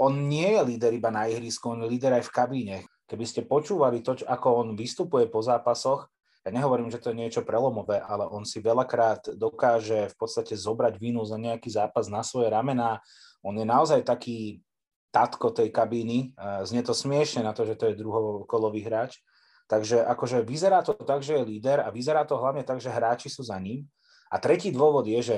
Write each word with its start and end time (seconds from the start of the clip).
on 0.00 0.26
nie 0.26 0.56
je 0.56 0.60
líder 0.64 0.96
iba 0.96 1.12
na 1.12 1.28
ihrisku, 1.28 1.76
on 1.76 1.84
je 1.84 1.92
líder 1.92 2.16
aj 2.16 2.24
v 2.24 2.34
kabíne. 2.34 2.76
Keby 3.04 3.24
ste 3.28 3.44
počúvali 3.44 4.00
to, 4.00 4.16
ako 4.24 4.64
on 4.64 4.68
vystupuje 4.72 5.28
po 5.28 5.44
zápasoch, 5.44 6.08
ja 6.40 6.56
nehovorím, 6.56 6.88
že 6.88 6.96
to 6.96 7.12
je 7.12 7.20
niečo 7.20 7.44
prelomové, 7.44 8.00
ale 8.00 8.24
on 8.24 8.48
si 8.48 8.64
veľakrát 8.64 9.36
dokáže 9.36 10.08
v 10.08 10.16
podstate 10.16 10.56
zobrať 10.56 10.96
vínu 10.96 11.20
za 11.28 11.36
nejaký 11.36 11.68
zápas 11.68 12.08
na 12.08 12.24
svoje 12.24 12.48
ramená. 12.48 12.96
On 13.44 13.52
je 13.52 13.66
naozaj 13.68 14.08
taký 14.08 14.64
tatko 15.12 15.52
tej 15.52 15.68
kabíny. 15.68 16.32
Znie 16.64 16.80
to 16.80 16.96
smiešne 16.96 17.44
na 17.44 17.52
to, 17.52 17.68
že 17.68 17.76
to 17.76 17.92
je 17.92 18.00
druhokolový 18.00 18.80
hráč. 18.80 19.20
Takže 19.68 20.00
akože 20.00 20.40
vyzerá 20.40 20.80
to 20.80 20.96
tak, 20.96 21.20
že 21.20 21.36
je 21.36 21.44
líder 21.44 21.84
a 21.84 21.92
vyzerá 21.92 22.24
to 22.24 22.40
hlavne 22.40 22.64
tak, 22.64 22.80
že 22.80 22.88
hráči 22.88 23.28
sú 23.28 23.44
za 23.44 23.60
ním. 23.60 23.84
A 24.32 24.40
tretí 24.40 24.72
dôvod 24.72 25.04
je, 25.04 25.20
že 25.20 25.36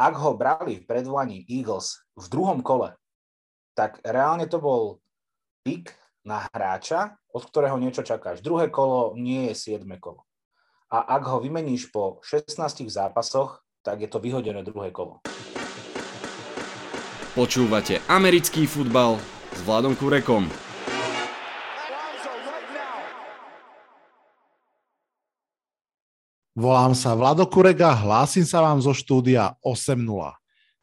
ak 0.00 0.14
ho 0.24 0.32
brali 0.32 0.80
v 0.80 0.88
predvolaní 0.88 1.44
Eagles 1.44 2.00
v 2.16 2.32
druhom 2.32 2.64
kole, 2.64 2.96
tak 3.78 4.02
reálne 4.02 4.50
to 4.50 4.58
bol 4.58 4.98
pik 5.62 5.94
na 6.26 6.50
hráča, 6.50 7.14
od 7.30 7.46
ktorého 7.46 7.78
niečo 7.78 8.02
čakáš. 8.02 8.42
Druhé 8.42 8.74
kolo 8.74 9.14
nie 9.14 9.46
je 9.46 9.54
siedme 9.54 10.02
kolo. 10.02 10.26
A 10.90 11.14
ak 11.14 11.22
ho 11.30 11.38
vymeníš 11.38 11.94
po 11.94 12.18
16 12.26 12.58
zápasoch, 12.90 13.62
tak 13.86 14.02
je 14.02 14.10
to 14.10 14.18
vyhodené 14.18 14.66
druhé 14.66 14.90
kolo. 14.90 15.22
Počúvate 17.38 18.02
americký 18.10 18.66
futbal 18.66 19.22
s 19.54 19.62
Vladom 19.62 19.94
Kurekom. 19.94 20.50
Volám 26.58 26.90
sa 26.98 27.14
Vlado 27.14 27.46
Kurega, 27.46 27.94
hlásim 27.94 28.42
sa 28.42 28.58
vám 28.58 28.82
zo 28.82 28.90
štúdia 28.90 29.54
8.0. 29.62 30.34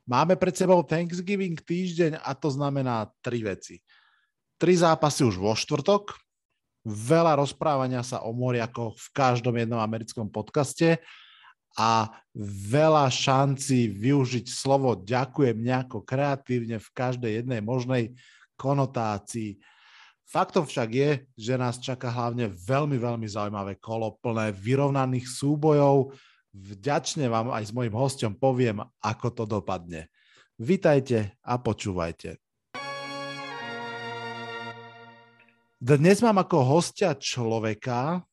Máme 0.05 0.37
pred 0.37 0.53
sebou 0.53 0.85
Thanksgiving 0.85 1.57
týždeň 1.57 2.21
a 2.21 2.37
to 2.37 2.53
znamená 2.53 3.09
tri 3.25 3.41
veci. 3.41 3.81
Tri 4.61 4.77
zápasy 4.77 5.25
už 5.25 5.41
vo 5.41 5.57
štvrtok, 5.57 6.13
veľa 6.85 7.41
rozprávania 7.41 8.05
sa 8.05 8.21
o 8.21 8.29
moriakoch 8.29 8.93
v 8.93 9.07
každom 9.11 9.57
jednom 9.57 9.81
americkom 9.81 10.29
podcaste 10.29 11.01
a 11.75 12.07
veľa 12.69 13.11
šancí 13.11 13.91
využiť 13.91 14.45
slovo 14.47 14.95
ďakujem 14.95 15.59
nejako 15.59 16.05
kreatívne 16.07 16.79
v 16.79 16.89
každej 16.93 17.31
jednej 17.43 17.59
možnej 17.59 18.15
konotácii. 18.55 19.59
Faktom 20.25 20.65
však 20.65 20.89
je, 20.89 21.09
že 21.35 21.53
nás 21.59 21.77
čaká 21.77 22.09
hlavne 22.09 22.49
veľmi, 22.49 22.95
veľmi 22.95 23.27
zaujímavé 23.27 23.77
kolo 23.77 24.15
plné 24.23 24.55
vyrovnaných 24.55 25.27
súbojov. 25.27 26.15
Vďačne 26.55 27.27
vám 27.27 27.51
aj 27.51 27.67
s 27.67 27.75
mojim 27.75 27.91
hostom 27.91 28.31
poviem, 28.31 28.79
ako 29.03 29.27
to 29.27 29.43
dopadne. 29.43 30.07
Vitajte 30.55 31.35
a 31.43 31.59
počúvajte. 31.59 32.39
Dnes 35.75 36.17
mám 36.23 36.39
ako 36.39 36.79
hostia 36.79 37.11
človeka, 37.11 38.23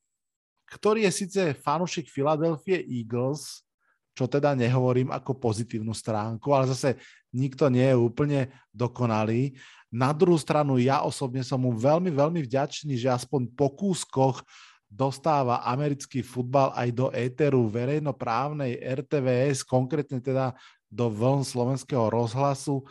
ktorý 0.71 1.11
je 1.11 1.13
síce 1.19 1.43
fanúšik 1.67 2.07
Philadelphia 2.07 2.79
Eagles, 2.79 3.67
čo 4.15 4.31
teda 4.31 4.55
nehovorím 4.55 5.11
ako 5.11 5.43
pozitívnu 5.43 5.91
stránku, 5.91 6.55
ale 6.55 6.71
zase 6.71 7.03
nikto 7.35 7.67
nie 7.67 7.91
je 7.91 7.99
úplne 7.99 8.55
dokonalý. 8.71 9.59
Na 9.91 10.15
druhú 10.15 10.39
stranu 10.39 10.79
ja 10.79 11.03
osobne 11.03 11.43
som 11.43 11.59
mu 11.59 11.75
veľmi, 11.75 12.15
veľmi 12.15 12.47
vďačný, 12.47 12.95
že 12.95 13.11
aspoň 13.11 13.51
po 13.51 13.75
kúskoch 13.75 14.47
dostáva 14.93 15.65
americký 15.65 16.21
futbal 16.21 16.77
aj 16.77 16.89
do 16.93 17.09
éteru 17.17 17.65
verejnoprávnej 17.65 18.77
RTVS, 18.77 19.65
konkrétne 19.65 20.21
teda 20.21 20.53
do 20.93 21.09
vln 21.09 21.41
slovenského 21.41 22.13
rozhlasu. 22.13 22.85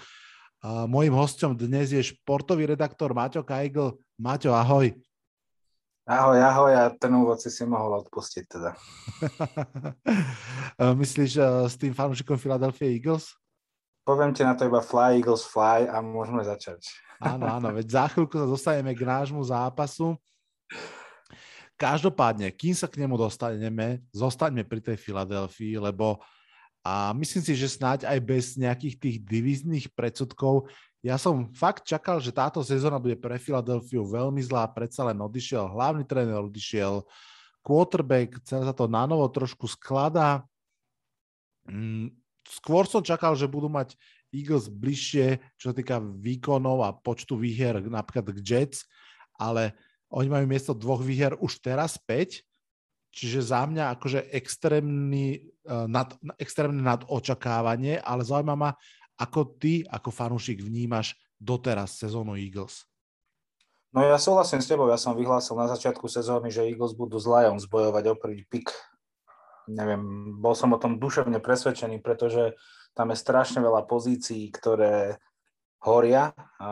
Mojím 0.66 1.13
hostom 1.13 1.53
dnes 1.53 1.94
je 1.94 2.02
športový 2.02 2.73
redaktor 2.73 3.13
Maťo 3.13 3.45
Kajgl. 3.45 4.02
Maťo, 4.17 4.49
ahoj. 4.57 4.89
Ahoj, 6.09 6.38
ahoj 6.41 6.73
a 6.73 6.89
ten 6.89 7.13
úvod 7.13 7.38
si 7.38 7.53
si 7.53 7.61
mohol 7.61 8.02
odpustiť 8.02 8.45
teda. 8.49 8.73
Myslíš 11.01 11.38
uh, 11.38 11.69
s 11.69 11.78
tým 11.78 11.94
fanúšikom 11.94 12.41
Philadelphia 12.41 12.89
Eagles? 12.89 13.38
Poviem 14.01 14.33
ti 14.33 14.41
na 14.41 14.57
to 14.57 14.66
iba 14.66 14.81
fly, 14.81 15.22
Eagles, 15.22 15.45
fly 15.45 15.85
a 15.85 16.01
môžeme 16.01 16.41
začať. 16.41 16.89
áno, 17.22 17.45
áno, 17.45 17.69
veď 17.69 17.85
za 18.01 18.06
chvíľku 18.09 18.33
sa 18.33 18.50
dostaneme 18.50 18.97
k 18.97 19.06
nášmu 19.06 19.45
zápasu. 19.45 20.18
Každopádne, 21.81 22.53
kým 22.53 22.78
sa 22.78 22.86
k 22.86 23.02
nemu 23.02 23.18
dostaneme, 23.18 24.06
zostaňme 24.14 24.62
pri 24.62 24.86
tej 24.86 25.02
Filadelfii, 25.02 25.81
lebo 25.81 26.22
a 26.81 27.14
myslím 27.14 27.46
si, 27.46 27.53
že 27.53 27.69
snáď 27.69 28.09
aj 28.09 28.19
bez 28.25 28.46
nejakých 28.58 28.96
tých 28.97 29.18
divíznych 29.22 29.86
predsudkov. 29.94 30.66
Ja 31.02 31.18
som 31.18 31.53
fakt 31.53 31.86
čakal, 31.86 32.18
že 32.22 32.34
táto 32.34 32.62
sezóna 32.66 32.97
bude 32.97 33.18
pre 33.18 33.38
Filadelfiu 33.38 34.06
veľmi 34.06 34.42
zlá, 34.42 34.66
predsa 34.69 35.06
len 35.06 35.18
odišiel, 35.18 35.69
hlavný 35.69 36.06
tréner 36.06 36.42
odišiel, 36.42 37.06
quarterback, 37.62 38.42
celé 38.46 38.66
sa 38.66 38.74
to 38.74 38.90
na 38.90 39.06
novo 39.06 39.25
trošku 39.30 39.69
skladá. 39.69 40.42
Mm, 41.69 42.13
skôr 42.50 42.90
som 42.90 43.06
čakal, 43.06 43.38
že 43.38 43.50
budú 43.50 43.69
mať 43.69 43.94
Eagles 44.34 44.66
bližšie, 44.69 45.38
čo 45.62 45.69
sa 45.69 45.75
týka 45.78 46.02
výkonov 46.02 46.81
a 46.81 46.98
počtu 46.98 47.38
výher 47.38 47.78
napríklad 47.81 48.34
k 48.34 48.40
Jets, 48.42 48.90
ale 49.38 49.78
oni 50.11 50.27
majú 50.27 50.45
miesto 50.45 50.75
dvoch 50.75 51.01
výher 51.01 51.33
už 51.39 51.63
teraz 51.63 51.95
5 51.95 52.44
Čiže 53.11 53.44
za 53.44 53.67
mňa 53.67 53.99
akože 53.99 54.31
extrémny, 54.31 55.51
uh, 55.67 55.83
nad, 55.83 56.16
extrémne 56.39 56.79
nad 56.79 57.03
očakávanie, 57.03 57.99
ale 57.99 58.23
zaujíma 58.23 58.55
ma, 58.55 58.71
ako 59.19 59.59
ty 59.59 59.83
ako 59.83 60.09
fanúšik 60.09 60.63
vnímaš 60.63 61.19
doteraz 61.35 62.00
sezónu 62.00 62.39
Eagles. 62.39 62.88
No 63.91 64.07
ja 64.07 64.16
súhlasím 64.16 64.63
s 64.63 64.71
tebou, 64.71 64.88
ja 64.88 64.95
som 64.95 65.19
vyhlásil 65.19 65.59
na 65.59 65.67
začiatku 65.67 66.07
sezóny, 66.07 66.47
že 66.47 66.63
Eagles 66.63 66.95
budú 66.95 67.19
s 67.19 67.27
Lions 67.27 67.67
bojovať 67.67 68.03
o 68.07 68.16
prvý 68.16 68.47
pik. 68.47 68.71
Neviem, 69.67 70.39
bol 70.39 70.55
som 70.55 70.71
o 70.71 70.79
tom 70.79 70.95
duševne 70.95 71.44
presvedčený, 71.44 72.00
pretože 72.00 72.55
tam 72.95 73.11
je 73.11 73.19
strašne 73.19 73.59
veľa 73.59 73.83
pozícií, 73.83 74.47
ktoré 74.47 75.19
horia. 75.83 76.31
A 76.63 76.71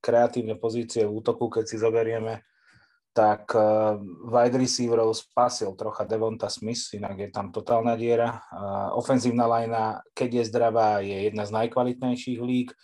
kreatívne 0.00 0.56
pozície 0.56 1.04
v 1.04 1.20
útoku, 1.20 1.52
keď 1.52 1.68
si 1.68 1.76
zoberieme 1.76 2.40
tak 3.14 3.54
uh, 3.54 3.94
wide 4.26 4.58
receiverov 4.58 5.14
spasil 5.14 5.70
trocha 5.78 6.02
Devonta 6.02 6.50
Smith, 6.50 6.90
inak 6.98 7.14
je 7.14 7.28
tam 7.30 7.54
totálna 7.54 7.94
diera. 7.94 8.42
Uh, 8.50 8.90
ofenzívna 8.98 9.46
lajna, 9.46 10.02
keď 10.18 10.42
je 10.42 10.44
zdravá, 10.50 10.98
je 10.98 11.30
jedna 11.30 11.46
z 11.46 11.54
najkvalitnejších 11.54 12.42
líg 12.42 12.74
uh, 12.74 12.78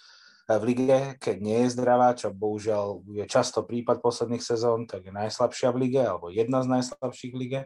v 0.58 0.64
lige, 0.74 0.98
keď 1.22 1.36
nie 1.38 1.58
je 1.66 1.74
zdravá, 1.78 2.14
čo 2.18 2.34
bohužiaľ 2.34 3.06
je 3.22 3.24
často 3.30 3.62
prípad 3.62 4.02
posledných 4.02 4.42
sezón, 4.42 4.90
tak 4.90 5.06
je 5.06 5.12
najslabšia 5.14 5.70
v 5.70 5.86
lige, 5.86 6.02
alebo 6.02 6.32
jedna 6.32 6.66
z 6.66 6.78
najslabších 6.78 7.32
v 7.34 7.38
lige. 7.38 7.60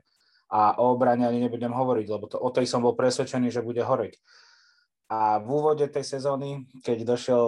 A 0.52 0.76
o 0.76 0.92
obrane 0.92 1.24
ani 1.24 1.40
nebudem 1.40 1.72
hovoriť, 1.72 2.06
lebo 2.12 2.28
to, 2.28 2.36
o 2.36 2.52
tej 2.52 2.68
som 2.68 2.84
bol 2.84 2.92
presvedčený, 2.92 3.48
že 3.48 3.64
bude 3.64 3.80
horeť. 3.80 4.20
A 5.08 5.40
v 5.40 5.48
úvode 5.48 5.88
tej 5.88 6.04
sezóny, 6.04 6.68
keď 6.84 7.08
došiel 7.08 7.44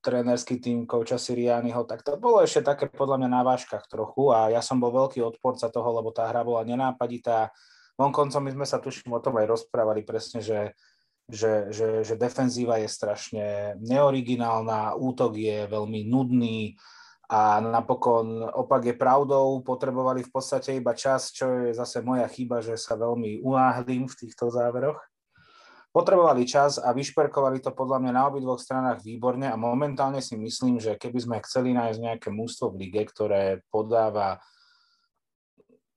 trénerský 0.00 0.60
tým 0.60 0.84
kouča 0.84 1.16
Siriányho, 1.16 1.84
tak 1.88 2.04
to 2.04 2.20
bolo 2.20 2.44
ešte 2.44 2.64
také 2.64 2.84
podľa 2.88 3.24
mňa 3.24 3.28
na 3.28 3.42
váškach 3.46 3.88
trochu 3.88 4.30
a 4.34 4.52
ja 4.52 4.60
som 4.60 4.76
bol 4.76 4.92
veľký 4.92 5.24
odporca 5.24 5.72
toho, 5.72 5.88
lebo 5.96 6.12
tá 6.12 6.28
hra 6.28 6.44
bola 6.44 6.66
nenápaditá. 6.66 7.52
Vonkoncom 7.98 8.42
my 8.44 8.50
sme 8.54 8.66
sa 8.66 8.78
tuším 8.78 9.16
o 9.16 9.22
tom 9.22 9.40
aj 9.40 9.48
rozprávali 9.48 10.06
presne, 10.06 10.44
že, 10.44 10.76
že, 11.26 11.72
že, 11.74 11.88
že 12.06 12.14
defenzíva 12.14 12.78
je 12.80 12.88
strašne 12.88 13.46
neoriginálna, 13.82 14.96
útok 14.96 15.34
je 15.34 15.66
veľmi 15.66 16.06
nudný 16.06 16.78
a 17.28 17.60
napokon 17.60 18.40
opak 18.40 18.88
je 18.88 18.94
pravdou, 18.96 19.60
potrebovali 19.60 20.24
v 20.24 20.30
podstate 20.32 20.80
iba 20.80 20.96
čas, 20.96 21.28
čo 21.28 21.68
je 21.68 21.76
zase 21.76 22.00
moja 22.00 22.24
chyba, 22.24 22.64
že 22.64 22.80
sa 22.80 22.96
veľmi 22.96 23.44
unáhlím 23.44 24.08
v 24.08 24.16
týchto 24.16 24.48
záveroch 24.48 24.96
potrebovali 25.98 26.46
čas 26.46 26.78
a 26.78 26.94
vyšperkovali 26.94 27.58
to 27.58 27.74
podľa 27.74 27.98
mňa 27.98 28.12
na 28.14 28.22
obidvoch 28.30 28.62
stranách 28.62 29.02
výborne 29.02 29.50
a 29.50 29.58
momentálne 29.58 30.22
si 30.22 30.38
myslím, 30.38 30.78
že 30.78 30.94
keby 30.94 31.18
sme 31.18 31.36
chceli 31.42 31.74
nájsť 31.74 31.98
nejaké 31.98 32.28
mústvo 32.30 32.70
v 32.70 32.86
lige, 32.86 33.02
ktoré 33.10 33.66
podáva 33.66 34.38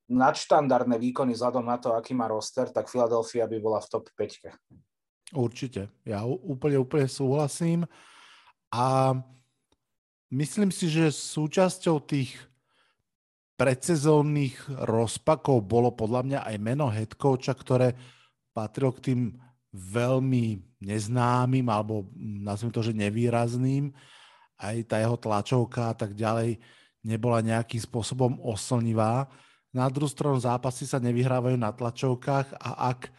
nadštandardné 0.09 0.97
výkony 0.97 1.37
vzhľadom 1.37 1.69
na 1.69 1.77
to, 1.77 1.93
aký 1.93 2.17
má 2.17 2.25
roster, 2.25 2.73
tak 2.73 2.89
Philadelphia 2.89 3.45
by 3.45 3.57
bola 3.61 3.77
v 3.77 3.87
top 3.93 4.09
5. 4.17 5.37
Určite. 5.37 5.93
Ja 6.01 6.25
úplne, 6.25 6.81
úplne 6.81 7.05
súhlasím. 7.05 7.85
A 8.73 9.15
myslím 10.33 10.73
si, 10.73 10.89
že 10.89 11.13
súčasťou 11.13 12.01
tých 12.03 12.35
predsezónnych 13.55 14.65
rozpakov 14.89 15.61
bolo 15.61 15.93
podľa 15.93 16.21
mňa 16.25 16.39
aj 16.49 16.55
meno 16.57 16.89
head 16.89 17.13
coacha, 17.13 17.53
ktoré 17.53 17.93
patrilo 18.51 18.91
k 18.97 19.13
tým 19.13 19.21
veľmi 19.71 20.59
neznámym 20.83 21.65
alebo 21.71 22.07
nazvime 22.19 22.75
to, 22.75 22.83
že 22.83 22.93
nevýrazným. 22.95 23.91
Aj 24.61 24.77
tá 24.85 25.01
jeho 25.01 25.17
tlačovka 25.17 25.91
a 25.91 25.95
tak 25.97 26.13
ďalej 26.13 26.61
nebola 27.01 27.41
nejakým 27.41 27.81
spôsobom 27.81 28.37
oslnivá. 28.43 29.25
Na 29.71 29.87
druhú 29.87 30.11
stranu 30.11 30.37
zápasy 30.37 30.85
sa 30.85 30.99
nevyhrávajú 30.99 31.57
na 31.57 31.71
tlačovkách 31.71 32.59
a 32.59 32.91
ak 32.93 33.09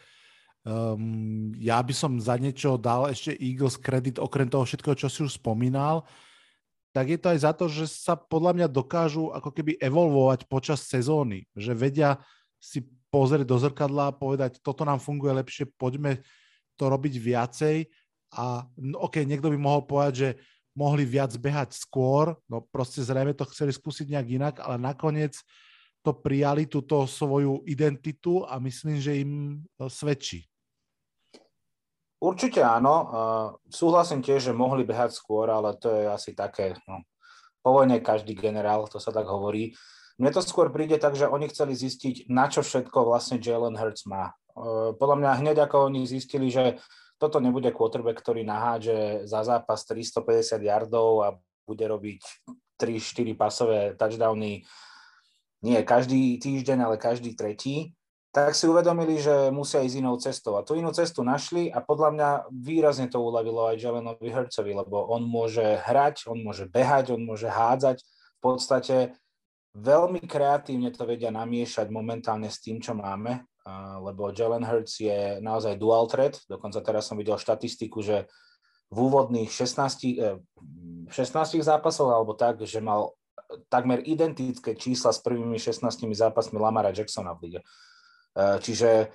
Um, 0.62 1.50
ja 1.58 1.82
by 1.82 1.90
som 1.90 2.22
za 2.22 2.38
niečo 2.38 2.78
dal 2.78 3.10
ešte 3.10 3.34
Eagles 3.34 3.75
kredit, 3.75 4.22
okrem 4.22 4.46
toho 4.46 4.62
všetkého, 4.62 4.94
čo 4.94 5.10
si 5.10 5.26
už 5.26 5.43
spomínal, 5.43 6.06
tak 6.94 7.10
je 7.10 7.19
to 7.19 7.34
aj 7.34 7.38
za 7.43 7.50
to, 7.50 7.66
že 7.66 7.90
sa 7.90 8.14
podľa 8.14 8.54
mňa 8.54 8.66
dokážu 8.70 9.34
ako 9.34 9.50
keby 9.50 9.75
evolvovať 9.82 10.46
počas 10.46 10.87
sezóny, 10.87 11.50
že 11.58 11.75
vedia 11.75 12.22
si 12.62 12.87
pozrieť 13.10 13.43
do 13.43 13.58
zrkadla 13.58 14.14
a 14.14 14.14
povedať, 14.14 14.62
toto 14.62 14.87
nám 14.87 15.02
funguje 15.02 15.34
lepšie, 15.43 15.66
poďme 15.75 16.22
to 16.82 16.90
robiť 16.90 17.14
viacej 17.23 17.87
a 18.34 18.67
no, 18.82 19.06
OK, 19.06 19.23
niekto 19.23 19.55
by 19.55 19.58
mohol 19.61 19.87
povedať, 19.87 20.14
že 20.19 20.29
mohli 20.75 21.06
viac 21.06 21.31
behať 21.38 21.79
skôr, 21.79 22.34
no 22.50 22.67
proste 22.67 23.06
zrejme 23.06 23.37
to 23.38 23.46
chceli 23.55 23.70
skúsiť 23.70 24.11
nejak 24.11 24.29
inak, 24.34 24.55
ale 24.58 24.82
nakoniec 24.82 25.38
to 26.02 26.11
prijali 26.11 26.67
túto 26.67 27.06
svoju 27.06 27.62
identitu 27.70 28.43
a 28.43 28.58
myslím, 28.58 28.99
že 28.99 29.23
im 29.23 29.62
e, 29.79 29.87
svedčí. 29.87 30.43
Určite 32.23 32.62
áno. 32.62 32.94
Uh, 33.02 33.49
súhlasím 33.67 34.23
tiež, 34.23 34.46
že 34.46 34.52
mohli 34.55 34.87
behať 34.87 35.11
skôr, 35.11 35.50
ale 35.50 35.75
to 35.75 35.90
je 35.90 36.06
asi 36.06 36.38
také, 36.38 36.78
no, 36.87 37.02
po 37.67 37.75
vojne 37.75 37.99
každý 37.99 38.38
generál, 38.38 38.87
to 38.87 39.02
sa 39.02 39.11
tak 39.11 39.26
hovorí. 39.26 39.75
Mne 40.23 40.31
to 40.31 40.38
skôr 40.38 40.70
príde 40.70 41.02
tak, 41.02 41.19
že 41.19 41.26
oni 41.26 41.50
chceli 41.50 41.75
zistiť, 41.75 42.31
na 42.31 42.46
čo 42.46 42.62
všetko 42.62 43.11
vlastne 43.11 43.43
Jalen 43.43 43.75
Hurts 43.75 44.06
má. 44.06 44.38
Uh, 44.52 44.93
podľa 44.96 45.16
mňa 45.19 45.31
hneď 45.40 45.56
ako 45.64 45.88
oni 45.88 46.04
zistili, 46.04 46.52
že 46.52 46.78
toto 47.16 47.38
nebude 47.38 47.70
quarterback, 47.70 48.19
ktorý 48.19 48.43
naháže 48.43 49.25
za 49.31 49.46
zápas 49.46 49.87
350 49.87 50.58
yardov 50.58 51.10
a 51.22 51.28
bude 51.64 51.87
robiť 51.87 52.20
3-4 52.76 53.38
pasové 53.38 53.81
touchdowny 53.94 54.66
nie 55.62 55.78
každý 55.87 56.43
týždeň, 56.43 56.78
ale 56.82 56.96
každý 56.99 57.38
tretí, 57.38 57.94
tak 58.34 58.56
si 58.56 58.66
uvedomili, 58.66 59.20
že 59.20 59.52
musia 59.54 59.84
ísť 59.84 59.96
inou 60.00 60.16
cestou. 60.19 60.58
A 60.58 60.64
tú 60.66 60.75
inú 60.75 60.90
cestu 60.90 61.22
našli 61.22 61.69
a 61.70 61.84
podľa 61.84 62.10
mňa 62.16 62.28
výrazne 62.50 63.06
to 63.06 63.20
uľavilo 63.20 63.70
aj 63.70 63.78
Jalenovi 63.78 64.32
Hercovi, 64.32 64.72
lebo 64.75 65.06
on 65.12 65.22
môže 65.22 65.62
hrať, 65.84 66.26
on 66.26 66.40
môže 66.43 66.66
behať, 66.66 67.14
on 67.14 67.22
môže 67.22 67.46
hádzať. 67.46 68.02
V 68.02 68.40
podstate 68.40 69.14
veľmi 69.76 70.25
kreatívne 70.25 70.90
to 70.90 71.04
vedia 71.04 71.31
namiešať 71.31 71.93
momentálne 71.93 72.49
s 72.49 72.58
tým, 72.58 72.81
čo 72.81 72.96
máme, 72.96 73.44
lebo 74.03 74.35
Jalen 74.35 74.67
Hurts 74.67 74.99
je 74.99 75.38
naozaj 75.38 75.79
dual 75.79 76.11
threat. 76.11 76.43
Dokonca 76.50 76.82
teraz 76.82 77.06
som 77.06 77.14
videl 77.14 77.38
štatistiku, 77.38 78.03
že 78.03 78.26
v 78.93 78.99
úvodných 79.09 79.49
16, 79.49 81.09
16 81.09 81.09
eh, 81.09 81.64
zápasov 81.64 82.12
alebo 82.12 82.37
tak, 82.37 82.61
že 82.67 82.85
mal 82.85 83.17
takmer 83.73 84.05
identické 84.05 84.76
čísla 84.76 85.12
s 85.12 85.20
prvými 85.25 85.56
16 85.56 86.05
zápasmi 86.12 86.61
Lamara 86.61 86.93
Jacksona 86.93 87.32
v 87.32 87.41
lige. 87.49 87.61
Eh, 88.37 88.59
čiže 88.61 89.09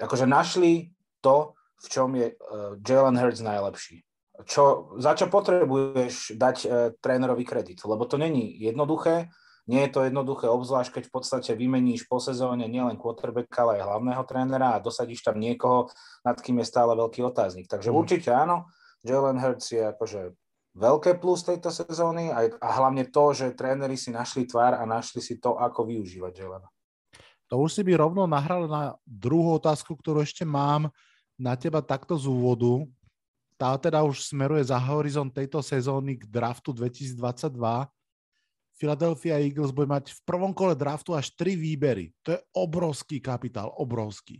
akože 0.00 0.24
našli 0.24 0.94
to, 1.20 1.58
v 1.84 1.86
čom 1.92 2.08
je 2.16 2.32
eh, 2.32 2.70
Jalen 2.80 3.20
Hurts 3.20 3.44
najlepší. 3.44 4.06
Čo, 4.46 4.94
za 5.02 5.18
čo 5.18 5.26
potrebuješ 5.26 6.38
dať 6.38 6.56
uh, 6.62 6.94
trénerovi 7.02 7.42
kredit, 7.42 7.82
lebo 7.82 8.06
to 8.06 8.14
není 8.14 8.54
jednoduché, 8.62 9.34
nie 9.68 9.84
je 9.84 9.92
to 9.92 10.00
jednoduché, 10.08 10.48
obzvlášť 10.48 10.96
keď 10.96 11.04
v 11.06 11.12
podstate 11.12 11.52
vymeníš 11.52 12.08
po 12.08 12.16
sezóne 12.18 12.64
nielen 12.64 12.96
quarterbacka, 12.96 13.68
ale 13.68 13.78
aj 13.78 13.84
hlavného 13.84 14.22
trénera 14.24 14.68
a 14.74 14.82
dosadíš 14.82 15.20
tam 15.20 15.36
niekoho, 15.36 15.92
nad 16.24 16.40
kým 16.40 16.64
je 16.64 16.66
stále 16.66 16.96
veľký 16.96 17.20
otáznik. 17.20 17.68
Takže 17.68 17.92
mm. 17.92 17.96
určite 17.96 18.32
áno, 18.32 18.72
Jalen 19.04 19.36
Hurts 19.36 19.68
je 19.76 19.84
akože 19.84 20.32
veľké 20.72 21.20
plus 21.20 21.44
tejto 21.44 21.68
sezóny 21.68 22.32
a, 22.32 22.48
a 22.48 22.68
hlavne 22.80 23.12
to, 23.12 23.36
že 23.36 23.52
tréneri 23.52 24.00
si 24.00 24.08
našli 24.08 24.48
tvár 24.48 24.80
a 24.80 24.88
našli 24.88 25.20
si 25.20 25.36
to, 25.36 25.60
ako 25.60 25.84
využívať 25.84 26.32
Jelena. 26.32 26.68
To 27.52 27.64
už 27.64 27.80
si 27.80 27.82
by 27.84 27.96
rovno 27.96 28.24
nahral 28.24 28.68
na 28.68 28.96
druhú 29.04 29.56
otázku, 29.56 29.96
ktorú 29.96 30.24
ešte 30.24 30.48
mám 30.48 30.92
na 31.36 31.56
teba 31.56 31.84
takto 31.84 32.16
z 32.16 32.28
úvodu. 32.28 32.84
Tá 33.56 33.76
teda 33.76 34.04
už 34.04 34.32
smeruje 34.32 34.68
za 34.68 34.76
horizont 34.80 35.32
tejto 35.32 35.64
sezóny 35.64 36.20
k 36.20 36.28
draftu 36.28 36.72
2022. 36.72 37.88
Philadelphia 38.78 39.42
Eagles 39.42 39.74
bude 39.74 39.90
mať 39.90 40.14
v 40.14 40.20
prvom 40.22 40.54
kole 40.54 40.78
draftu 40.78 41.12
až 41.12 41.34
tri 41.34 41.58
výbery. 41.58 42.14
To 42.22 42.32
je 42.32 42.40
obrovský 42.54 43.18
kapitál, 43.18 43.74
obrovský. 43.74 44.38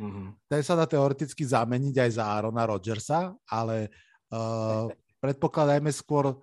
Mm-hmm. 0.00 0.48
Ten 0.48 0.62
sa 0.64 0.74
dá 0.74 0.88
teoreticky 0.88 1.44
zameniť 1.44 1.94
aj 2.00 2.10
za 2.16 2.24
Arona 2.26 2.64
Rodgersa, 2.64 3.36
ale 3.46 3.92
uh, 4.32 4.88
predpokladajme 5.20 5.92
skôr 5.92 6.34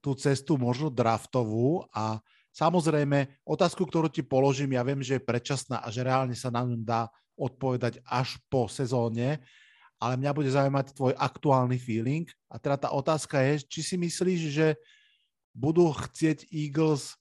tú 0.00 0.16
cestu 0.16 0.56
možno 0.56 0.88
draftovú 0.88 1.84
a 1.92 2.18
Samozrejme, 2.56 3.44
otázku, 3.44 3.84
ktorú 3.84 4.08
ti 4.08 4.24
položím, 4.24 4.80
ja 4.80 4.80
viem, 4.80 5.04
že 5.04 5.20
je 5.20 5.28
predčasná 5.28 5.84
a 5.84 5.92
že 5.92 6.00
reálne 6.00 6.32
sa 6.32 6.48
na 6.48 6.64
ňu 6.64 6.80
dá 6.80 7.04
odpovedať 7.36 8.00
až 8.08 8.40
po 8.48 8.64
sezóne, 8.64 9.44
ale 10.00 10.16
mňa 10.16 10.32
bude 10.32 10.48
zaujímať 10.48 10.96
tvoj 10.96 11.12
aktuálny 11.20 11.76
feeling. 11.76 12.24
A 12.48 12.56
teda 12.56 12.80
tá 12.80 12.88
otázka 12.96 13.44
je, 13.44 13.60
či 13.60 13.80
si 13.84 13.96
myslíš, 14.00 14.40
že 14.48 14.72
budú 15.56 15.88
chcieť 15.96 16.52
Eagles 16.52 17.16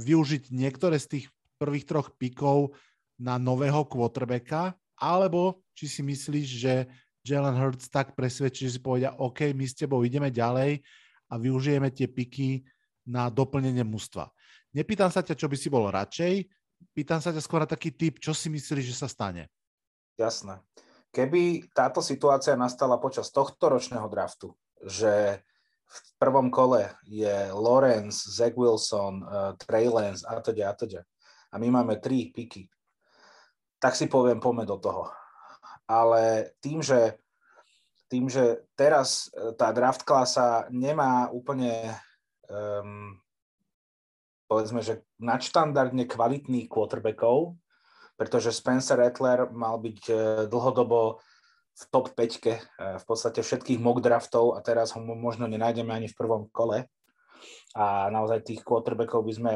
využiť 0.00 0.48
niektoré 0.48 0.96
z 0.96 1.06
tých 1.20 1.26
prvých 1.60 1.84
troch 1.84 2.08
pikov 2.16 2.72
na 3.20 3.36
nového 3.36 3.84
quarterbacka, 3.84 4.72
alebo 4.96 5.60
či 5.76 5.88
si 5.88 6.00
myslíš, 6.00 6.48
že 6.48 6.74
Jalen 7.20 7.56
Hurts 7.60 7.92
tak 7.92 8.16
presvedčí, 8.16 8.68
že 8.68 8.76
si 8.76 8.80
povedia, 8.80 9.12
OK, 9.20 9.52
my 9.52 9.64
s 9.68 9.76
tebou 9.76 10.00
ideme 10.00 10.32
ďalej 10.32 10.80
a 11.28 11.34
využijeme 11.36 11.92
tie 11.92 12.08
piky 12.08 12.64
na 13.04 13.28
doplnenie 13.28 13.84
mužstva. 13.84 14.30
Nepýtam 14.72 15.12
sa 15.12 15.20
ťa, 15.20 15.36
čo 15.36 15.48
by 15.48 15.56
si 15.56 15.68
bol 15.68 15.88
radšej, 15.92 16.48
pýtam 16.96 17.20
sa 17.20 17.32
ťa 17.32 17.44
skôr 17.44 17.60
na 17.64 17.68
taký 17.68 17.92
typ, 17.92 18.20
čo 18.20 18.32
si 18.32 18.48
myslíš, 18.48 18.84
že 18.92 18.96
sa 18.96 19.08
stane? 19.08 19.48
Jasné. 20.16 20.60
Keby 21.12 21.72
táto 21.72 22.04
situácia 22.04 22.56
nastala 22.56 23.00
počas 23.00 23.32
tohto 23.32 23.72
ročného 23.72 24.04
draftu, 24.08 24.52
že 24.84 25.40
v 25.86 26.10
prvom 26.18 26.50
kole 26.50 26.90
je 27.06 27.50
Lawrence, 27.54 28.26
Zach 28.26 28.58
Wilson, 28.58 29.22
uh, 29.22 29.54
Trey 29.56 29.86
Lance 29.86 30.26
a 30.26 30.42
teda 30.42 30.70
a 30.70 30.74
teda. 30.74 31.00
A 31.52 31.58
my 31.62 31.70
máme 31.70 32.02
tri 32.02 32.34
piky. 32.34 32.66
Tak 33.78 33.94
si 33.94 34.10
poviem, 34.10 34.42
poďme 34.42 34.66
do 34.66 34.76
toho. 34.82 35.08
Ale 35.86 36.52
tým, 36.58 36.82
že, 36.82 37.22
tým, 38.10 38.26
že 38.26 38.66
teraz 38.74 39.30
eh, 39.30 39.54
tá 39.54 39.70
draft 39.70 40.02
klasa 40.02 40.66
nemá 40.74 41.30
úplne 41.30 41.94
um, 42.50 43.14
povedzme, 44.46 44.80
že 44.82 45.02
nadštandardne 45.18 46.06
kvalitných 46.06 46.70
quarterbackov, 46.70 47.58
pretože 48.14 48.54
Spencer 48.54 48.96
Rattler 48.96 49.50
mal 49.52 49.76
byť 49.76 50.00
e, 50.08 50.14
dlhodobo 50.48 51.20
v 51.76 51.82
top 51.92 52.16
5 52.16 52.40
e, 52.48 52.56
v 52.96 53.04
podstate 53.04 53.44
všetkých 53.44 53.76
mock 53.76 54.00
draftov 54.00 54.56
a 54.56 54.64
teraz 54.64 54.96
ho 54.96 55.00
možno 55.04 55.44
nenájdeme 55.44 55.92
ani 55.92 56.08
v 56.08 56.16
prvom 56.16 56.48
kole. 56.48 56.88
A 57.76 58.08
naozaj 58.08 58.48
tých 58.48 58.64
quarterbackov 58.64 59.20
by 59.20 59.32
sme 59.36 59.54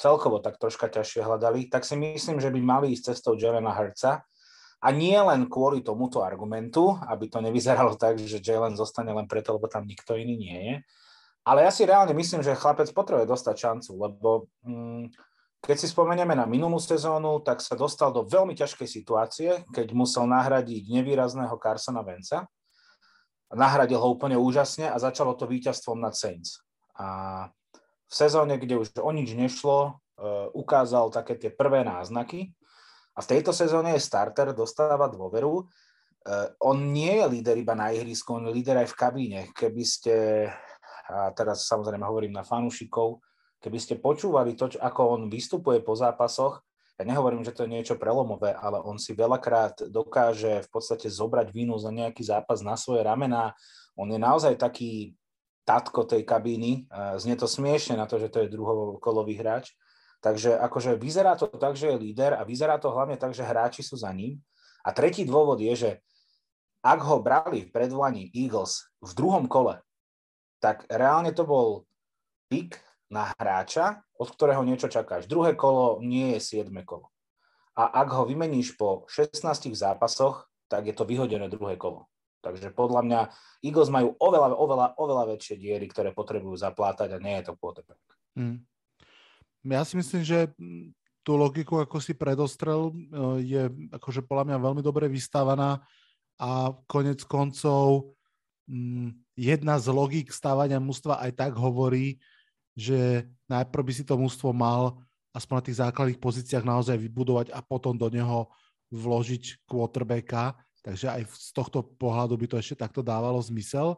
celkovo 0.00 0.40
tak 0.40 0.56
troška 0.56 0.88
ťažšie 0.88 1.20
hľadali, 1.20 1.68
tak 1.68 1.84
si 1.84 1.92
myslím, 1.92 2.40
že 2.40 2.48
by 2.48 2.60
mali 2.64 2.96
ísť 2.96 3.12
cestou 3.12 3.36
Jelena 3.36 3.76
Herca. 3.76 4.24
A 4.80 4.88
nie 4.88 5.16
len 5.16 5.48
kvôli 5.52 5.84
tomuto 5.84 6.24
argumentu, 6.24 6.96
aby 7.04 7.28
to 7.28 7.44
nevyzeralo 7.44 7.96
tak, 8.00 8.16
že 8.16 8.40
Jalen 8.40 8.80
zostane 8.80 9.12
len 9.12 9.28
preto, 9.28 9.52
lebo 9.52 9.68
tam 9.68 9.84
nikto 9.84 10.16
iný 10.16 10.40
nie 10.40 10.58
je, 10.64 10.74
ale 11.44 11.68
ja 11.68 11.70
si 11.70 11.84
reálne 11.84 12.16
myslím, 12.16 12.40
že 12.40 12.56
chlapec 12.56 12.88
potrebuje 12.96 13.28
dostať 13.28 13.54
šancu, 13.54 13.90
lebo 14.00 14.48
mm, 14.64 15.12
keď 15.64 15.76
si 15.80 15.88
spomenieme 15.88 16.36
na 16.36 16.44
minulú 16.44 16.76
sezónu, 16.76 17.40
tak 17.40 17.64
sa 17.64 17.72
dostal 17.72 18.12
do 18.12 18.28
veľmi 18.28 18.52
ťažkej 18.52 18.84
situácie, 18.84 19.50
keď 19.72 19.96
musel 19.96 20.28
nahradiť 20.28 20.92
nevýrazného 20.92 21.56
Carsona 21.56 22.04
Venca. 22.04 22.44
Nahradil 23.48 23.96
ho 23.96 24.12
úplne 24.12 24.36
úžasne 24.36 24.92
a 24.92 25.00
začalo 25.00 25.32
to 25.32 25.48
víťazstvom 25.48 26.04
nad 26.04 26.12
Saints. 26.12 26.60
A 27.00 27.48
v 28.04 28.12
sezóne, 28.12 28.60
kde 28.60 28.76
už 28.76 28.92
o 29.00 29.08
nič 29.08 29.32
nešlo, 29.32 29.96
uh, 29.96 30.52
ukázal 30.52 31.08
také 31.08 31.40
tie 31.40 31.48
prvé 31.48 31.80
náznaky. 31.80 32.52
A 33.16 33.24
v 33.24 33.30
tejto 33.32 33.56
sezóne 33.56 33.96
je 33.96 34.04
starter, 34.04 34.52
dostáva 34.52 35.08
dôveru. 35.08 35.64
Uh, 35.64 36.52
on 36.60 36.92
nie 36.92 37.24
je 37.24 37.26
líder 37.40 37.56
iba 37.56 37.72
na 37.72 37.88
ihrisku, 37.88 38.36
on 38.36 38.52
je 38.52 38.56
líder 38.56 38.84
aj 38.84 38.92
v 38.92 38.98
kabíne. 39.00 39.40
Keby 39.56 39.84
ste 39.86 40.14
a 41.04 41.28
teraz 41.36 41.68
samozrejme 41.68 42.04
hovorím 42.04 42.32
na 42.32 42.44
fanúšikov, 42.46 43.20
keby 43.64 43.78
ste 43.80 43.96
počúvali 43.96 44.52
to, 44.52 44.68
ako 44.76 45.16
on 45.16 45.32
vystupuje 45.32 45.80
po 45.80 45.96
zápasoch, 45.96 46.60
ja 46.94 47.08
nehovorím, 47.08 47.42
že 47.42 47.56
to 47.56 47.64
je 47.64 47.74
niečo 47.74 47.98
prelomové, 47.98 48.54
ale 48.54 48.78
on 48.78 49.00
si 49.00 49.16
veľakrát 49.16 49.90
dokáže 49.90 50.62
v 50.62 50.68
podstate 50.70 51.10
zobrať 51.10 51.50
vínu 51.50 51.74
za 51.80 51.90
nejaký 51.90 52.22
zápas 52.22 52.62
na 52.62 52.78
svoje 52.78 53.02
ramená. 53.02 53.50
On 53.98 54.06
je 54.06 54.20
naozaj 54.20 54.54
taký 54.54 55.16
tatko 55.66 56.06
tej 56.06 56.22
kabíny. 56.22 56.86
Znie 57.18 57.34
to 57.34 57.50
smiešne 57.50 57.98
na 57.98 58.06
to, 58.06 58.22
že 58.22 58.30
to 58.30 58.46
je 58.46 58.52
druhokolový 58.52 59.34
hráč. 59.34 59.74
Takže 60.22 60.54
akože 60.54 60.94
vyzerá 60.94 61.34
to 61.34 61.50
tak, 61.50 61.74
že 61.74 61.90
je 61.90 61.98
líder 61.98 62.38
a 62.38 62.46
vyzerá 62.46 62.78
to 62.78 62.94
hlavne 62.94 63.18
tak, 63.18 63.34
že 63.34 63.42
hráči 63.42 63.82
sú 63.82 63.98
za 63.98 64.14
ním. 64.14 64.38
A 64.86 64.94
tretí 64.94 65.26
dôvod 65.26 65.58
je, 65.58 65.74
že 65.74 65.90
ak 66.78 67.00
ho 67.02 67.18
brali 67.18 67.66
v 67.66 67.74
predvolaní 67.74 68.30
Eagles 68.30 68.86
v 69.02 69.10
druhom 69.18 69.50
kole, 69.50 69.82
tak 70.62 70.86
reálne 70.86 71.34
to 71.34 71.42
bol 71.42 71.88
pik 72.46 72.78
na 73.14 73.30
hráča, 73.38 74.02
od 74.18 74.26
ktorého 74.26 74.66
niečo 74.66 74.90
čakáš. 74.90 75.30
Druhé 75.30 75.54
kolo 75.54 76.02
nie 76.02 76.34
je 76.34 76.40
siedme 76.42 76.82
kolo. 76.82 77.14
A 77.78 78.02
ak 78.02 78.08
ho 78.10 78.26
vymeníš 78.26 78.74
po 78.74 79.06
16 79.06 79.70
zápasoch, 79.78 80.50
tak 80.66 80.90
je 80.90 80.94
to 80.94 81.06
vyhodené 81.06 81.46
druhé 81.46 81.78
kolo. 81.78 82.10
Takže 82.42 82.74
podľa 82.74 83.00
mňa 83.06 83.20
Eagles 83.62 83.88
majú 83.88 84.18
oveľa, 84.18 84.52
oveľa, 84.58 84.86
oveľa 85.00 85.24
väčšie 85.32 85.54
diery, 85.56 85.86
ktoré 85.88 86.10
potrebujú 86.10 86.58
zaplátať 86.58 87.16
a 87.16 87.22
nie 87.22 87.40
je 87.40 87.48
to 87.48 87.56
quarterback. 87.56 88.02
Hmm. 88.34 88.66
Ja 89.64 89.80
si 89.86 89.96
myslím, 89.96 90.22
že 90.26 90.52
tú 91.24 91.40
logiku, 91.40 91.80
ako 91.80 92.04
si 92.04 92.12
predostrel, 92.12 92.92
e, 92.92 92.94
je 93.48 93.62
akože 93.96 94.28
podľa 94.28 94.44
mňa 94.52 94.58
veľmi 94.60 94.82
dobre 94.84 95.08
vystávaná 95.08 95.80
a 96.36 96.76
konec 96.84 97.24
koncov 97.24 98.12
mm, 98.68 99.32
jedna 99.32 99.80
z 99.80 99.88
logík 99.88 100.28
stávania 100.28 100.76
mústva 100.76 101.16
aj 101.24 101.32
tak 101.32 101.52
hovorí, 101.56 102.20
že 102.74 103.30
najprv 103.46 103.82
by 103.86 103.92
si 103.94 104.04
to 104.04 104.18
mústvo 104.18 104.50
mal 104.50 104.98
aspoň 105.34 105.54
na 105.58 105.64
tých 105.66 105.80
základných 105.82 106.22
pozíciách 106.22 106.62
naozaj 106.62 106.94
vybudovať 106.98 107.50
a 107.50 107.58
potom 107.62 107.98
do 107.98 108.06
neho 108.06 108.50
vložiť 108.94 109.66
quarterbacka. 109.66 110.54
Takže 110.84 111.06
aj 111.10 111.22
z 111.32 111.50
tohto 111.56 111.80
pohľadu 111.80 112.36
by 112.36 112.46
to 112.46 112.56
ešte 112.60 112.84
takto 112.84 113.00
dávalo 113.00 113.40
zmysel. 113.40 113.96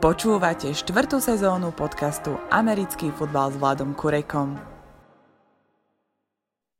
Počúvate 0.00 0.72
štvrtú 0.72 1.20
sezónu 1.20 1.72
podcastu 1.76 2.40
Americký 2.48 3.12
futbal 3.12 3.52
s 3.52 3.56
Vladom 3.60 3.92
Kurekom. 3.92 4.56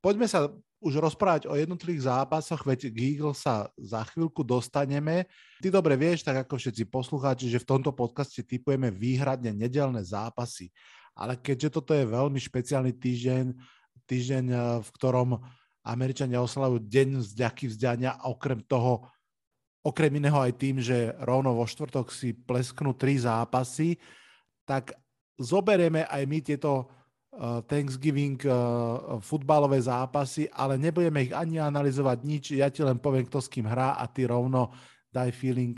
Poďme 0.01 0.29
sa 0.29 0.53
už 0.85 1.01
rozprávať 1.01 1.49
o 1.49 1.57
jednotlivých 1.57 2.07
zápasoch, 2.07 2.63
veď 2.63 2.93
Giggle 2.93 3.35
sa 3.35 3.73
za 3.81 4.05
chvíľku 4.13 4.45
dostaneme. 4.45 5.27
Ty 5.59 5.69
dobre 5.73 5.97
vieš, 5.97 6.23
tak 6.23 6.47
ako 6.47 6.61
všetci 6.61 6.85
poslucháči, 6.87 7.49
že 7.49 7.59
v 7.59 7.69
tomto 7.77 7.91
podcaste 7.91 8.45
typujeme 8.45 8.93
výhradne 8.93 9.51
nedelné 9.51 10.05
zápasy. 10.05 10.71
Ale 11.17 11.41
keďže 11.41 11.81
toto 11.81 11.97
je 11.97 12.05
veľmi 12.05 12.37
špeciálny 12.37 12.93
týždeň, 12.97 13.45
týždeň, 14.05 14.45
eh, 14.53 14.61
v 14.85 14.89
ktorom 14.95 15.41
Američania 15.87 16.43
oslavujú 16.43 16.85
deň 16.85 17.09
vzďaky 17.25 17.65
vzdania 17.73 18.21
okrem 18.27 18.61
toho, 18.67 19.07
okrem 19.87 20.13
iného 20.19 20.37
aj 20.37 20.53
tým, 20.59 20.83
že 20.83 21.15
rovno 21.23 21.55
vo 21.55 21.65
štvrtok 21.65 22.11
si 22.11 22.35
plesknú 22.35 22.93
tri 22.99 23.17
zápasy, 23.17 23.97
tak 24.67 24.93
zoberieme 25.39 26.03
aj 26.11 26.23
my 26.27 26.39
tieto 26.43 26.91
Eh, 27.37 27.61
Thanksgiving 27.69 28.41
uh, 28.49 29.21
futbalové 29.21 29.77
zápasy, 29.77 30.49
ale 30.57 30.81
nebudeme 30.81 31.21
ich 31.21 31.37
ani 31.37 31.61
analyzovať 31.61 32.19
nič, 32.25 32.45
ja 32.57 32.73
ti 32.73 32.81
len 32.81 32.97
poviem, 32.97 33.29
kto 33.29 33.45
s 33.45 33.53
kým 33.53 33.69
hrá 33.69 34.01
a 34.01 34.09
ty 34.09 34.25
rovno 34.25 34.73
daj 35.13 35.37
feeling, 35.37 35.77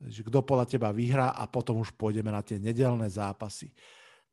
že 0.00 0.24
kto 0.24 0.40
podľa 0.40 0.64
teba 0.64 0.96
vyhrá 0.96 1.36
a 1.36 1.44
potom 1.44 1.84
už 1.84 1.92
pôjdeme 1.92 2.32
na 2.32 2.40
tie 2.40 2.56
nedelné 2.56 3.04
zápasy. 3.12 3.68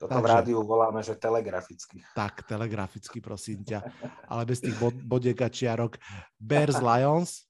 Toto 0.01 0.17
Takže, 0.17 0.25
v 0.25 0.33
rádiu 0.33 0.59
voláme, 0.65 1.05
že 1.05 1.13
telegraficky. 1.13 2.01
Tak, 2.17 2.41
telegraficky, 2.49 3.21
prosím 3.21 3.61
ťa. 3.61 3.85
Ale 4.33 4.49
bez 4.49 4.57
tých 4.57 4.73
bod, 4.81 4.97
bodiek 4.97 5.37
a 5.37 5.49
čiarok. 5.53 6.01
Bears 6.41 6.81
Lions, 6.89 7.45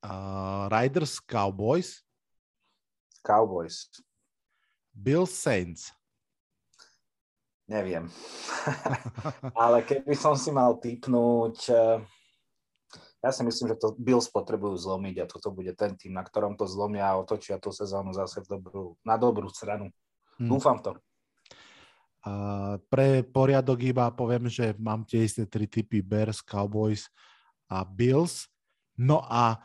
uh, 0.00 0.72
Riders 0.72 1.20
Cowboys, 1.20 2.00
Cowboys. 3.20 3.92
Bill 4.96 5.28
Saints, 5.28 5.92
Neviem. 7.64 8.12
Ale 9.56 9.80
keby 9.88 10.12
som 10.12 10.36
si 10.36 10.52
mal 10.52 10.76
typnúť, 10.76 11.56
eh, 11.72 11.96
ja 13.24 13.30
si 13.32 13.40
myslím, 13.40 13.72
že 13.72 13.80
to 13.80 13.96
Bills 13.96 14.28
potrebujú 14.28 14.76
zlomiť 14.76 15.24
a 15.24 15.30
toto 15.30 15.48
bude 15.48 15.72
ten 15.72 15.96
tým, 15.96 16.12
na 16.12 16.20
ktorom 16.20 16.60
to 16.60 16.68
zlomia 16.68 17.08
a 17.08 17.16
otočia 17.16 17.56
tú 17.56 17.72
sezónu 17.72 18.12
zase 18.12 18.44
v 18.44 18.60
dobrú, 18.60 19.00
na 19.00 19.16
dobrú 19.16 19.48
stranu. 19.48 19.88
Hmm. 20.38 20.48
Dúfam 20.50 20.78
to. 20.82 20.96
A 22.24 22.32
pre 22.88 23.20
poriadok 23.20 23.84
iba 23.84 24.08
poviem, 24.08 24.48
že 24.48 24.72
mám 24.80 25.04
tie 25.04 25.28
isté 25.28 25.44
tri 25.44 25.68
typy 25.68 26.00
Bears, 26.00 26.40
Cowboys 26.40 27.12
a 27.68 27.84
Bills. 27.84 28.48
No 28.96 29.20
a 29.28 29.60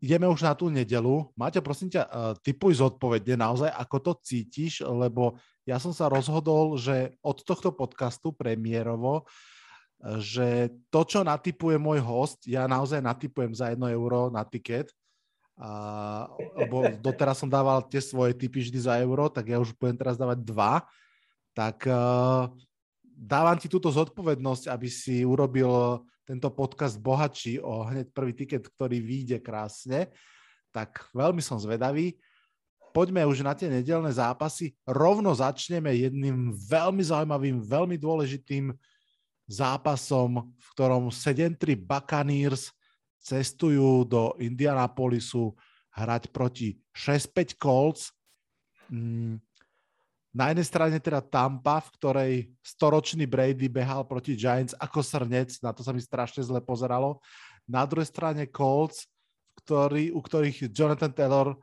ideme 0.00 0.24
už 0.24 0.40
na 0.40 0.56
tú 0.56 0.72
nedelu. 0.72 1.28
Máte, 1.36 1.60
prosím 1.60 1.92
ťa, 1.92 2.02
uh, 2.08 2.32
typuj 2.40 2.80
zodpovedne 2.80 3.36
naozaj, 3.36 3.68
ako 3.68 3.96
to 4.00 4.12
cítiš, 4.24 4.80
lebo 4.80 5.36
ja 5.68 5.76
som 5.76 5.92
sa 5.92 6.08
rozhodol, 6.08 6.80
že 6.80 7.20
od 7.20 7.44
tohto 7.44 7.76
podcastu 7.76 8.32
premiérovo, 8.32 9.28
že 10.00 10.72
to, 10.88 11.04
čo 11.04 11.20
natypuje 11.20 11.76
môj 11.76 12.00
host, 12.00 12.48
ja 12.48 12.64
naozaj 12.64 13.04
natypujem 13.04 13.52
za 13.52 13.68
1 13.68 13.76
euro 13.92 14.32
na 14.32 14.40
tiket, 14.48 14.88
a, 15.60 15.70
lebo 16.56 16.88
doteraz 17.04 17.44
som 17.44 17.52
dával 17.52 17.84
tie 17.84 18.00
svoje 18.00 18.32
typy 18.32 18.64
vždy 18.64 18.80
za 18.88 18.96
euro, 18.96 19.28
tak 19.28 19.52
ja 19.52 19.60
už 19.60 19.76
budem 19.76 20.00
teraz 20.00 20.16
dávať 20.16 20.40
dva, 20.40 20.88
tak 21.52 21.84
uh, 21.84 22.48
dávam 23.04 23.60
ti 23.60 23.68
túto 23.68 23.92
zodpovednosť, 23.92 24.72
aby 24.72 24.88
si 24.88 25.20
urobil 25.20 26.00
tento 26.24 26.48
podcast 26.48 26.96
bohatší 26.96 27.60
o 27.60 27.84
hneď 27.84 28.08
prvý 28.16 28.32
tiket, 28.32 28.64
ktorý 28.72 29.04
vyjde 29.04 29.38
krásne. 29.44 30.08
Tak 30.72 31.12
veľmi 31.12 31.44
som 31.44 31.60
zvedavý 31.60 32.16
poďme 32.90 33.22
už 33.26 33.46
na 33.46 33.54
tie 33.54 33.70
nedelné 33.70 34.10
zápasy. 34.10 34.74
Rovno 34.84 35.30
začneme 35.34 35.94
jedným 35.94 36.54
veľmi 36.54 37.02
zaujímavým, 37.02 37.62
veľmi 37.62 37.96
dôležitým 37.96 38.74
zápasom, 39.50 40.54
v 40.54 40.66
ktorom 40.74 41.10
7-3 41.10 41.74
Buccaneers 41.78 42.70
cestujú 43.20 44.08
do 44.08 44.34
Indianapolisu 44.40 45.52
hrať 45.94 46.32
proti 46.32 46.80
6-5 46.96 47.60
Colts. 47.60 48.10
Mm, 48.88 49.38
na 50.30 50.54
jednej 50.54 50.66
strane 50.66 50.96
teda 51.02 51.18
Tampa, 51.18 51.82
v 51.82 51.92
ktorej 51.98 52.32
storočný 52.62 53.26
Brady 53.26 53.66
behal 53.66 54.06
proti 54.06 54.38
Giants 54.38 54.78
ako 54.78 55.02
srnec, 55.02 55.50
na 55.58 55.74
to 55.74 55.82
sa 55.82 55.90
mi 55.90 55.98
strašne 55.98 56.46
zle 56.46 56.62
pozeralo. 56.62 57.18
Na 57.66 57.82
druhej 57.82 58.06
strane 58.06 58.46
Colts, 58.46 59.10
ktorý, 59.58 60.14
u 60.14 60.22
ktorých 60.22 60.70
Jonathan 60.70 61.10
Taylor 61.10 61.58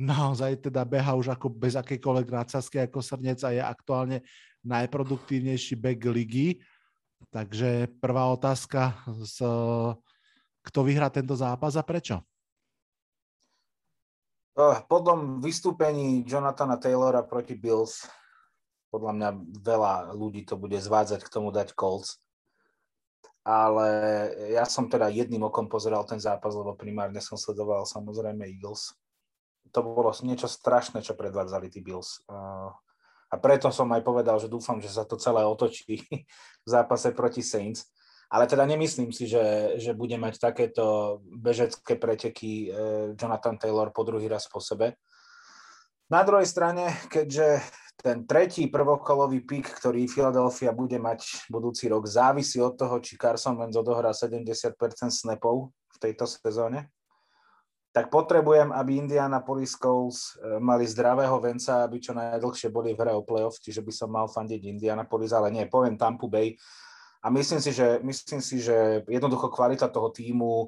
naozaj 0.00 0.68
teda 0.68 0.84
beha 0.84 1.12
už 1.16 1.32
ako 1.32 1.52
bez 1.52 1.76
akejkoľvek 1.76 2.28
nadsázky 2.32 2.80
ako 2.80 3.04
srnec 3.04 3.40
a 3.44 3.52
je 3.52 3.60
aktuálne 3.60 4.18
najproduktívnejší 4.64 5.76
back 5.76 6.00
ligy. 6.08 6.60
Takže 7.28 7.88
prvá 8.00 8.32
otázka, 8.32 8.96
z, 9.24 9.44
kto 10.70 10.86
vyhrá 10.86 11.10
tento 11.10 11.34
zápas 11.34 11.74
a 11.74 11.82
prečo? 11.82 12.22
Po 14.86 14.98
tom 15.02 15.42
vystúpení 15.42 16.22
Jonathana 16.22 16.78
Taylora 16.78 17.26
proti 17.26 17.58
Bills, 17.58 18.06
podľa 18.94 19.12
mňa 19.16 19.28
veľa 19.62 19.94
ľudí 20.14 20.46
to 20.46 20.54
bude 20.54 20.76
zvádzať 20.78 21.26
k 21.26 21.32
tomu 21.32 21.50
dať 21.50 21.74
Colts. 21.74 22.22
Ale 23.40 23.88
ja 24.52 24.68
som 24.68 24.86
teda 24.86 25.08
jedným 25.08 25.48
okom 25.48 25.64
pozeral 25.64 26.04
ten 26.04 26.20
zápas, 26.20 26.52
lebo 26.52 26.76
primárne 26.76 27.24
som 27.24 27.40
sledoval 27.40 27.88
samozrejme 27.88 28.44
Eagles 28.46 28.92
to 29.70 29.80
bolo 29.86 30.10
niečo 30.26 30.50
strašné, 30.50 31.00
čo 31.00 31.14
predvádzali 31.14 31.70
tí 31.70 31.80
Bills. 31.80 32.22
A 33.30 33.34
preto 33.38 33.70
som 33.70 33.86
aj 33.94 34.02
povedal, 34.02 34.36
že 34.42 34.50
dúfam, 34.50 34.82
že 34.82 34.90
sa 34.90 35.06
to 35.06 35.14
celé 35.14 35.46
otočí 35.46 36.02
v 36.66 36.68
zápase 36.68 37.14
proti 37.14 37.40
Saints. 37.40 37.86
Ale 38.30 38.46
teda 38.46 38.62
nemyslím 38.62 39.10
si, 39.10 39.26
že, 39.26 39.74
že 39.82 39.90
bude 39.90 40.14
mať 40.14 40.38
takéto 40.38 41.18
bežecké 41.26 41.98
preteky 41.98 42.50
e, 42.50 42.66
Jonathan 43.18 43.58
Taylor 43.58 43.90
po 43.90 44.06
druhý 44.06 44.30
raz 44.30 44.46
po 44.46 44.62
sebe. 44.62 44.94
Na 46.06 46.22
druhej 46.22 46.46
strane, 46.46 46.94
keďže 47.10 47.58
ten 47.98 48.24
tretí 48.24 48.70
prvokolový 48.70 49.42
pik, 49.42 49.82
ktorý 49.82 50.06
Philadelphia 50.06 50.70
bude 50.70 50.96
mať 50.96 51.50
budúci 51.50 51.90
rok, 51.90 52.06
závisí 52.06 52.62
od 52.62 52.78
toho, 52.78 53.02
či 53.02 53.18
Carson 53.18 53.58
Wentz 53.58 53.76
odohrá 53.76 54.14
70% 54.14 54.78
snapov 55.10 55.74
v 55.90 55.96
tejto 55.98 56.24
sezóne, 56.30 56.88
tak 57.90 58.06
potrebujem, 58.14 58.70
aby 58.70 59.02
Indianapolis 59.02 59.74
Colts 59.74 60.38
e, 60.38 60.62
mali 60.62 60.86
zdravého 60.86 61.34
venca, 61.42 61.82
aby 61.82 61.98
čo 61.98 62.14
najdlhšie 62.14 62.70
boli 62.70 62.94
v 62.94 63.02
hre 63.02 63.12
o 63.18 63.26
playoff, 63.26 63.58
čiže 63.58 63.82
by 63.82 63.90
som 63.90 64.14
mal 64.14 64.30
fandiť 64.30 64.62
Indianapolis, 64.70 65.34
ale 65.34 65.50
nie, 65.50 65.66
poviem 65.66 65.98
Tampa 65.98 66.30
Bay. 66.30 66.54
A 67.20 67.28
myslím 67.28 67.60
si, 67.60 67.76
že, 67.76 68.00
myslím 68.00 68.40
si, 68.40 68.64
že 68.64 69.04
jednoducho 69.04 69.52
kvalita 69.52 69.92
toho 69.92 70.08
týmu, 70.08 70.64
e, 70.64 70.66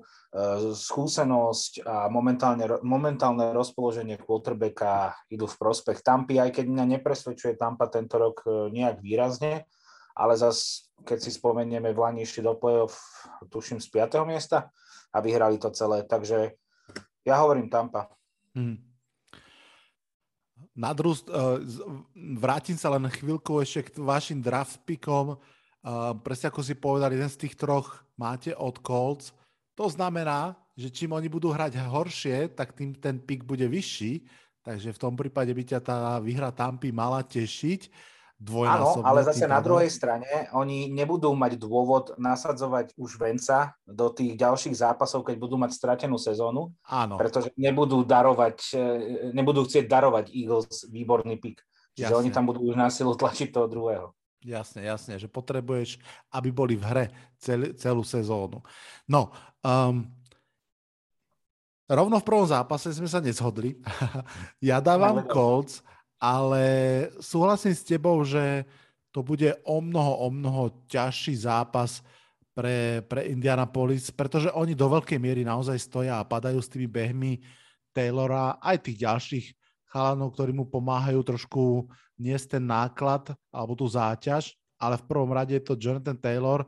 skúsenosť 0.77 1.81
a 1.81 2.13
momentálne, 2.13 2.69
momentálne 2.85 3.57
rozpoloženie 3.57 4.21
quarterbacka 4.21 5.17
idú 5.33 5.49
v 5.49 5.57
prospech 5.57 6.05
Tampy, 6.05 6.37
aj 6.37 6.53
keď 6.53 6.65
mňa 6.69 6.85
nepresvedčuje 7.01 7.57
Tampa 7.57 7.89
tento 7.89 8.21
rok 8.21 8.45
e, 8.45 8.69
nejak 8.69 9.01
výrazne, 9.01 9.65
ale 10.13 10.37
zas, 10.37 10.93
keď 11.09 11.19
si 11.25 11.33
spomenieme, 11.33 11.89
v 11.97 11.99
Lani 12.05 12.29
išli 12.29 12.45
do 12.45 12.53
play-off, 12.53 13.01
tuším, 13.49 13.81
z 13.81 13.89
5. 13.89 14.29
miesta 14.29 14.69
a 15.09 15.25
vyhrali 15.25 15.57
to 15.57 15.73
celé, 15.73 16.05
takže 16.05 16.53
ja 17.25 17.41
hovorím 17.41 17.73
Tampa. 17.73 18.13
Hmm. 18.53 18.77
Na 20.73 20.93
druhú, 20.97 21.17
uh, 21.29 21.61
vrátim 22.37 22.77
sa 22.81 22.93
len 22.93 23.05
chvíľku 23.09 23.61
ešte 23.61 23.93
k 23.93 24.01
vašim 24.01 24.41
draft 24.41 24.81
pickom. 24.89 25.37
Uh, 25.83 26.15
presne 26.23 26.49
ako 26.49 26.63
si 26.63 26.79
povedal, 26.79 27.11
jeden 27.11 27.27
z 27.27 27.47
tých 27.47 27.59
troch 27.59 28.07
máte 28.15 28.55
od 28.55 28.79
Colts. 28.79 29.35
To 29.75 29.91
znamená, 29.91 30.55
že 30.79 30.95
čím 30.95 31.13
oni 31.13 31.27
budú 31.27 31.51
hrať 31.51 31.75
horšie, 31.75 32.55
tak 32.55 32.73
tým 32.79 32.95
ten 32.95 33.19
pick 33.19 33.43
bude 33.43 33.67
vyšší. 33.67 34.23
Takže 34.63 34.95
v 34.95 35.03
tom 35.03 35.19
prípade 35.19 35.51
by 35.51 35.63
ťa 35.67 35.81
tá 35.83 35.99
výhra 36.23 36.55
Tampy 36.55 36.95
mala 36.95 37.27
tešiť. 37.27 37.91
Áno, 38.43 39.07
ale 39.07 39.23
zase 39.23 39.47
na 39.47 39.63
druhej 39.63 39.87
strane 39.87 40.51
oni 40.51 40.91
nebudú 40.91 41.31
mať 41.31 41.63
dôvod 41.63 42.19
nasadzovať 42.19 42.91
už 42.99 43.15
venca 43.15 43.71
do 43.87 44.11
tých 44.11 44.35
ďalších 44.35 44.83
zápasov, 44.83 45.23
keď 45.23 45.39
budú 45.39 45.55
mať 45.55 45.79
stratenú 45.79 46.19
sezónu, 46.19 46.75
Áno. 46.83 47.23
pretože 47.23 47.55
nebudú 47.55 48.03
darovať, 48.03 48.59
e, 48.75 48.87
nebudú 49.31 49.63
chcieť 49.63 49.87
darovať 49.87 50.35
Eagles 50.35 50.91
výborný 50.91 51.39
pik. 51.39 51.63
Čiže 51.95 52.11
Jasne. 52.11 52.19
oni 52.19 52.31
tam 52.35 52.51
budú 52.51 52.67
už 52.67 52.75
na 52.75 52.91
silu 52.91 53.15
tlačiť 53.15 53.55
toho 53.55 53.71
druhého. 53.71 54.11
Jasne, 54.43 54.83
jasne, 54.83 55.15
že 55.23 55.31
potrebuješ, 55.31 56.03
aby 56.35 56.51
boli 56.51 56.75
v 56.75 56.85
hre 56.85 57.07
cel, 57.39 57.71
celú 57.79 58.03
sezónu. 58.03 58.59
No, 59.07 59.31
um, 59.63 60.03
rovno 61.87 62.19
v 62.19 62.27
prvom 62.27 62.47
zápase 62.51 62.91
sme 62.91 63.07
sa 63.07 63.23
nezhodli. 63.23 63.79
ja 64.71 64.83
dávam. 64.83 65.23
Colts, 65.31 65.87
ale 66.19 66.63
súhlasím 67.23 67.75
s 67.75 67.87
tebou, 67.87 68.19
že 68.27 68.67
to 69.15 69.23
bude 69.23 69.55
o 69.63 69.79
mnoho, 69.79 70.27
o 70.27 70.29
mnoho 70.33 70.87
ťažší 70.91 71.47
zápas 71.47 72.03
pre, 72.51 73.05
pre 73.07 73.29
Indianapolis, 73.31 74.11
pretože 74.11 74.51
oni 74.51 74.75
do 74.75 74.89
veľkej 74.89 75.19
miery 75.23 75.47
naozaj 75.47 75.79
stoja 75.79 76.19
a 76.19 76.27
padajú 76.27 76.59
s 76.59 76.71
tými 76.73 76.89
behmi 76.91 77.39
Taylora, 77.93 78.59
aj 78.59 78.89
tých 78.89 79.05
ďalších 79.05 79.47
chalanov, 79.93 80.33
ktorí 80.33 80.57
mu 80.57 80.65
pomáhajú 80.65 81.21
trošku 81.21 81.87
niesť 82.23 82.59
ten 82.59 82.65
náklad 82.65 83.35
alebo 83.51 83.75
tú 83.75 83.91
záťaž, 83.91 84.55
ale 84.79 84.95
v 84.99 85.07
prvom 85.11 85.31
rade 85.35 85.59
je 85.59 85.65
to 85.67 85.75
Jonathan 85.75 86.15
Taylor, 86.15 86.63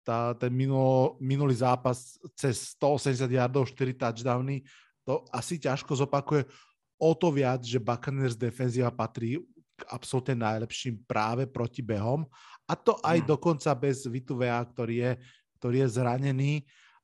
tá, 0.00 0.32
ten 0.32 0.48
minulo, 0.48 1.20
minulý 1.20 1.60
zápas 1.60 2.16
cez 2.32 2.72
180 2.80 3.28
yardov, 3.28 3.68
4 3.68 3.92
touchdowny, 3.92 4.64
to 5.04 5.20
asi 5.28 5.60
ťažko 5.60 5.92
zopakuje 5.92 6.48
o 6.96 7.12
to 7.12 7.28
viac, 7.28 7.60
že 7.60 7.76
Buccaneers 7.76 8.36
defenzíva 8.36 8.88
patrí 8.88 9.36
k 9.78 9.82
absolútne 9.92 10.40
najlepším 10.40 11.04
práve 11.04 11.44
proti 11.44 11.84
behom 11.84 12.24
a 12.64 12.72
to 12.72 12.96
aj 13.04 13.20
Hmm. 13.20 13.28
dokonca 13.28 13.70
bez 13.76 14.08
Vituvea, 14.08 14.58
ktorý 14.64 14.96
je, 15.04 15.12
ktorý 15.60 15.76
je 15.84 15.88
zranený, 16.00 16.52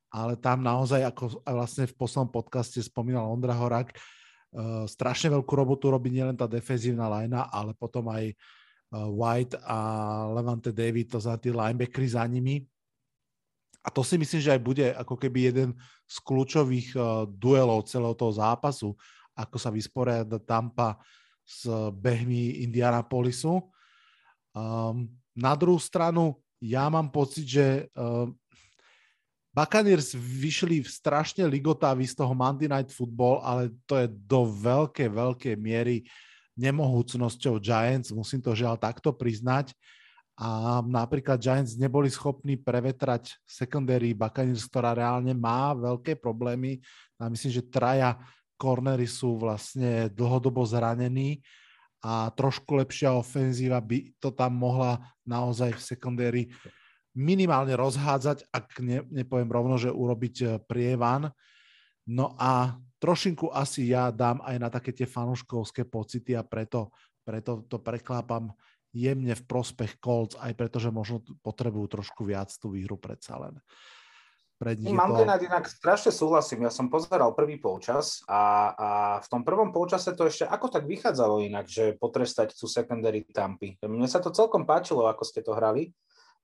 ale 0.09 0.37
tam 0.37 0.65
naozaj, 0.65 1.05
ako 1.05 1.41
vlastne 1.45 1.85
v 1.85 1.97
poslednom 1.97 2.29
podcaste 2.33 2.81
spomínal 2.83 3.29
Ondra 3.29 3.55
Horák, 3.55 3.89
uh, 3.93 3.99
strašne 4.87 5.35
veľkú 5.35 5.51
robotu 5.51 5.91
robí 5.91 6.07
nielen 6.07 6.39
tá 6.39 6.47
defenzívna 6.47 7.11
linea, 7.11 7.51
ale 7.51 7.75
potom 7.75 8.07
aj 8.07 8.31
uh, 8.31 9.11
White 9.11 9.59
a 9.59 9.79
Levante 10.31 10.71
David, 10.71 11.11
to 11.11 11.19
za 11.19 11.35
tí 11.35 11.51
linebackery 11.51 12.07
za 12.07 12.23
nimi. 12.23 12.63
A 13.85 13.93
to 13.93 14.01
si 14.01 14.17
myslím, 14.17 14.41
že 14.41 14.53
aj 14.55 14.61
bude 14.63 14.85
ako 14.95 15.15
keby 15.19 15.53
jeden 15.53 15.69
z 16.07 16.17
kľúčových 16.23 16.89
uh, 16.95 17.27
duelov 17.27 17.85
celého 17.85 18.15
toho 18.15 18.33
zápasu, 18.33 18.95
ako 19.35 19.57
sa 19.59 19.69
vysporiada 19.69 20.39
Tampa 20.39 20.97
s 21.45 21.67
behmi 21.93 22.63
Indianapolisu. 22.65 23.61
Um, 24.55 25.11
na 25.35 25.53
druhú 25.53 25.77
stranu, 25.77 26.39
ja 26.63 26.87
mám 26.87 27.11
pocit, 27.11 27.45
že 27.45 27.91
uh, 27.93 28.31
Buccaneers 29.55 30.11
vyšli 30.19 30.83
v 30.83 30.89
strašne 30.91 31.47
ligotaví 31.47 32.03
z 32.03 32.11
toho 32.19 32.35
Monday 32.35 32.67
Night 32.67 32.91
Football, 32.91 33.39
ale 33.39 33.71
to 33.87 33.95
je 34.03 34.11
do 34.11 34.43
veľkej, 34.51 35.07
veľkej 35.07 35.55
miery 35.55 36.03
nemohúcnosťou 36.59 37.63
Giants, 37.63 38.11
musím 38.11 38.43
to 38.43 38.51
žiaľ 38.51 38.75
takto 38.75 39.15
priznať. 39.15 39.71
A 40.35 40.83
napríklad 40.83 41.39
Giants 41.39 41.79
neboli 41.79 42.11
schopní 42.11 42.59
prevetrať 42.59 43.39
secondary 43.47 44.11
Buccaneers, 44.11 44.67
ktorá 44.67 44.91
reálne 44.91 45.31
má 45.31 45.71
veľké 45.71 46.19
problémy. 46.19 46.83
A 47.15 47.31
myslím, 47.31 47.55
že 47.55 47.63
traja 47.63 48.19
cornery 48.59 49.07
sú 49.07 49.39
vlastne 49.39 50.11
dlhodobo 50.11 50.67
zranení 50.67 51.39
a 52.03 52.27
trošku 52.35 52.75
lepšia 52.75 53.15
ofenzíva 53.15 53.79
by 53.79 54.19
to 54.19 54.35
tam 54.35 54.59
mohla 54.59 54.99
naozaj 55.23 55.79
v 55.79 55.81
secondary 55.81 56.43
minimálne 57.15 57.73
rozhádzať, 57.79 58.51
ak 58.51 58.67
ne, 58.83 59.01
nepoviem 59.07 59.49
rovno, 59.49 59.79
že 59.79 59.89
urobiť 59.89 60.35
eh, 60.43 60.49
prievan. 60.59 61.31
No 62.05 62.37
a 62.37 62.77
trošinku 63.01 63.49
asi 63.49 63.89
ja 63.89 64.13
dám 64.13 64.43
aj 64.45 64.55
na 64.61 64.69
také 64.69 64.93
tie 64.93 65.09
fanúškovské 65.09 65.89
pocity 65.89 66.37
a 66.37 66.45
preto, 66.45 66.93
preto 67.25 67.65
to 67.65 67.81
preklápam 67.81 68.53
jemne 68.95 69.35
v 69.35 69.43
prospech 69.43 69.99
Colts, 69.99 70.39
aj 70.39 70.53
preto, 70.55 70.79
že 70.79 70.93
možno 70.93 71.25
potrebujú 71.43 71.99
trošku 71.99 72.23
viac 72.23 72.47
tú 72.55 72.71
výhru 72.71 72.95
predsa 72.95 73.35
len. 73.41 73.59
Pred 74.55 74.79
nich 74.79 74.95
Mám 74.95 75.11
to... 75.11 75.27
inak 75.27 75.67
strašne 75.67 76.15
súhlasím. 76.15 76.63
Ja 76.63 76.71
som 76.71 76.87
pozeral 76.87 77.35
prvý 77.35 77.59
polčas 77.59 78.23
a, 78.23 78.71
a 78.71 78.89
v 79.19 79.27
tom 79.27 79.43
prvom 79.43 79.75
polčase 79.75 80.15
to 80.15 80.31
ešte 80.31 80.47
ako 80.47 80.71
tak 80.71 80.87
vychádzalo 80.87 81.43
inak, 81.43 81.67
že 81.67 81.99
potrestať 81.99 82.55
tú 82.55 82.63
secondary 82.63 83.27
Tampy. 83.27 83.75
Mne 83.83 84.07
sa 84.07 84.23
to 84.23 84.31
celkom 84.31 84.63
páčilo, 84.63 85.11
ako 85.11 85.27
ste 85.27 85.43
to 85.43 85.51
hrali, 85.51 85.91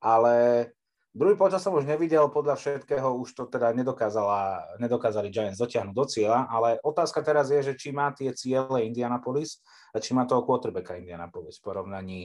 ale 0.02 0.68
druhý 1.14 1.38
polčas 1.38 1.62
som 1.62 1.78
už 1.78 1.86
nevidel, 1.86 2.28
podľa 2.34 2.58
všetkého 2.58 3.16
už 3.22 3.38
to 3.38 3.44
teda 3.46 3.72
nedokázala, 3.78 4.66
nedokázali 4.82 5.30
Giants 5.30 5.62
dotiahnuť 5.62 5.96
do 5.96 6.06
cieľa, 6.10 6.50
ale 6.50 6.82
otázka 6.82 7.22
teraz 7.22 7.54
je, 7.54 7.62
že 7.72 7.78
či 7.78 7.94
má 7.94 8.10
tie 8.12 8.34
ciele 8.34 8.90
Indianapolis 8.90 9.62
a 9.94 10.02
či 10.02 10.18
má 10.18 10.26
toho 10.26 10.42
quarterbacka 10.42 10.98
Indianapolis 10.98 11.62
v 11.62 11.66
porovnaní 11.70 12.22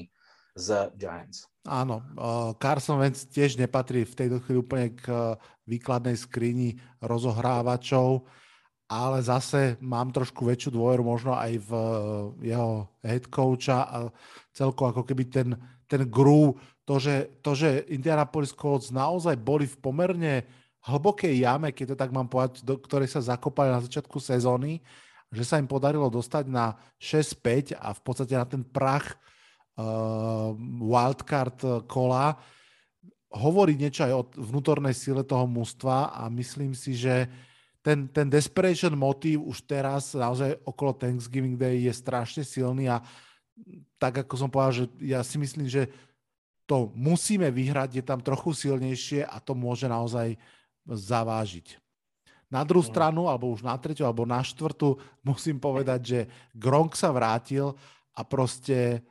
s 0.57 0.73
Giants. 0.97 1.45
Áno, 1.69 2.01
Carson 2.57 2.97
Wentz 2.97 3.29
tiež 3.29 3.61
nepatrí 3.61 4.09
v 4.09 4.17
tejto 4.17 4.41
chvíli 4.41 4.59
úplne 4.65 4.89
k 4.97 5.05
uh, 5.13 5.37
výkladnej 5.69 6.17
skrini 6.17 6.81
rozohrávačov, 7.05 8.25
ale 8.89 9.19
zase 9.21 9.77
mám 9.85 10.15
trošku 10.17 10.49
väčšiu 10.49 10.73
dôveru 10.73 11.05
možno 11.05 11.37
aj 11.37 11.61
v 11.61 11.71
uh, 11.77 11.91
jeho 12.41 12.89
head 13.05 13.29
coacha 13.29 13.85
a 13.85 13.97
celko 14.57 14.97
ako 14.97 15.03
keby 15.05 15.29
ten, 15.29 15.49
ten 15.85 16.09
groove, 16.09 16.57
to 16.87 17.03
že, 17.03 17.43
to, 17.43 17.59
že 17.59 17.83
Indianapolis 17.91 18.55
Colts 18.55 18.95
naozaj 18.95 19.35
boli 19.35 19.67
v 19.67 19.77
pomerne 19.83 20.35
hlbokej 20.87 21.35
jame, 21.43 21.75
keď 21.75 21.93
to 21.93 21.97
tak 21.99 22.15
mám 22.15 22.31
povedať, 22.31 22.63
do 22.63 22.79
ktorej 22.79 23.11
sa 23.11 23.19
zakopali 23.19 23.75
na 23.75 23.83
začiatku 23.83 24.23
sezóny, 24.23 24.79
že 25.35 25.43
sa 25.43 25.59
im 25.59 25.67
podarilo 25.67 26.07
dostať 26.07 26.47
na 26.47 26.79
6-5 27.03 27.75
a 27.75 27.91
v 27.91 28.01
podstate 28.07 28.39
na 28.39 28.47
ten 28.47 28.63
prach 28.63 29.19
uh, 29.19 30.55
wildcard 30.79 31.91
kola 31.91 32.39
hovorí 33.35 33.75
niečo 33.75 34.07
aj 34.07 34.13
o 34.15 34.23
vnútornej 34.39 34.95
sile 34.95 35.27
toho 35.27 35.45
mužstva 35.51 36.15
a 36.15 36.31
myslím 36.31 36.73
si, 36.73 36.95
že 36.95 37.27
ten, 37.83 38.07
ten 38.11 38.31
desperation 38.31 38.95
motív 38.95 39.43
už 39.47 39.67
teraz 39.67 40.15
naozaj 40.15 40.59
okolo 40.63 40.95
Thanksgiving 40.95 41.59
Day 41.59 41.87
je 41.87 41.95
strašne 41.95 42.43
silný 42.47 42.87
a 42.91 43.03
tak 43.99 44.27
ako 44.27 44.35
som 44.39 44.51
povedal, 44.51 44.85
že 44.85 44.85
ja 45.03 45.21
si 45.27 45.39
myslím, 45.39 45.67
že 45.67 45.91
to 46.67 46.91
musíme 46.99 47.47
vyhrať, 47.49 48.03
je 48.03 48.05
tam 48.05 48.19
trochu 48.19 48.53
silnejšie 48.53 49.23
a 49.23 49.39
to 49.39 49.55
môže 49.55 49.87
naozaj 49.87 50.35
zavážiť. 50.87 51.79
Na 52.47 52.63
druhú 52.63 52.87
Mm. 52.87 52.91
stranu, 52.95 53.27
alebo 53.27 53.51
už 53.51 53.67
na 53.67 53.75
tretiu, 53.75 54.07
alebo 54.07 54.23
na 54.23 54.39
štvrtú, 54.39 54.99
musím 55.23 55.59
povedať, 55.59 56.01
že 56.03 56.21
Gronk 56.55 56.95
sa 56.95 57.11
vrátil 57.11 57.75
a 58.15 58.23
proste 58.23 59.03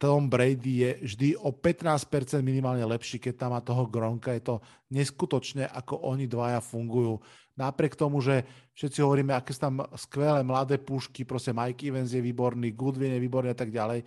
Tom 0.00 0.28
Brady 0.28 0.72
je 0.84 0.90
vždy 1.00 1.28
o 1.40 1.52
15% 1.52 2.44
minimálne 2.44 2.84
lepší, 2.84 3.20
keď 3.20 3.34
tam 3.36 3.50
má 3.56 3.60
toho 3.64 3.88
Gronka. 3.88 4.36
Je 4.36 4.44
to 4.44 4.60
neskutočné, 4.92 5.64
ako 5.64 6.08
oni 6.08 6.28
dvaja 6.28 6.60
fungujú. 6.60 7.20
Napriek 7.56 7.96
tomu, 7.96 8.20
že 8.20 8.44
všetci 8.74 8.98
hovoríme, 9.00 9.32
aké 9.32 9.54
sú 9.54 9.64
tam 9.64 9.86
skvelé 9.94 10.42
mladé 10.42 10.76
pušky, 10.76 11.24
proste 11.24 11.54
Mike 11.54 11.88
Evans 11.88 12.10
je 12.12 12.20
výborný, 12.20 12.74
Goodwin 12.74 13.16
je 13.16 13.22
výborný 13.22 13.54
a 13.54 13.58
tak 13.60 13.70
ďalej, 13.70 14.02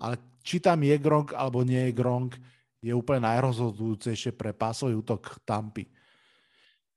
ale 0.00 0.16
či 0.40 0.58
tam 0.58 0.80
je 0.80 0.96
Gronk 0.96 1.36
alebo 1.36 1.60
nie 1.60 1.92
je 1.92 1.96
Gronk, 1.96 2.40
je 2.80 2.96
úplne 2.96 3.28
najrozhodujúcejšie 3.28 4.32
pre 4.32 4.56
pásový 4.56 4.96
útok 4.96 5.36
Tampy. 5.44 5.84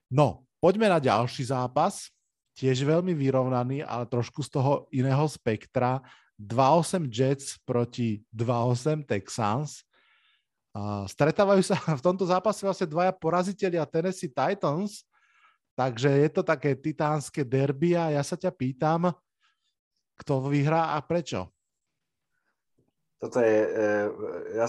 No, 0.08 0.48
poďme 0.64 0.88
na 0.88 1.04
ďalší 1.04 1.52
zápas, 1.52 2.08
tiež 2.56 2.88
veľmi 2.88 3.12
vyrovnaný, 3.12 3.84
ale 3.84 4.08
trošku 4.08 4.40
z 4.46 4.50
toho 4.50 4.88
iného 4.96 5.28
spektra. 5.28 6.00
2-8 6.40 7.14
Jets 7.14 7.62
proti 7.62 8.26
2-8 8.34 9.06
Texans. 9.06 9.86
A 10.74 11.06
stretávajú 11.06 11.62
sa 11.62 11.78
v 12.00 12.02
tomto 12.02 12.26
zápase 12.26 12.66
vlastne 12.66 12.90
dvaja 12.90 13.14
poraziteľia 13.14 13.86
Tennessee 13.86 14.32
Titans, 14.32 15.06
takže 15.78 16.10
je 16.10 16.30
to 16.34 16.42
také 16.42 16.74
titánske 16.74 17.46
derby 17.46 17.94
a 17.94 18.14
ja 18.14 18.24
sa 18.26 18.38
ťa 18.38 18.50
pýtam, 18.54 19.14
kto 20.18 20.46
vyhrá 20.50 20.98
a 20.98 21.02
prečo? 21.02 21.50
Toto 23.24 23.40
je, 23.40 23.56
e, 23.64 23.92
ja 24.60 24.68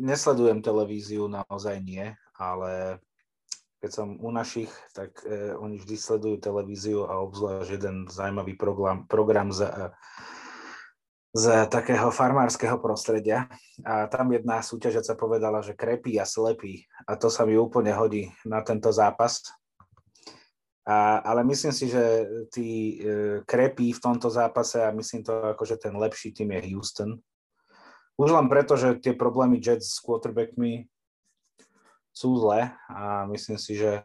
nesledujem 0.00 0.64
televíziu, 0.64 1.28
naozaj 1.28 1.76
nie, 1.84 2.08
ale 2.40 2.96
keď 3.84 3.90
som 3.92 4.16
u 4.16 4.32
našich, 4.32 4.72
tak 4.96 5.12
e, 5.28 5.52
oni 5.52 5.76
vždy 5.76 6.00
sledujú 6.00 6.40
televíziu 6.40 7.04
a 7.04 7.20
obzvlášť 7.20 7.68
jeden 7.68 8.08
zaujímavý 8.08 8.56
program, 8.56 9.04
program 9.04 9.52
z, 9.52 9.68
e, 9.68 9.92
z 11.36 11.68
takého 11.68 12.08
farmárskeho 12.08 12.80
prostredia. 12.80 13.44
A 13.84 14.08
tam 14.08 14.32
jedna 14.32 14.64
súťažiaca 14.64 15.12
povedala, 15.12 15.60
že 15.60 15.76
krepí 15.76 16.16
a 16.16 16.24
slepí. 16.24 16.88
A 17.04 17.20
to 17.20 17.28
sa 17.28 17.44
mi 17.44 17.60
úplne 17.60 17.92
hodí 17.92 18.32
na 18.48 18.64
tento 18.64 18.88
zápas. 18.88 19.44
A, 20.88 21.20
ale 21.28 21.44
myslím 21.44 21.76
si, 21.76 21.92
že 21.92 22.24
tí 22.48 22.68
e, 23.04 23.44
krepí 23.44 23.92
v 23.92 24.00
tomto 24.00 24.32
zápase 24.32 24.80
a 24.80 24.96
myslím 24.96 25.20
to 25.28 25.52
ako, 25.52 25.68
že 25.68 25.76
ten 25.76 25.92
lepší 25.92 26.32
tým 26.32 26.56
je 26.56 26.72
Houston 26.72 27.20
Už 28.20 28.28
len 28.30 28.46
preto, 28.46 28.76
že 28.76 29.00
tie 29.00 29.16
problémy 29.16 29.58
Jets 29.58 29.96
s 29.96 30.02
quarterbackmi 30.04 30.86
sú 32.12 32.36
zlé 32.36 32.76
a 32.92 33.24
myslím 33.32 33.56
si, 33.56 33.76
že 33.76 34.04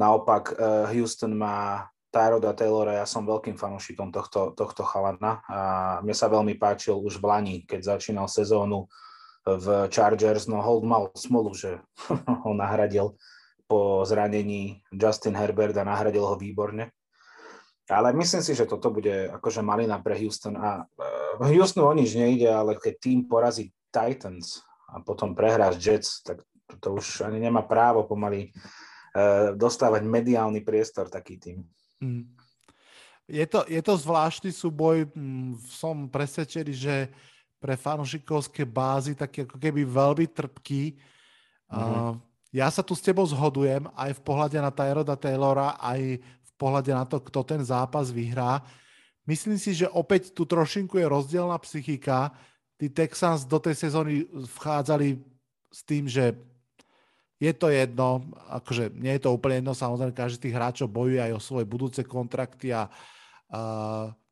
naopak 0.00 0.56
uh, 0.56 0.88
Houston 0.88 1.36
má 1.36 1.88
Tyroda 2.10 2.50
Taylora, 2.56 2.98
ja 2.98 3.06
som 3.06 3.22
veľkým 3.22 3.54
fanúšikom 3.54 4.10
tohto, 4.10 4.50
tohto 4.58 4.82
chalana 4.82 5.46
a 5.46 5.60
mne 6.02 6.16
sa 6.16 6.26
veľmi 6.26 6.58
páčil 6.58 6.98
už 6.98 7.22
v 7.22 7.24
Lani, 7.28 7.56
keď 7.68 7.94
začínal 7.96 8.26
sezónu 8.26 8.90
v 9.46 9.86
Chargers, 9.88 10.50
no 10.50 10.58
Hold 10.58 10.84
mal 10.84 11.08
smolu, 11.14 11.54
že 11.54 11.78
ho 12.44 12.52
nahradil 12.52 13.14
po 13.70 14.02
zranení 14.02 14.82
Justin 14.90 15.38
Herbert 15.38 15.78
a 15.78 15.86
nahradil 15.86 16.26
ho 16.26 16.34
výborne. 16.34 16.90
Ale 17.90 18.14
myslím 18.14 18.42
si, 18.42 18.54
že 18.54 18.70
toto 18.70 18.94
bude 18.94 19.26
akože 19.34 19.66
malina 19.66 19.98
pre 19.98 20.14
Houston 20.22 20.54
a 20.54 20.86
v 21.36 21.42
uh, 21.42 21.50
Houstonu 21.50 21.90
o 21.90 21.94
nič 21.94 22.14
nejde, 22.14 22.46
ale 22.46 22.78
keď 22.78 22.94
tým 23.02 23.26
porazí 23.26 23.74
Titans 23.90 24.62
a 24.86 25.02
potom 25.02 25.34
prehrá 25.34 25.74
Jets, 25.74 26.22
tak 26.22 26.46
to 26.78 27.02
už 27.02 27.26
ani 27.26 27.42
nemá 27.42 27.66
právo 27.66 28.06
pomaly 28.06 28.54
uh, 28.54 29.58
dostávať 29.58 30.06
mediálny 30.06 30.62
priestor 30.62 31.10
taký 31.10 31.42
tým. 31.42 31.58
Mm. 31.98 32.30
Je 33.30 33.46
to, 33.46 33.62
je 33.66 33.82
to 33.82 33.94
zvláštny 33.94 34.50
súboj, 34.50 35.06
mm, 35.10 35.58
som 35.70 36.10
presvedčený, 36.10 36.72
že 36.74 36.96
pre 37.62 37.74
fanušikovské 37.78 38.66
bázy 38.66 39.14
taký 39.14 39.46
ako 39.46 39.58
keby 39.60 39.86
veľmi 39.86 40.26
trpký. 40.30 40.96
Mm-hmm. 41.70 41.94
Uh, 42.10 42.18
ja 42.50 42.66
sa 42.66 42.82
tu 42.82 42.98
s 42.98 43.04
tebou 43.04 43.22
zhodujem 43.22 43.86
aj 43.94 44.18
v 44.18 44.24
pohľade 44.26 44.58
na 44.58 44.74
Tyroda 44.74 45.14
Taylora, 45.14 45.78
aj 45.78 46.18
v 46.18 46.39
pohľade 46.60 46.92
na 46.92 47.08
to, 47.08 47.16
kto 47.24 47.40
ten 47.40 47.64
zápas 47.64 48.12
vyhrá. 48.12 48.60
Myslím 49.24 49.56
si, 49.56 49.72
že 49.72 49.88
opäť 49.88 50.36
tu 50.36 50.44
trošinku 50.44 51.00
je 51.00 51.08
rozdielna 51.08 51.56
psychika. 51.64 52.36
Tí 52.76 52.92
Texans 52.92 53.48
do 53.48 53.56
tej 53.56 53.88
sezóny 53.88 54.28
vchádzali 54.28 55.16
s 55.72 55.80
tým, 55.88 56.04
že 56.04 56.36
je 57.40 57.52
to 57.56 57.72
jedno, 57.72 58.20
akože 58.52 58.92
nie 58.92 59.16
je 59.16 59.24
to 59.24 59.32
úplne 59.32 59.64
jedno, 59.64 59.72
samozrejme 59.72 60.12
každý 60.12 60.44
tých 60.44 60.56
hráčov 60.60 60.92
bojuje 60.92 61.24
aj 61.24 61.32
o 61.32 61.40
svoje 61.40 61.64
budúce 61.64 62.04
kontrakty 62.04 62.68
a, 62.68 62.84
a 63.48 63.60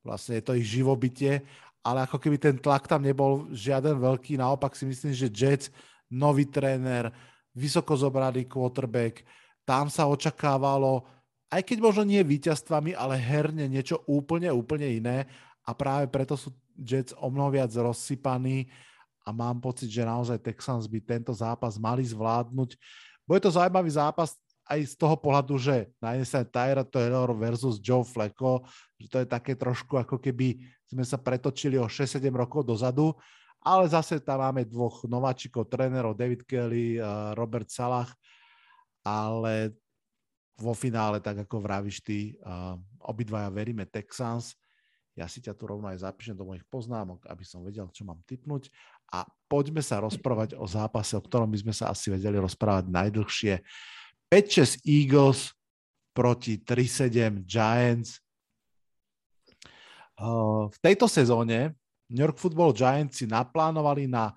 vlastne 0.05 0.37
je 0.37 0.45
to 0.45 0.53
ich 0.53 0.69
živobytie, 0.69 1.41
ale 1.81 2.05
ako 2.05 2.21
keby 2.21 2.37
ten 2.37 2.57
tlak 2.61 2.85
tam 2.85 3.01
nebol 3.01 3.49
žiaden 3.49 3.97
veľký, 3.97 4.37
naopak 4.37 4.77
si 4.77 4.85
myslím, 4.85 5.17
že 5.17 5.33
Jets, 5.33 5.73
nový 6.13 6.45
tréner, 6.45 7.09
vysoko 7.57 7.97
zobraný 7.97 8.45
quarterback, 8.45 9.25
tam 9.65 9.89
sa 9.89 10.05
očakávalo, 10.05 11.09
aj 11.49 11.63
keď 11.65 11.79
možno 11.81 12.05
nie 12.05 12.21
víťazstvami, 12.21 12.93
ale 12.93 13.17
herne 13.17 13.65
niečo 13.69 14.05
úplne, 14.05 14.53
úplne 14.53 14.89
iné. 15.01 15.25
A 15.65 15.73
práve 15.73 16.09
preto 16.09 16.37
sú 16.37 16.53
Jets 16.77 17.17
o 17.17 17.29
mnoho 17.33 17.53
viac 17.53 17.73
rozsypaní 17.73 18.69
a 19.25 19.33
mám 19.33 19.61
pocit, 19.61 19.89
že 19.93 20.05
naozaj 20.05 20.41
Texans 20.41 20.89
by 20.89 21.01
tento 21.05 21.33
zápas 21.33 21.77
mali 21.81 22.05
zvládnuť. 22.05 22.77
Bude 23.29 23.41
to 23.45 23.53
zaujímavý 23.53 23.93
zápas 23.93 24.37
aj 24.69 24.85
z 24.85 24.95
toho 25.01 25.17
pohľadu, 25.17 25.57
že 25.57 25.89
na 25.97 26.17
jednej 26.17 26.29
strane 26.29 26.49
Tyra 26.53 26.85
Taylor 26.85 27.33
versus 27.33 27.81
Joe 27.81 28.05
Flacco, 28.05 28.65
že 29.01 29.09
to 29.09 29.17
je 29.25 29.27
také 29.29 29.57
trošku 29.57 29.97
ako 29.97 30.21
keby 30.21 30.61
sme 30.89 31.05
sa 31.05 31.17
pretočili 31.17 31.77
o 31.81 31.89
6-7 31.89 32.29
rokov 32.33 32.65
dozadu, 32.65 33.17
ale 33.61 33.89
zase 33.89 34.21
tam 34.21 34.41
máme 34.45 34.65
dvoch 34.65 35.05
nováčikov, 35.05 35.69
trénerov, 35.69 36.17
David 36.17 36.45
Kelly, 36.49 37.01
Robert 37.37 37.69
Salah, 37.69 38.09
ale 39.05 39.77
vo 40.59 40.75
finále, 40.75 41.23
tak 41.23 41.47
ako 41.47 41.63
vravíš 41.63 42.03
ty, 42.03 42.35
obidvaja 42.99 43.47
veríme 43.49 43.87
Texans. 43.87 44.59
Ja 45.15 45.27
si 45.27 45.43
ťa 45.43 45.55
tu 45.55 45.67
rovno 45.67 45.91
aj 45.91 46.07
zapíšem 46.07 46.35
do 46.35 46.47
mojich 46.47 46.67
poznámok, 46.71 47.27
aby 47.27 47.43
som 47.43 47.63
vedel, 47.67 47.91
čo 47.91 48.07
mám 48.07 48.23
typnúť 48.23 48.71
a 49.11 49.27
poďme 49.51 49.83
sa 49.83 49.99
rozprávať 49.99 50.55
o 50.55 50.67
zápase, 50.67 51.19
o 51.19 51.23
ktorom 51.23 51.51
by 51.51 51.59
sme 51.63 51.75
sa 51.75 51.91
asi 51.91 52.15
vedeli 52.15 52.39
rozprávať 52.39 52.87
najdlhšie. 52.87 53.59
5-6 54.31 54.87
Eagles 54.87 55.55
proti 56.15 56.63
3-7 56.63 57.43
Giants. 57.43 58.23
V 60.71 60.79
tejto 60.79 61.11
sezóne 61.11 61.75
New 62.11 62.23
York 62.23 62.39
Football 62.39 62.75
Giants 62.75 63.19
si 63.19 63.27
naplánovali 63.27 64.07
na 64.07 64.35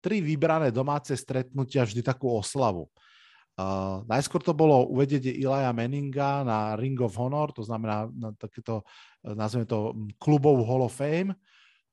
tri 0.00 0.24
vybrané 0.24 0.72
domáce 0.72 1.12
stretnutia 1.12 1.84
vždy 1.84 2.00
takú 2.00 2.32
oslavu. 2.32 2.88
Uh, 3.56 4.04
najskôr 4.04 4.44
to 4.44 4.52
bolo 4.52 4.84
uvedenie 4.92 5.32
Ilaja 5.32 5.72
Manninga 5.72 6.44
na 6.44 6.76
Ring 6.76 7.00
of 7.00 7.16
Honor, 7.16 7.48
to 7.56 7.64
znamená 7.64 8.04
na 8.12 8.36
takéto, 8.36 8.84
nazveme 9.24 9.64
to 9.64 9.96
klubov 10.20 10.60
Hall 10.68 10.84
of 10.84 10.92
Fame. 10.92 11.32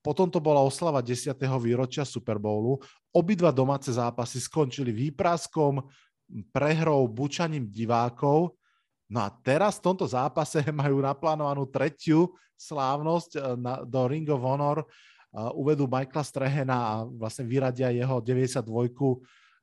Potom 0.03 0.27
to 0.27 0.43
bola 0.43 0.59
oslava 0.59 0.99
10. 0.99 1.31
výročia 1.63 2.03
Super 2.03 2.35
Bowlu. 2.35 2.83
Obidva 3.15 3.55
domáce 3.55 3.95
zápasy 3.95 4.43
skončili 4.43 4.91
výpraskom, 4.91 5.79
prehrou, 6.51 7.07
bučaním 7.07 7.71
divákov. 7.71 8.59
No 9.07 9.19
a 9.23 9.31
teraz 9.31 9.79
v 9.79 9.85
tomto 9.87 10.03
zápase 10.03 10.59
majú 10.75 10.99
naplánovanú 10.99 11.63
tretiu 11.71 12.35
slávnosť 12.59 13.31
eh, 13.39 13.41
na, 13.55 13.73
do 13.87 14.03
Ring 14.03 14.27
of 14.27 14.43
Honor. 14.43 14.83
Uh, 15.33 15.49
uvedú 15.57 15.89
Michaela 15.89 16.21
Strehena 16.21 16.77
a 16.77 16.91
vlastne 17.09 17.41
vyradia 17.49 17.89
jeho 17.89 18.21
92 18.21 18.61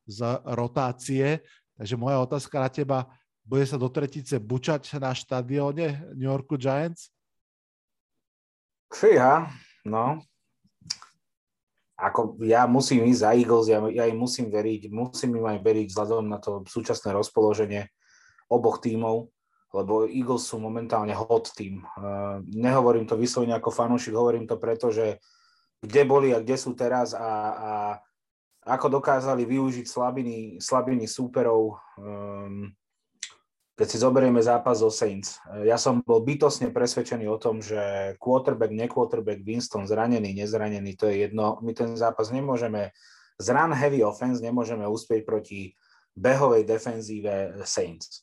z 0.03 0.19
rotácie. 0.51 1.39
Takže 1.79 1.95
moja 1.99 2.17
otázka 2.23 2.57
na 2.59 2.69
teba, 2.69 2.99
bude 3.41 3.65
sa 3.65 3.79
do 3.79 3.89
tretice 3.89 4.37
bučať 4.37 5.01
na 5.01 5.11
štadióne 5.15 6.13
New 6.13 6.29
Yorku 6.29 6.55
Giants? 6.55 7.09
Fíha, 8.91 9.47
no, 9.87 10.19
ako 12.01 12.41
ja 12.41 12.65
musím 12.65 13.05
ísť 13.05 13.21
za 13.21 13.31
Eagles, 13.37 13.69
ja, 13.69 13.77
ja 13.93 14.09
im 14.09 14.17
musím 14.17 14.49
veriť, 14.49 14.89
musím 14.89 15.37
im 15.37 15.45
aj 15.45 15.61
veriť 15.61 15.85
vzhľadom 15.93 16.25
na 16.25 16.41
to 16.41 16.65
súčasné 16.65 17.13
rozpoloženie 17.13 17.85
oboch 18.49 18.81
tímov, 18.81 19.29
lebo 19.71 20.09
Eagles 20.09 20.49
sú 20.49 20.57
momentálne 20.57 21.13
hot 21.13 21.53
tým. 21.53 21.85
Uh, 21.95 22.41
nehovorím 22.49 23.05
to 23.05 23.13
vyslovene 23.13 23.53
ako 23.53 23.69
fanúšik, 23.69 24.17
hovorím 24.17 24.49
to 24.49 24.57
preto, 24.57 24.89
že 24.89 25.21
kde 25.77 26.01
boli 26.09 26.33
a 26.33 26.41
kde 26.41 26.57
sú 26.57 26.73
teraz 26.73 27.13
a, 27.13 27.31
a 27.53 27.71
ako 28.61 29.01
dokázali 29.01 29.45
využiť 29.45 29.85
slabiny, 29.89 30.37
slabiny 30.61 31.09
súperov. 31.09 31.81
Um, 31.97 32.69
keď 33.73 33.87
si 33.89 33.97
zoberieme 33.97 34.37
zápas 34.37 34.77
zo 34.77 34.93
Saints, 34.93 35.41
ja 35.65 35.73
som 35.73 36.05
bol 36.05 36.21
bytosne 36.21 36.69
presvedčený 36.69 37.25
o 37.25 37.41
tom, 37.41 37.65
že 37.65 38.13
quarterback, 38.21 38.69
nequarterback, 38.69 39.41
Winston, 39.41 39.89
zranený, 39.89 40.37
nezranený, 40.37 40.93
to 40.93 41.09
je 41.09 41.25
jedno. 41.25 41.57
My 41.65 41.73
ten 41.73 41.97
zápas 41.97 42.29
nemôžeme, 42.29 42.93
z 43.41 43.47
run 43.49 43.73
heavy 43.73 44.05
offense 44.05 44.37
nemôžeme 44.37 44.85
uspieť 44.85 45.25
proti 45.25 45.73
behovej 46.13 46.61
defenzíve 46.61 47.65
Saints. 47.65 48.21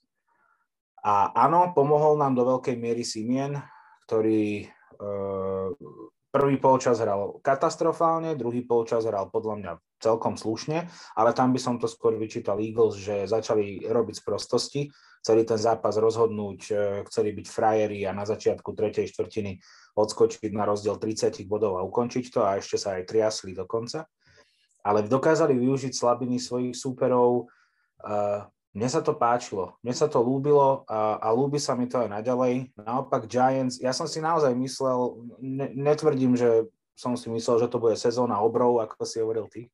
A 1.02 1.34
áno, 1.34 1.74
pomohol 1.74 2.22
nám 2.22 2.38
do 2.38 2.46
veľkej 2.46 2.78
miery 2.78 3.02
Simien, 3.02 3.58
ktorý 4.06 4.62
e, 4.62 4.66
prvý 6.30 6.56
polčas 6.62 7.02
hral 7.02 7.42
katastrofálne, 7.42 8.38
druhý 8.38 8.62
polčas 8.62 9.10
hral 9.10 9.26
podľa 9.32 9.54
mňa 9.58 9.72
celkom 9.98 10.38
slušne, 10.38 10.86
ale 11.18 11.30
tam 11.34 11.50
by 11.50 11.60
som 11.60 11.76
to 11.76 11.90
skôr 11.90 12.14
vyčítal 12.14 12.58
Eagles, 12.62 12.98
že 12.98 13.26
začali 13.26 13.86
robiť 13.86 14.22
sprostosti 14.22 14.88
chceli 15.22 15.42
ten 15.44 15.58
zápas 15.58 15.98
rozhodnúť, 15.98 16.60
e, 16.70 16.74
chceli 17.10 17.34
byť 17.34 17.46
frajeri 17.50 18.00
a 18.06 18.14
na 18.14 18.24
začiatku 18.24 18.72
tretej 18.74 19.10
štvrtiny 19.10 19.58
odskočiť 19.98 20.50
na 20.54 20.64
rozdiel 20.64 20.96
30 20.96 21.44
bodov 21.44 21.78
a 21.78 21.86
ukončiť 21.86 22.24
to 22.30 22.40
a 22.46 22.56
ešte 22.56 22.78
sa 22.78 22.96
aj 22.98 23.10
triasli 23.10 23.52
dokonca. 23.54 24.06
Ale 24.86 25.04
dokázali 25.04 25.58
využiť 25.58 25.92
slabiny 25.92 26.38
svojich 26.38 26.72
súperov. 26.72 27.50
E, 27.98 28.14
mne 28.72 28.88
sa 28.88 29.02
to 29.02 29.16
páčilo, 29.18 29.74
mne 29.82 29.94
sa 29.96 30.06
to 30.06 30.22
lúbilo 30.22 30.86
a, 30.86 31.18
a 31.18 31.28
lúbi 31.34 31.58
sa 31.58 31.74
mi 31.74 31.90
to 31.90 31.98
aj 31.98 32.08
naďalej. 32.14 32.70
Naopak 32.78 33.26
Giants, 33.26 33.82
ja 33.82 33.90
som 33.90 34.06
si 34.06 34.22
naozaj 34.22 34.54
myslel, 34.54 35.28
ne, 35.42 35.66
netvrdím, 35.74 36.38
že 36.38 36.70
som 36.94 37.18
si 37.18 37.26
myslel, 37.30 37.66
že 37.66 37.70
to 37.70 37.82
bude 37.82 37.98
sezóna 37.98 38.38
obrov, 38.38 38.82
ako 38.82 39.02
si 39.02 39.18
hovoril 39.18 39.46
ty, 39.50 39.70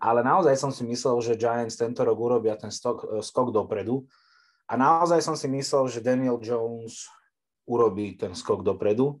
ale 0.00 0.24
naozaj 0.24 0.56
som 0.56 0.72
si 0.72 0.80
myslel, 0.88 1.20
že 1.20 1.36
Giants 1.36 1.76
tento 1.76 2.00
rok 2.00 2.16
urobia 2.16 2.56
ten 2.56 2.72
stok, 2.72 3.20
skok 3.20 3.52
dopredu 3.52 4.08
a 4.64 4.74
naozaj 4.80 5.20
som 5.20 5.36
si 5.36 5.44
myslel, 5.52 5.92
že 5.92 6.00
Daniel 6.00 6.40
Jones 6.40 7.04
urobí 7.68 8.16
ten 8.16 8.32
skok 8.32 8.64
dopredu. 8.64 9.20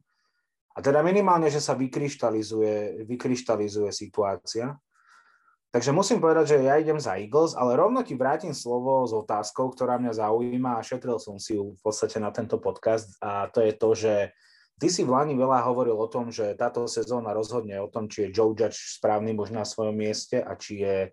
A 0.72 0.80
teda 0.80 1.04
minimálne, 1.04 1.50
že 1.52 1.60
sa 1.60 1.76
vykryštalizuje, 1.76 3.04
vykryštalizuje 3.04 3.90
situácia. 3.92 4.78
Takže 5.70 5.94
musím 5.94 6.18
povedať, 6.18 6.54
že 6.54 6.66
ja 6.66 6.82
idem 6.82 6.98
za 6.98 7.14
Eagles, 7.14 7.54
ale 7.54 7.78
rovno 7.78 8.02
ti 8.02 8.18
vrátim 8.18 8.50
slovo 8.50 9.06
s 9.06 9.14
otázkou, 9.14 9.70
ktorá 9.70 10.02
mňa 10.02 10.18
zaujíma 10.18 10.78
a 10.78 10.86
šetril 10.86 11.22
som 11.22 11.38
si 11.38 11.54
ju 11.54 11.78
v 11.78 11.80
podstate 11.82 12.18
na 12.18 12.34
tento 12.34 12.58
podcast 12.58 13.14
a 13.22 13.46
to 13.46 13.62
je 13.62 13.72
to, 13.78 13.90
že 13.94 14.14
ty 14.80 14.88
si 14.88 15.04
v 15.04 15.12
Lani 15.12 15.36
veľa 15.36 15.60
hovoril 15.68 15.94
o 15.94 16.08
tom, 16.08 16.32
že 16.32 16.56
táto 16.56 16.88
sezóna 16.88 17.36
rozhodne 17.36 17.76
o 17.78 17.92
tom, 17.92 18.08
či 18.08 18.26
je 18.26 18.32
Joe 18.32 18.56
Judge 18.56 18.96
správny 18.96 19.36
muž 19.36 19.52
na 19.52 19.68
svojom 19.68 19.92
mieste 19.92 20.40
a 20.40 20.56
či 20.56 20.80
je, 20.80 21.12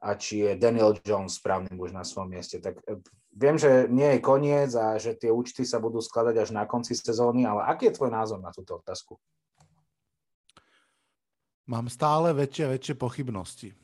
a 0.00 0.10
či 0.16 0.48
je 0.48 0.50
Daniel 0.56 0.96
Jones 1.04 1.36
správny 1.36 1.76
muž 1.76 1.92
na 1.92 2.02
svojom 2.02 2.32
mieste. 2.32 2.64
Tak 2.64 2.80
Viem, 3.34 3.58
že 3.58 3.90
nie 3.90 4.14
je 4.14 4.22
koniec 4.22 4.70
a 4.78 4.94
že 4.94 5.18
tie 5.18 5.26
účty 5.26 5.66
sa 5.66 5.82
budú 5.82 5.98
skladať 5.98 6.38
až 6.38 6.50
na 6.54 6.70
konci 6.70 6.94
sezóny, 6.94 7.42
ale 7.42 7.66
aký 7.66 7.90
je 7.90 7.98
tvoj 7.98 8.14
názor 8.14 8.38
na 8.38 8.54
túto 8.54 8.78
otázku? 8.78 9.18
Mám 11.66 11.90
stále 11.90 12.30
väčšie 12.30 12.62
a 12.62 12.72
väčšie 12.78 12.94
pochybnosti. 12.94 13.74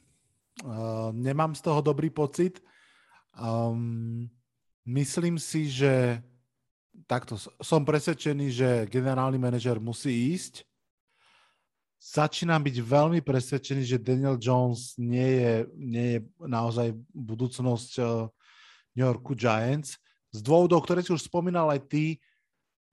Uh, 0.62 1.10
nemám 1.10 1.58
z 1.58 1.66
toho 1.66 1.82
dobrý 1.82 2.14
pocit. 2.14 2.62
Um, 3.34 4.30
myslím 4.86 5.34
si, 5.34 5.66
že 5.66 6.22
takto 7.10 7.34
som 7.58 7.82
presvedčený, 7.82 8.46
že 8.54 8.68
generálny 8.86 9.34
manažer 9.34 9.82
musí 9.82 10.30
ísť. 10.30 10.62
Začínam 11.98 12.62
byť 12.62 12.76
veľmi 12.78 13.20
presvedčený, 13.20 13.82
že 13.82 13.98
Daniel 13.98 14.38
Jones 14.38 14.94
nie 14.94 15.42
je, 15.42 15.54
nie 15.74 16.06
je 16.16 16.18
naozaj 16.38 16.94
budúcnosť 17.10 17.90
uh, 17.98 18.30
New 18.94 19.04
Yorku 19.04 19.34
Giants. 19.34 19.98
Z 20.30 20.40
dôvodov, 20.40 20.86
ktoré 20.86 21.02
si 21.02 21.10
už 21.10 21.26
spomínal 21.26 21.66
aj 21.74 21.82
ty, 21.90 22.04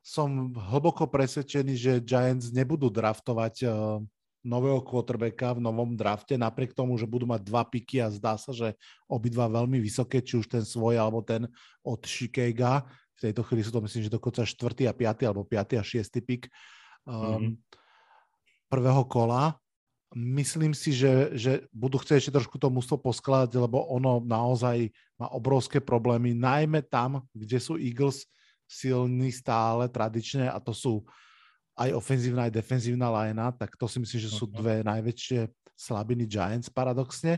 som 0.01 0.49
hlboko 0.49 1.05
presvedčený, 1.05 1.77
že 1.77 2.03
Giants 2.03 2.49
nebudú 2.49 2.89
draftovať 2.89 3.63
uh, 3.63 4.01
nového 4.43 4.79
quarterbacka 4.83 5.55
v 5.55 5.63
novom 5.63 5.95
drafte, 5.95 6.39
napriek 6.39 6.71
tomu, 6.71 6.95
že 6.95 7.07
budú 7.07 7.27
mať 7.27 7.43
dva 7.43 7.63
piky 7.67 7.99
a 7.99 8.07
zdá 8.07 8.39
sa, 8.39 8.55
že 8.55 8.73
obidva 9.07 9.51
veľmi 9.51 9.77
vysoké, 9.77 10.23
či 10.23 10.39
už 10.39 10.47
ten 10.47 10.63
svoj 10.63 10.95
alebo 10.95 11.19
ten 11.19 11.47
od 11.83 12.01
Chicago. 12.07 12.87
V 13.17 13.29
tejto 13.29 13.41
chvíli 13.41 13.65
sú 13.65 13.73
to 13.73 13.81
myslím, 13.81 14.05
že 14.05 14.13
dokonca 14.13 14.45
4. 14.45 14.85
a 14.85 14.93
5. 14.93 15.27
alebo 15.27 15.41
5. 15.41 15.81
a 15.81 15.83
6. 15.83 16.21
pik 16.21 16.53
um, 17.03 17.13
mm-hmm. 17.13 17.53
prvého 18.69 19.03
kola. 19.09 19.57
Myslím 20.13 20.71
si, 20.71 20.95
že, 20.95 21.35
že 21.35 21.51
budú 21.75 21.99
chcieť 21.99 22.17
ešte 22.21 22.35
trošku 22.37 22.55
to 22.61 22.71
mústvo 22.71 22.95
poskladať, 22.95 23.57
lebo 23.59 23.89
ono 23.91 24.23
naozaj 24.23 24.87
má 25.19 25.27
obrovské 25.33 25.83
problémy, 25.83 26.31
najmä 26.31 26.85
tam, 26.85 27.25
kde 27.35 27.57
sú 27.59 27.75
Eagles 27.75 28.29
silní 28.69 29.33
stále 29.33 29.89
tradične 29.91 30.47
a 30.47 30.61
to 30.61 30.71
sú 30.71 31.03
aj 31.77 31.93
ofenzívna, 31.93 32.47
aj 32.47 32.57
defenzívna 32.57 33.09
linea, 33.09 33.53
tak 33.53 33.77
to 33.77 33.85
si 33.85 34.01
myslím, 34.01 34.19
že 34.21 34.31
sú 34.33 34.49
dve 34.49 34.81
najväčšie 34.81 35.45
slabiny 35.77 36.25
Giants 36.25 36.73
paradoxne. 36.73 37.37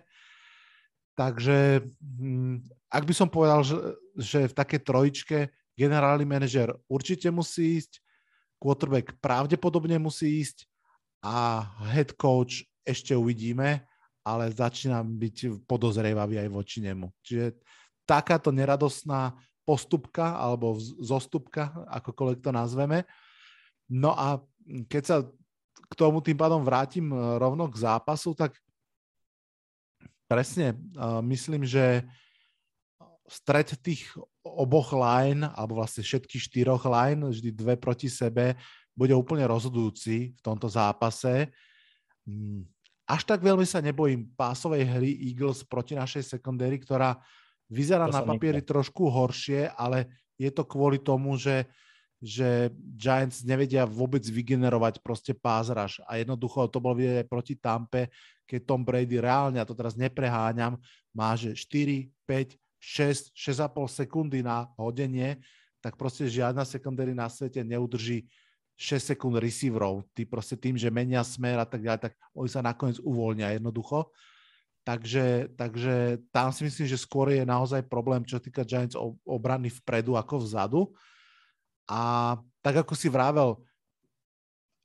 Takže 1.19 1.83
hm, 1.99 2.63
ak 2.87 3.03
by 3.03 3.13
som 3.13 3.27
povedal, 3.27 3.59
že, 3.67 3.75
že 4.15 4.39
v 4.47 4.55
takej 4.55 4.79
trojičke 4.87 5.39
generálny 5.79 6.27
manažer 6.27 6.75
určite 6.91 7.31
musí 7.31 7.79
ísť, 7.79 8.03
quarterback 8.59 9.15
pravdepodobne 9.23 9.95
musí 9.95 10.43
ísť 10.43 10.67
a 11.23 11.63
head 11.95 12.11
coach 12.19 12.67
ešte 12.83 13.15
uvidíme, 13.15 13.87
ale 14.27 14.51
začínam 14.51 15.07
byť 15.07 15.63
podozrievavý 15.63 16.43
aj 16.43 16.49
voči 16.51 16.83
nemu. 16.83 17.07
Čiže 17.23 17.55
takáto 18.03 18.51
neradostná 18.51 19.31
postupka 19.63 20.35
alebo 20.35 20.75
zostupka, 20.99 21.71
akokoľvek 21.87 22.39
to 22.43 22.51
nazveme, 22.51 23.07
No 23.89 24.13
a 24.13 24.37
keď 24.85 25.03
sa 25.03 25.17
k 25.89 25.93
tomu 25.97 26.21
tým 26.21 26.37
pádom 26.37 26.61
vrátim 26.61 27.09
e, 27.09 27.17
rovno 27.41 27.65
k 27.65 27.81
zápasu, 27.81 28.37
tak 28.37 28.53
presne 30.29 30.77
uh, 30.93 31.25
myslím, 31.25 31.65
že 31.65 32.05
stred 33.29 33.77
tých 33.85 34.09
oboch 34.41 34.91
line, 34.91 35.45
alebo 35.53 35.77
vlastne 35.77 36.01
všetkých 36.01 36.49
štyroch 36.49 36.83
line, 36.89 37.29
vždy 37.29 37.53
dve 37.53 37.77
proti 37.77 38.09
sebe, 38.09 38.57
bude 38.97 39.13
úplne 39.13 39.45
rozhodujúci 39.45 40.33
v 40.35 40.41
tomto 40.41 40.67
zápase. 40.67 41.53
Mm, 42.25 42.65
až 43.05 43.21
tak 43.23 43.39
veľmi 43.45 43.63
sa 43.63 43.79
nebojím 43.79 44.33
pásovej 44.33 44.83
hry 44.83 45.11
Eagles 45.29 45.63
proti 45.63 45.95
našej 45.95 46.25
secondary, 46.25 46.81
ktorá 46.81 47.15
vyzerá 47.69 48.09
to 48.09 48.17
na 48.17 48.25
papieri 48.25 48.65
trošku 48.65 49.07
horšie, 49.07 49.71
ale 49.77 50.09
je 50.35 50.49
to 50.49 50.65
kvôli 50.65 50.97
tomu, 50.99 51.37
že 51.37 51.69
že 52.19 52.67
Giants 52.99 53.47
nevedia 53.47 53.87
vôbec 53.87 54.19
vygenerovať 54.19 54.99
proste 54.99 55.31
pázraž 55.31 56.03
a 56.03 56.19
jednoducho 56.19 56.67
to 56.67 56.83
bolo 56.83 56.99
vidieť 56.99 57.23
aj 57.23 57.27
proti 57.31 57.55
Tampe, 57.55 58.11
keď 58.43 58.59
Tom 58.67 58.83
Brady 58.83 59.23
reálne, 59.23 59.55
a 59.55 59.63
to 59.63 59.71
teraz 59.71 59.95
nepreháňam, 59.95 60.75
má 61.15 61.31
že 61.39 61.55
4, 61.55 62.11
5, 62.27 62.59
6, 62.79 63.35
6,5 63.35 63.91
sekundy 63.91 64.39
na 64.39 64.71
hodenie, 64.79 65.43
tak 65.83 65.95
proste 65.99 66.27
žiadna 66.27 66.63
secondary 66.63 67.11
na 67.11 67.27
svete 67.27 67.63
neudrží 67.63 68.27
6 68.79 69.15
sekúnd 69.15 69.35
receiverov. 69.39 70.07
Ty 70.15 70.23
proste 70.27 70.55
tým, 70.55 70.79
že 70.79 70.87
menia 70.87 71.19
smer 71.23 71.59
a 71.59 71.67
tak 71.67 71.83
ďalej, 71.83 72.11
tak 72.11 72.13
oni 72.31 72.49
sa 72.51 72.63
nakoniec 72.63 72.99
uvoľnia 73.03 73.59
jednoducho. 73.59 74.07
Takže, 74.87 75.53
takže 75.59 76.23
tam 76.31 76.55
si 76.55 76.63
myslím, 76.65 76.87
že 76.87 76.97
skôr 76.97 77.35
je 77.35 77.43
naozaj 77.43 77.85
problém, 77.91 78.23
čo 78.23 78.39
týka 78.39 78.63
Giants 78.63 78.95
obrany 79.27 79.67
vpredu 79.67 80.15
ako 80.15 80.35
vzadu. 80.39 80.81
A 81.85 82.33
tak 82.63 82.87
ako 82.87 82.95
si 82.95 83.11
vravel, 83.11 83.59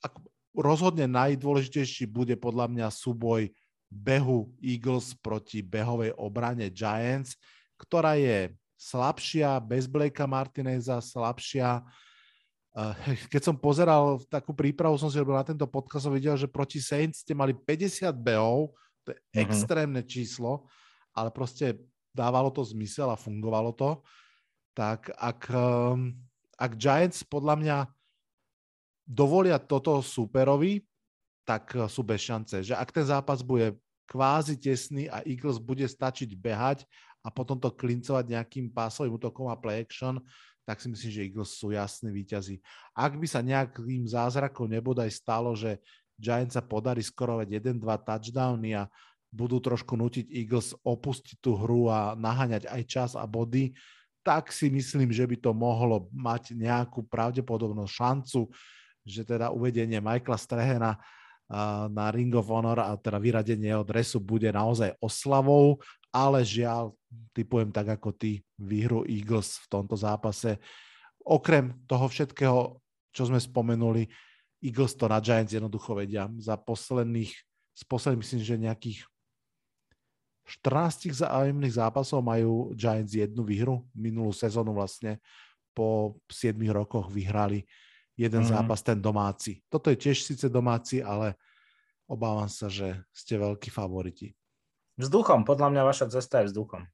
ako 0.03 0.19
rozhodne 0.59 1.07
najdôležitejší 1.07 2.11
bude 2.11 2.35
podľa 2.35 2.69
mňa 2.69 2.87
súboj 2.91 3.49
behu 3.89 4.51
Eagles 4.59 5.15
proti 5.23 5.63
behovej 5.63 6.19
obrane 6.19 6.67
Giants, 6.75 7.39
ktorá 7.85 8.17
je 8.17 8.51
slabšia, 8.81 9.61
bez 9.61 9.85
Blakea 9.85 10.25
Martineza, 10.25 10.99
slabšia. 10.99 11.85
Eh, 12.75 12.95
keď 13.33 13.43
som 13.53 13.57
pozeral 13.57 14.19
takú 14.27 14.51
prípravu, 14.51 14.99
som 14.99 15.07
si 15.07 15.21
robil 15.21 15.39
na 15.39 15.47
tento 15.47 15.65
podcast, 15.69 16.09
som 16.09 16.15
videl, 16.17 16.35
že 16.35 16.51
proti 16.51 16.83
Saints 16.83 17.23
ste 17.23 17.37
mali 17.37 17.55
50 17.55 18.11
behov, 18.19 18.75
to 19.07 19.13
je 19.13 19.19
mm-hmm. 19.21 19.45
extrémne 19.47 20.03
číslo, 20.03 20.67
ale 21.15 21.31
proste 21.31 21.79
dávalo 22.11 22.51
to 22.51 22.65
zmysel 22.67 23.13
a 23.13 23.21
fungovalo 23.21 23.71
to. 23.77 24.03
Tak 24.75 25.13
ak 25.15 25.41
ehm, 25.55 26.19
ak 26.59 26.73
Giants 26.75 27.23
podľa 27.23 27.55
mňa 27.61 27.77
dovolia 29.07 29.61
toto 29.61 30.03
superovi, 30.03 30.83
tak 31.47 31.79
eh, 31.79 31.87
sú 31.87 32.03
bez 32.03 32.27
šance. 32.27 32.65
Že 32.67 32.75
ak 32.75 32.91
ten 32.91 33.07
zápas 33.07 33.45
bude 33.45 33.79
kvázi 34.05 34.59
tesný 34.59 35.09
a 35.09 35.25
Eagles 35.25 35.57
bude 35.57 35.87
stačiť 35.87 36.37
behať 36.37 36.85
a 37.25 37.33
potom 37.33 37.57
to 37.57 37.73
klincovať 37.73 38.29
nejakým 38.29 38.69
pásovým 38.69 39.17
útokom 39.17 39.49
a 39.49 39.57
play 39.57 39.81
action, 39.81 40.21
tak 40.69 40.81
si 40.81 40.93
myslím, 40.93 41.11
že 41.13 41.25
Eagles 41.25 41.57
sú 41.57 41.73
jasní 41.73 42.13
výťazí. 42.13 42.61
Ak 42.93 43.17
by 43.17 43.27
sa 43.29 43.41
nejakým 43.41 44.05
zázrakom 44.05 44.69
nebodaj 44.69 45.09
stalo, 45.13 45.57
že 45.57 45.81
Giants 46.21 46.57
sa 46.57 46.63
podarí 46.63 47.05
skorovať 47.05 47.49
1-2 47.61 47.81
touchdowny 47.81 48.77
a 48.77 48.89
budú 49.35 49.59
trošku 49.59 49.99
nutiť 49.99 50.31
Eagles 50.31 50.79
opustiť 50.87 51.43
tú 51.43 51.59
hru 51.59 51.91
a 51.91 52.15
naháňať 52.15 52.71
aj 52.71 52.83
čas 52.87 53.11
a 53.19 53.27
body, 53.27 53.75
tak 54.25 54.49
si 54.55 54.73
myslím, 54.73 55.13
že 55.13 55.27
by 55.29 55.37
to 55.37 55.51
mohlo 55.53 56.09
mať 56.15 56.57
nejakú 56.57 57.05
pravdepodobnú 57.05 57.85
šancu, 57.85 58.49
že 59.05 59.21
teda 59.21 59.53
uvedenie 59.53 60.01
Michaela 60.01 60.41
Strehena 60.41 60.97
na 61.91 62.07
Ring 62.11 62.33
of 62.35 62.49
Honor 62.49 62.81
a 62.81 62.97
teda 62.97 63.21
vyradenie 63.21 63.77
od 63.77 63.85
dresu 63.85 64.17
bude 64.19 64.49
naozaj 64.49 64.97
oslavou, 64.99 65.79
ale 66.09 66.41
žiaľ, 66.47 66.97
typujem 67.37 67.69
tak 67.75 68.01
ako 68.01 68.15
ty, 68.17 68.41
výhru 68.57 69.05
Eagles 69.05 69.61
v 69.65 69.67
tomto 69.69 69.99
zápase. 69.99 70.57
Okrem 71.21 71.75
toho 71.85 72.07
všetkého, 72.09 72.81
čo 73.13 73.23
sme 73.29 73.41
spomenuli, 73.41 74.09
Eagles 74.65 74.97
to 74.97 75.05
na 75.05 75.21
Giants 75.21 75.53
jednoducho 75.53 75.93
vedia. 75.93 76.31
Za 76.41 76.57
posledných, 76.57 77.33
z 77.77 77.83
posledných 77.85 78.23
myslím, 78.25 78.41
že 78.41 78.65
nejakých 78.65 78.99
14 80.45 81.13
zájemných 81.13 81.77
zápasov 81.77 82.21
majú 82.21 82.73
Giants 82.77 83.17
jednu 83.17 83.45
výhru. 83.45 83.85
Minulú 83.97 84.33
sezónu 84.33 84.77
vlastne 84.77 85.21
po 85.77 86.21
7 86.29 86.57
rokoch 86.73 87.09
vyhrali 87.09 87.65
jeden 88.15 88.43
mm-hmm. 88.43 88.55
zápas, 88.55 88.81
ten 88.83 88.99
domáci. 89.03 89.63
Toto 89.67 89.91
je 89.91 89.99
tiež 89.99 90.23
síce 90.23 90.47
domáci, 90.47 91.03
ale 91.03 91.35
obávam 92.07 92.47
sa, 92.47 92.71
že 92.71 93.03
ste 93.11 93.39
veľkí 93.39 93.71
favoriti. 93.71 94.35
Vzduchom, 94.95 95.43
podľa 95.43 95.75
mňa 95.75 95.83
vaša 95.83 96.07
cesta 96.15 96.43
je 96.43 96.55
vzduchom. 96.55 96.87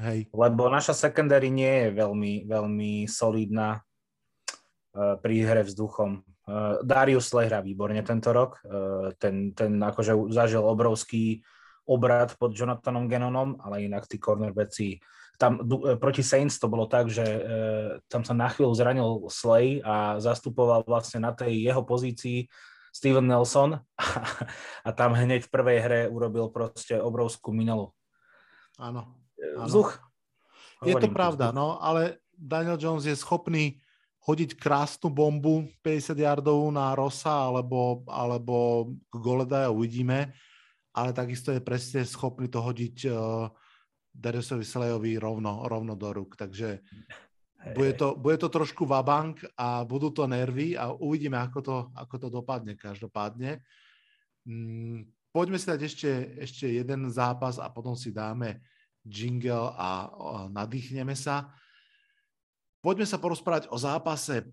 Hej. 0.00 0.26
Lebo 0.34 0.66
naša 0.72 0.96
secondary 0.96 1.52
nie 1.52 1.86
je 1.86 1.88
veľmi, 1.94 2.48
veľmi 2.48 3.06
solidná 3.06 3.78
uh, 3.78 5.14
pri 5.20 5.44
hre 5.44 5.62
vzduchom. 5.68 6.24
Uh, 6.48 6.80
Darius 6.82 7.30
Slay 7.30 7.46
hrá 7.46 7.62
výborne 7.62 8.00
tento 8.02 8.34
rok. 8.34 8.58
Uh, 8.64 9.12
ten, 9.20 9.54
ten 9.54 9.76
akože 9.78 10.32
zažil 10.32 10.64
obrovský 10.64 11.44
obrad 11.84 12.32
pod 12.40 12.56
Jonathanom 12.56 13.06
Genonom, 13.06 13.60
ale 13.60 13.84
inak 13.84 14.08
tí 14.08 14.16
cornerbacki 14.16 14.98
tam 15.38 15.58
e, 15.60 15.96
proti 15.98 16.22
Saints 16.22 16.58
to 16.58 16.70
bolo 16.70 16.86
tak, 16.86 17.10
že 17.10 17.24
e, 17.24 17.40
tam 18.06 18.22
sa 18.22 18.34
na 18.34 18.50
chvíľu 18.50 18.72
zranil 18.74 19.08
Slay 19.30 19.82
a 19.82 20.18
zastupoval 20.22 20.86
vlastne 20.86 21.22
na 21.22 21.34
tej 21.34 21.66
jeho 21.66 21.82
pozícii 21.82 22.46
Steven 22.94 23.26
Nelson 23.26 23.78
a, 23.78 24.06
a 24.86 24.90
tam 24.94 25.14
hneď 25.18 25.46
v 25.46 25.52
prvej 25.52 25.78
hre 25.82 26.00
urobil 26.10 26.50
proste 26.50 26.98
obrovskú 26.98 27.50
minelu. 27.50 27.90
Áno. 28.78 29.10
E, 29.34 29.58
vzduch. 29.66 29.98
Je 30.84 30.94
to 30.94 31.10
pravda, 31.10 31.50
vzduch. 31.50 31.58
no, 31.58 31.78
ale 31.82 32.22
Daniel 32.34 32.78
Jones 32.78 33.06
je 33.06 33.14
schopný 33.14 33.78
hodiť 34.24 34.56
krásnu 34.56 35.12
bombu 35.12 35.68
50 35.84 36.16
yardovú 36.16 36.72
na 36.72 36.96
Rosa 36.96 37.52
alebo, 37.52 38.02
alebo 38.08 38.88
Goleda 39.12 39.68
uvidíme 39.68 40.32
ale 40.94 41.10
takisto 41.10 41.50
je 41.50 41.58
presne 41.58 42.06
schopný 42.06 42.46
to 42.46 42.62
hodiť 42.62 42.96
uh, 43.10 43.50
Dariusovi 44.14 44.62
Slejovi 44.62 45.18
rovno, 45.18 45.66
rovno 45.66 45.98
do 45.98 46.14
rúk. 46.14 46.38
Takže 46.38 46.78
bude 47.72 47.92
to, 47.96 48.14
bude 48.14 48.36
to 48.36 48.52
trošku 48.52 48.84
vabank 48.84 49.40
a 49.56 49.82
budú 49.88 50.12
to 50.12 50.28
nervy 50.28 50.76
a 50.76 50.92
uvidíme, 50.92 51.40
ako 51.40 51.58
to, 51.64 51.76
ako 51.96 52.14
to 52.20 52.28
dopadne 52.28 52.76
každopádne. 52.76 53.64
Mm, 54.44 55.08
poďme 55.32 55.56
si 55.56 55.66
dať 55.72 55.80
ešte, 55.80 56.10
ešte 56.44 56.66
jeden 56.68 57.08
zápas 57.08 57.56
a 57.56 57.72
potom 57.72 57.96
si 57.96 58.12
dáme 58.12 58.60
jingle 59.00 59.72
a, 59.74 60.08
a 60.08 60.36
nadýchneme 60.52 61.16
sa. 61.16 61.48
Poďme 62.84 63.08
sa 63.08 63.16
porozprávať 63.16 63.72
o 63.72 63.80
zápase 63.80 64.44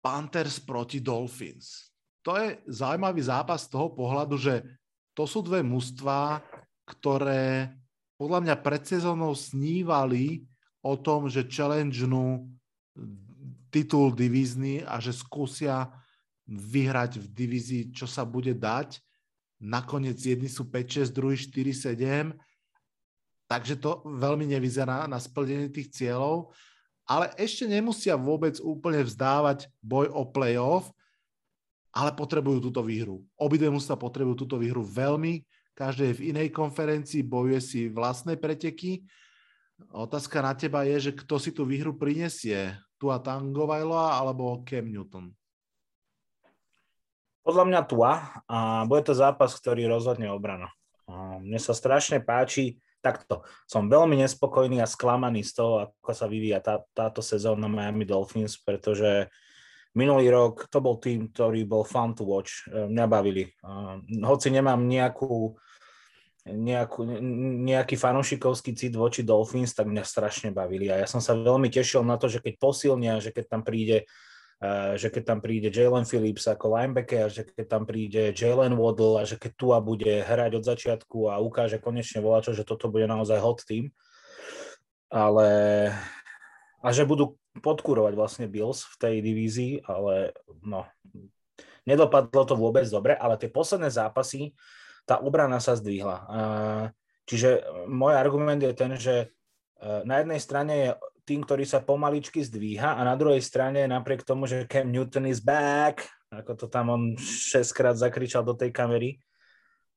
Panthers 0.00 0.56
proti 0.56 1.04
Dolphins. 1.04 1.92
To 2.24 2.40
je 2.40 2.56
zaujímavý 2.72 3.20
zápas 3.20 3.68
z 3.68 3.76
toho 3.76 3.92
pohľadu, 3.92 4.40
že 4.40 4.64
to 5.12 5.28
sú 5.28 5.44
dve 5.44 5.60
mužstvá, 5.60 6.40
ktoré 6.88 7.72
podľa 8.16 8.40
mňa 8.44 8.54
pred 8.64 8.82
sezónou 8.84 9.36
snívali 9.36 10.44
o 10.80 10.96
tom, 10.96 11.28
že 11.28 11.44
challengenú 11.44 12.48
titul 13.68 14.12
divízny 14.12 14.80
a 14.84 14.96
že 14.96 15.12
skúsia 15.12 15.92
vyhrať 16.48 17.20
v 17.20 17.26
divízii, 17.28 17.82
čo 17.92 18.08
sa 18.08 18.24
bude 18.24 18.54
dať. 18.56 19.02
Nakoniec 19.60 20.16
jedni 20.20 20.48
sú 20.48 20.68
5-6, 20.68 21.12
druhý 21.12 21.36
4-7, 21.36 22.32
takže 23.48 23.74
to 23.80 24.04
veľmi 24.04 24.48
nevyzerá 24.48 25.08
na 25.08 25.20
splnenie 25.20 25.72
tých 25.72 25.92
cieľov, 25.92 26.52
ale 27.06 27.32
ešte 27.38 27.64
nemusia 27.68 28.18
vôbec 28.18 28.58
úplne 28.60 29.00
vzdávať 29.06 29.70
boj 29.78 30.10
o 30.12 30.26
playoff, 30.26 30.90
ale 31.94 32.12
potrebujú 32.12 32.68
túto 32.68 32.84
výhru. 32.84 33.24
Obidve 33.40 33.72
musia 33.72 33.96
potrebujú 33.96 34.44
túto 34.44 34.56
výhru 34.60 34.84
veľmi, 34.84 35.40
každý 35.76 36.10
je 36.10 36.16
v 36.16 36.24
inej 36.32 36.48
konferencii, 36.56 37.20
bojuje 37.20 37.60
si 37.60 37.80
vlastné 37.92 38.40
preteky. 38.40 39.04
Otázka 39.92 40.40
na 40.40 40.56
teba 40.56 40.88
je, 40.88 41.12
že 41.12 41.12
kto 41.12 41.36
si 41.36 41.52
tú 41.52 41.68
výhru 41.68 41.92
prinesie? 41.92 42.80
Tua 42.96 43.20
Tangovailoa 43.20 44.16
alebo 44.16 44.64
Cam 44.64 44.88
Newton? 44.88 45.36
Podľa 47.44 47.64
mňa 47.68 47.80
Tua 47.84 48.12
a 48.48 48.88
bude 48.88 49.04
to 49.04 49.12
zápas, 49.12 49.52
ktorý 49.52 49.84
rozhodne 49.84 50.32
obrana. 50.32 50.72
Mne 51.44 51.60
sa 51.60 51.76
strašne 51.76 52.24
páči, 52.24 52.80
takto, 53.04 53.44
som 53.68 53.86
veľmi 53.86 54.16
nespokojný 54.18 54.80
a 54.80 54.88
sklamaný 54.88 55.44
z 55.44 55.60
toho, 55.60 55.72
ako 56.02 56.10
sa 56.10 56.26
vyvíja 56.26 56.58
tá, 56.58 56.82
táto 56.90 57.20
sezóna 57.20 57.68
Miami 57.70 58.02
Dolphins, 58.08 58.58
pretože 58.58 59.28
minulý 59.94 60.32
rok 60.32 60.66
to 60.72 60.82
bol 60.82 60.98
tým, 60.98 61.30
ktorý 61.30 61.68
bol 61.68 61.86
fun 61.86 62.16
to 62.16 62.26
watch, 62.26 62.66
mňa 62.66 63.06
bavili. 63.06 63.46
Hoci 64.24 64.50
nemám 64.50 64.82
nejakú 64.82 65.54
nejakú, 66.46 67.02
nejaký 67.66 67.98
fanúšikovský 67.98 68.78
cit 68.78 68.94
voči 68.94 69.26
Dolphins, 69.26 69.74
tak 69.74 69.90
mňa 69.90 70.04
strašne 70.06 70.54
bavili. 70.54 70.86
A 70.86 71.02
ja 71.02 71.06
som 71.10 71.18
sa 71.18 71.34
veľmi 71.34 71.66
tešil 71.66 72.06
na 72.06 72.14
to, 72.14 72.30
že 72.30 72.38
keď 72.38 72.54
posilnia, 72.62 73.18
že 73.18 73.34
keď 73.34 73.44
tam 73.58 73.62
príde 73.66 74.06
Uh, 74.56 74.96
že 74.96 75.12
keď 75.12 75.36
tam 75.36 75.44
príde 75.44 75.68
Jalen 75.68 76.08
Phillips 76.08 76.48
ako 76.48 76.72
linebacker, 76.80 77.28
že 77.28 77.44
keď 77.44 77.76
tam 77.76 77.84
príde 77.84 78.32
Jalen 78.32 78.72
Waddle 78.72 79.20
a 79.20 79.28
že 79.28 79.36
keď 79.36 79.52
Tua 79.52 79.78
bude 79.84 80.24
hrať 80.24 80.56
od 80.56 80.64
začiatku 80.64 81.28
a 81.28 81.36
ukáže 81.44 81.76
konečne 81.76 82.24
volačo, 82.24 82.56
že 82.56 82.64
toto 82.64 82.88
bude 82.88 83.04
naozaj 83.04 83.36
hot 83.36 83.60
team. 83.68 83.92
Ale 85.12 85.48
a 86.80 86.88
že 86.88 87.04
budú 87.04 87.36
podkurovať 87.60 88.16
vlastne 88.16 88.46
Bills 88.48 88.88
v 88.88 88.94
tej 88.96 89.14
divízii, 89.20 89.84
ale 89.84 90.32
no, 90.64 90.88
nedopadlo 91.84 92.48
to 92.48 92.56
vôbec 92.56 92.88
dobre, 92.88 93.12
ale 93.12 93.36
tie 93.36 93.52
posledné 93.52 93.92
zápasy 93.92 94.56
tá 95.06 95.22
obrana 95.22 95.62
sa 95.62 95.78
zdvihla. 95.78 96.26
Čiže 97.26 97.62
môj 97.90 98.14
argument 98.14 98.62
je 98.62 98.72
ten, 98.74 98.94
že 98.94 99.14
e, 99.18 99.26
na 100.06 100.22
jednej 100.22 100.38
strane 100.38 100.72
je 100.78 100.90
tým, 101.26 101.42
ktorý 101.42 101.66
sa 101.66 101.82
pomaličky 101.82 102.38
zdvíha 102.38 102.94
a 102.94 103.02
na 103.02 103.18
druhej 103.18 103.42
strane 103.42 103.82
napriek 103.90 104.22
tomu, 104.22 104.46
že 104.46 104.70
Cam 104.70 104.94
Newton 104.94 105.26
is 105.26 105.42
back, 105.42 106.06
ako 106.30 106.54
to 106.54 106.66
tam 106.70 106.94
on 106.94 107.02
šestkrát 107.18 107.98
zakričal 107.98 108.46
do 108.46 108.54
tej 108.54 108.70
kamery, 108.70 109.18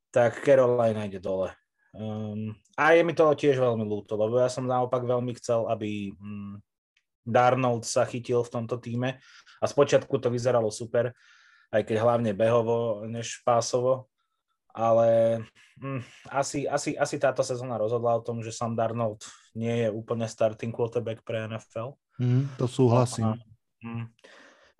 tak 0.10 0.42
Carolina 0.42 1.06
ide 1.06 1.22
dole. 1.22 1.54
Um, 1.94 2.58
a 2.74 2.98
je 2.98 3.06
mi 3.06 3.14
to 3.14 3.30
tiež 3.30 3.62
veľmi 3.62 3.86
ľúto, 3.86 4.18
lebo 4.18 4.42
ja 4.42 4.50
som 4.50 4.66
naopak 4.66 5.06
veľmi 5.06 5.38
chcel, 5.38 5.70
aby 5.70 6.14
um, 6.18 6.58
Darnold 7.30 7.86
sa 7.86 8.10
chytil 8.10 8.42
v 8.42 8.54
tomto 8.58 8.82
týme 8.82 9.22
a 9.62 9.66
spočiatku 9.70 10.18
to 10.18 10.34
vyzeralo 10.34 10.74
super, 10.74 11.14
aj 11.70 11.86
keď 11.86 11.98
hlavne 12.02 12.34
behovo 12.34 13.06
než 13.06 13.46
pásovo, 13.46 14.10
ale 14.74 15.42
hm, 15.82 16.02
asi, 16.30 16.70
asi, 16.70 16.94
asi 16.94 17.16
táto 17.18 17.42
sezóna 17.42 17.80
rozhodla 17.80 18.20
o 18.20 18.26
tom, 18.26 18.44
že 18.46 18.54
Sam 18.54 18.78
Darnold 18.78 19.26
nie 19.58 19.86
je 19.86 19.90
úplne 19.90 20.30
starting 20.30 20.74
quarterback 20.74 21.26
pre 21.26 21.50
NFL. 21.50 21.98
Mm, 22.22 22.46
to 22.60 22.66
súhlasím. 22.70 23.34
A, 23.34 23.34
hm. 23.82 24.06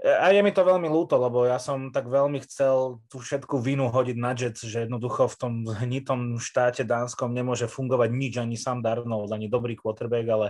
a 0.06 0.28
je 0.36 0.42
mi 0.46 0.52
to 0.54 0.62
veľmi 0.62 0.88
ľúto, 0.88 1.18
lebo 1.18 1.48
ja 1.48 1.58
som 1.58 1.90
tak 1.90 2.08
veľmi 2.08 2.44
chcel 2.46 3.02
tú 3.10 3.18
všetku 3.20 3.60
vinu 3.60 3.90
hodiť 3.90 4.18
na 4.20 4.32
Jets, 4.38 4.64
že 4.64 4.86
jednoducho 4.86 5.28
v 5.32 5.36
tom 5.40 5.54
hnitom 5.66 6.38
štáte 6.38 6.86
dánskom 6.86 7.34
nemôže 7.34 7.66
fungovať 7.66 8.10
nič, 8.14 8.34
ani 8.38 8.56
Sam 8.60 8.86
Darnold, 8.86 9.34
ani 9.34 9.50
dobrý 9.50 9.74
quarterback, 9.74 10.28
ale 10.30 10.48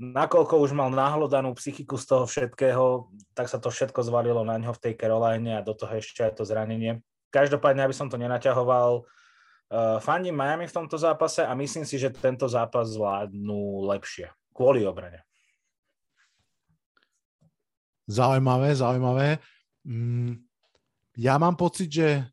nakoľko 0.00 0.64
už 0.64 0.72
mal 0.72 0.88
nahlodanú 0.88 1.52
psychiku 1.60 2.00
z 2.00 2.04
toho 2.08 2.24
všetkého, 2.24 3.12
tak 3.36 3.52
sa 3.52 3.60
to 3.60 3.68
všetko 3.68 4.00
zvalilo 4.00 4.40
na 4.48 4.56
ňo 4.56 4.72
v 4.72 4.82
tej 4.88 4.94
Caroline 4.96 5.60
a 5.60 5.64
do 5.64 5.76
toho 5.76 6.00
ešte 6.00 6.24
aj 6.24 6.40
to 6.40 6.48
zranenie. 6.48 7.04
Každopádne, 7.30 7.86
aby 7.86 7.94
som 7.94 8.10
to 8.10 8.18
nenaťahoval, 8.18 9.02
uh, 9.02 9.98
fandím 10.02 10.34
Miami 10.34 10.66
v 10.66 10.76
tomto 10.76 10.98
zápase 10.98 11.46
a 11.46 11.54
myslím 11.54 11.86
si, 11.86 11.96
že 11.96 12.10
tento 12.10 12.50
zápas 12.50 12.90
zvládnu 12.90 13.86
lepšie. 13.86 14.30
Kvôli 14.50 14.82
obrane. 14.82 15.22
Zaujímavé, 18.10 18.74
zaujímavé. 18.74 19.38
Mm, 19.86 20.42
ja 21.14 21.38
mám 21.38 21.54
pocit, 21.54 21.86
že 21.86 22.26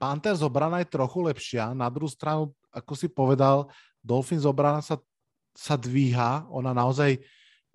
Panthers 0.00 0.40
obrana 0.40 0.80
je 0.80 0.88
trochu 0.88 1.20
lepšia. 1.20 1.76
Na 1.76 1.92
druhú 1.92 2.08
stranu, 2.08 2.56
ako 2.72 2.92
si 2.96 3.12
povedal, 3.12 3.68
Dolphins 4.00 4.48
obrana 4.48 4.80
sa, 4.80 4.96
sa 5.52 5.76
dvíha. 5.76 6.48
Ona 6.48 6.72
naozaj 6.72 7.20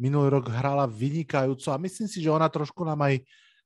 minulý 0.02 0.40
rok 0.40 0.50
hrala 0.50 0.90
vynikajúco 0.90 1.70
a 1.70 1.78
myslím 1.78 2.08
si, 2.10 2.24
že 2.24 2.34
ona 2.34 2.50
trošku 2.50 2.82
nám 2.82 2.98
aj 3.06 3.22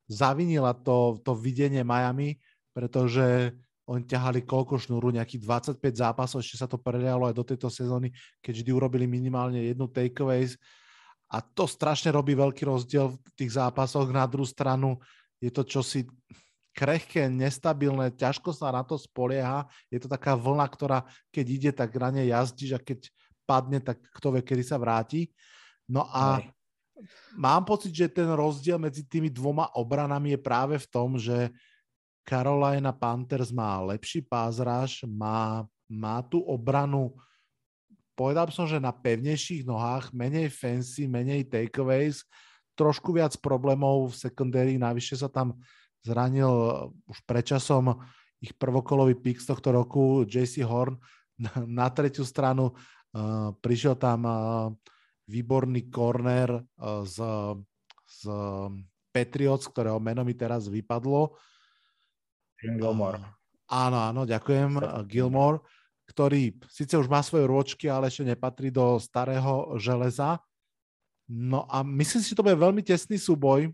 zavinila 0.09 0.75
to, 0.75 1.19
to 1.23 1.31
videnie 1.37 1.83
Miami, 1.83 2.39
pretože 2.77 3.57
oni 3.89 4.05
ťahali 4.05 4.45
koľko 4.45 4.77
šnúru, 4.77 5.09
nejakých 5.09 5.41
25 5.81 5.81
zápasov, 5.81 6.45
ešte 6.45 6.61
sa 6.61 6.69
to 6.69 6.77
prelialo 6.77 7.25
aj 7.25 7.33
do 7.33 7.41
tejto 7.41 7.73
sezóny, 7.73 8.13
keď 8.45 8.61
vždy 8.61 8.69
urobili 8.69 9.09
minimálne 9.09 9.65
jednu 9.65 9.89
takeaways 9.89 10.61
a 11.33 11.41
to 11.41 11.65
strašne 11.65 12.13
robí 12.13 12.37
veľký 12.37 12.69
rozdiel 12.69 13.17
v 13.17 13.17
tých 13.33 13.57
zápasoch. 13.57 14.05
Na 14.13 14.29
druhú 14.29 14.45
stranu 14.45 15.01
je 15.41 15.49
to 15.49 15.65
čosi 15.65 16.05
krehké, 16.77 17.25
nestabilné, 17.25 18.13
ťažko 18.13 18.53
sa 18.53 18.69
na 18.69 18.85
to 18.85 19.01
spolieha. 19.01 19.65
Je 19.89 19.97
to 19.97 20.05
taká 20.05 20.37
vlna, 20.37 20.69
ktorá 20.69 20.99
keď 21.33 21.45
ide, 21.49 21.71
tak 21.73 21.89
na 21.97 22.13
nej 22.13 22.29
jazdíš 22.29 22.77
a 22.77 22.79
keď 22.79 23.09
padne, 23.49 23.81
tak 23.81 23.97
kto 24.13 24.37
vie, 24.37 24.45
kedy 24.45 24.61
sa 24.61 24.77
vráti. 24.77 25.33
No 25.89 26.05
a 26.13 26.45
mám 27.33 27.65
pocit, 27.65 27.95
že 27.95 28.13
ten 28.13 28.29
rozdiel 28.29 28.77
medzi 28.77 29.01
tými 29.01 29.33
dvoma 29.33 29.73
obranami 29.73 30.37
je 30.37 30.39
práve 30.39 30.75
v 30.77 30.87
tom, 30.87 31.17
že 31.17 31.49
Carolina 32.27 32.91
Panthers 32.91 33.55
má 33.55 33.79
lepší 33.95 34.19
pázraž, 34.19 35.07
má, 35.07 35.63
má 35.87 36.19
tú 36.27 36.43
obranu, 36.43 37.15
povedal 38.19 38.51
som, 38.51 38.67
že 38.67 38.83
na 38.83 38.91
pevnejších 38.91 39.63
nohách, 39.63 40.11
menej 40.11 40.51
fancy, 40.51 41.07
menej 41.07 41.47
takeaways, 41.47 42.27
trošku 42.75 43.15
viac 43.15 43.31
problémov 43.39 44.11
v 44.11 44.19
secondary, 44.27 44.75
navyše 44.75 45.15
sa 45.15 45.31
tam 45.31 45.55
zranil 46.03 46.51
už 47.07 47.17
predčasom 47.23 47.95
ich 48.43 48.53
prvokolový 48.53 49.17
pick 49.17 49.41
z 49.41 49.49
tohto 49.49 49.73
roku, 49.73 50.27
JC 50.27 50.61
Horn. 50.67 50.99
Na, 51.77 51.89
tretiu 51.89 52.25
stranu 52.25 52.73
uh, 52.73 53.53
prišiel 53.61 53.97
tam 53.97 54.25
uh, 54.25 54.35
výborný 55.25 55.89
corner 55.89 56.61
uh, 56.61 57.01
z, 57.05 57.17
z 58.05 58.21
Patriots, 59.13 59.65
ktorého 59.69 59.97
meno 59.97 60.21
mi 60.21 60.37
teraz 60.37 60.69
vypadlo. 60.69 61.33
Gilmore. 62.61 63.21
Áno, 63.67 63.97
áno, 63.99 64.21
ďakujem. 64.23 64.79
Gilmore, 65.05 65.59
ktorý 66.07 66.55
síce 66.71 66.95
už 66.95 67.11
má 67.11 67.19
svoje 67.19 67.45
rôčky, 67.45 67.91
ale 67.91 68.07
ešte 68.07 68.23
nepatrí 68.23 68.71
do 68.71 68.95
starého 68.97 69.75
železa. 69.75 70.39
No 71.27 71.67
a 71.67 71.83
myslím 71.83 72.23
si, 72.23 72.31
že 72.31 72.37
to 72.39 72.45
bude 72.47 72.55
veľmi 72.55 72.79
tesný 72.79 73.19
súboj. 73.19 73.67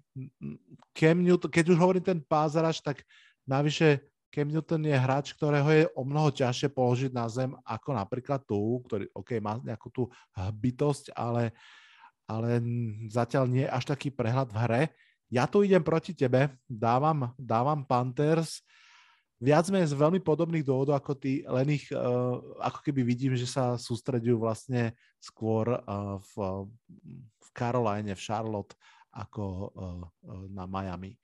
Cam 0.98 1.18
Newton, 1.22 1.54
keď 1.54 1.66
už 1.70 1.78
hovorím 1.78 2.02
ten 2.02 2.18
pázaraš, 2.26 2.82
tak 2.82 3.06
navyše 3.46 4.02
Cam 4.34 4.50
Newton 4.50 4.82
je 4.90 4.98
hráč, 4.98 5.38
ktorého 5.38 5.70
je 5.70 5.86
o 5.94 6.02
mnoho 6.02 6.34
ťažšie 6.34 6.74
položiť 6.74 7.14
na 7.14 7.30
zem 7.30 7.54
ako 7.62 7.94
napríklad 7.94 8.42
tu, 8.50 8.82
ktorý 8.90 9.06
OK, 9.14 9.38
má 9.38 9.62
nejakú 9.62 9.94
tú 9.94 10.10
bytosť, 10.34 11.14
ale, 11.14 11.54
ale 12.26 12.58
zatiaľ 13.14 13.46
nie 13.46 13.70
je 13.70 13.74
až 13.78 13.94
taký 13.94 14.10
prehľad 14.10 14.50
v 14.50 14.58
hre. 14.58 14.82
Ja 15.34 15.50
tu 15.50 15.66
idem 15.66 15.82
proti 15.82 16.14
tebe, 16.14 16.54
dávam, 16.70 17.34
dávam 17.42 17.82
Panthers, 17.82 18.62
viac 19.42 19.66
menej 19.74 19.90
z 19.90 19.98
veľmi 19.98 20.22
podobných 20.22 20.62
dôvodov 20.62 20.94
ako 20.94 21.18
ty, 21.18 21.42
len 21.50 21.74
ich 21.74 21.90
uh, 21.90 22.38
ako 22.62 22.80
keby 22.86 23.02
vidím, 23.02 23.34
že 23.34 23.50
sa 23.50 23.74
sústredujú 23.74 24.38
vlastne 24.38 24.94
skôr 25.18 25.74
uh, 25.74 26.22
v, 26.22 26.70
v 27.18 27.48
Caroline, 27.50 28.14
v 28.14 28.22
Charlotte, 28.22 28.78
ako 29.10 29.44
uh, 29.74 30.06
na 30.54 30.70
Miami. 30.70 31.18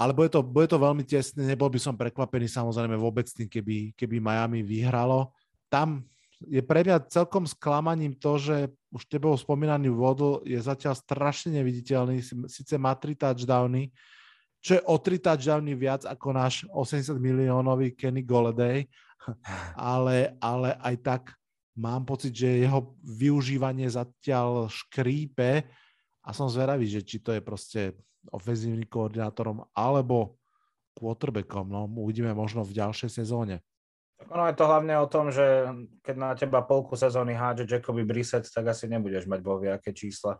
ale 0.00 0.16
bude 0.16 0.32
to, 0.32 0.40
bude 0.40 0.64
to 0.64 0.80
veľmi 0.80 1.04
tesné, 1.04 1.44
nebol 1.44 1.68
by 1.68 1.76
som 1.76 1.92
prekvapený 1.92 2.48
samozrejme 2.48 2.96
vôbec 2.96 3.28
tým, 3.28 3.52
keby, 3.52 3.92
keby 3.92 4.16
Miami 4.16 4.64
vyhralo. 4.64 5.36
Tam 5.68 6.08
je 6.48 6.62
pre 6.64 6.80
mňa 6.80 7.12
celkom 7.12 7.44
sklamaním 7.44 8.16
to, 8.16 8.40
že 8.40 8.56
už 8.88 9.04
tebou 9.06 9.36
spomínaný 9.36 9.92
Vodl 9.92 10.40
je 10.48 10.56
zatiaľ 10.56 10.96
strašne 10.96 11.60
neviditeľný, 11.60 12.24
síce 12.48 12.74
má 12.80 12.96
tri 12.96 13.12
touchdowny, 13.12 13.92
čo 14.60 14.80
je 14.80 14.82
o 14.88 14.96
tri 14.96 15.20
touchdowny 15.20 15.76
viac 15.76 16.08
ako 16.08 16.28
náš 16.32 16.54
80 16.72 17.16
miliónový 17.20 17.92
Kenny 17.92 18.24
Goleday, 18.24 18.88
ale, 19.76 20.36
ale 20.40 20.76
aj 20.80 20.96
tak 21.04 21.22
mám 21.76 22.08
pocit, 22.08 22.32
že 22.32 22.64
jeho 22.64 22.96
využívanie 23.04 23.88
zatiaľ 23.88 24.68
škrípe 24.72 25.64
a 26.24 26.28
som 26.32 26.48
zveravý, 26.48 26.88
že 26.88 27.04
či 27.04 27.20
to 27.20 27.36
je 27.36 27.40
proste 27.44 27.96
ofenzívnym 28.32 28.84
koordinátorom 28.84 29.64
alebo 29.72 30.36
quarterbackom. 30.92 31.72
No, 31.72 31.88
uvidíme 31.88 32.36
možno 32.36 32.60
v 32.60 32.76
ďalšej 32.76 33.24
sezóne. 33.24 33.64
Ono 34.28 34.44
je 34.46 34.54
to 34.54 34.64
hlavne 34.68 34.94
o 35.00 35.08
tom, 35.08 35.32
že 35.32 35.72
keď 36.04 36.16
na 36.20 36.30
teba 36.36 36.60
polku 36.60 36.92
sezóny 36.92 37.32
hádže 37.32 37.64
Jacoby 37.64 38.04
Brissett, 38.04 38.44
tak 38.52 38.68
asi 38.68 38.84
nebudeš 38.84 39.24
mať 39.24 39.40
bohvie 39.40 39.72
aké 39.72 39.96
čísla. 39.96 40.36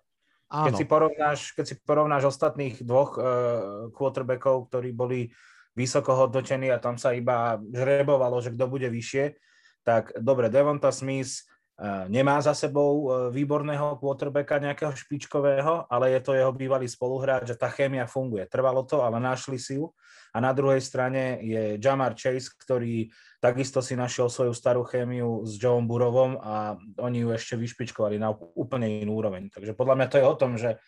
Áno. 0.53 0.69
Keď 0.69 0.73
si, 0.77 0.85
porovnáš, 0.85 1.41
keď 1.57 1.65
si 1.65 1.75
porovnáš 1.81 2.25
ostatných 2.35 2.83
dvoch 2.83 3.17
uh, 3.17 3.25
quarterbackov, 3.95 4.69
ktorí 4.69 4.91
boli 4.91 5.31
vysoko 5.79 6.13
hodnotení 6.13 6.69
a 6.69 6.83
tam 6.83 6.99
sa 6.99 7.15
iba 7.15 7.57
žrebovalo, 7.71 8.43
že 8.43 8.53
kto 8.53 8.67
bude 8.67 8.91
vyššie, 8.91 9.39
tak 9.87 10.13
dobre, 10.19 10.53
Devonta 10.53 10.93
Smith 10.93 11.47
nemá 12.09 12.37
za 12.45 12.53
sebou 12.53 12.93
e, 12.93 13.33
výborného 13.33 13.97
quarterbacka 13.97 14.61
nejakého 14.61 14.93
špičkového, 14.93 15.89
ale 15.89 16.13
je 16.13 16.21
to 16.21 16.37
jeho 16.37 16.53
bývalý 16.53 16.85
spoluhráč 16.85 17.57
a 17.57 17.57
tá 17.57 17.73
chémia 17.73 18.05
funguje. 18.05 18.45
Trvalo 18.45 18.85
to, 18.85 19.01
ale 19.01 19.17
našli 19.17 19.57
si 19.57 19.81
ju. 19.81 19.89
A 20.31 20.39
na 20.39 20.55
druhej 20.55 20.79
strane 20.79 21.43
je 21.43 21.77
Jamar 21.83 22.15
Chase, 22.15 22.55
ktorý 22.55 23.11
takisto 23.43 23.83
si 23.83 23.99
našiel 23.99 24.31
svoju 24.31 24.55
starú 24.55 24.87
chémiu 24.87 25.43
s 25.43 25.59
Joeom 25.59 25.91
Burovom 25.91 26.39
a 26.39 26.79
oni 27.03 27.27
ju 27.27 27.29
ešte 27.35 27.59
vyšpičkovali 27.59 28.21
na 28.21 28.31
úplne 28.55 29.03
inú 29.03 29.19
úroveň. 29.19 29.51
Takže 29.51 29.75
podľa 29.75 29.95
mňa 29.99 30.07
to 30.07 30.17
je 30.21 30.27
o 30.27 30.39
tom, 30.39 30.53
že 30.55 30.79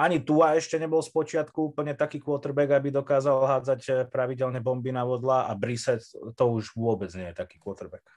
ani 0.00 0.24
Tua 0.24 0.56
ešte 0.56 0.80
nebol 0.80 1.04
z 1.04 1.12
počiatku 1.12 1.76
úplne 1.76 1.92
taký 1.92 2.24
quarterback, 2.24 2.72
aby 2.72 2.88
dokázal 2.88 3.36
hádzať 3.44 3.80
e, 3.84 3.92
pravidelne 4.08 4.64
bomby 4.64 4.88
na 4.96 5.04
vodla 5.04 5.44
a 5.44 5.52
Brissett 5.52 6.00
to 6.32 6.44
už 6.56 6.72
vôbec 6.72 7.12
nie 7.12 7.28
je 7.28 7.36
taký 7.36 7.60
quarterback. 7.60 8.08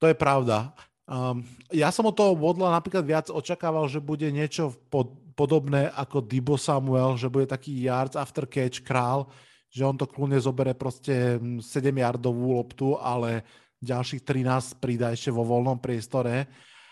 To 0.00 0.08
je 0.08 0.16
pravda. 0.16 0.72
Um, 1.10 1.44
ja 1.68 1.90
som 1.92 2.06
od 2.06 2.14
toho 2.14 2.38
Vodla 2.38 2.70
napríklad 2.70 3.02
viac 3.02 3.26
očakával, 3.28 3.90
že 3.90 3.98
bude 3.98 4.30
niečo 4.30 4.72
pod, 4.88 5.10
podobné 5.34 5.90
ako 5.92 6.22
Dibo 6.22 6.54
Samuel, 6.54 7.18
že 7.18 7.26
bude 7.26 7.50
taký 7.50 7.74
yards 7.74 8.14
after 8.14 8.46
catch 8.46 8.86
král, 8.86 9.26
že 9.70 9.86
on 9.86 9.94
to 9.94 10.10
kľudne 10.10 10.42
zobere 10.42 10.74
proste 10.74 11.38
7 11.38 11.62
yardovú 11.94 12.58
loptu, 12.58 12.98
ale 12.98 13.46
ďalších 13.80 14.26
13 14.26 14.82
pridá 14.82 15.14
ešte 15.14 15.30
vo 15.30 15.46
voľnom 15.46 15.78
priestore. 15.78 16.50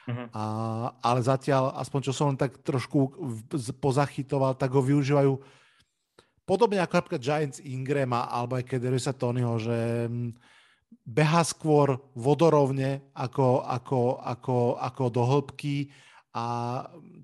Uh-huh. 0.08 0.24
A, 0.32 0.44
ale 1.04 1.20
zatiaľ, 1.20 1.76
aspoň 1.76 2.00
čo 2.08 2.12
som 2.16 2.32
len 2.32 2.38
tak 2.40 2.64
trošku 2.64 3.12
pozachytoval, 3.82 4.56
tak 4.56 4.72
ho 4.72 4.80
využívajú 4.80 5.36
podobne 6.48 6.80
ako 6.80 6.94
napríklad 6.96 7.20
Giants 7.20 7.60
Ingrama 7.60 8.24
alebo 8.24 8.56
aj 8.56 8.64
Kederisa 8.64 9.12
Tonyho, 9.12 9.60
že 9.60 10.08
beha 11.04 11.44
skôr 11.44 12.00
vodorovne 12.16 13.12
ako, 13.12 13.68
ako, 13.68 14.00
ako, 14.24 14.58
ako 14.80 15.04
do 15.12 15.22
hĺbky 15.28 15.92
a 16.32 16.44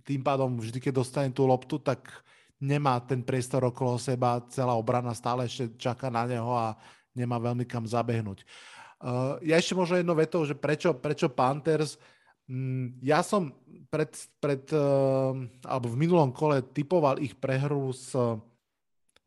tým 0.04 0.20
pádom 0.20 0.60
vždy, 0.60 0.76
keď 0.76 0.92
dostane 0.92 1.30
tú 1.32 1.48
loptu, 1.48 1.80
tak 1.80 2.04
nemá 2.62 3.00
ten 3.02 3.22
priestor 3.22 3.64
okolo 3.66 3.98
seba, 3.98 4.42
celá 4.50 4.74
obrana 4.74 5.14
stále 5.14 5.46
ešte 5.46 5.74
čaká 5.78 6.08
na 6.08 6.24
neho 6.26 6.52
a 6.54 6.74
nemá 7.14 7.38
veľmi 7.38 7.64
kam 7.66 7.86
zabehnúť. 7.86 8.42
Uh, 9.04 9.36
ja 9.44 9.60
ešte 9.60 9.76
možno 9.76 10.00
jedno 10.00 10.14
vetou, 10.16 10.42
že 10.48 10.56
prečo, 10.56 10.96
prečo 10.96 11.28
Panthers, 11.28 12.00
um, 12.48 12.94
ja 13.04 13.20
som 13.20 13.52
pred, 13.92 14.10
pred 14.40 14.64
uh, 14.72 15.36
alebo 15.66 15.86
v 15.92 16.00
minulom 16.00 16.32
kole 16.32 16.64
typoval 16.72 17.20
ich 17.20 17.36
prehru 17.36 17.92
s 17.92 18.16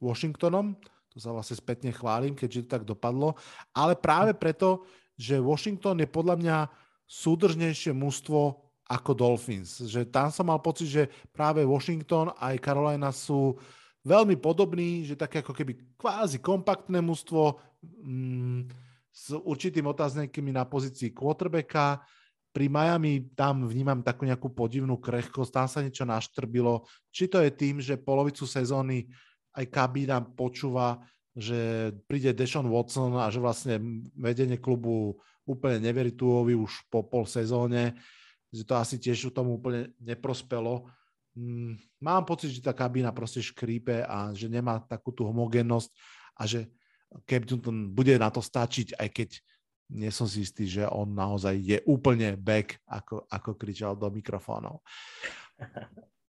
Washingtonom, 0.01 0.77
to 1.13 1.17
sa 1.17 1.33
vlastne 1.33 1.57
spätne 1.57 1.89
chválim, 1.89 2.37
keďže 2.37 2.65
to 2.65 2.73
tak 2.77 2.83
dopadlo. 2.85 3.33
Ale 3.73 3.97
práve 3.97 4.37
preto, 4.37 4.85
že 5.17 5.41
Washington 5.41 5.97
je 6.01 6.09
podľa 6.09 6.35
mňa 6.37 6.57
súdržnejšie 7.09 7.95
mužstvo 7.97 8.66
ako 8.87 9.11
Dolphins. 9.13 9.83
Že 9.83 10.07
tam 10.07 10.31
som 10.31 10.47
mal 10.47 10.63
pocit, 10.63 10.87
že 10.87 11.03
práve 11.35 11.67
Washington 11.67 12.31
aj 12.39 12.55
Carolina 12.63 13.11
sú 13.11 13.59
veľmi 14.07 14.39
podobní, 14.39 15.03
že 15.03 15.19
také 15.19 15.43
ako 15.43 15.51
keby 15.51 15.99
kvázi 15.99 16.39
kompaktné 16.39 17.03
mužstvo 17.03 17.59
mm, 17.83 18.71
s 19.11 19.35
určitým 19.35 19.83
otáznikmi 19.91 20.55
na 20.55 20.63
pozícii 20.63 21.11
quarterbacka. 21.11 21.99
Pri 22.55 22.71
Miami 22.71 23.35
tam 23.35 23.67
vnímam 23.67 23.99
takú 24.01 24.23
nejakú 24.23 24.49
podivnú 24.49 24.97
krehkosť, 24.97 25.51
tam 25.51 25.67
sa 25.67 25.83
niečo 25.83 26.07
naštrbilo. 26.07 26.87
Či 27.11 27.29
to 27.29 27.43
je 27.43 27.51
tým, 27.51 27.83
že 27.83 27.99
polovicu 27.99 28.47
sezóny 28.47 29.05
aj 29.53 29.65
kabína 29.67 30.23
počúva, 30.23 31.01
že 31.37 31.93
príde 32.09 32.33
Deshaun 32.33 32.65
Watson 32.71 33.13
a 33.19 33.29
že 33.29 33.37
vlastne 33.37 33.77
vedenie 34.17 34.57
klubu 34.57 35.21
úplne 35.45 35.77
neverí 35.81 36.17
Tuovi 36.17 36.57
už 36.57 36.89
po 36.89 37.05
pol 37.05 37.29
sezóne, 37.29 37.93
že 38.51 38.63
to 38.63 38.73
asi 38.75 38.95
tiež 38.97 39.31
tomu 39.35 39.59
úplne 39.59 39.91
neprospelo. 39.99 40.87
Mm, 41.37 41.77
mám 42.01 42.23
pocit, 42.25 42.53
že 42.53 42.63
tá 42.63 42.73
kabína 42.73 43.13
proste 43.13 43.43
škrípe 43.43 44.03
a 44.07 44.31
že 44.33 44.49
nemá 44.49 44.81
takú 44.81 45.11
tú 45.13 45.27
homogénnosť 45.27 45.89
a 46.37 46.43
že 46.49 46.59
Newton 47.27 47.93
bude 47.93 48.15
na 48.19 48.27
to 48.27 48.43
stačiť, 48.43 48.99
aj 48.99 49.09
keď 49.11 49.29
nie 49.87 50.11
som 50.11 50.27
si 50.27 50.43
istý, 50.43 50.67
že 50.67 50.83
on 50.83 51.15
naozaj 51.15 51.55
je 51.63 51.77
úplne 51.87 52.35
back, 52.35 52.75
ako, 52.83 53.23
ako 53.31 53.55
kričal 53.55 53.95
do 53.95 54.11
mikrofónov. 54.11 54.83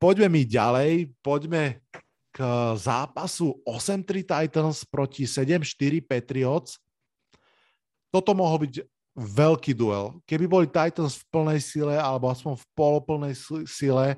Poďme 0.02 0.28
mi 0.28 0.44
ďalej, 0.44 1.14
poďme 1.22 1.86
k 2.34 2.42
zápasu 2.74 3.62
8-3 3.62 4.26
Titans 4.26 4.82
proti 4.90 5.30
7-4 5.30 6.02
Patriots. 6.02 6.82
Toto 8.10 8.34
mohol 8.34 8.66
byť 8.66 8.74
veľký 9.14 9.78
duel. 9.78 10.18
Keby 10.26 10.46
boli 10.50 10.66
Titans 10.66 11.22
v 11.22 11.28
plnej 11.30 11.60
sile 11.62 11.96
alebo 11.98 12.30
aspoň 12.34 12.58
v 12.58 12.66
poloplnej 12.74 13.34
sile, 13.70 14.18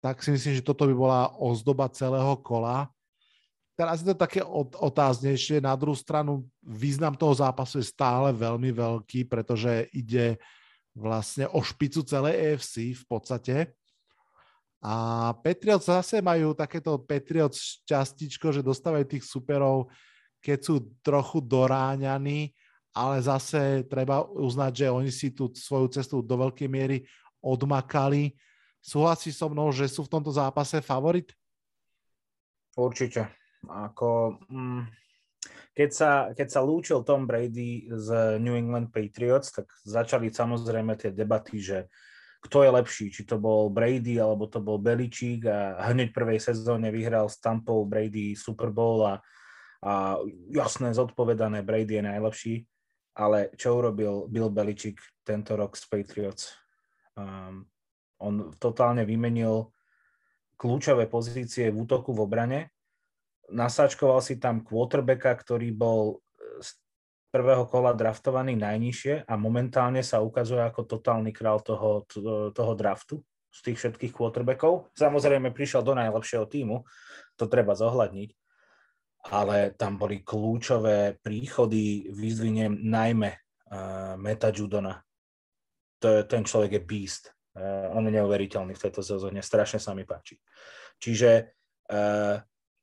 tak 0.00 0.24
si 0.24 0.32
myslím, 0.34 0.58
že 0.58 0.66
toto 0.66 0.88
by 0.88 0.94
bola 0.96 1.30
ozdoba 1.38 1.86
celého 1.92 2.34
kola. 2.40 2.88
Teraz 3.76 4.04
je 4.04 4.08
to 4.12 4.18
také 4.18 4.40
otáznejšie. 4.76 5.60
Na 5.62 5.76
druhú 5.76 5.96
stranu 5.96 6.44
význam 6.60 7.16
toho 7.16 7.32
zápasu 7.32 7.80
je 7.80 7.92
stále 7.92 8.32
veľmi 8.32 8.72
veľký, 8.72 9.28
pretože 9.28 9.88
ide 9.92 10.36
vlastne 10.92 11.48
o 11.48 11.60
špicu 11.64 12.04
celej 12.04 12.36
EFC 12.36 12.92
v 12.92 13.04
podstate. 13.08 13.56
A 14.82 15.30
Patriots 15.40 15.86
zase 15.86 16.18
majú 16.18 16.52
takéto 16.52 16.98
Patriots 16.98 17.80
šťastičko, 17.86 18.50
že 18.50 18.66
dostávajú 18.66 19.06
tých 19.06 19.24
superov, 19.24 19.88
keď 20.42 20.58
sú 20.58 20.74
trochu 21.06 21.38
doráňaní, 21.38 22.50
ale 22.92 23.24
zase 23.24 23.88
treba 23.88 24.20
uznať, 24.20 24.72
že 24.84 24.86
oni 24.92 25.10
si 25.12 25.32
tú 25.32 25.48
svoju 25.48 25.88
cestu 25.88 26.20
do 26.20 26.36
veľkej 26.36 26.68
miery 26.68 27.08
odmakali. 27.40 28.36
Súhlasí 28.84 29.32
so 29.32 29.48
mnou, 29.48 29.72
že 29.72 29.88
sú 29.88 30.04
v 30.04 30.12
tomto 30.12 30.28
zápase 30.28 30.78
favorit? 30.84 31.32
Určite. 32.76 33.32
Ako, 33.64 34.42
mm, 34.48 34.82
keď, 35.72 35.90
sa, 35.90 36.10
keď 36.36 36.48
sa 36.52 36.60
lúčil 36.60 37.00
Tom 37.06 37.24
Brady 37.24 37.88
z 37.88 38.38
New 38.42 38.58
England 38.58 38.92
Patriots, 38.92 39.54
tak 39.54 39.70
začali 39.86 40.28
samozrejme 40.28 40.92
tie 40.98 41.14
debaty, 41.14 41.62
že 41.62 41.78
kto 42.42 42.66
je 42.66 42.70
lepší, 42.74 43.06
či 43.14 43.22
to 43.22 43.38
bol 43.38 43.70
Brady 43.70 44.18
alebo 44.18 44.50
to 44.50 44.58
bol 44.58 44.82
Beličík 44.82 45.46
a 45.46 45.78
hneď 45.94 46.10
v 46.10 46.18
prvej 46.18 46.40
sezóne 46.42 46.90
vyhral 46.90 47.30
s 47.30 47.38
Tampou 47.38 47.86
Brady 47.86 48.34
Super 48.34 48.74
Bowl 48.74 49.06
a, 49.06 49.22
a 49.78 50.18
jasné, 50.50 50.90
zodpovedané, 50.90 51.62
Brady 51.62 52.02
je 52.02 52.02
najlepší, 52.02 52.54
ale 53.12 53.52
čo 53.56 53.76
urobil 53.76 54.28
Bill 54.28 54.48
Beličík 54.48 55.00
tento 55.24 55.56
rok 55.56 55.76
s 55.76 55.84
Patriots? 55.88 56.52
Um, 57.16 57.68
on 58.22 58.54
totálne 58.56 59.04
vymenil 59.04 59.68
kľúčové 60.56 61.10
pozície 61.10 61.68
v 61.68 61.82
útoku 61.82 62.14
v 62.14 62.22
obrane, 62.22 62.60
nasáčkoval 63.50 64.22
si 64.22 64.38
tam 64.38 64.62
quarterbacka, 64.62 65.34
ktorý 65.34 65.74
bol 65.74 66.22
prvého 67.32 67.64
kola 67.64 67.96
draftovaný 67.96 68.60
najnižšie 68.60 69.24
a 69.24 69.34
momentálne 69.40 70.04
sa 70.04 70.20
ukazuje 70.20 70.60
ako 70.60 70.84
totálny 70.84 71.32
král 71.32 71.64
toho, 71.64 72.04
toho 72.52 72.72
draftu 72.76 73.24
z 73.48 73.58
tých 73.64 73.78
všetkých 73.80 74.12
quarterbackov. 74.12 74.92
Samozrejme 74.92 75.52
prišiel 75.52 75.80
do 75.80 75.96
najlepšieho 75.96 76.44
týmu, 76.44 76.84
to 77.40 77.48
treba 77.48 77.72
zohľadniť, 77.72 78.36
ale 79.30 79.78
tam 79.78 80.00
boli 80.00 80.26
kľúčové 80.26 81.22
príchody, 81.22 82.10
vyzviniem 82.10 82.74
najmä 82.82 83.30
uh, 83.30 84.14
Meta 84.18 84.50
Judona. 84.50 84.98
To 86.02 86.26
ten 86.26 86.42
človek 86.42 86.78
je 86.78 86.82
beast. 86.82 87.30
Uh, 87.54 87.92
on 87.94 88.08
je 88.08 88.18
neuveriteľný 88.18 88.74
v 88.74 88.82
tejto 88.82 89.04
sezóne, 89.04 89.44
strašne 89.44 89.78
sa 89.78 89.94
mi 89.94 90.02
páči. 90.02 90.40
Čiže 90.98 91.30
uh, 91.92 92.36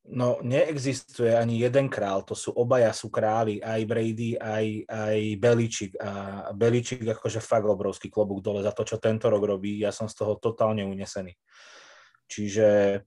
No, 0.09 0.41
neexistuje 0.41 1.37
ani 1.37 1.61
jeden 1.61 1.85
král, 1.85 2.25
to 2.25 2.33
sú 2.33 2.49
obaja 2.55 2.89
sú 2.95 3.13
králi, 3.13 3.61
aj 3.61 3.85
Brady, 3.85 4.41
aj, 4.41 4.87
aj 4.89 5.17
Beličik. 5.37 5.93
A 6.01 6.49
Beličik 6.49 7.05
akože 7.05 7.37
fakt 7.37 7.69
obrovský 7.69 8.09
klobúk 8.09 8.41
dole 8.41 8.65
za 8.65 8.73
to, 8.73 8.81
čo 8.81 8.97
tento 8.97 9.29
rok 9.29 9.43
robí. 9.45 9.77
Ja 9.77 9.93
som 9.93 10.09
z 10.09 10.17
toho 10.17 10.41
totálne 10.41 10.81
unesený. 10.81 11.37
Čiže 12.25 12.97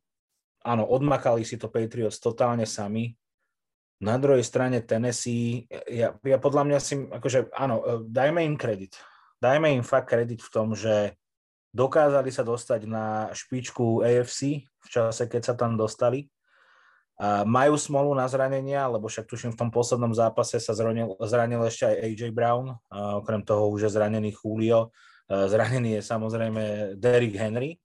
áno, 0.63 0.87
odmakali 0.87 1.43
si 1.43 1.59
to 1.59 1.73
Patriots 1.73 2.23
totálne 2.23 2.71
sami. 2.71 3.11
Na 4.03 4.19
druhej 4.19 4.43
strane 4.43 4.83
Tennessee, 4.83 5.71
ja, 5.87 6.19
ja 6.19 6.39
podľa 6.43 6.67
mňa 6.67 6.79
si, 6.83 7.07
akože 7.07 7.55
áno, 7.55 8.03
dajme 8.03 8.43
im 8.43 8.59
kredit. 8.59 8.99
Dajme 9.39 9.79
im 9.79 9.87
fakt 9.87 10.11
kredit 10.11 10.43
v 10.43 10.51
tom, 10.51 10.75
že 10.75 11.15
dokázali 11.71 12.35
sa 12.35 12.43
dostať 12.43 12.91
na 12.91 13.31
špičku 13.31 14.03
AFC 14.03 14.67
v 14.67 14.87
čase, 14.91 15.31
keď 15.31 15.43
sa 15.47 15.55
tam 15.55 15.79
dostali. 15.79 16.27
Majú 17.23 17.79
smolu 17.79 18.11
na 18.19 18.27
zranenia, 18.27 18.91
lebo 18.91 19.07
však 19.07 19.31
tuším 19.31 19.55
v 19.55 19.61
tom 19.63 19.71
poslednom 19.71 20.11
zápase 20.11 20.59
sa 20.59 20.75
zranil, 20.75 21.15
zranil 21.23 21.63
ešte 21.63 21.87
aj 21.87 21.97
AJ 22.03 22.23
Brown, 22.35 22.75
a 22.91 23.23
okrem 23.23 23.47
toho 23.47 23.71
už 23.71 23.87
je 23.87 23.95
zranený 23.95 24.35
Julio, 24.35 24.91
zranený 25.31 25.99
je 25.99 26.03
samozrejme 26.03 26.63
Derrick 26.99 27.39
Henry, 27.39 27.79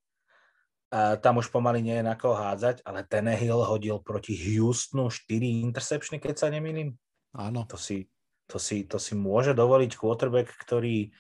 a 0.88 1.20
tam 1.20 1.44
už 1.44 1.52
pomaly 1.52 1.84
nie 1.84 2.00
je 2.00 2.06
na 2.08 2.16
koho 2.16 2.40
hádzať, 2.40 2.80
ale 2.88 3.04
Tenehill 3.04 3.60
hodil 3.60 4.00
proti 4.00 4.40
Houstonu 4.40 5.12
4 5.12 5.68
interceptiony, 5.68 6.24
keď 6.24 6.36
sa 6.40 6.48
nemýlim. 6.48 6.96
Áno. 7.36 7.68
To 7.68 7.76
si, 7.76 8.08
to, 8.48 8.56
si, 8.56 8.88
to 8.88 8.96
si 8.96 9.12
môže 9.12 9.52
dovoliť 9.52 9.92
quarterback, 10.00 10.48
ktorý 10.48 11.12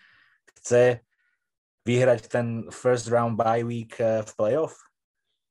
chce 0.55 1.03
vyhrať 1.83 2.21
ten 2.31 2.47
first 2.71 3.11
round 3.11 3.35
bye 3.35 3.63
week 3.63 3.99
eh, 3.99 4.23
v 4.23 4.31
playoff. 4.39 4.75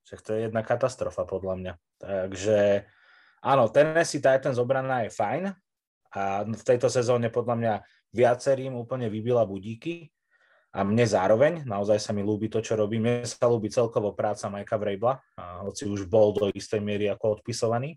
Však 0.09 0.21
to 0.25 0.31
je 0.33 0.41
jedna 0.49 0.65
katastrofa 0.65 1.29
podľa 1.29 1.55
mňa. 1.61 1.73
Takže 2.01 2.59
áno, 3.45 3.69
Tennessee 3.69 4.23
Titans 4.23 4.57
obrana 4.57 5.05
je 5.05 5.11
fajn 5.13 5.45
a 6.17 6.47
v 6.47 6.63
tejto 6.65 6.89
sezóne 6.89 7.29
podľa 7.29 7.57
mňa 7.59 7.75
viacerým 8.17 8.73
úplne 8.73 9.13
vybila 9.13 9.45
budíky 9.45 10.09
a 10.77 10.85
mne 10.85 11.09
zároveň, 11.09 11.65
naozaj 11.65 11.97
sa 11.97 12.13
mi 12.13 12.21
ľúbi 12.21 12.53
to, 12.53 12.61
čo 12.61 12.77
robí. 12.77 13.01
Mne 13.01 13.25
sa 13.25 13.49
ľúbi 13.49 13.73
celkovo 13.73 14.13
práca 14.13 14.53
Majka 14.53 14.77
Vrabla, 14.77 15.17
hoci 15.65 15.89
už 15.89 16.05
bol 16.05 16.37
do 16.37 16.53
istej 16.53 16.85
miery 16.85 17.09
ako 17.09 17.41
odpisovaný. 17.41 17.97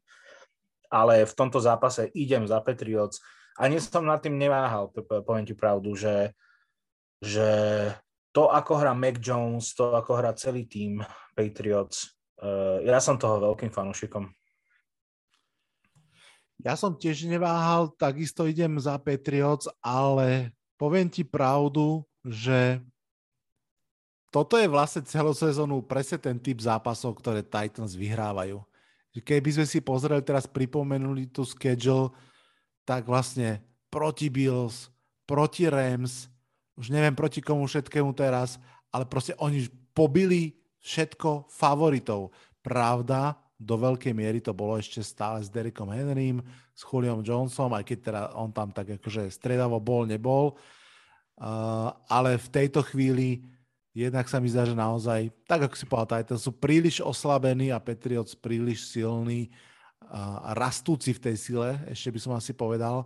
Ale 0.88 1.28
v 1.28 1.34
tomto 1.36 1.60
zápase 1.60 2.08
idem 2.16 2.48
za 2.48 2.64
Patriots. 2.64 3.20
Ani 3.60 3.84
som 3.84 4.08
nad 4.08 4.24
tým 4.24 4.40
neváhal, 4.40 4.88
poviem 5.28 5.44
ti 5.44 5.52
pravdu, 5.52 5.92
že, 6.00 6.32
že 7.20 7.52
to, 8.32 8.48
ako 8.48 8.80
hrá 8.80 8.96
Mac 8.96 9.20
Jones, 9.20 9.76
to, 9.76 9.92
ako 9.92 10.16
hrá 10.16 10.32
celý 10.32 10.64
tým 10.64 11.04
Patriots, 11.36 12.16
Uh, 12.40 12.80
ja 12.88 13.04
som 13.04 13.20
toho 13.20 13.52
veľkým 13.52 13.68
fanúšikom. 13.68 14.32
Ja 16.64 16.80
som 16.80 16.96
tiež 16.96 17.28
neváhal, 17.28 17.92
takisto 18.00 18.48
idem 18.48 18.80
za 18.80 18.96
Patriots, 18.96 19.68
ale 19.84 20.56
poviem 20.80 21.12
ti 21.12 21.28
pravdu, 21.28 22.04
že 22.26 22.80
toto 24.30 24.62
je 24.62 24.70
vlastne 24.70 25.02
celosezónu 25.02 25.82
presne 25.82 26.22
ten 26.22 26.38
typ 26.38 26.62
zápasov, 26.62 27.18
ktoré 27.18 27.42
Titans 27.42 27.98
vyhrávajú. 27.98 28.62
Keby 29.20 29.50
sme 29.52 29.66
si 29.66 29.82
pozreli 29.82 30.22
teraz, 30.22 30.46
pripomenuli 30.46 31.28
tú 31.28 31.42
schedule, 31.44 32.14
tak 32.86 33.10
vlastne 33.10 33.60
proti 33.90 34.30
Bills, 34.30 34.94
proti 35.26 35.66
Rams, 35.66 36.30
už 36.78 36.94
neviem 36.94 37.18
proti 37.18 37.42
komu 37.42 37.66
všetkému 37.66 38.14
teraz, 38.14 38.62
ale 38.94 39.10
proste 39.10 39.34
oni 39.42 39.66
pobili 39.92 40.56
všetko 40.80 41.50
favoritov. 41.52 42.32
Pravda, 42.64 43.36
do 43.60 43.76
veľkej 43.76 44.16
miery 44.16 44.40
to 44.40 44.56
bolo 44.56 44.80
ešte 44.80 45.04
stále 45.04 45.44
s 45.44 45.52
Derekom 45.52 45.92
Henrym, 45.92 46.40
s 46.72 46.88
Juliom 46.88 47.20
Johnsonom, 47.20 47.76
aj 47.76 47.84
keď 47.84 47.98
teda 48.00 48.22
on 48.40 48.56
tam 48.56 48.72
tak 48.72 48.96
akože 48.96 49.28
stredavo 49.28 49.84
bol, 49.84 50.08
nebol. 50.08 50.56
Uh, 51.40 51.96
ale 52.12 52.36
v 52.36 52.48
tejto 52.52 52.84
chvíli 52.84 53.48
jednak 53.96 54.28
sa 54.28 54.44
mi 54.44 54.52
zdá, 54.52 54.68
že 54.68 54.76
naozaj, 54.76 55.32
tak 55.48 55.72
ako 55.72 55.76
si 55.76 55.86
povedal, 55.88 56.20
Titans 56.20 56.44
sú 56.44 56.52
príliš 56.52 57.00
oslabení 57.00 57.72
a 57.72 57.80
Patriots 57.80 58.36
príliš 58.36 58.92
silní 58.92 59.50
a 60.10 60.58
rastúci 60.58 61.14
v 61.14 61.22
tej 61.22 61.36
sile, 61.38 61.70
ešte 61.86 62.10
by 62.10 62.20
som 62.20 62.34
asi 62.34 62.52
povedal, 62.58 63.06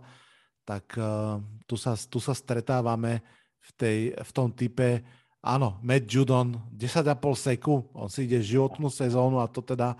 tak 0.64 0.96
uh, 0.96 1.36
tu, 1.68 1.76
sa, 1.76 1.92
tu 1.94 2.16
sa 2.16 2.32
stretávame 2.32 3.20
v, 3.60 3.70
tej, 3.76 3.98
v 4.16 4.30
tom 4.32 4.48
type 4.48 5.04
áno, 5.44 5.76
Matt 5.84 6.08
Judon, 6.08 6.56
10,5 6.72 7.20
seku, 7.36 7.84
on 7.92 8.08
si 8.08 8.24
ide 8.24 8.40
životnú 8.40 8.88
sezónu 8.88 9.44
a 9.44 9.46
to 9.52 9.60
teda 9.60 9.92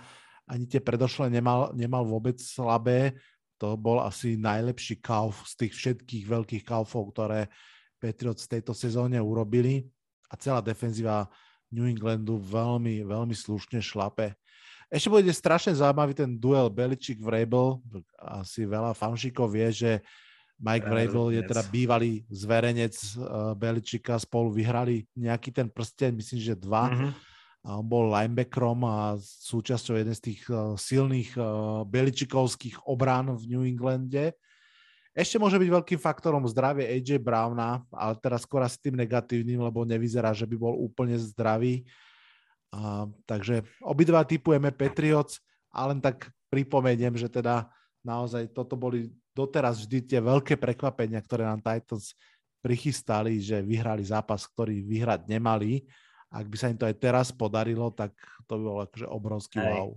ani 0.48 0.64
tie 0.64 0.80
predošle 0.80 1.28
nemal, 1.28 1.76
nemal 1.76 2.04
vôbec 2.08 2.40
slabé. 2.40 3.16
To 3.60 3.76
bol 3.76 4.00
asi 4.00 4.40
najlepší 4.40 5.04
kauf 5.04 5.44
z 5.48 5.64
tých 5.64 5.72
všetkých 5.76 6.24
veľkých 6.26 6.64
kaufov, 6.64 7.12
ktoré 7.12 7.52
Patriots 8.04 8.44
v 8.44 8.60
tejto 8.60 8.76
sezóne 8.76 9.16
urobili 9.16 9.88
a 10.28 10.36
celá 10.36 10.60
defenzíva 10.60 11.24
New 11.72 11.88
Englandu 11.88 12.36
veľmi, 12.36 13.00
veľmi 13.08 13.32
slušne 13.32 13.80
šlape. 13.80 14.36
Ešte 14.92 15.08
bude 15.08 15.32
strašne 15.32 15.72
zaujímavý 15.72 16.12
ten 16.12 16.36
duel 16.36 16.68
Beličik 16.68 17.24
Vrabel. 17.24 17.80
Asi 18.20 18.68
veľa 18.68 18.92
fanšikov 18.92 19.48
vie, 19.56 19.72
že 19.72 20.04
Mike 20.60 20.86
Vrabel 20.86 21.40
je 21.40 21.42
teda 21.48 21.64
bývalý 21.66 22.22
zverenec 22.30 22.94
uh, 23.16 23.56
Beličika, 23.56 24.20
spolu 24.20 24.54
vyhrali 24.54 25.08
nejaký 25.16 25.50
ten 25.50 25.66
prsten, 25.66 26.14
myslím, 26.14 26.38
že 26.44 26.54
dva. 26.54 26.92
Mm-hmm. 26.92 27.10
A 27.64 27.80
on 27.80 27.86
bol 27.88 28.12
linebackerom 28.12 28.84
a 28.84 29.16
súčasťou 29.18 29.96
jeden 29.96 30.12
z 30.12 30.22
tých 30.30 30.40
uh, 30.52 30.76
silných 30.76 31.32
uh, 31.40 31.82
Beličikovských 31.88 32.84
obrán 32.84 33.32
v 33.32 33.42
New 33.50 33.64
Englande. 33.64 34.36
Ešte 35.14 35.38
môže 35.38 35.62
byť 35.62 35.70
veľkým 35.70 36.00
faktorom 36.02 36.42
zdravie 36.50 36.90
AJ 36.90 37.22
Browna, 37.22 37.86
ale 37.94 38.18
teraz 38.18 38.42
skôr 38.42 38.66
asi 38.66 38.82
tým 38.82 38.98
negatívnym, 38.98 39.62
lebo 39.62 39.86
nevyzerá, 39.86 40.34
že 40.34 40.42
by 40.42 40.58
bol 40.58 40.74
úplne 40.74 41.14
zdravý. 41.14 41.86
Uh, 42.74 43.06
takže 43.22 43.62
obidva 43.78 44.26
typujeme 44.26 44.74
Patriots, 44.74 45.38
ale 45.70 45.94
len 45.94 46.00
tak 46.02 46.34
pripomeniem, 46.50 47.14
že 47.14 47.30
teda 47.30 47.70
naozaj 48.02 48.50
toto 48.50 48.74
boli 48.74 49.14
doteraz 49.30 49.86
vždy 49.86 49.98
tie 50.02 50.18
veľké 50.18 50.58
prekvapenia, 50.58 51.22
ktoré 51.22 51.46
nám 51.46 51.62
Titans 51.62 52.18
prichystali, 52.58 53.38
že 53.38 53.62
vyhrali 53.62 54.02
zápas, 54.02 54.50
ktorý 54.50 54.82
vyhrať 54.82 55.30
nemali. 55.30 55.86
Ak 56.34 56.50
by 56.50 56.56
sa 56.58 56.70
im 56.74 56.78
to 56.78 56.90
aj 56.90 56.96
teraz 56.98 57.30
podarilo, 57.30 57.94
tak 57.94 58.10
to 58.50 58.58
by 58.58 58.62
bolo 58.66 58.80
akože 58.82 59.06
obrovský 59.06 59.62
aj. 59.62 59.78
wow. 59.78 59.90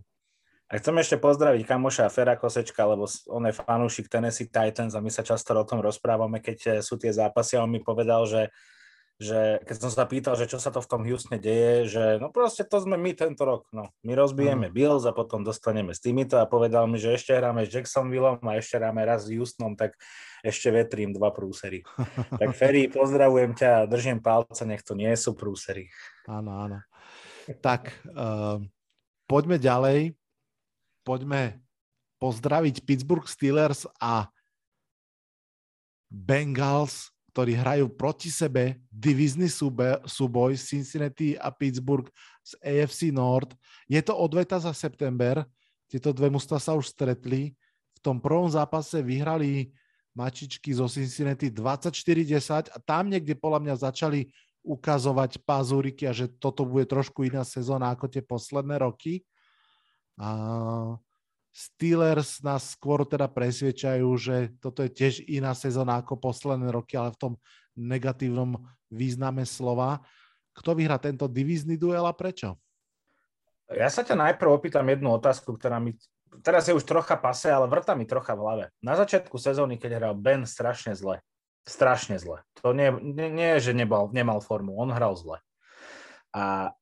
A 0.68 0.76
chcem 0.76 1.00
ešte 1.00 1.16
pozdraviť 1.16 1.64
kamoša 1.64 2.12
Fera 2.12 2.36
Kosečka, 2.36 2.84
lebo 2.84 3.08
on 3.32 3.48
je 3.48 3.56
fanúšik 3.56 4.12
Tennessee 4.12 4.52
Titans 4.52 4.94
a 4.94 5.04
my 5.04 5.08
sa 5.08 5.24
často 5.24 5.56
o 5.56 5.64
tom 5.64 5.80
rozprávame, 5.80 6.44
keď 6.44 6.84
sú 6.84 7.00
tie 7.00 7.16
zápasy 7.16 7.56
a 7.56 7.64
on 7.64 7.72
mi 7.72 7.80
povedal, 7.80 8.28
že 8.28 8.52
že 9.18 9.66
keď 9.66 9.78
som 9.82 9.90
sa 9.90 10.06
pýtal, 10.06 10.38
že 10.38 10.46
čo 10.46 10.62
sa 10.62 10.70
to 10.70 10.78
v 10.78 10.90
tom 10.94 11.02
Houstone 11.02 11.42
deje, 11.42 11.90
že 11.90 12.04
no 12.22 12.30
proste 12.30 12.62
to 12.62 12.78
sme 12.78 13.02
my 13.02 13.18
tento 13.18 13.42
rok, 13.50 13.66
no. 13.74 13.90
My 14.06 14.14
rozbijeme 14.14 14.70
mm. 14.70 14.74
Bills 14.78 15.10
a 15.10 15.14
potom 15.14 15.42
dostaneme 15.42 15.90
s 15.98 16.06
týmito 16.06 16.38
a 16.38 16.46
povedal 16.46 16.86
mi, 16.86 17.02
že 17.02 17.18
ešte 17.18 17.34
hráme 17.34 17.66
s 17.66 17.74
Jacksonvilleom 17.74 18.46
a 18.46 18.62
ešte 18.62 18.78
hráme 18.78 19.02
raz 19.02 19.26
s 19.26 19.34
Houstonom, 19.34 19.74
tak 19.74 19.98
ešte 20.46 20.70
vetrím 20.70 21.18
dva 21.18 21.34
prúsery. 21.34 21.82
tak 22.42 22.54
Ferry, 22.54 22.94
pozdravujem 22.94 23.58
ťa 23.58 23.90
držím 23.90 24.22
palca, 24.22 24.70
nech 24.70 24.86
to 24.86 24.94
nie 24.94 25.10
sú 25.18 25.34
prúsery. 25.34 25.90
Áno, 26.30 26.54
áno. 26.70 26.78
Tak, 27.66 27.90
uh, 28.14 28.62
poďme 29.26 29.58
ďalej. 29.58 30.14
Poďme 31.08 31.64
pozdraviť 32.20 32.84
Pittsburgh 32.84 33.24
Steelers 33.24 33.88
a 34.04 34.28
Bengals 36.12 37.16
ktorí 37.38 37.54
hrajú 37.54 37.86
proti 37.94 38.34
sebe 38.34 38.82
divizný 38.90 39.46
súboj 40.10 40.58
Cincinnati 40.58 41.38
a 41.38 41.54
Pittsburgh 41.54 42.10
z 42.42 42.58
AFC 42.66 43.14
North. 43.14 43.54
Je 43.86 44.02
to 44.02 44.18
odveta 44.18 44.58
za 44.58 44.74
september. 44.74 45.46
Tieto 45.86 46.10
dve 46.18 46.34
mužstva 46.34 46.58
sa 46.58 46.74
už 46.74 46.90
stretli. 46.90 47.54
V 47.94 48.00
tom 48.02 48.18
prvom 48.18 48.50
zápase 48.50 49.06
vyhrali 49.06 49.70
mačičky 50.18 50.74
zo 50.74 50.90
Cincinnati 50.90 51.54
24-10 51.54 52.74
a 52.74 52.78
tam 52.82 53.14
niekde 53.14 53.38
podľa 53.38 53.70
mňa 53.70 53.76
začali 53.86 54.34
ukazovať 54.66 55.38
pazúriky 55.46 56.10
a 56.10 56.18
že 56.18 56.34
toto 56.42 56.66
bude 56.66 56.90
trošku 56.90 57.22
iná 57.22 57.46
sezóna 57.46 57.94
ako 57.94 58.10
tie 58.10 58.26
posledné 58.26 58.82
roky. 58.82 59.22
A 60.18 60.30
Steelers 61.54 62.46
nás 62.46 62.78
skôr 62.78 63.02
teda 63.06 63.26
presviečajú, 63.26 64.10
že 64.18 64.54
toto 64.62 64.86
je 64.86 64.94
tiež 64.94 65.26
iná 65.26 65.58
sezóna 65.58 65.98
ako 65.98 66.18
posledné 66.22 66.70
roky, 66.70 66.94
ale 66.98 67.14
v 67.14 67.20
tom 67.22 67.34
negatívnom 67.74 68.62
význame 68.94 69.42
slova. 69.46 70.06
Kto 70.54 70.78
vyhrá 70.78 71.02
tento 71.02 71.26
divízny 71.26 71.78
duel 71.78 72.06
a 72.06 72.14
prečo? 72.14 72.58
Ja 73.74 73.90
sa 73.90 74.06
ťa 74.06 74.16
najprv 74.18 74.50
opýtam 74.54 74.86
jednu 74.86 75.18
otázku, 75.18 75.54
ktorá 75.58 75.82
mi 75.82 75.98
teraz 76.44 76.68
je 76.68 76.76
už 76.76 76.84
trocha 76.84 77.16
pase, 77.18 77.48
ale 77.48 77.68
vrta 77.70 77.96
mi 77.96 78.06
trocha 78.06 78.36
v 78.36 78.42
hlave. 78.44 78.66
Na 78.84 78.98
začiatku 79.00 79.36
sezóny, 79.40 79.80
keď 79.80 80.02
hral 80.02 80.16
Ben 80.18 80.44
strašne 80.44 80.94
zle, 80.94 81.24
strašne 81.64 82.20
zle. 82.20 82.44
To 82.62 82.76
nie, 82.76 82.92
nie, 82.92 83.30
nie 83.32 83.52
že 83.64 83.72
nebal, 83.72 84.12
nemal 84.12 84.44
formu, 84.44 84.76
on 84.78 84.92
hral 84.92 85.16
zle. 85.16 85.40
A 86.36 86.76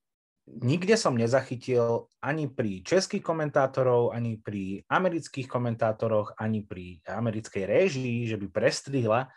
nikde 0.46 0.94
som 0.94 1.18
nezachytil 1.18 2.10
ani 2.22 2.46
pri 2.46 2.86
českých 2.86 3.26
komentátorov, 3.26 4.14
ani 4.14 4.38
pri 4.38 4.86
amerických 4.86 5.50
komentátoroch, 5.50 6.38
ani 6.38 6.62
pri 6.62 7.02
americkej 7.06 7.66
réžii, 7.66 8.30
že 8.30 8.38
by 8.38 8.48
prestrihla 8.54 9.34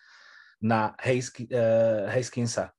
na 0.61 0.93
Hayskinsa. 2.13 2.77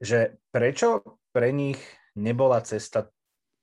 Že 0.00 0.40
prečo 0.48 1.20
pre 1.34 1.52
nich 1.52 1.78
nebola 2.16 2.64
cesta 2.64 3.12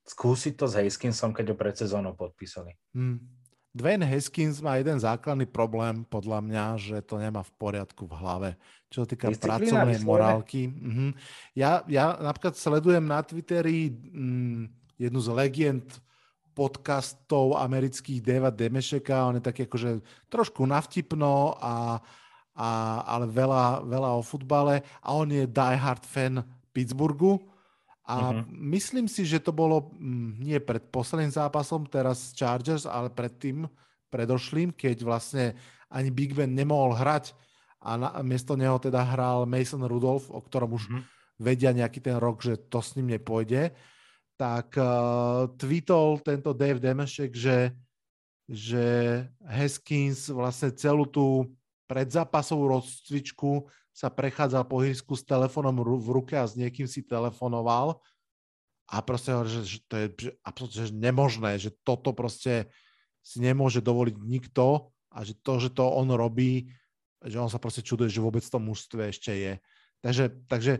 skúsiť 0.06 0.54
to 0.58 0.66
s 0.70 0.78
Hayskinsom, 0.78 1.34
keď 1.34 1.54
ho 1.54 1.56
pred 1.58 1.76
sezónou 1.78 2.14
podpísali? 2.14 2.78
Hmm. 2.94 3.41
Dwayne 3.72 4.04
Haskins 4.04 4.60
má 4.60 4.76
jeden 4.76 5.00
základný 5.00 5.48
problém, 5.48 6.04
podľa 6.04 6.44
mňa, 6.44 6.66
že 6.76 6.98
to 7.08 7.16
nemá 7.16 7.40
v 7.40 7.56
poriadku 7.56 8.04
v 8.04 8.14
hlave. 8.20 8.50
Čo 8.92 9.04
sa 9.04 9.08
týka 9.08 9.32
pracovnej 9.32 10.04
morálky. 10.04 10.68
Mhm. 10.68 11.16
Ja, 11.56 11.80
ja 11.88 12.20
napríklad 12.20 12.60
sledujem 12.60 13.08
na 13.08 13.24
Twitteri 13.24 13.88
mm, 13.92 14.62
jednu 15.00 15.20
z 15.24 15.30
legend 15.32 15.88
podcastov 16.52 17.56
amerických 17.56 18.20
Deva 18.20 18.52
Demešeka. 18.52 19.32
On 19.32 19.40
je 19.40 19.44
taký 19.44 19.64
akože 19.64 20.04
trošku 20.28 20.68
navtipno, 20.68 21.56
a, 21.56 22.04
a, 22.52 22.70
ale 23.08 23.32
veľa, 23.32 23.88
veľa 23.88 24.20
o 24.20 24.22
futbale. 24.22 24.84
A 25.00 25.16
on 25.16 25.32
je 25.32 25.48
diehard 25.48 26.04
fan 26.04 26.44
Pittsburghu. 26.76 27.40
A 28.02 28.34
uh-huh. 28.34 28.45
myslím 28.49 29.06
si, 29.06 29.24
že 29.24 29.38
to 29.38 29.54
bolo 29.54 29.93
mm, 29.93 30.41
nie 30.41 30.58
pred 30.58 30.82
posledným 30.89 31.30
zápasom, 31.30 31.86
teraz 31.86 32.34
Chargers, 32.34 32.89
ale 32.89 33.14
pred 33.14 33.34
tým 33.38 33.70
predošlým, 34.10 34.74
keď 34.74 35.06
vlastne 35.06 35.45
ani 35.88 36.10
Big 36.10 36.34
Ben 36.34 36.52
nemohol 36.52 36.97
hrať 36.97 37.38
a 37.82 37.97
na, 37.97 38.10
miesto 38.26 38.58
neho 38.58 38.78
teda 38.82 39.06
hral 39.06 39.45
Mason 39.45 39.86
Rudolph, 39.86 40.30
o 40.34 40.41
ktorom 40.41 40.78
už 40.78 40.84
uh-huh. 40.89 41.02
vedia 41.38 41.72
nejaký 41.72 42.02
ten 42.02 42.18
rok, 42.18 42.41
že 42.41 42.58
to 42.58 42.82
s 42.82 42.97
ním 42.97 43.18
nepôjde, 43.18 43.74
tak 44.36 44.74
uh, 44.82 45.45
tweetol 45.54 46.18
tento 46.26 46.58
Dave 46.58 46.82
Demešek, 46.82 47.38
že, 47.38 47.78
že 48.49 48.86
Haskins 49.45 50.34
vlastne 50.34 50.74
celú 50.74 51.06
tú 51.06 51.54
predzápasovú 51.86 52.74
rozcvičku 52.82 53.70
sa 53.92 54.08
prechádzal 54.08 54.64
po 54.66 54.80
hýsku 54.80 55.14
s 55.20 55.28
telefónom 55.28 55.84
v 55.84 56.10
ruke 56.10 56.36
a 56.39 56.48
s 56.48 56.56
niekým 56.56 56.88
si 56.88 57.04
telefonoval 57.04 58.00
a 58.92 58.96
proste 59.00 59.32
hovorí, 59.32 59.52
že, 59.52 59.62
že 59.64 59.80
to 59.88 59.96
je 59.96 60.08
absolútne 60.44 60.92
nemožné, 60.92 61.56
že 61.60 61.72
toto 61.84 62.12
proste 62.12 62.68
si 63.24 63.39
nemôže 63.39 63.80
dovoliť 63.80 64.16
nikto 64.20 64.92
a 65.12 65.24
že 65.24 65.36
to, 65.39 65.64
že 65.64 65.70
to 65.72 65.84
on 65.88 66.12
robí, 66.12 66.72
že 67.24 67.38
on 67.39 67.48
sa 67.48 67.62
proste 67.62 67.86
čuduje, 67.86 68.12
že 68.12 68.24
vôbec 68.24 68.44
to 68.44 68.60
mužstve 68.60 69.12
ešte 69.12 69.32
je. 69.32 69.54
Takže, 70.02 70.26
takže 70.50 70.74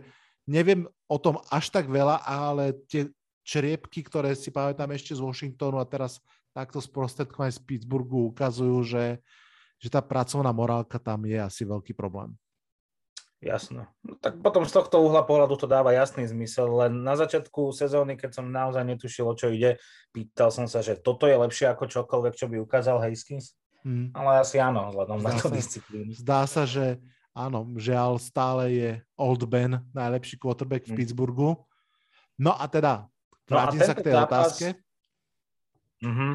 neviem 0.44 0.84
o 1.06 1.16
tom 1.16 1.40
až 1.48 1.72
tak 1.72 1.86
veľa, 1.88 2.20
ale 2.26 2.76
tie 2.90 3.08
čriepky, 3.46 4.02
ktoré 4.02 4.34
si 4.34 4.50
pamätám 4.50 4.90
ešte 4.92 5.14
z 5.14 5.22
Washingtonu 5.22 5.78
a 5.78 5.86
teraz 5.86 6.18
takto 6.52 6.82
sprostredkovanie 6.84 7.54
z 7.54 7.62
Pittsburghu 7.64 8.28
ukazujú, 8.34 8.84
že, 8.84 9.04
že 9.80 9.88
tá 9.88 10.04
pracovná 10.04 10.52
morálka 10.52 11.00
tam 11.00 11.24
je 11.24 11.38
asi 11.40 11.64
veľký 11.64 11.96
problém. 11.96 12.36
Jasno. 13.42 13.90
No, 14.06 14.14
tak 14.22 14.38
potom 14.38 14.62
z 14.62 14.70
tohto 14.70 15.02
uhla 15.02 15.26
pohľadu 15.26 15.58
to 15.58 15.66
dáva 15.66 15.90
jasný 15.90 16.30
zmysel, 16.30 16.70
len 16.78 17.02
na 17.02 17.18
začiatku 17.18 17.74
sezóny, 17.74 18.14
keď 18.14 18.38
som 18.38 18.46
naozaj 18.46 18.86
netušil, 18.86 19.26
o 19.26 19.34
čo 19.34 19.50
ide, 19.50 19.82
pýtal 20.14 20.54
som 20.54 20.70
sa, 20.70 20.78
že 20.78 20.94
toto 20.94 21.26
je 21.26 21.34
lepšie 21.34 21.66
ako 21.74 21.90
čokoľvek, 21.90 22.38
čo 22.38 22.46
by 22.46 22.62
ukázal 22.62 23.02
Haskins. 23.02 23.58
Hmm. 23.82 24.14
Ale 24.14 24.46
asi 24.46 24.62
áno, 24.62 24.94
vzhľadom 24.94 25.18
na 25.26 25.34
to 25.34 25.50
disciplínu. 25.50 26.14
Zdá 26.14 26.46
sa, 26.46 26.62
že 26.62 27.02
áno, 27.34 27.66
žiaľ 27.74 28.22
stále 28.22 28.62
je 28.70 28.90
Old 29.18 29.42
Ben 29.50 29.82
najlepší 29.90 30.38
quarterback 30.38 30.86
v 30.86 30.94
hmm. 30.94 30.98
Pittsburghu. 31.02 31.58
No 32.38 32.54
a 32.54 32.70
teda, 32.70 33.10
vrátim 33.50 33.82
no 33.82 33.84
a 33.84 33.88
sa 33.90 33.94
k 33.98 34.06
tej 34.06 34.14
zápas... 34.14 34.30
otázke. 34.30 34.68
Mm-hmm. 36.02 36.32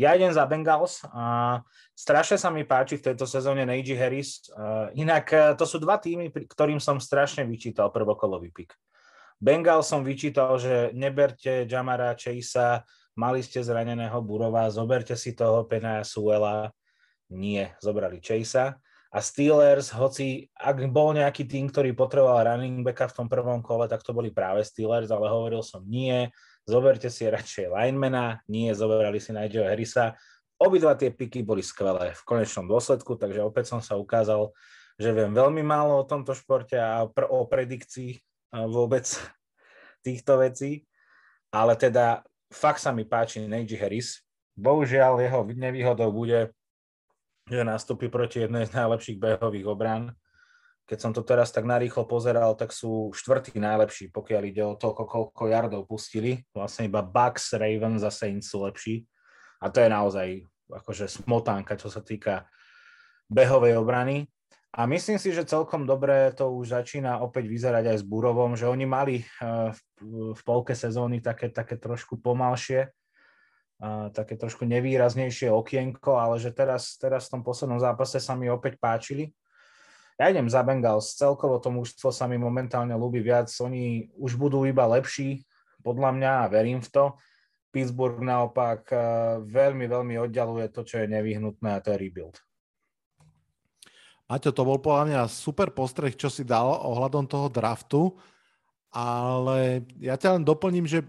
Ja 0.00 0.16
idem 0.16 0.32
za 0.32 0.48
Bengals 0.48 1.04
a 1.12 1.60
strašne 1.92 2.40
sa 2.40 2.48
mi 2.48 2.64
páči 2.64 2.96
v 2.96 3.12
tejto 3.12 3.28
sezóne 3.28 3.68
Najee 3.68 3.92
Harris. 3.92 4.48
Inak 4.96 5.26
e, 5.28 5.38
to 5.52 5.68
sú 5.68 5.76
dva 5.76 6.00
týmy, 6.00 6.32
ktorým 6.32 6.80
som 6.80 6.96
strašne 6.96 7.44
vyčítal 7.44 7.92
prvokolový 7.92 8.48
pik. 8.48 8.72
Bengals 9.36 9.92
som 9.92 10.00
vyčítal, 10.00 10.56
že 10.56 10.96
neberte 10.96 11.68
Jamara 11.68 12.16
Chasea, 12.16 12.80
mali 13.18 13.44
ste 13.44 13.60
zraneného 13.60 14.16
Burova, 14.24 14.72
zoberte 14.72 15.12
si 15.12 15.36
toho 15.36 15.68
Penaya 15.68 16.06
Suela. 16.08 16.72
Nie, 17.28 17.76
zobrali 17.84 18.22
Chasea. 18.22 18.72
A 19.12 19.20
Steelers, 19.20 19.92
hoci 19.92 20.48
ak 20.56 20.88
bol 20.88 21.12
nejaký 21.12 21.44
tým, 21.44 21.68
ktorý 21.68 21.92
potreboval 21.92 22.48
running 22.48 22.80
backa 22.80 23.12
v 23.12 23.16
tom 23.20 23.28
prvom 23.28 23.60
kole, 23.60 23.84
tak 23.84 24.00
to 24.00 24.16
boli 24.16 24.32
práve 24.32 24.64
Steelers, 24.64 25.12
ale 25.12 25.28
hovoril 25.28 25.60
som 25.60 25.84
nie, 25.84 26.32
zoberte 26.68 27.10
si 27.10 27.26
radšej 27.26 27.70
linemana, 27.70 28.40
nie 28.46 28.70
zoberali 28.74 29.18
si 29.18 29.34
Nigel'a 29.34 29.72
Harrisa. 29.72 30.14
Obidva 30.62 30.94
tie 30.94 31.10
piky 31.10 31.42
boli 31.42 31.58
skvelé 31.58 32.14
v 32.14 32.22
konečnom 32.22 32.70
dôsledku, 32.70 33.18
takže 33.18 33.42
opäť 33.42 33.74
som 33.74 33.80
sa 33.82 33.98
ukázal, 33.98 34.54
že 34.94 35.10
viem 35.10 35.34
veľmi 35.34 35.64
málo 35.66 36.02
o 36.02 36.08
tomto 36.08 36.36
športe 36.38 36.78
a 36.78 37.02
o 37.08 37.40
predikcii 37.50 38.20
vôbec 38.70 39.08
týchto 40.06 40.38
vecí, 40.38 40.86
ale 41.50 41.74
teda 41.74 42.22
fakt 42.52 42.78
sa 42.78 42.94
mi 42.94 43.02
páči 43.02 43.42
Najee 43.42 43.80
Harris. 43.80 44.22
Bohužiaľ 44.54 45.18
jeho 45.24 45.42
nevýhodou 45.56 46.12
bude, 46.12 46.52
že 47.48 47.66
nastúpi 47.66 48.06
proti 48.06 48.44
jednej 48.46 48.68
z 48.68 48.76
najlepších 48.76 49.18
behových 49.18 49.66
obrán 49.66 50.14
keď 50.86 50.98
som 50.98 51.12
to 51.14 51.22
teraz 51.22 51.54
tak 51.54 51.62
narýchlo 51.62 52.04
pozeral, 52.04 52.58
tak 52.58 52.74
sú 52.74 53.14
štvrtí 53.14 53.54
najlepší, 53.56 54.10
pokiaľ 54.10 54.42
ide 54.44 54.62
o 54.66 54.74
to, 54.74 54.92
koľko 54.92 55.46
yardov 55.46 55.86
pustili. 55.86 56.42
Vlastne 56.50 56.90
iba 56.90 57.00
Bucks, 57.00 57.54
Ravens 57.54 58.02
a 58.02 58.10
Saints 58.10 58.50
sú 58.50 58.66
lepší. 58.66 59.06
A 59.62 59.70
to 59.70 59.78
je 59.78 59.88
naozaj 59.88 60.28
akože 60.66 61.06
smotánka, 61.06 61.78
čo 61.78 61.86
sa 61.86 62.02
týka 62.02 62.50
behovej 63.30 63.78
obrany. 63.78 64.26
A 64.72 64.88
myslím 64.88 65.20
si, 65.20 65.36
že 65.36 65.44
celkom 65.44 65.84
dobre 65.84 66.32
to 66.32 66.48
už 66.48 66.72
začína 66.72 67.20
opäť 67.20 67.44
vyzerať 67.44 67.92
aj 67.92 67.96
s 68.00 68.08
Burovom, 68.08 68.56
že 68.56 68.64
oni 68.64 68.88
mali 68.88 69.20
eh, 69.20 69.68
v, 70.02 70.40
polke 70.42 70.72
sezóny 70.72 71.20
také, 71.20 71.52
také 71.52 71.76
trošku 71.76 72.16
pomalšie, 72.24 72.88
eh, 72.88 74.06
také 74.16 74.40
trošku 74.40 74.64
nevýraznejšie 74.64 75.52
okienko, 75.52 76.16
ale 76.16 76.40
že 76.40 76.56
teraz, 76.56 76.96
teraz 76.96 77.28
v 77.28 77.38
tom 77.38 77.42
poslednom 77.44 77.78
zápase 77.84 78.16
sa 78.16 78.32
mi 78.32 78.48
opäť 78.48 78.80
páčili 78.80 79.36
ja 80.20 80.24
idem 80.28 80.46
za 80.46 80.62
Bengals, 80.62 81.16
celkovo 81.16 81.58
to 81.58 81.72
mužstvo 81.72 82.12
sa 82.12 82.28
mi 82.28 82.36
momentálne 82.36 82.92
ľúbi 82.94 83.24
viac, 83.24 83.48
oni 83.60 84.12
už 84.16 84.36
budú 84.36 84.62
iba 84.68 84.84
lepší, 84.86 85.42
podľa 85.82 86.10
mňa 86.14 86.32
a 86.46 86.50
verím 86.50 86.78
v 86.78 86.88
to. 86.88 87.04
Pittsburgh 87.72 88.20
naopak 88.20 88.86
eh, 88.92 89.00
veľmi, 89.42 89.88
veľmi 89.88 90.14
oddialuje 90.20 90.68
to, 90.70 90.84
čo 90.84 91.02
je 91.02 91.10
nevyhnutné 91.10 91.68
a 91.72 91.82
to 91.82 91.92
je 91.92 91.98
rebuild. 91.98 92.36
Maťo, 94.30 94.48
to 94.54 94.62
bol 94.64 94.80
podľa 94.80 95.04
mňa 95.08 95.20
super 95.28 95.68
postreh, 95.74 96.16
čo 96.16 96.32
si 96.32 96.40
dal 96.40 96.64
ohľadom 96.64 97.28
toho 97.28 97.52
draftu, 97.52 98.16
ale 98.88 99.84
ja 100.00 100.16
ťa 100.16 100.40
len 100.40 100.44
doplním, 100.44 100.88
že 100.88 101.04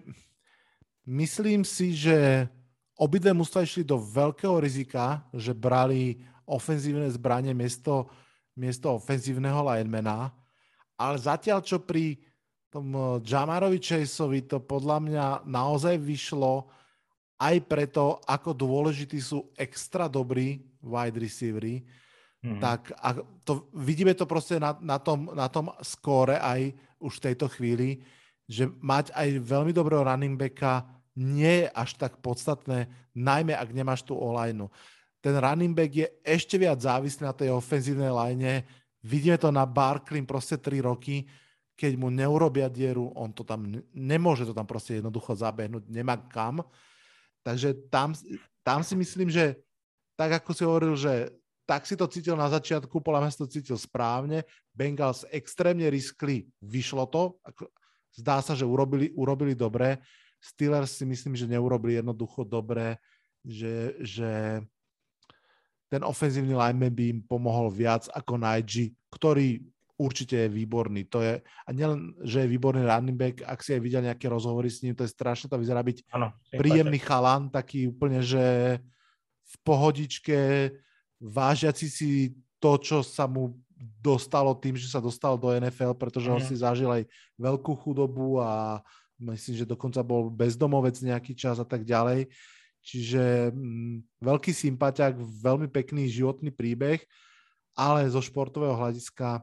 myslím 1.08 1.64
si, 1.64 1.96
že 1.96 2.48
obidve 3.00 3.32
mužstva 3.32 3.64
išli 3.64 3.88
do 3.88 3.96
veľkého 3.96 4.60
rizika, 4.60 5.24
že 5.32 5.56
brali 5.56 6.20
ofenzívne 6.44 7.08
zbranie 7.12 7.56
miesto 7.56 8.12
miesto 8.58 8.94
ofenzívneho 8.94 9.66
linemana, 9.66 10.30
ale 10.98 11.16
zatiaľ, 11.18 11.66
čo 11.66 11.82
pri 11.82 12.22
tom 12.74 12.94
eh, 12.94 13.06
Jamarovi 13.22 13.78
Chaseovi 13.78 14.46
to 14.50 14.62
podľa 14.62 14.98
mňa 15.02 15.26
naozaj 15.46 15.98
vyšlo 16.02 16.70
aj 17.38 17.56
preto, 17.68 18.24
ako 18.24 18.56
dôležití 18.56 19.20
sú 19.20 19.52
extra 19.60 20.08
dobrí 20.08 20.64
wide 20.80 21.20
receivery, 21.20 21.84
mm-hmm. 21.84 22.62
tak 22.62 22.94
a 22.96 23.20
to, 23.44 23.68
vidíme 23.76 24.16
to 24.16 24.24
proste 24.24 24.62
na, 24.62 24.78
na, 24.80 24.96
tom, 24.96 25.28
na 25.36 25.52
tom 25.52 25.68
skóre 25.84 26.40
aj 26.40 26.72
už 27.04 27.20
v 27.20 27.24
tejto 27.32 27.52
chvíli, 27.52 28.00
že 28.48 28.70
mať 28.80 29.12
aj 29.12 29.44
veľmi 29.44 29.76
dobrého 29.76 30.08
running 30.08 30.40
backa 30.40 30.88
nie 31.20 31.66
je 31.66 31.68
až 31.74 32.00
tak 32.00 32.24
podstatné, 32.24 32.88
najmä 33.14 33.54
ak 33.54 33.70
nemáš 33.76 34.08
tú 34.08 34.18
online 34.18 34.72
ten 35.24 35.40
running 35.40 35.72
back 35.72 35.92
je 35.96 36.08
ešte 36.20 36.60
viac 36.60 36.84
závislý 36.84 37.24
na 37.24 37.32
tej 37.32 37.56
ofenzívnej 37.56 38.12
line. 38.12 38.68
Vidíme 39.00 39.40
to 39.40 39.56
na 39.56 39.64
Barkley 39.64 40.20
proste 40.28 40.60
3 40.60 40.84
roky, 40.84 41.24
keď 41.80 41.96
mu 41.96 42.12
neurobia 42.12 42.68
dieru, 42.68 43.08
on 43.16 43.32
to 43.32 43.48
tam 43.48 43.66
nemôže 43.96 44.44
to 44.44 44.52
tam 44.52 44.68
proste 44.68 45.00
jednoducho 45.00 45.32
zabehnúť, 45.32 45.88
nemá 45.88 46.20
kam. 46.28 46.60
Takže 47.40 47.88
tam, 47.88 48.12
tam 48.68 48.84
si 48.84 49.00
myslím, 49.00 49.32
že 49.32 49.58
tak 50.20 50.44
ako 50.44 50.52
si 50.52 50.64
hovoril, 50.68 50.94
že 51.00 51.32
tak 51.64 51.88
si 51.88 51.96
to 51.96 52.06
cítil 52.12 52.36
na 52.36 52.52
začiatku, 52.52 53.00
podľa 53.00 53.24
mňa 53.24 53.32
si 53.32 53.40
to 53.40 53.48
cítil 53.48 53.78
správne. 53.80 54.44
Bengals 54.76 55.24
extrémne 55.32 55.88
riskli, 55.88 56.44
vyšlo 56.60 57.08
to. 57.08 57.40
Zdá 58.14 58.44
sa, 58.44 58.54
že 58.54 58.68
urobili, 58.68 59.10
urobili 59.16 59.56
dobre. 59.56 60.04
Steelers 60.44 61.00
si 61.00 61.08
myslím, 61.08 61.40
že 61.40 61.48
neurobili 61.48 62.04
jednoducho 62.04 62.44
dobre, 62.44 63.00
že, 63.48 63.96
že 64.04 64.60
ten 65.94 66.02
ofenzívny 66.02 66.58
lineman 66.58 66.90
by 66.90 67.04
im 67.14 67.20
pomohol 67.22 67.70
viac 67.70 68.10
ako 68.10 68.42
Najee, 68.42 68.98
ktorý 69.14 69.62
určite 69.94 70.34
je 70.34 70.50
výborný. 70.50 71.06
To 71.14 71.22
je, 71.22 71.38
a 71.38 71.70
nielen, 71.70 72.18
že 72.26 72.42
je 72.42 72.52
výborný 72.58 72.82
running 72.82 73.14
back, 73.14 73.46
ak 73.46 73.62
si 73.62 73.78
aj 73.78 73.82
videl 73.86 74.02
nejaké 74.02 74.26
rozhovory 74.26 74.74
s 74.74 74.82
ním, 74.82 74.98
to 74.98 75.06
je 75.06 75.14
strašne, 75.14 75.46
to 75.46 75.62
vyzerá 75.62 75.86
byť 75.86 76.10
ano, 76.10 76.34
príjemný 76.50 76.98
chalan, 76.98 77.54
taký 77.54 77.86
úplne, 77.94 78.26
že 78.26 78.82
v 79.46 79.56
pohodičke, 79.62 80.74
vážiaci 81.22 81.86
si 81.86 82.34
to, 82.58 82.82
čo 82.82 83.06
sa 83.06 83.30
mu 83.30 83.54
dostalo 84.02 84.58
tým, 84.58 84.74
že 84.74 84.90
sa 84.90 84.98
dostal 84.98 85.38
do 85.38 85.54
NFL, 85.54 85.94
pretože 85.94 86.26
mm. 86.26 86.34
on 86.34 86.42
mhm. 86.42 86.48
si 86.50 86.56
zažil 86.58 86.90
aj 86.90 87.04
veľkú 87.38 87.78
chudobu 87.86 88.42
a 88.42 88.82
myslím, 89.22 89.62
že 89.62 89.70
dokonca 89.70 90.02
bol 90.02 90.34
bezdomovec 90.34 90.98
nejaký 91.06 91.38
čas 91.38 91.62
a 91.62 91.68
tak 91.68 91.86
ďalej. 91.86 92.28
Čiže 92.84 93.56
mm, 93.56 94.20
veľký 94.20 94.52
sympatiak, 94.52 95.16
veľmi 95.18 95.72
pekný 95.72 96.12
životný 96.12 96.52
príbeh, 96.52 97.00
ale 97.74 98.06
zo 98.12 98.20
športového 98.20 98.76
hľadiska 98.76 99.42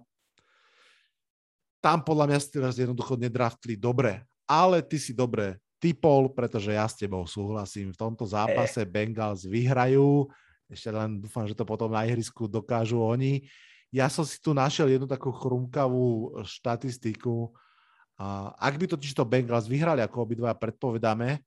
tam 1.81 2.05
podľa 2.05 2.29
mňa 2.29 2.39
teraz 2.53 2.77
jednoducho 2.77 3.17
nedraftli 3.17 3.75
dobre. 3.75 4.21
Ale 4.45 4.85
ty 4.85 5.01
si 5.01 5.17
dobre 5.17 5.57
typol, 5.81 6.29
pretože 6.29 6.77
ja 6.77 6.85
s 6.85 7.01
tebou 7.01 7.25
súhlasím. 7.25 7.97
V 7.97 7.99
tomto 7.99 8.29
zápase 8.29 8.85
Bengals 8.85 9.49
vyhrajú. 9.49 10.29
Ešte 10.69 10.93
len 10.93 11.19
dúfam, 11.19 11.49
že 11.49 11.57
to 11.57 11.65
potom 11.65 11.89
na 11.89 12.05
ihrisku 12.05 12.45
dokážu 12.45 13.01
oni. 13.01 13.49
Ja 13.89 14.07
som 14.13 14.23
si 14.23 14.39
tu 14.39 14.53
našiel 14.53 14.93
jednu 14.93 15.09
takú 15.09 15.33
chrumkavú 15.33 16.37
štatistiku. 16.45 17.51
Ak 18.61 18.77
by 18.77 18.87
totiž 18.87 19.17
to 19.17 19.25
Bengals 19.25 19.67
vyhrali, 19.67 20.05
ako 20.05 20.29
obidva 20.29 20.53
predpovedáme, 20.53 21.41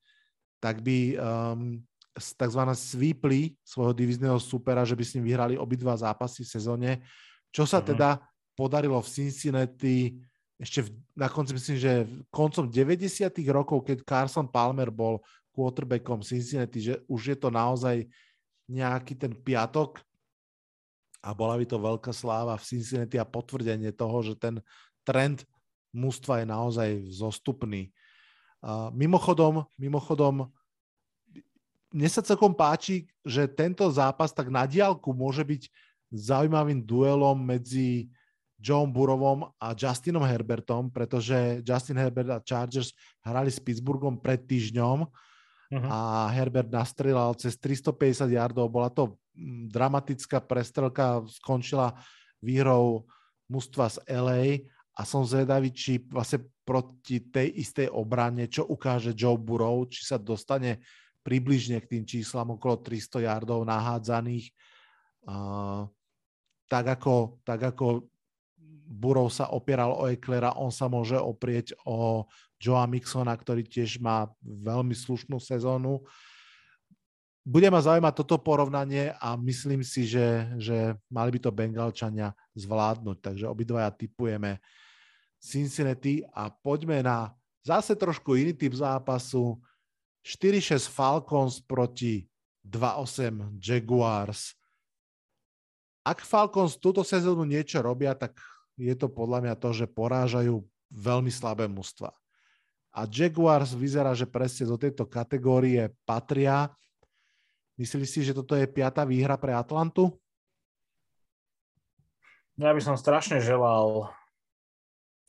tak 0.58 0.80
by 0.80 1.16
um, 1.16 1.82
tzv. 2.14 2.62
svípli 2.74 3.58
svojho 3.66 3.92
divizného 3.92 4.38
supera, 4.38 4.86
že 4.86 4.94
by 4.94 5.04
s 5.04 5.14
ním 5.18 5.26
vyhrali 5.26 5.54
obidva 5.58 5.98
zápasy 5.98 6.46
v 6.46 6.52
sezóne. 6.54 6.90
Čo 7.50 7.66
sa 7.66 7.82
uh-huh. 7.82 7.90
teda 7.94 8.10
podarilo 8.54 8.98
v 9.02 9.10
Cincinnati 9.10 10.14
ešte 10.54 10.86
v, 10.86 10.88
na 11.18 11.26
konci, 11.26 11.50
myslím, 11.58 11.78
že 11.78 11.92
koncom 12.30 12.70
90. 12.70 13.26
rokov, 13.50 13.82
keď 13.82 14.06
Carson 14.06 14.46
Palmer 14.46 14.86
bol 14.88 15.18
quarterbackom 15.50 16.22
Cincinnati, 16.22 16.78
že 16.78 16.94
už 17.10 17.34
je 17.34 17.36
to 17.38 17.50
naozaj 17.50 18.06
nejaký 18.70 19.18
ten 19.18 19.34
piatok 19.34 19.98
a 21.24 21.34
bola 21.34 21.58
by 21.58 21.66
to 21.66 21.78
veľká 21.80 22.12
sláva 22.14 22.54
v 22.54 22.66
Cincinnati 22.66 23.18
a 23.18 23.26
potvrdenie 23.26 23.90
toho, 23.90 24.22
že 24.22 24.34
ten 24.38 24.62
trend 25.02 25.42
mústva 25.90 26.42
je 26.42 26.46
naozaj 26.46 26.90
zostupný. 27.10 27.90
Uh, 28.64 28.88
mimochodom, 28.96 29.68
mimochodom, 29.76 30.48
mne 31.92 32.08
sa 32.08 32.24
celkom 32.24 32.56
páči, 32.56 33.04
že 33.20 33.44
tento 33.44 33.84
zápas 33.92 34.32
tak 34.32 34.48
na 34.48 34.64
diálku 34.64 35.12
môže 35.12 35.44
byť 35.44 35.68
zaujímavým 36.08 36.80
duelom 36.80 37.36
medzi 37.36 38.08
John 38.56 38.88
Burovom 38.88 39.52
a 39.60 39.76
Justinom 39.76 40.24
Herbertom, 40.24 40.88
pretože 40.88 41.60
Justin 41.60 42.00
Herbert 42.00 42.30
a 42.32 42.40
Chargers 42.40 42.96
hrali 43.20 43.52
s 43.52 43.60
Pittsburghom 43.60 44.16
pred 44.16 44.40
týždňom 44.48 45.04
uh-huh. 45.04 45.88
a 45.92 46.32
Herbert 46.32 46.72
nastrelal 46.72 47.36
cez 47.36 47.60
350 47.60 48.32
yardov. 48.32 48.72
Bola 48.72 48.88
to 48.88 49.20
mm, 49.36 49.68
dramatická 49.68 50.40
prestrelka, 50.40 51.20
skončila 51.28 51.92
výhrou 52.40 53.04
mužstva 53.52 53.92
z 53.92 53.96
LA 54.08 54.42
a 54.96 55.04
som 55.04 55.20
zvedavý, 55.28 55.68
či 55.68 56.00
vlastne 56.08 56.48
proti 56.64 57.28
tej 57.28 57.60
istej 57.60 57.92
obrane, 57.92 58.48
čo 58.48 58.64
ukáže 58.64 59.12
Joe 59.12 59.36
Burrow, 59.36 59.84
či 59.84 60.02
sa 60.08 60.16
dostane 60.16 60.80
približne 61.20 61.80
k 61.80 61.88
tým 61.96 62.04
číslam 62.04 62.56
okolo 62.56 62.80
300 62.80 63.28
yardov 63.28 63.64
nahádzaných. 63.64 64.52
Uh, 65.24 65.88
tak 66.68 67.00
ako, 67.00 67.40
tak 67.44 67.60
ako 67.72 68.08
Burov 68.84 69.32
sa 69.32 69.48
opieral 69.52 69.96
o 69.96 70.04
Eklera, 70.08 70.56
on 70.60 70.68
sa 70.68 70.88
môže 70.92 71.16
oprieť 71.16 71.72
o 71.88 72.28
Joa 72.60 72.84
Mixona, 72.84 73.32
ktorý 73.32 73.64
tiež 73.64 74.00
má 74.00 74.28
veľmi 74.44 74.92
slušnú 74.92 75.40
sezónu. 75.40 76.04
Bude 77.44 77.68
ma 77.68 77.80
zaujímať 77.80 78.24
toto 78.24 78.40
porovnanie 78.40 79.12
a 79.20 79.36
myslím 79.36 79.84
si, 79.84 80.08
že, 80.08 80.48
že 80.56 80.96
mali 81.12 81.28
by 81.36 81.38
to 81.44 81.50
Bengalčania 81.52 82.32
zvládnuť. 82.56 83.20
Takže 83.20 83.44
obidvaja 83.48 83.92
typujeme 83.92 84.60
Cincinnati 85.44 86.24
a 86.24 86.48
poďme 86.48 87.04
na 87.04 87.36
zase 87.60 87.92
trošku 87.92 88.32
iný 88.40 88.56
typ 88.56 88.72
zápasu. 88.72 89.60
4-6 90.24 90.88
Falcons 90.88 91.60
proti 91.60 92.24
2-8 92.64 93.60
Jaguars. 93.60 94.56
Ak 96.00 96.24
Falcons 96.24 96.80
túto 96.80 97.04
sezónu 97.04 97.44
niečo 97.44 97.84
robia, 97.84 98.16
tak 98.16 98.40
je 98.80 98.96
to 98.96 99.12
podľa 99.12 99.44
mňa 99.44 99.54
to, 99.60 99.70
že 99.76 99.84
porážajú 99.84 100.64
veľmi 100.88 101.28
slabé 101.28 101.68
mužstva. 101.68 102.08
A 102.94 103.04
Jaguars 103.04 103.76
vyzerá, 103.76 104.16
že 104.16 104.24
presne 104.24 104.64
do 104.64 104.80
tejto 104.80 105.04
kategórie 105.04 105.92
patria. 106.08 106.72
Myslíš 107.76 108.08
si, 108.08 108.20
že 108.24 108.32
toto 108.32 108.56
je 108.56 108.64
piata 108.64 109.04
výhra 109.04 109.36
pre 109.36 109.52
Atlantu? 109.52 110.14
Ja 112.54 112.70
by 112.70 112.80
som 112.80 112.96
strašne 112.96 113.42
želal 113.42 114.14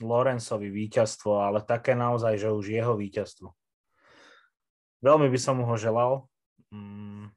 Lorenzovi 0.03 0.67
víťazstvo, 0.67 1.39
ale 1.39 1.63
také 1.63 1.95
naozaj, 1.95 2.35
že 2.35 2.51
už 2.51 2.65
jeho 2.67 2.99
víťazstvo. 2.99 3.55
Veľmi 4.99 5.27
by 5.31 5.39
som 5.39 5.61
mu 5.61 5.69
ho 5.69 5.75
želal. 5.79 6.27
Mm, 6.73 7.31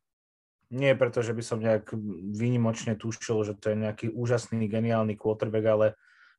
nie 0.68 0.92
preto, 0.98 1.24
že 1.24 1.32
by 1.32 1.42
som 1.44 1.62
nejak 1.62 1.94
výnimočne 2.34 2.98
tušil, 2.98 3.44
že 3.46 3.54
to 3.56 3.72
je 3.72 3.76
nejaký 3.78 4.06
úžasný, 4.12 4.68
geniálny 4.68 5.14
quarterback, 5.16 5.66
ale 5.68 5.86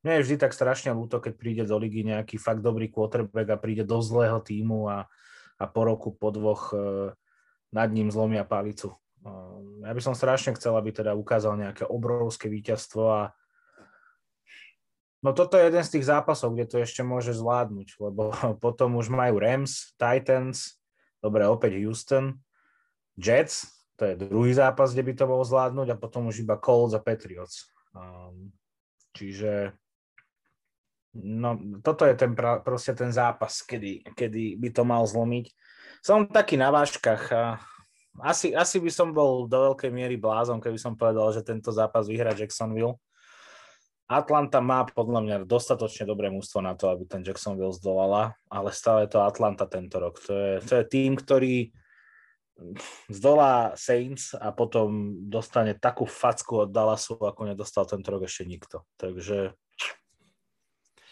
mne 0.05 0.20
je 0.20 0.24
vždy 0.28 0.36
tak 0.39 0.55
strašne 0.55 0.95
ľúto, 0.95 1.20
keď 1.20 1.34
príde 1.36 1.63
do 1.67 1.76
ligy 1.76 2.07
nejaký 2.07 2.39
fakt 2.39 2.63
dobrý 2.63 2.88
quarterback 2.88 3.47
a 3.51 3.61
príde 3.61 3.84
do 3.84 3.99
zlého 3.99 4.39
týmu 4.39 4.88
a, 4.88 5.09
a 5.59 5.65
po 5.67 5.82
roku, 5.84 6.15
po 6.15 6.32
dvoch 6.32 6.72
e, 6.72 6.78
nad 7.76 7.89
ním 7.91 8.07
zlomia 8.07 8.47
palicu. 8.47 8.95
E, 8.95 8.97
ja 9.84 9.91
by 9.91 10.01
som 10.03 10.15
strašne 10.15 10.55
chcel, 10.55 10.78
aby 10.80 10.95
teda 10.95 11.17
ukázal 11.17 11.59
nejaké 11.59 11.84
obrovské 11.84 12.47
víťazstvo 12.47 13.03
a 13.11 13.22
No 15.20 15.36
toto 15.36 15.59
je 15.59 15.67
jeden 15.67 15.84
z 15.84 15.99
tých 15.99 16.07
zápasov, 16.07 16.55
kde 16.55 16.65
to 16.67 16.78
ešte 16.80 17.03
môže 17.03 17.36
zvládnuť, 17.36 17.99
lebo 17.99 18.32
potom 18.63 18.95
už 18.95 19.11
majú 19.11 19.39
Rams, 19.39 19.95
Titans, 19.99 20.80
dobre, 21.20 21.43
opäť 21.43 21.76
Houston, 21.84 22.39
Jets, 23.20 23.67
to 23.99 24.07
je 24.07 24.15
druhý 24.15 24.55
zápas, 24.55 24.95
kde 24.95 25.11
by 25.11 25.13
to 25.20 25.26
bolo 25.28 25.43
zvládnuť 25.43 25.88
a 25.91 25.99
potom 25.99 26.32
už 26.32 26.47
iba 26.47 26.55
Colts 26.55 26.95
a 26.95 27.03
Patriots. 27.03 27.67
Um, 27.91 28.55
čiže 29.11 29.76
no, 31.20 31.59
toto 31.84 32.07
je 32.07 32.15
ten, 32.15 32.32
proste 32.63 32.95
ten 32.95 33.11
zápas, 33.11 33.59
kedy, 33.59 34.15
kedy 34.15 34.55
by 34.55 34.70
to 34.72 34.88
mal 34.88 35.03
zlomiť. 35.03 35.51
Som 35.99 36.32
taký 36.32 36.55
na 36.55 36.72
váškach 36.72 37.24
a 37.36 37.59
asi, 38.24 38.55
asi 38.55 38.80
by 38.80 38.88
som 38.88 39.11
bol 39.11 39.51
do 39.51 39.72
veľkej 39.72 39.91
miery 39.91 40.15
blázon, 40.15 40.63
keby 40.63 40.80
som 40.80 40.95
povedal, 40.95 41.36
že 41.36 41.43
tento 41.43 41.76
zápas 41.76 42.07
vyhrá 42.07 42.32
Jacksonville. 42.32 42.95
Atlanta 44.10 44.57
má 44.57 44.89
podľa 44.89 45.22
mňa 45.22 45.36
dostatočne 45.45 46.10
dobré 46.10 46.34
mústvo 46.34 46.66
na 46.66 46.74
to, 46.74 46.89
aby 46.89 47.05
ten 47.05 47.22
Jacksonville 47.22 47.78
zdolala, 47.78 48.34
ale 48.49 48.74
stále 48.74 49.05
to 49.05 49.22
Atlanta 49.22 49.70
tento 49.70 50.01
rok. 50.01 50.18
To 50.26 50.34
je, 50.34 50.53
to 50.66 50.74
je 50.82 50.86
tým, 50.89 51.14
ktorý 51.14 51.70
zdolá 53.07 53.78
Saints 53.78 54.34
a 54.34 54.49
potom 54.49 55.16
dostane 55.30 55.78
takú 55.78 56.10
facku 56.10 56.66
od 56.66 56.74
Dallasu, 56.74 57.22
ako 57.22 57.53
nedostal 57.53 57.86
tento 57.86 58.10
rok 58.10 58.26
ešte 58.26 58.49
nikto. 58.49 58.82
Takže 58.97 59.53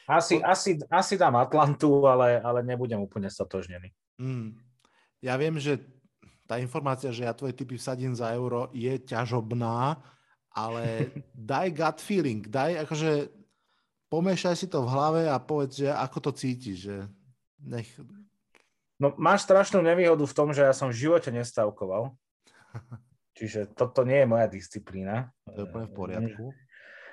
asi, 0.09 0.41
asi, 0.41 0.81
asi 0.89 1.13
dám 1.19 1.37
Atlantu, 1.37 2.07
ale, 2.09 2.41
ale 2.41 2.65
nebudem 2.65 2.97
úplne 2.97 3.29
stotožnený. 3.29 3.93
Mm. 4.17 4.57
Ja 5.21 5.37
viem, 5.37 5.61
že 5.61 5.85
tá 6.47 6.57
informácia, 6.57 7.11
že 7.11 7.27
ja 7.27 7.35
tvoje 7.35 7.53
typy 7.53 7.75
vsadím 7.75 8.15
za 8.15 8.31
euro, 8.33 8.71
je 8.71 8.95
ťažobná, 9.03 9.99
ale 10.57 11.13
daj 11.37 11.69
gut 11.77 12.01
feeling, 12.01 12.41
daj 12.49 12.81
akože 12.89 13.29
pomiešaj 14.09 14.55
si 14.57 14.65
to 14.65 14.81
v 14.81 14.89
hlave 14.89 15.21
a 15.29 15.37
povedz, 15.37 15.85
že 15.85 15.93
ako 15.93 16.17
to 16.17 16.31
cítiš, 16.33 16.77
že 16.89 16.97
nech, 17.61 17.85
No 18.97 19.13
máš 19.13 19.45
strašnú 19.45 19.85
nevýhodu 19.85 20.25
v 20.25 20.33
tom, 20.33 20.49
že 20.57 20.65
ja 20.65 20.73
som 20.73 20.89
v 20.89 20.97
živote 20.97 21.29
nestavkoval. 21.29 22.17
Čiže 23.37 23.69
toto 23.77 24.01
nie 24.01 24.25
je 24.25 24.27
moja 24.27 24.49
disciplína. 24.49 25.29
To 25.45 25.61
je 25.61 25.65
úplne 25.69 25.85
v 25.85 25.93
poriadku. 25.93 26.45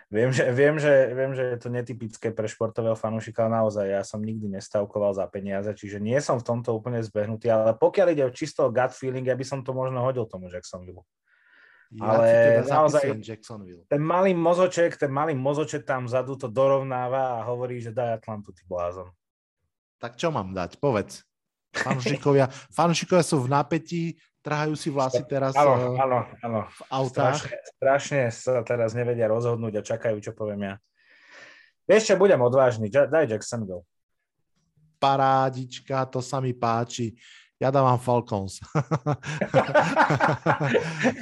Viem 0.08 0.30
že, 0.32 0.46
viem, 0.52 0.76
že, 0.80 0.92
viem, 1.16 1.32
že 1.32 1.44
je 1.56 1.58
to 1.58 1.68
netypické 1.68 2.32
pre 2.32 2.48
športového 2.48 2.96
fanúšika, 2.96 3.44
ale 3.44 3.60
naozaj 3.60 3.86
ja 3.88 4.02
som 4.04 4.22
nikdy 4.22 4.46
nestavkoval 4.52 5.16
za 5.16 5.26
peniaze, 5.26 5.68
čiže 5.74 5.98
nie 5.98 6.16
som 6.22 6.38
v 6.38 6.46
tomto 6.46 6.76
úplne 6.76 7.02
zbehnutý, 7.02 7.50
ale 7.50 7.74
pokiaľ 7.74 8.06
ide 8.12 8.24
o 8.28 8.32
čisto 8.32 8.68
gut 8.70 8.92
feeling, 8.94 9.26
ja 9.26 9.34
by 9.34 9.42
som 9.42 9.60
to 9.64 9.74
možno 9.74 10.04
hodil 10.04 10.28
tomu 10.28 10.52
Jacksonville. 10.52 11.02
Ja 11.94 12.18
ale 12.18 12.26
naozaj 12.66 13.22
Jacksonville. 13.22 13.86
ten 13.86 14.02
malý 14.02 14.34
mozoček, 14.34 14.98
ten 14.98 15.14
malý 15.14 15.38
mozoček 15.38 15.86
tam 15.86 16.10
vzadu 16.10 16.34
to 16.34 16.50
dorovnáva 16.50 17.38
a 17.38 17.46
hovorí, 17.46 17.78
že 17.78 17.94
daj 17.94 18.18
Atlantu, 18.18 18.50
ty 18.50 18.66
blázon. 18.66 19.14
Tak 20.02 20.18
čo 20.18 20.34
mám 20.34 20.50
dať? 20.50 20.82
Povedz. 20.82 21.22
Fanúšikovia, 21.70 22.50
fanúšikovia 22.76 23.22
sú 23.22 23.46
v 23.46 23.48
napätí, 23.50 24.02
trhajú 24.42 24.74
si 24.74 24.90
vlasy 24.90 25.22
teraz 25.22 25.54
áno, 25.54 25.94
eh, 25.94 26.02
áno, 26.02 26.18
áno. 26.42 26.60
v 26.66 26.82
autách. 26.90 27.38
Strašne, 27.38 27.58
strašne 27.78 28.20
sa 28.34 28.60
teraz 28.66 28.90
nevedia 28.98 29.30
rozhodnúť 29.30 29.78
a 29.78 29.86
čakajú, 29.86 30.18
čo 30.18 30.34
poviem 30.34 30.66
ja. 30.66 30.74
Vieš 31.86 32.10
čo, 32.10 32.14
budem 32.18 32.40
odvážny. 32.42 32.90
Daj 32.90 33.28
Jacksonville. 33.28 33.86
Parádička, 34.98 36.08
to 36.10 36.24
sa 36.24 36.40
mi 36.40 36.56
páči. 36.56 37.14
Ja 37.64 37.72
dávam 37.72 37.96
Falcons. 37.96 38.60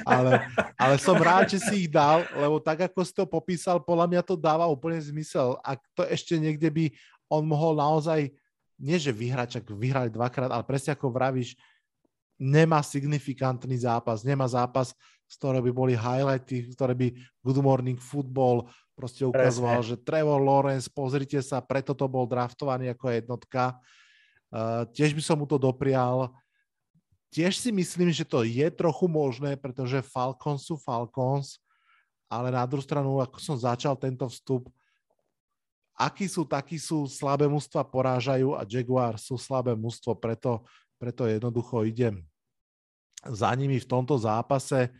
ale, 0.03 0.43
ale 0.75 0.95
som 0.99 1.15
rád, 1.15 1.55
že 1.55 1.63
si 1.63 1.87
ich 1.87 1.87
dal, 1.87 2.27
lebo 2.35 2.59
tak, 2.59 2.91
ako 2.91 2.99
si 3.07 3.15
to 3.15 3.23
popísal, 3.23 3.79
podľa 3.79 4.11
mňa 4.11 4.21
to 4.27 4.35
dáva 4.35 4.67
úplne 4.67 4.99
zmysel. 4.99 5.55
Ak 5.63 5.79
to 5.95 6.03
ešte 6.03 6.35
niekde 6.35 6.67
by 6.67 6.91
on 7.31 7.47
mohol 7.47 7.79
naozaj, 7.79 8.27
nie 8.75 8.97
že 8.99 9.15
vyhrať, 9.15 9.63
čak 9.63 9.71
vyhrali 9.71 10.11
dvakrát, 10.11 10.51
ale 10.51 10.67
presne 10.67 10.91
ako 10.91 11.15
vravíš, 11.15 11.55
nemá 12.35 12.83
signifikantný 12.83 13.79
zápas, 13.79 14.27
nemá 14.27 14.43
zápas, 14.43 14.91
z 15.31 15.39
ktorého 15.39 15.63
by 15.63 15.71
boli 15.71 15.93
highlighty, 15.95 16.75
ktoré 16.75 16.91
by 16.91 17.07
Good 17.39 17.63
Morning 17.63 18.03
Football 18.03 18.67
proste 18.99 19.23
ukazoval, 19.23 19.79
Presne. 19.79 19.95
že 19.95 20.03
Trevor 20.03 20.43
Lawrence, 20.43 20.91
pozrite 20.91 21.39
sa, 21.39 21.63
preto 21.63 21.95
to 21.95 22.11
bol 22.11 22.27
draftovaný 22.27 22.91
ako 22.91 23.15
jednotka. 23.15 23.79
Uh, 24.53 24.85
tiež 24.93 25.17
by 25.17 25.21
som 25.25 25.41
mu 25.41 25.49
to 25.49 25.57
doprial. 25.57 26.29
Tiež 27.33 27.57
si 27.57 27.73
myslím, 27.73 28.13
že 28.13 28.21
to 28.21 28.45
je 28.45 28.69
trochu 28.69 29.09
možné, 29.09 29.57
pretože 29.57 30.05
Falcons 30.05 30.69
sú 30.69 30.77
Falcons, 30.77 31.57
ale 32.29 32.53
na 32.53 32.61
druhú 32.69 32.85
stranu, 32.85 33.17
ako 33.17 33.41
som 33.41 33.57
začal 33.57 33.97
tento 33.97 34.29
vstup, 34.29 34.69
akí 35.97 36.29
sú, 36.29 36.45
takí 36.45 36.77
sú, 36.77 37.09
slabé 37.09 37.49
mužstva 37.49 37.81
porážajú 37.81 38.53
a 38.53 38.61
Jaguar 38.61 39.17
sú 39.17 39.41
slabé 39.41 39.73
mužstvo, 39.73 40.13
preto, 40.13 40.61
preto 41.01 41.25
jednoducho 41.25 41.81
idem 41.89 42.21
za 43.25 43.49
nimi 43.55 43.79
v 43.79 43.89
tomto 43.89 44.19
zápase. 44.19 44.91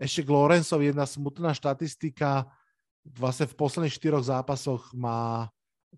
Ešte 0.00 0.24
k 0.24 0.34
Lorenzovi 0.34 0.90
jedna 0.90 1.04
smutná 1.04 1.52
štatistika. 1.52 2.48
Vlastne 3.02 3.46
v 3.46 3.58
posledných 3.58 3.92
štyroch 3.92 4.24
zápasoch 4.24 4.90
má 4.96 5.50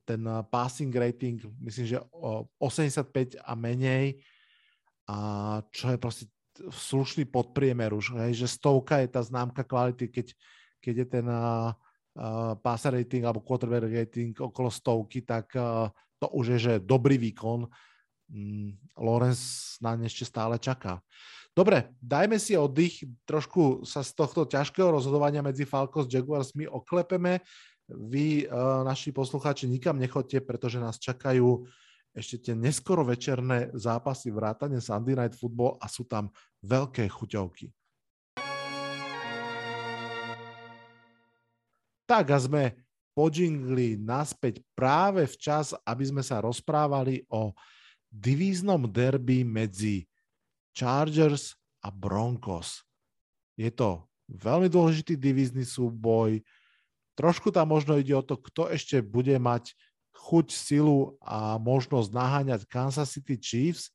ten 0.03 0.27
uh, 0.27 0.43
passing 0.43 0.91
rating, 0.91 1.39
myslím, 1.63 1.87
že 1.95 1.99
o 2.11 2.51
85 2.59 3.39
a 3.39 3.53
menej, 3.55 4.19
a 5.07 5.17
čo 5.71 5.95
je 5.95 5.99
proste 6.01 6.25
slušný 6.59 7.31
podpriemer 7.31 7.95
už, 7.95 8.19
že 8.35 8.49
stovka 8.51 8.99
je 9.05 9.09
tá 9.11 9.21
známka 9.23 9.63
kvality, 9.63 10.11
keď, 10.11 10.27
keď 10.83 10.95
je 11.03 11.07
ten 11.07 11.27
uh, 11.31 11.71
passer 12.63 12.95
rating 12.95 13.27
alebo 13.27 13.43
quarterback 13.43 13.91
rating 13.91 14.35
okolo 14.39 14.71
stovky, 14.71 15.27
tak 15.27 15.51
to 16.23 16.27
už 16.31 16.55
je, 16.55 16.59
že 16.59 16.73
dobrý 16.79 17.19
výkon. 17.19 17.67
Mm, 18.31 18.79
Lorenz 19.03 19.75
na 19.83 19.99
ne 19.99 20.07
ešte 20.07 20.25
stále 20.25 20.57
čaká. 20.63 21.03
Dobre, 21.55 21.95
dajme 22.03 22.35
si 22.43 22.59
oddych, 22.59 23.07
trošku 23.23 23.87
sa 23.87 24.03
z 24.03 24.11
tohto 24.19 24.43
ťažkého 24.43 24.91
rozhodovania 24.91 25.39
medzi 25.39 25.63
Falcons 25.63 26.11
a 26.11 26.19
Jaguarsmi 26.19 26.67
oklepeme. 26.67 27.39
Vy, 27.85 28.49
uh, 28.49 28.81
naši 28.81 29.13
poslucháči, 29.13 29.69
nikam 29.69 30.01
nechoďte, 30.01 30.41
pretože 30.41 30.81
nás 30.81 30.97
čakajú 30.97 31.69
ešte 32.15 32.49
tie 32.49 32.55
neskoro 32.57 33.05
večerné 33.05 33.75
zápasy 33.75 34.31
vrátane 34.33 34.81
Sunday 34.81 35.19
Night 35.19 35.37
Football 35.37 35.77
a 35.83 35.91
sú 35.91 36.07
tam 36.09 36.31
veľké 36.65 37.05
chuťovky. 37.11 37.69
Tak 42.05 42.25
a 42.31 42.39
sme 42.39 42.65
podžingli 43.17 44.01
naspäť 44.01 44.63
práve 44.73 45.27
včas, 45.27 45.75
aby 45.85 46.05
sme 46.09 46.23
sa 46.23 46.41
rozprávali 46.41 47.27
o 47.29 47.53
divíznom 48.09 48.87
derby 48.87 49.43
medzi 49.43 50.07
Chargers 50.71 51.59
a 51.83 51.91
Broncos. 51.91 52.83
Je 53.59 53.71
to 53.71 54.07
veľmi 54.31 54.67
dôležitý 54.71 55.19
divízny 55.19 55.67
súboj. 55.67 56.43
Trošku 57.15 57.55
tam 57.55 57.71
možno 57.71 57.95
ide 57.99 58.15
o 58.15 58.27
to, 58.27 58.35
kto 58.39 58.71
ešte 58.71 58.99
bude 58.99 59.35
mať 59.39 59.75
chuť, 60.15 60.47
silu 60.51 61.19
a 61.23 61.59
možnosť 61.59 62.11
naháňať 62.11 62.61
Kansas 62.67 63.15
City 63.15 63.39
Chiefs. 63.39 63.91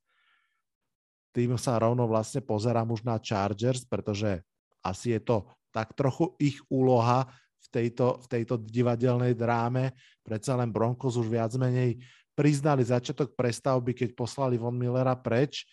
Tým 1.36 1.54
sa 1.60 1.78
rovno 1.78 2.08
vlastne 2.10 2.42
pozerám 2.42 2.90
už 2.90 3.06
na 3.06 3.20
Chargers, 3.20 3.86
pretože 3.86 4.42
asi 4.80 5.16
je 5.16 5.20
to 5.20 5.36
tak 5.70 5.94
trochu 5.94 6.34
ich 6.42 6.58
úloha 6.66 7.30
v 7.60 7.66
tejto, 7.70 8.18
v 8.24 8.26
tejto 8.26 8.54
divadelnej 8.58 9.36
dráme. 9.36 9.94
Predsa 10.26 10.58
len 10.58 10.72
Broncos 10.74 11.14
už 11.14 11.30
viac 11.30 11.54
menej 11.54 12.02
priznali 12.34 12.82
začiatok 12.82 13.36
prestavby, 13.36 13.92
keď 13.94 14.16
poslali 14.16 14.56
Von 14.56 14.74
Millera 14.74 15.14
preč. 15.14 15.68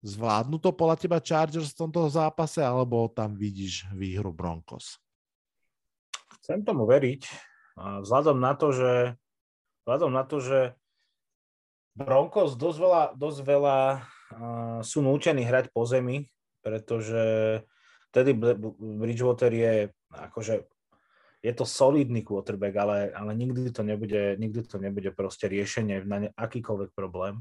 Zvládnu 0.00 0.60
to 0.60 0.72
podľa 0.72 0.96
teba 0.96 1.18
Chargers 1.20 1.72
v 1.72 1.80
tomto 1.84 2.08
zápase, 2.08 2.60
alebo 2.60 3.08
tam 3.08 3.36
vidíš 3.36 3.88
výhru 3.92 4.32
Broncos? 4.32 5.00
Chcem 6.40 6.64
tomu 6.64 6.88
veriť. 6.88 7.22
Vzhľadom 7.76 8.40
na 8.40 8.52
to, 8.56 8.72
že 8.72 8.92
vzhľadom 9.84 10.12
na 10.12 10.24
to, 10.24 10.36
že 10.40 10.60
Broncos 11.96 12.56
dosť 12.56 12.78
veľa, 12.80 13.02
dosť 13.16 13.40
veľa 13.44 13.78
sú 14.80 15.04
nútení 15.04 15.44
hrať 15.44 15.74
po 15.74 15.84
zemi, 15.84 16.28
pretože 16.64 17.22
Teddy 18.10 18.34
Bridgewater 18.78 19.52
je 19.52 19.74
akože 20.10 20.66
je 21.40 21.52
to 21.56 21.64
solidný 21.64 22.20
quarterback, 22.20 22.76
ale, 22.76 22.98
ale 23.16 23.32
nikdy, 23.32 23.72
to 23.72 23.80
nebude, 23.80 24.36
nikdy 24.36 24.60
to 24.60 24.76
nebude 24.76 25.08
proste 25.16 25.48
riešenie 25.48 26.04
na 26.04 26.16
ne, 26.20 26.28
akýkoľvek 26.36 26.92
problém. 26.92 27.40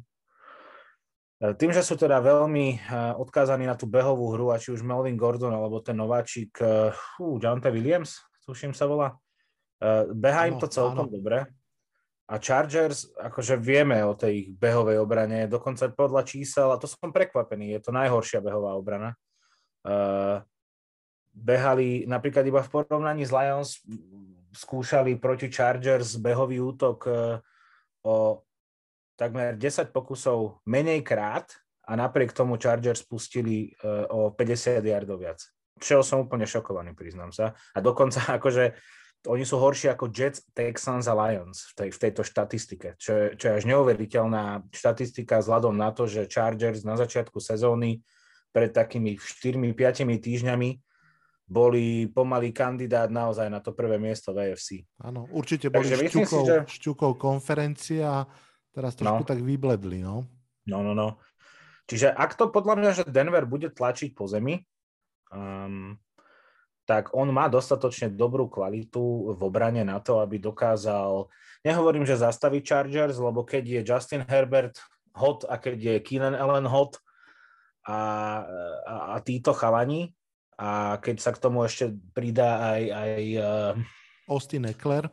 E, 1.44 1.52
Tým, 1.60 1.76
že 1.76 1.84
sú 1.84 2.00
teda 2.00 2.24
veľmi 2.24 2.80
e, 2.80 2.96
odkázaní 3.20 3.68
na 3.68 3.76
tú 3.76 3.92
behovú 3.92 4.32
hru, 4.32 4.56
a 4.56 4.62
či 4.62 4.72
už 4.72 4.88
Melvin 4.88 5.20
Gordon, 5.20 5.52
alebo 5.52 5.84
ten 5.84 6.00
nováčik, 6.00 6.56
uh, 6.64 6.96
Jonte 7.20 7.68
Williams, 7.76 8.24
tuším 8.50 8.74
sa 8.74 8.90
volá, 8.90 9.14
uh, 9.14 10.10
beha 10.10 10.50
im 10.50 10.58
to 10.58 10.66
celkom 10.66 11.06
áno. 11.06 11.14
dobre. 11.14 11.46
A 12.30 12.38
Chargers, 12.38 13.10
akože 13.18 13.58
vieme 13.58 14.02
o 14.06 14.14
tej 14.14 14.34
ich 14.46 14.50
behovej 14.54 15.02
obrane, 15.02 15.50
dokonca 15.50 15.90
podľa 15.90 16.22
čísel, 16.26 16.70
a 16.70 16.78
to 16.78 16.86
som 16.86 17.10
prekvapený, 17.10 17.78
je 17.78 17.82
to 17.82 17.92
najhoršia 17.94 18.42
behová 18.42 18.78
obrana. 18.78 19.18
Uh, 19.82 20.42
behali 21.34 22.06
napríklad 22.06 22.46
iba 22.46 22.62
v 22.62 22.70
porovnaní 22.70 23.26
s 23.26 23.34
Lions, 23.34 23.70
skúšali 24.54 25.18
proti 25.22 25.50
Chargers 25.50 26.18
behový 26.18 26.62
útok 26.62 26.98
uh, 27.10 27.38
o 28.06 28.46
takmer 29.18 29.58
10 29.58 29.90
pokusov 29.90 30.62
menej 30.70 31.02
krát 31.02 31.50
a 31.90 31.98
napriek 31.98 32.34
tomu 32.34 32.62
Chargers 32.62 33.02
spustili 33.02 33.74
uh, 33.82 34.06
o 34.10 34.20
50 34.38 34.86
yardov 34.86 35.18
viac. 35.18 35.42
Čo 35.80 36.04
som 36.04 36.28
úplne 36.28 36.44
šokovaný, 36.46 36.94
priznám 36.94 37.32
sa. 37.32 37.56
A 37.74 37.80
dokonca 37.80 38.20
akože 38.38 38.76
oni 39.28 39.44
sú 39.44 39.60
horší 39.60 39.92
ako 39.92 40.16
Jets, 40.16 40.48
Texans 40.56 41.12
a 41.12 41.16
Lions 41.16 41.68
v, 41.72 41.74
tej, 41.76 41.90
v 41.92 42.00
tejto 42.08 42.22
štatistike, 42.24 42.96
čo 42.96 43.12
je, 43.12 43.26
čo 43.36 43.52
je 43.52 43.54
až 43.60 43.64
neuveriteľná 43.68 44.64
štatistika 44.72 45.44
vzhľadom 45.44 45.76
na 45.76 45.92
to, 45.92 46.08
že 46.08 46.32
Chargers 46.32 46.88
na 46.88 46.96
začiatku 46.96 47.36
sezóny 47.44 48.00
pred 48.56 48.72
takými 48.72 49.20
4-5 49.20 49.76
týždňami 50.24 50.70
boli 51.50 52.08
pomalý 52.08 52.54
kandidát 52.54 53.10
naozaj 53.12 53.50
na 53.52 53.60
to 53.60 53.74
prvé 53.76 53.98
miesto 54.00 54.32
v 54.32 54.54
AFC. 54.54 54.86
Áno, 55.02 55.26
určite 55.34 55.68
boli 55.68 55.90
Takže 55.90 55.96
si, 56.08 56.22
že- 56.24 56.66
šťukov 56.80 57.18
konferencia, 57.18 58.24
teraz 58.72 58.94
trošku 58.96 59.26
No. 59.26 59.28
tak 59.28 59.42
vybledli, 59.42 60.00
no. 60.00 60.30
No, 60.70 60.80
no, 60.86 60.94
no. 60.94 61.18
Čiže 61.90 62.14
ak 62.14 62.38
to 62.38 62.54
podľa 62.54 62.76
mňa, 62.78 62.90
že 62.94 63.04
Denver 63.10 63.50
bude 63.50 63.74
tlačiť 63.74 64.14
po 64.14 64.30
zemi, 64.30 64.62
um, 65.34 65.98
tak 66.90 67.14
on 67.14 67.30
má 67.30 67.46
dostatočne 67.46 68.10
dobrú 68.10 68.50
kvalitu 68.50 69.38
v 69.38 69.42
obrane 69.46 69.86
na 69.86 70.02
to, 70.02 70.18
aby 70.26 70.42
dokázal, 70.42 71.30
nehovorím, 71.62 72.02
že 72.02 72.18
zastaviť 72.18 72.62
Chargers, 72.66 73.22
lebo 73.22 73.46
keď 73.46 73.64
je 73.66 73.82
Justin 73.86 74.26
Herbert 74.26 74.82
hot 75.14 75.46
a 75.46 75.62
keď 75.62 75.78
je 75.78 75.96
Keenan 76.02 76.34
Allen 76.34 76.66
hot 76.66 76.98
a, 77.86 78.00
a, 78.90 78.96
a 79.14 79.16
títo 79.22 79.54
chalani, 79.54 80.18
a 80.60 80.98
keď 81.00 81.18
sa 81.22 81.32
k 81.32 81.40
tomu 81.40 81.64
ešte 81.64 81.94
pridá 82.12 82.76
aj, 82.76 82.84
aj 82.92 83.24
uh, 83.38 83.72
Austin 84.28 84.68
Eckler, 84.68 85.08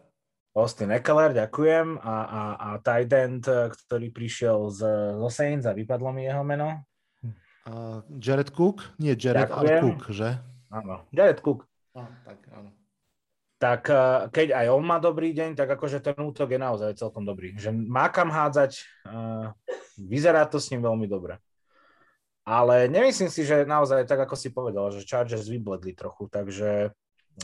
Austin 0.56 0.88
Eckler, 0.88 1.36
ďakujem, 1.36 2.00
a, 2.00 2.16
a, 2.24 2.42
a 2.56 2.68
tight 2.80 3.12
end, 3.12 3.44
ktorý 3.44 4.08
prišiel 4.08 4.72
z, 4.72 4.80
zo 5.20 5.28
Saints 5.28 5.68
a 5.68 5.76
vypadlo 5.76 6.08
mi 6.16 6.24
jeho 6.24 6.40
meno. 6.40 6.88
Uh, 7.66 8.00
Jared 8.18 8.50
Cook, 8.54 8.96
nie 9.02 9.14
Jared, 9.18 9.50
ale 9.50 9.66
Ďakujem. 9.66 9.82
Cook, 9.82 10.02
že? 10.14 10.30
Áno, 10.70 11.04
Jared 11.10 11.40
Cook. 11.42 11.66
Ah, 11.96 12.10
tak 12.24 12.38
áno. 12.52 12.70
Tak 13.56 13.88
eh, 13.88 14.28
keď 14.28 14.48
aj 14.52 14.66
on 14.68 14.84
má 14.84 15.00
dobrý 15.00 15.32
deň, 15.32 15.56
tak 15.56 15.72
akože 15.80 16.04
ten 16.04 16.16
útok 16.20 16.52
je 16.52 16.60
naozaj 16.60 17.00
celkom 17.00 17.24
dobrý. 17.24 17.56
Že 17.56 17.72
má 17.72 18.12
kam 18.12 18.28
hádzať, 18.28 18.84
eh, 19.08 19.48
vyzerá 19.96 20.44
to 20.44 20.60
s 20.60 20.68
ním 20.68 20.84
veľmi 20.84 21.08
dobre. 21.08 21.40
Ale 22.46 22.86
nemyslím 22.86 23.26
si, 23.26 23.42
že 23.42 23.66
naozaj, 23.66 24.06
tak 24.06 24.22
ako 24.22 24.36
si 24.38 24.54
povedal, 24.54 24.94
že 24.94 25.02
Chargers 25.02 25.50
vybledli 25.50 25.96
trochu, 25.96 26.28
takže, 26.28 26.92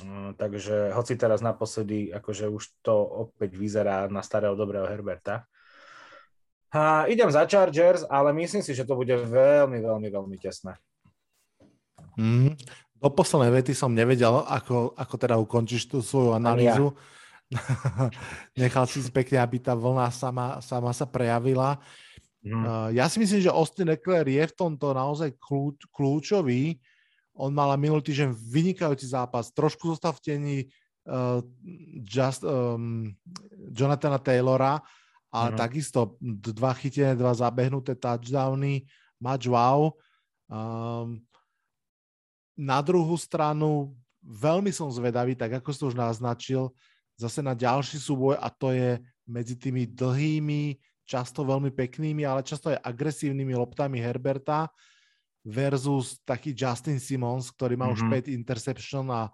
eh, 0.04 0.30
takže 0.36 0.92
hoci 0.92 1.16
teraz 1.16 1.40
naposledy, 1.40 2.12
akože 2.12 2.44
už 2.52 2.84
to 2.84 2.92
opäť 3.26 3.56
vyzerá 3.56 4.04
na 4.12 4.20
starého 4.20 4.52
dobrého 4.52 4.84
Herberta. 4.84 5.48
A 6.72 7.04
idem 7.04 7.28
za 7.28 7.44
Chargers, 7.44 8.08
ale 8.08 8.32
myslím 8.32 8.64
si, 8.64 8.72
že 8.72 8.88
to 8.88 8.96
bude 8.96 9.12
veľmi, 9.12 9.76
veľmi, 9.84 10.08
veľmi 10.08 10.36
tesné. 10.40 10.80
Mm. 12.16 12.56
Do 12.96 13.08
poslednej 13.12 13.60
vety 13.60 13.76
som 13.76 13.92
nevedel, 13.92 14.40
ako, 14.46 14.96
ako 14.96 15.14
teda 15.20 15.36
ukončíš 15.36 15.92
tú 15.92 16.00
svoju 16.00 16.32
analýzu. 16.32 16.96
Nechal 18.56 18.88
si 18.88 19.04
pekne, 19.12 19.44
aby 19.44 19.60
tá 19.60 19.76
vlna 19.76 20.08
sama, 20.08 20.64
sama 20.64 20.96
sa 20.96 21.04
prejavila. 21.04 21.76
Mm. 22.40 22.96
Ja 22.96 23.04
si 23.06 23.20
myslím, 23.20 23.44
že 23.44 23.52
Austin 23.52 23.92
Eckler 23.92 24.24
je 24.24 24.44
v 24.48 24.56
tomto 24.56 24.96
naozaj 24.96 25.36
kľúč, 25.36 25.92
kľúčový. 25.92 26.80
On 27.36 27.52
mal 27.52 27.76
minulý 27.76 28.00
týždeň 28.00 28.32
vynikajúci 28.32 29.12
zápas. 29.12 29.52
Trošku 29.52 29.92
zostal 29.92 30.16
v 30.16 30.22
teni 30.24 30.56
uh, 31.08 31.40
just, 32.00 32.44
um, 32.44 33.12
Jonathana 33.72 34.20
Taylora, 34.20 34.82
ale 35.32 35.56
mm. 35.56 35.58
takisto 35.58 36.20
dva 36.20 36.76
chytené, 36.76 37.16
dva 37.16 37.32
zabehnuté 37.32 37.96
touchdowny, 37.96 38.84
match 39.16 39.48
wow. 39.48 39.96
Um, 40.52 41.24
na 42.52 42.84
druhú 42.84 43.16
stranu 43.16 43.96
veľmi 44.22 44.70
som 44.70 44.92
zvedavý, 44.92 45.34
tak 45.34 45.58
ako 45.58 45.70
si 45.72 45.82
už 45.88 45.96
naznačil, 45.96 46.70
zase 47.18 47.40
na 47.40 47.56
ďalší 47.56 47.98
súboj 47.98 48.38
a 48.38 48.48
to 48.52 48.70
je 48.70 49.00
medzi 49.26 49.58
tými 49.58 49.88
dlhými, 49.88 50.78
často 51.02 51.42
veľmi 51.42 51.74
peknými, 51.74 52.22
ale 52.22 52.46
často 52.46 52.70
aj 52.70 52.82
agresívnymi 52.84 53.52
loptami 53.58 53.98
Herberta 53.98 54.70
versus 55.42 56.22
taký 56.22 56.54
Justin 56.54 57.02
Simmons, 57.02 57.50
ktorý 57.50 57.74
má 57.74 57.90
mm-hmm. 57.90 58.28
už 58.28 58.30
5 58.30 58.38
interception 58.38 59.06
a 59.10 59.26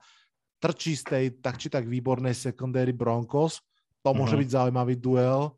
trčí 0.59 0.97
z 0.97 1.05
tej 1.05 1.25
tak 1.39 1.61
či 1.61 1.69
tak 1.69 1.85
výbornej 1.85 2.33
secondary 2.33 2.97
Broncos. 2.97 3.61
To 4.03 4.17
môže 4.17 4.35
mm-hmm. 4.35 4.43
byť 4.43 4.49
zaujímavý 4.49 4.95
duel. 4.97 5.58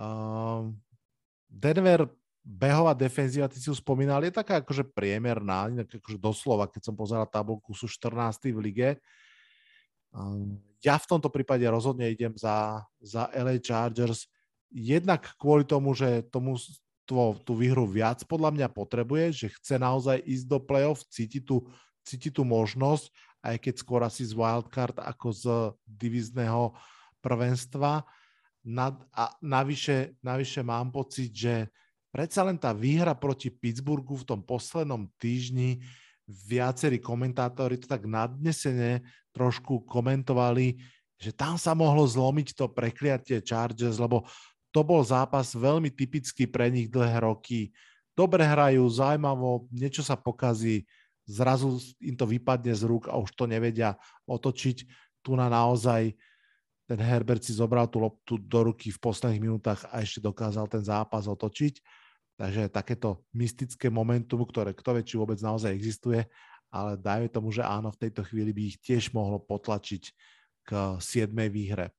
Um, 0.00 0.80
Denver 1.44 2.08
behová 2.40 2.96
defenzíva, 2.96 3.52
ty 3.52 3.60
si 3.60 3.68
ju 3.68 3.76
spomínal, 3.76 4.24
je 4.24 4.32
taká 4.32 4.64
akože 4.64 4.88
priemerná, 4.96 5.68
akože 5.68 6.16
doslova, 6.16 6.64
keď 6.72 6.88
som 6.88 6.94
pozeral 6.96 7.28
tabulku, 7.28 7.76
sú 7.76 7.84
14. 7.84 8.48
v 8.48 8.60
lige. 8.64 8.90
Ja 10.80 10.96
v 10.96 11.06
tomto 11.06 11.28
prípade 11.28 11.62
rozhodne 11.68 12.08
idem 12.08 12.32
za, 12.34 12.80
za 12.98 13.28
LA 13.36 13.60
Chargers, 13.60 14.24
jednak 14.72 15.36
kvôli 15.36 15.68
tomu, 15.68 15.92
že 15.92 16.24
tomu 16.32 16.56
tú, 17.04 17.36
tú 17.42 17.52
výhru 17.58 17.84
viac 17.84 18.22
podľa 18.24 18.54
mňa 18.54 18.68
potrebuje, 18.70 19.24
že 19.34 19.46
chce 19.60 19.76
naozaj 19.82 20.22
ísť 20.24 20.46
do 20.46 20.58
playoff, 20.62 21.04
cíti 21.10 21.42
tú, 21.42 21.66
cíti 22.06 22.30
tú 22.32 22.46
možnosť, 22.46 23.10
aj 23.42 23.56
keď 23.58 23.74
skôr 23.76 24.00
asi 24.06 24.22
z 24.24 24.32
wildcard 24.32 24.96
ako 24.96 25.28
z 25.34 25.44
divizného 25.84 26.72
prvenstva. 27.18 28.06
Nad, 28.60 28.92
a 29.16 29.32
navyše, 29.40 30.20
navyše 30.20 30.60
mám 30.60 30.92
pocit, 30.92 31.32
že 31.32 31.72
predsa 32.12 32.44
len 32.44 32.60
tá 32.60 32.76
výhra 32.76 33.16
proti 33.16 33.48
Pittsburghu 33.48 34.20
v 34.20 34.28
tom 34.28 34.40
poslednom 34.44 35.08
týždni 35.16 35.80
viacerí 36.28 37.00
komentátori 37.00 37.80
to 37.80 37.90
tak 37.90 38.06
nadnesene 38.06 39.02
trošku 39.34 39.82
komentovali, 39.88 40.78
že 41.18 41.34
tam 41.34 41.58
sa 41.58 41.74
mohlo 41.74 42.06
zlomiť 42.06 42.54
to 42.54 42.70
prekliatie 42.70 43.42
Chargers, 43.42 43.98
lebo 43.98 44.24
to 44.70 44.86
bol 44.86 45.02
zápas 45.02 45.50
veľmi 45.52 45.90
typický 45.90 46.46
pre 46.46 46.70
nich 46.70 46.86
dlhé 46.86 47.26
roky. 47.26 47.74
Dobre 48.14 48.46
hrajú, 48.46 48.86
zaujímavo, 48.86 49.66
niečo 49.74 50.06
sa 50.06 50.14
pokazí, 50.14 50.86
zrazu 51.26 51.78
im 51.98 52.14
to 52.14 52.26
vypadne 52.26 52.74
z 52.74 52.82
rúk 52.86 53.10
a 53.10 53.18
už 53.18 53.34
to 53.34 53.50
nevedia 53.50 53.98
otočiť. 54.26 54.86
Tu 55.20 55.30
na 55.36 55.52
naozaj 55.52 56.16
ten 56.90 56.98
Herbert 56.98 57.46
si 57.46 57.54
zobral 57.54 57.86
tú 57.86 58.02
loptu 58.02 58.34
do 58.34 58.66
ruky 58.66 58.90
v 58.90 58.98
posledných 58.98 59.38
minútach 59.38 59.86
a 59.94 60.02
ešte 60.02 60.18
dokázal 60.18 60.66
ten 60.66 60.82
zápas 60.82 61.30
otočiť. 61.30 61.78
Takže 62.34 62.66
takéto 62.66 63.22
mystické 63.30 63.86
momentum, 63.86 64.42
ktoré 64.42 64.74
kto 64.74 64.98
vie, 64.98 65.06
či 65.06 65.14
vôbec 65.14 65.38
naozaj 65.38 65.70
existuje, 65.70 66.26
ale 66.66 66.98
dajme 66.98 67.30
tomu, 67.30 67.54
že 67.54 67.62
áno, 67.62 67.94
v 67.94 68.00
tejto 68.02 68.26
chvíli 68.26 68.50
by 68.50 68.62
ich 68.74 68.82
tiež 68.82 69.14
mohlo 69.14 69.38
potlačiť 69.38 70.02
k 70.66 70.98
7. 70.98 71.30
výhre. 71.46 71.94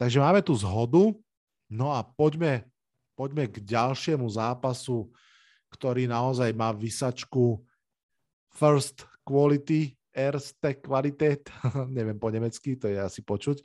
Takže 0.00 0.24
máme 0.24 0.40
tu 0.40 0.56
zhodu, 0.56 1.12
no 1.68 1.92
a 1.92 2.00
poďme, 2.00 2.64
poďme 3.12 3.52
k 3.52 3.60
ďalšiemu 3.60 4.24
zápasu, 4.24 5.12
ktorý 5.68 6.08
naozaj 6.08 6.48
má 6.56 6.72
vysačku 6.72 7.60
first 8.56 9.04
quality, 9.20 9.92
erste 10.14 10.78
Qualität, 10.78 11.50
neviem 11.96 12.16
po 12.16 12.30
nemecky, 12.30 12.78
to 12.78 12.86
je 12.86 12.96
asi 13.02 13.20
počuť, 13.26 13.60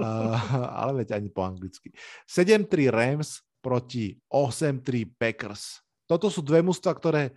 ale 0.80 1.02
veď 1.02 1.18
ani 1.18 1.28
po 1.28 1.42
anglicky. 1.42 1.90
7-3 2.30 2.94
Rams 2.94 3.42
proti 3.58 4.16
8-3 4.30 5.10
Packers. 5.18 5.82
Toto 6.06 6.30
sú 6.30 6.40
dve 6.40 6.62
mužstva, 6.62 6.94
ktoré 6.94 7.34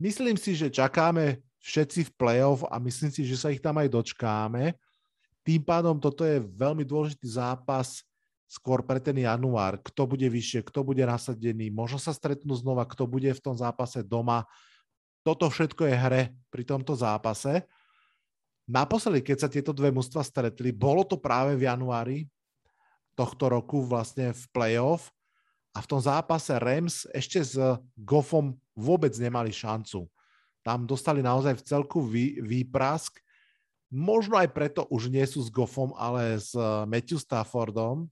myslím 0.00 0.38
si, 0.38 0.54
že 0.54 0.72
čakáme 0.72 1.42
všetci 1.62 2.08
v 2.08 2.14
playoff 2.16 2.64
a 2.70 2.78
myslím 2.78 3.10
si, 3.10 3.26
že 3.26 3.36
sa 3.36 3.50
ich 3.50 3.60
tam 3.60 3.76
aj 3.82 3.90
dočkáme. 3.90 4.72
Tým 5.42 5.60
pádom 5.62 5.98
toto 5.98 6.22
je 6.22 6.40
veľmi 6.40 6.86
dôležitý 6.86 7.28
zápas 7.28 8.02
skôr 8.48 8.80
pre 8.80 8.96
ten 8.96 9.14
január. 9.20 9.76
Kto 9.84 10.08
bude 10.08 10.24
vyššie, 10.24 10.64
kto 10.64 10.80
bude 10.80 11.04
nasadený, 11.04 11.68
možno 11.68 12.00
sa 12.00 12.16
stretnú 12.16 12.56
znova, 12.56 12.88
kto 12.88 13.04
bude 13.04 13.28
v 13.28 13.44
tom 13.44 13.52
zápase 13.52 14.00
doma. 14.00 14.48
Toto 15.20 15.52
všetko 15.52 15.84
je 15.84 15.94
hre 15.94 16.22
pri 16.48 16.62
tomto 16.64 16.96
zápase. 16.96 17.68
Naposledy, 18.68 19.24
keď 19.24 19.36
sa 19.40 19.48
tieto 19.48 19.72
dve 19.72 19.88
mužstva 19.88 20.20
stretli, 20.20 20.76
bolo 20.76 21.00
to 21.00 21.16
práve 21.16 21.56
v 21.56 21.64
januári 21.64 22.28
tohto 23.16 23.48
roku 23.48 23.80
vlastne 23.80 24.36
v 24.36 24.44
playoff 24.52 25.08
a 25.72 25.80
v 25.80 25.88
tom 25.88 25.98
zápase 26.04 26.52
Rams 26.60 27.08
ešte 27.16 27.40
s 27.40 27.56
Goffom 27.96 28.54
vôbec 28.76 29.10
nemali 29.16 29.50
šancu. 29.50 30.04
Tam 30.60 30.84
dostali 30.84 31.24
naozaj 31.24 31.58
v 31.58 31.64
celku 31.64 32.04
vý, 32.04 32.44
výprask. 32.44 33.16
Možno 33.88 34.36
aj 34.36 34.52
preto 34.52 34.84
už 34.92 35.08
nie 35.08 35.24
sú 35.24 35.40
s 35.40 35.48
Goffom, 35.48 35.96
ale 35.96 36.36
s 36.36 36.52
Matthew 36.84 37.24
Staffordom. 37.24 38.04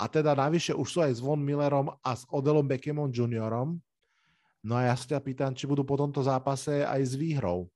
A 0.00 0.08
teda 0.08 0.32
navyše 0.32 0.72
už 0.72 0.88
sú 0.88 0.98
aj 1.04 1.12
s 1.12 1.20
Von 1.20 1.44
Millerom 1.44 1.92
a 2.00 2.10
s 2.16 2.24
Odelom 2.32 2.64
Beckhamom 2.64 3.12
Juniorom. 3.12 3.78
No 4.64 4.80
a 4.80 4.88
ja 4.88 4.94
sa 4.96 5.14
ťa 5.14 5.20
pýtam, 5.20 5.52
či 5.52 5.68
budú 5.68 5.84
po 5.84 6.00
tomto 6.00 6.24
zápase 6.24 6.82
aj 6.82 7.04
s 7.04 7.14
výhrou. 7.20 7.68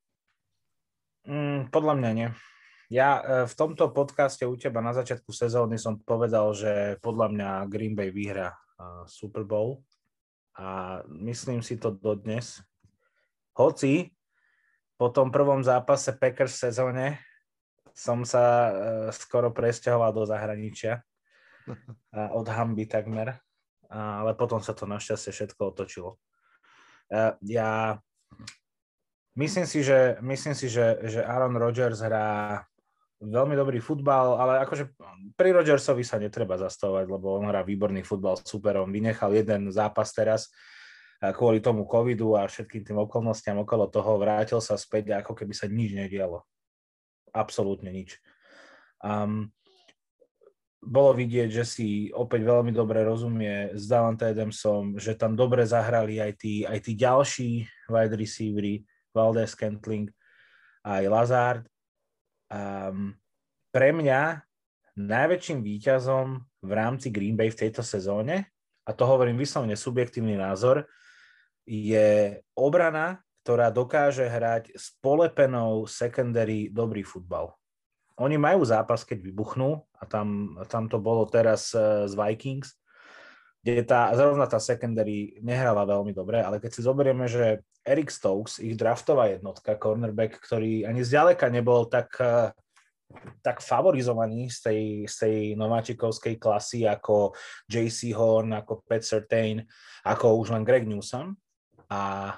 Mm, 1.26 1.72
podľa 1.72 1.94
mňa 1.98 2.10
nie. 2.14 2.28
Ja 2.88 3.20
e, 3.20 3.22
v 3.50 3.54
tomto 3.58 3.90
podcaste 3.90 4.46
u 4.46 4.54
teba 4.54 4.78
na 4.78 4.94
začiatku 4.94 5.34
sezóny 5.34 5.76
som 5.76 5.98
povedal, 5.98 6.54
že 6.54 6.96
podľa 7.02 7.26
mňa 7.34 7.50
Green 7.68 7.98
Bay 7.98 8.14
vyhra 8.14 8.54
Super 9.10 9.42
Bowl 9.42 9.82
a 10.54 11.00
myslím 11.10 11.62
si 11.62 11.78
to 11.78 11.90
dodnes. 11.90 12.62
Hoci 13.58 14.14
po 14.98 15.10
tom 15.10 15.30
prvom 15.30 15.62
zápase 15.62 16.14
Packers 16.14 16.58
v 16.58 16.62
sezóne 16.70 17.06
som 17.94 18.22
sa 18.22 18.44
e, 18.44 18.72
skoro 19.10 19.50
presťahoval 19.50 20.14
do 20.14 20.22
zahraničia 20.22 21.02
od 22.38 22.46
hamby 22.46 22.86
takmer, 22.86 23.38
ale 23.90 24.32
potom 24.38 24.62
sa 24.62 24.74
to 24.74 24.86
našťastie 24.86 25.34
všetko 25.34 25.60
otočilo. 25.74 26.10
E, 27.10 27.34
ja 27.50 27.98
Myslím 29.38 29.70
si, 29.70 29.86
že, 29.86 30.18
myslím 30.18 30.54
si, 30.58 30.66
že, 30.66 30.98
že 31.06 31.22
Aaron 31.22 31.54
Rodgers 31.54 32.02
hrá 32.02 32.58
veľmi 33.22 33.54
dobrý 33.54 33.78
futbal, 33.78 34.34
ale 34.34 34.66
akože 34.66 34.98
pri 35.38 35.54
Rodgersovi 35.54 36.02
sa 36.02 36.18
netreba 36.18 36.58
zastavovať, 36.58 37.06
lebo 37.06 37.38
on 37.38 37.46
hrá 37.46 37.62
výborný 37.62 38.02
futbal 38.02 38.34
s 38.34 38.50
superom. 38.50 38.90
Vynechal 38.90 39.30
jeden 39.38 39.70
zápas 39.70 40.10
teraz 40.10 40.50
kvôli 41.38 41.62
tomu 41.62 41.86
covidu 41.86 42.34
a 42.34 42.50
všetkým 42.50 42.82
tým 42.82 42.98
okolnostiam 42.98 43.62
okolo 43.62 43.86
toho. 43.86 44.18
Vrátil 44.18 44.58
sa 44.58 44.74
späť, 44.74 45.14
ako 45.22 45.38
keby 45.38 45.54
sa 45.54 45.70
nič 45.70 45.94
nedialo. 45.94 46.42
Absolútne 47.30 47.94
nič. 47.94 48.18
Um, 49.02 49.54
bolo 50.78 51.14
vidieť, 51.14 51.62
že 51.62 51.64
si 51.66 51.88
opäť 52.14 52.42
veľmi 52.42 52.70
dobre 52.70 53.02
rozumie 53.02 53.74
s 53.74 53.86
Davante 53.86 54.30
Adamsom, 54.30 54.98
že 54.98 55.18
tam 55.18 55.34
dobre 55.34 55.66
zahrali 55.66 56.22
aj 56.22 56.32
tí, 56.38 56.62
aj 56.62 56.78
tí 56.86 56.92
ďalší 56.94 57.50
wide 57.90 58.14
receivery, 58.14 58.86
Valdez 59.18 59.50
Kentling, 59.58 60.06
aj 60.86 61.02
Lazard. 61.10 61.64
Um, 62.46 63.18
pre 63.74 63.90
mňa 63.90 64.46
najväčším 64.94 65.58
výťazom 65.66 66.26
v 66.62 66.70
rámci 66.70 67.10
Green 67.10 67.34
Bay 67.34 67.50
v 67.50 67.66
tejto 67.66 67.82
sezóne, 67.82 68.46
a 68.86 68.90
to 68.94 69.04
hovorím 69.04 69.36
vyslovene 69.36 69.74
subjektívny 69.74 70.38
názor, 70.38 70.86
je 71.68 72.40
obrana, 72.56 73.20
ktorá 73.44 73.68
dokáže 73.68 74.24
hrať 74.24 74.72
s 74.72 74.96
polepenou 75.04 75.84
secondary 75.84 76.72
dobrý 76.72 77.04
futbal. 77.04 77.52
Oni 78.18 78.40
majú 78.40 78.64
zápas, 78.64 79.04
keď 79.04 79.22
vybuchnú, 79.22 79.84
a 79.94 80.02
tam, 80.08 80.58
tam 80.66 80.88
to 80.88 80.98
bolo 80.98 81.28
teraz 81.28 81.70
z 81.76 82.12
Vikings, 82.16 82.74
kde 83.62 83.84
tá, 83.84 84.10
zrovna 84.16 84.48
tá 84.48 84.56
secondary 84.56 85.36
nehrala 85.44 85.84
veľmi 85.84 86.16
dobre, 86.16 86.40
ale 86.40 86.58
keď 86.58 86.70
si 86.72 86.80
zoberieme, 86.80 87.28
že 87.28 87.62
Eric 87.88 88.12
Stokes, 88.12 88.60
ich 88.60 88.76
draftová 88.76 89.32
jednotka, 89.32 89.80
cornerback, 89.80 90.36
ktorý 90.36 90.84
ani 90.84 91.00
zďaleka 91.00 91.48
nebol 91.48 91.88
tak, 91.88 92.12
eh, 92.20 92.52
tak 93.40 93.64
favorizovaný 93.64 94.52
z 94.52 94.58
tej, 94.60 94.82
z 95.08 95.14
tej 95.16 95.36
nováčikovskej 95.56 96.36
klasy 96.36 96.84
ako 96.84 97.32
JC 97.64 98.12
Horn, 98.12 98.52
ako 98.52 98.84
Pat 98.84 99.00
Certain, 99.00 99.64
ako 100.04 100.36
už 100.44 100.52
len 100.52 100.68
Greg 100.68 100.84
Newsom 100.84 101.32
a 101.88 102.36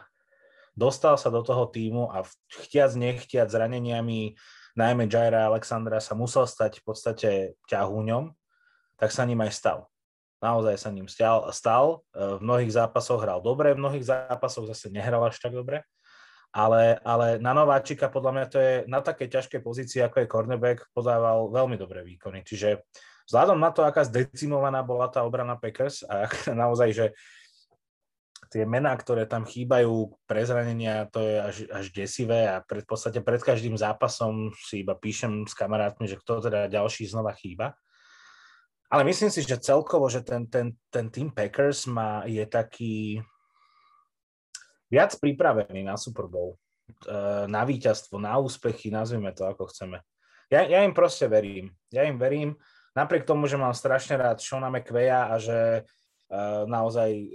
dostal 0.79 1.19
sa 1.19 1.27
do 1.27 1.43
toho 1.43 1.67
týmu 1.67 2.07
a 2.15 2.23
chtiac 2.47 2.95
nechtiac 2.95 3.51
zraneniami 3.51 4.39
najmä 4.79 5.11
Jaira 5.11 5.51
Alexandra 5.51 5.99
sa 5.99 6.15
musel 6.15 6.47
stať 6.47 6.79
v 6.79 6.85
podstate 6.87 7.31
ťahúňom, 7.67 8.31
tak 8.95 9.11
sa 9.11 9.27
ním 9.27 9.43
aj 9.43 9.53
stal. 9.53 9.90
Naozaj 10.41 10.75
sa 10.81 10.89
ním 10.89 11.05
stal, 11.05 11.53
stal. 11.53 12.01
V 12.17 12.41
mnohých 12.41 12.73
zápasoch 12.73 13.21
hral 13.21 13.45
dobre, 13.45 13.77
v 13.77 13.81
mnohých 13.85 14.09
zápasoch 14.09 14.65
zase 14.73 14.89
nehral 14.89 15.21
až 15.29 15.37
tak 15.37 15.53
dobre. 15.53 15.85
Ale, 16.51 16.99
ale 17.07 17.39
na 17.39 17.55
nováčika 17.55 18.11
podľa 18.11 18.33
mňa 18.35 18.47
to 18.51 18.59
je 18.59 18.75
na 18.91 18.99
také 18.99 19.31
ťažké 19.31 19.63
pozícii, 19.63 20.03
ako 20.03 20.25
je 20.25 20.33
cornerback, 20.33 20.83
podával 20.91 21.47
veľmi 21.53 21.79
dobré 21.79 22.03
výkony. 22.03 22.43
Čiže 22.43 22.83
vzhľadom 23.31 23.61
na 23.61 23.71
to, 23.71 23.87
aká 23.87 24.03
zdecimovaná 24.03 24.83
bola 24.83 25.07
tá 25.07 25.23
obrana 25.23 25.55
Packers 25.55 26.03
a 26.09 26.27
naozaj, 26.51 26.91
že 26.91 27.07
tie 28.51 28.67
mená, 28.67 28.91
ktoré 28.99 29.31
tam 29.31 29.47
chýbajú 29.47 30.11
pre 30.27 30.43
zranenia, 30.43 31.07
to 31.07 31.23
je 31.23 31.35
až, 31.39 31.57
až 31.71 31.85
desivé 31.95 32.51
a 32.51 32.59
pred, 32.67 32.83
v 32.83 32.89
podstate 32.91 33.23
pred 33.23 33.39
každým 33.39 33.79
zápasom 33.79 34.51
si 34.59 34.83
iba 34.83 34.99
píšem 34.99 35.47
s 35.47 35.55
kamarátmi, 35.55 36.11
že 36.11 36.19
kto 36.19 36.51
teda 36.51 36.67
ďalší 36.67 37.07
znova 37.07 37.31
chýba. 37.39 37.79
Ale 38.91 39.07
myslím 39.07 39.31
si, 39.31 39.47
že 39.47 39.63
celkovo, 39.63 40.11
že 40.11 40.27
ten, 40.27 40.51
ten, 40.51 40.75
ten 40.91 41.07
Team 41.15 41.31
Packers 41.31 41.87
má, 41.87 42.27
je 42.27 42.43
taký 42.43 43.23
viac 44.91 45.15
pripravený 45.15 45.87
na 45.87 45.95
Super 45.95 46.27
Bowl, 46.27 46.59
e, 47.07 47.47
na 47.47 47.63
víťazstvo, 47.63 48.19
na 48.19 48.35
úspechy, 48.43 48.91
nazvime 48.91 49.31
to 49.31 49.47
ako 49.47 49.71
chceme. 49.71 50.03
Ja, 50.51 50.67
ja 50.67 50.83
im 50.83 50.91
proste 50.91 51.31
verím. 51.31 51.71
Ja 51.95 52.03
im 52.03 52.19
verím, 52.19 52.59
napriek 52.99 53.23
tomu, 53.23 53.47
že 53.47 53.55
mám 53.55 53.71
strašne 53.71 54.19
rád 54.19 54.43
Shona 54.43 54.67
McVeya 54.67 55.31
a 55.31 55.39
že 55.39 55.87
uh, 55.87 56.67
naozaj 56.67 57.11
e, 57.15 57.27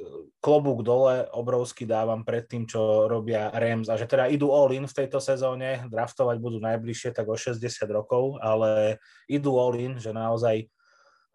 klobúk 0.44 0.84
dole 0.84 1.24
obrovský 1.32 1.88
dávam 1.88 2.28
pred 2.28 2.44
tým, 2.44 2.68
čo 2.68 3.08
robia 3.08 3.48
Rams 3.56 3.88
a 3.88 3.96
že 3.96 4.04
teda 4.04 4.28
idú 4.28 4.52
all 4.52 4.68
in 4.76 4.84
v 4.84 4.98
tejto 5.00 5.24
sezóne, 5.24 5.88
draftovať 5.88 6.38
budú 6.44 6.60
najbližšie 6.60 7.16
tak 7.16 7.32
o 7.32 7.40
60 7.40 7.64
rokov, 7.88 8.36
ale 8.44 9.00
idú 9.32 9.56
all 9.56 9.80
in, 9.80 9.96
že 9.96 10.12
naozaj 10.12 10.68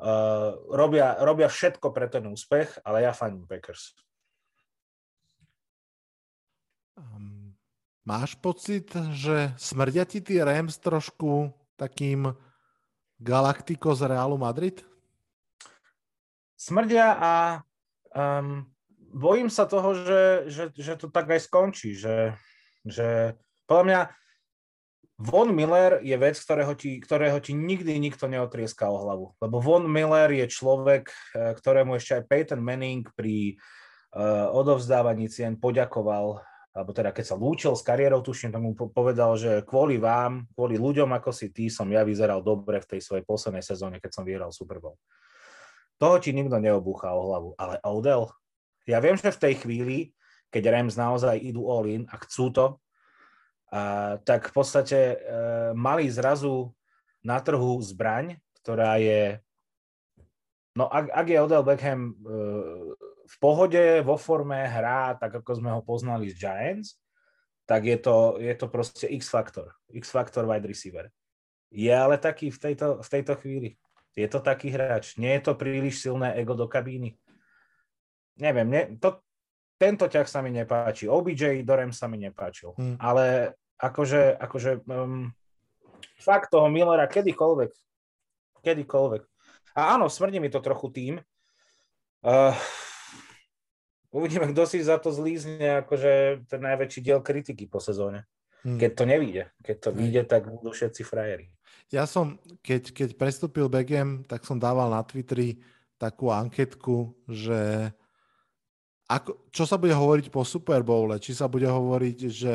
uh, 0.01 0.57
robia, 0.73 1.21
robia 1.21 1.47
všetko 1.47 1.93
pre 1.93 2.09
ten 2.09 2.25
úspech, 2.25 2.81
ale 2.83 3.05
ja 3.05 3.13
faním 3.13 3.45
Packers. 3.45 3.93
Um, 6.97 7.53
máš 8.09 8.35
pocit, 8.41 8.89
že 9.13 9.53
smrdia 9.61 10.09
ti 10.09 10.25
tí 10.25 10.41
Rams 10.41 10.81
trošku 10.81 11.53
takým 11.77 12.33
Galactico 13.21 13.93
z 13.93 14.09
Realu 14.09 14.41
Madrid? 14.41 14.81
Smrdia 16.57 17.17
a 17.17 17.33
um, 18.13 18.65
bojím 19.13 19.49
sa 19.53 19.65
toho, 19.65 19.97
že, 19.97 20.23
že, 20.49 20.65
že 20.77 20.93
to 20.97 21.13
tak 21.13 21.29
aj 21.29 21.41
skončí. 21.45 21.97
Že, 21.97 22.37
že 22.85 23.37
podľa 23.65 23.85
mňa 23.85 24.01
Von 25.21 25.53
Miller 25.53 26.01
je 26.01 26.17
vec, 26.17 26.41
ktorého 26.41 26.73
ti, 26.73 26.97
ktorého 26.97 27.37
ti 27.45 27.53
nikdy 27.53 28.01
nikto 28.01 28.25
neotrieska 28.25 28.89
o 28.89 29.05
hlavu. 29.05 29.27
Lebo 29.37 29.61
Von 29.61 29.85
Miller 29.85 30.33
je 30.33 30.49
človek, 30.49 31.13
eh, 31.37 31.53
ktorému 31.53 32.01
ešte 32.01 32.21
aj 32.21 32.23
Peyton 32.25 32.63
Manning 32.65 33.05
pri 33.13 33.61
uh, 34.17 34.49
odovzdávaní 34.51 35.29
cien 35.29 35.61
poďakoval 35.61 36.41
alebo 36.71 36.95
teda 36.95 37.11
keď 37.11 37.25
sa 37.27 37.35
lúčil 37.35 37.75
s 37.75 37.83
kariérou, 37.83 38.23
tuším, 38.23 38.55
tomu 38.55 38.79
povedal, 38.79 39.35
že 39.35 39.67
kvôli 39.67 39.99
vám, 39.99 40.47
kvôli 40.55 40.79
ľuďom 40.79 41.11
ako 41.19 41.35
si 41.35 41.51
ty, 41.51 41.67
som 41.67 41.91
ja 41.91 42.07
vyzeral 42.07 42.47
dobre 42.47 42.79
v 42.79 42.87
tej 42.95 43.01
svojej 43.03 43.27
poslednej 43.27 43.67
sezóne, 43.67 43.99
keď 43.99 44.11
som 44.15 44.23
vyhral 44.23 44.55
Super 44.55 44.79
Bowl. 44.79 44.95
Toho 45.99 46.23
ti 46.23 46.31
nikto 46.31 46.63
neobúcha 46.63 47.11
o 47.11 47.27
hlavu. 47.27 47.51
Ale 47.59 47.83
Odell, 47.83 48.31
ja 48.87 49.03
viem, 49.03 49.19
že 49.19 49.35
v 49.35 49.43
tej 49.43 49.55
chvíli, 49.67 49.97
keď 50.55 50.71
Rams 50.71 50.95
naozaj 50.95 51.43
idú 51.43 51.67
all 51.67 51.91
in 51.91 52.07
a 52.07 52.17
chcú 52.23 52.55
to, 52.55 52.79
a, 53.71 54.19
tak 54.27 54.51
v 54.51 54.53
podstate 54.53 54.99
e, 54.99 55.17
mali 55.79 56.11
zrazu 56.11 56.75
na 57.23 57.39
trhu 57.39 57.79
zbraň, 57.81 58.37
ktorá 58.61 58.99
je 58.99 59.39
No 60.79 60.87
ak, 60.87 61.11
ak 61.11 61.27
je 61.27 61.43
Odell 61.43 61.67
Beckham 61.67 62.01
e, 62.09 62.13
v 63.27 63.37
pohode, 63.43 64.07
vo 64.07 64.15
forme, 64.15 64.55
hrá 64.55 65.19
tak, 65.19 65.43
ako 65.43 65.51
sme 65.59 65.71
ho 65.75 65.83
poznali 65.83 66.31
z 66.31 66.47
Giants, 66.47 66.95
tak 67.67 67.87
je 67.87 67.99
to, 67.99 68.39
je 68.39 68.55
to 68.55 68.67
proste 68.67 69.07
X-faktor. 69.07 69.75
X-faktor 69.91 70.47
wide 70.47 70.67
receiver. 70.67 71.11
Je 71.71 71.91
ale 71.91 72.19
taký 72.19 72.51
v 72.51 72.59
tejto, 72.59 72.99
v 73.03 73.09
tejto 73.11 73.35
chvíli. 73.39 73.79
Je 74.19 74.27
to 74.27 74.43
taký 74.43 74.75
hráč. 74.75 75.15
Nie 75.15 75.39
je 75.39 75.51
to 75.51 75.55
príliš 75.55 76.03
silné 76.03 76.35
ego 76.35 76.59
do 76.59 76.67
kabíny. 76.67 77.15
Neviem, 78.43 78.67
ne, 78.67 78.83
to, 78.99 79.23
tento 79.79 80.11
ťah 80.11 80.27
sa 80.27 80.43
mi 80.43 80.51
nepáči. 80.51 81.07
OBJ 81.07 81.63
Dorem 81.63 81.95
sa 81.95 82.11
mi 82.11 82.19
nepáčil. 82.19 82.75
Hmm. 82.75 82.99
Ale 82.99 83.55
akože, 83.81 84.37
akože 84.37 84.85
um, 84.87 85.33
fakt 86.21 86.53
toho 86.53 86.69
Millera 86.69 87.09
kedykoľvek, 87.09 87.73
kedykoľvek. 88.61 89.23
A 89.75 89.97
áno, 89.97 90.13
smrdí 90.13 90.39
mi 90.39 90.53
to 90.53 90.61
trochu 90.61 90.93
tým. 90.93 91.15
Uh, 92.21 92.53
Uvidíme, 94.11 94.51
kto 94.51 94.67
si 94.67 94.83
za 94.83 94.99
to 94.99 95.15
zlízne 95.15 95.87
akože 95.87 96.43
ten 96.51 96.61
najväčší 96.61 97.01
diel 97.01 97.23
kritiky 97.23 97.71
po 97.71 97.79
sezóne. 97.79 98.27
Hmm. 98.67 98.77
Keď 98.77 98.91
to 98.99 99.05
nevíde. 99.07 99.45
Keď 99.63 99.77
to 99.79 99.91
vyjde, 99.95 100.23
tak 100.27 100.51
budú 100.51 100.75
všetci 100.75 101.07
frajeri. 101.07 101.47
Ja 101.95 102.11
som, 102.11 102.43
keď, 102.61 102.91
keď 102.91 103.09
prestúpil 103.15 103.71
Begem, 103.71 104.27
tak 104.27 104.43
som 104.43 104.59
dával 104.59 104.91
na 104.91 105.07
Twitteri 105.07 105.63
takú 105.95 106.35
anketku, 106.35 107.15
že 107.31 107.91
ako, 109.07 109.51
čo 109.55 109.65
sa 109.67 109.79
bude 109.79 109.95
hovoriť 109.95 110.27
po 110.31 110.43
Super 110.43 110.83
Bowle? 110.83 111.23
Či 111.23 111.35
sa 111.35 111.47
bude 111.47 111.67
hovoriť, 111.67 112.19
že 112.31 112.55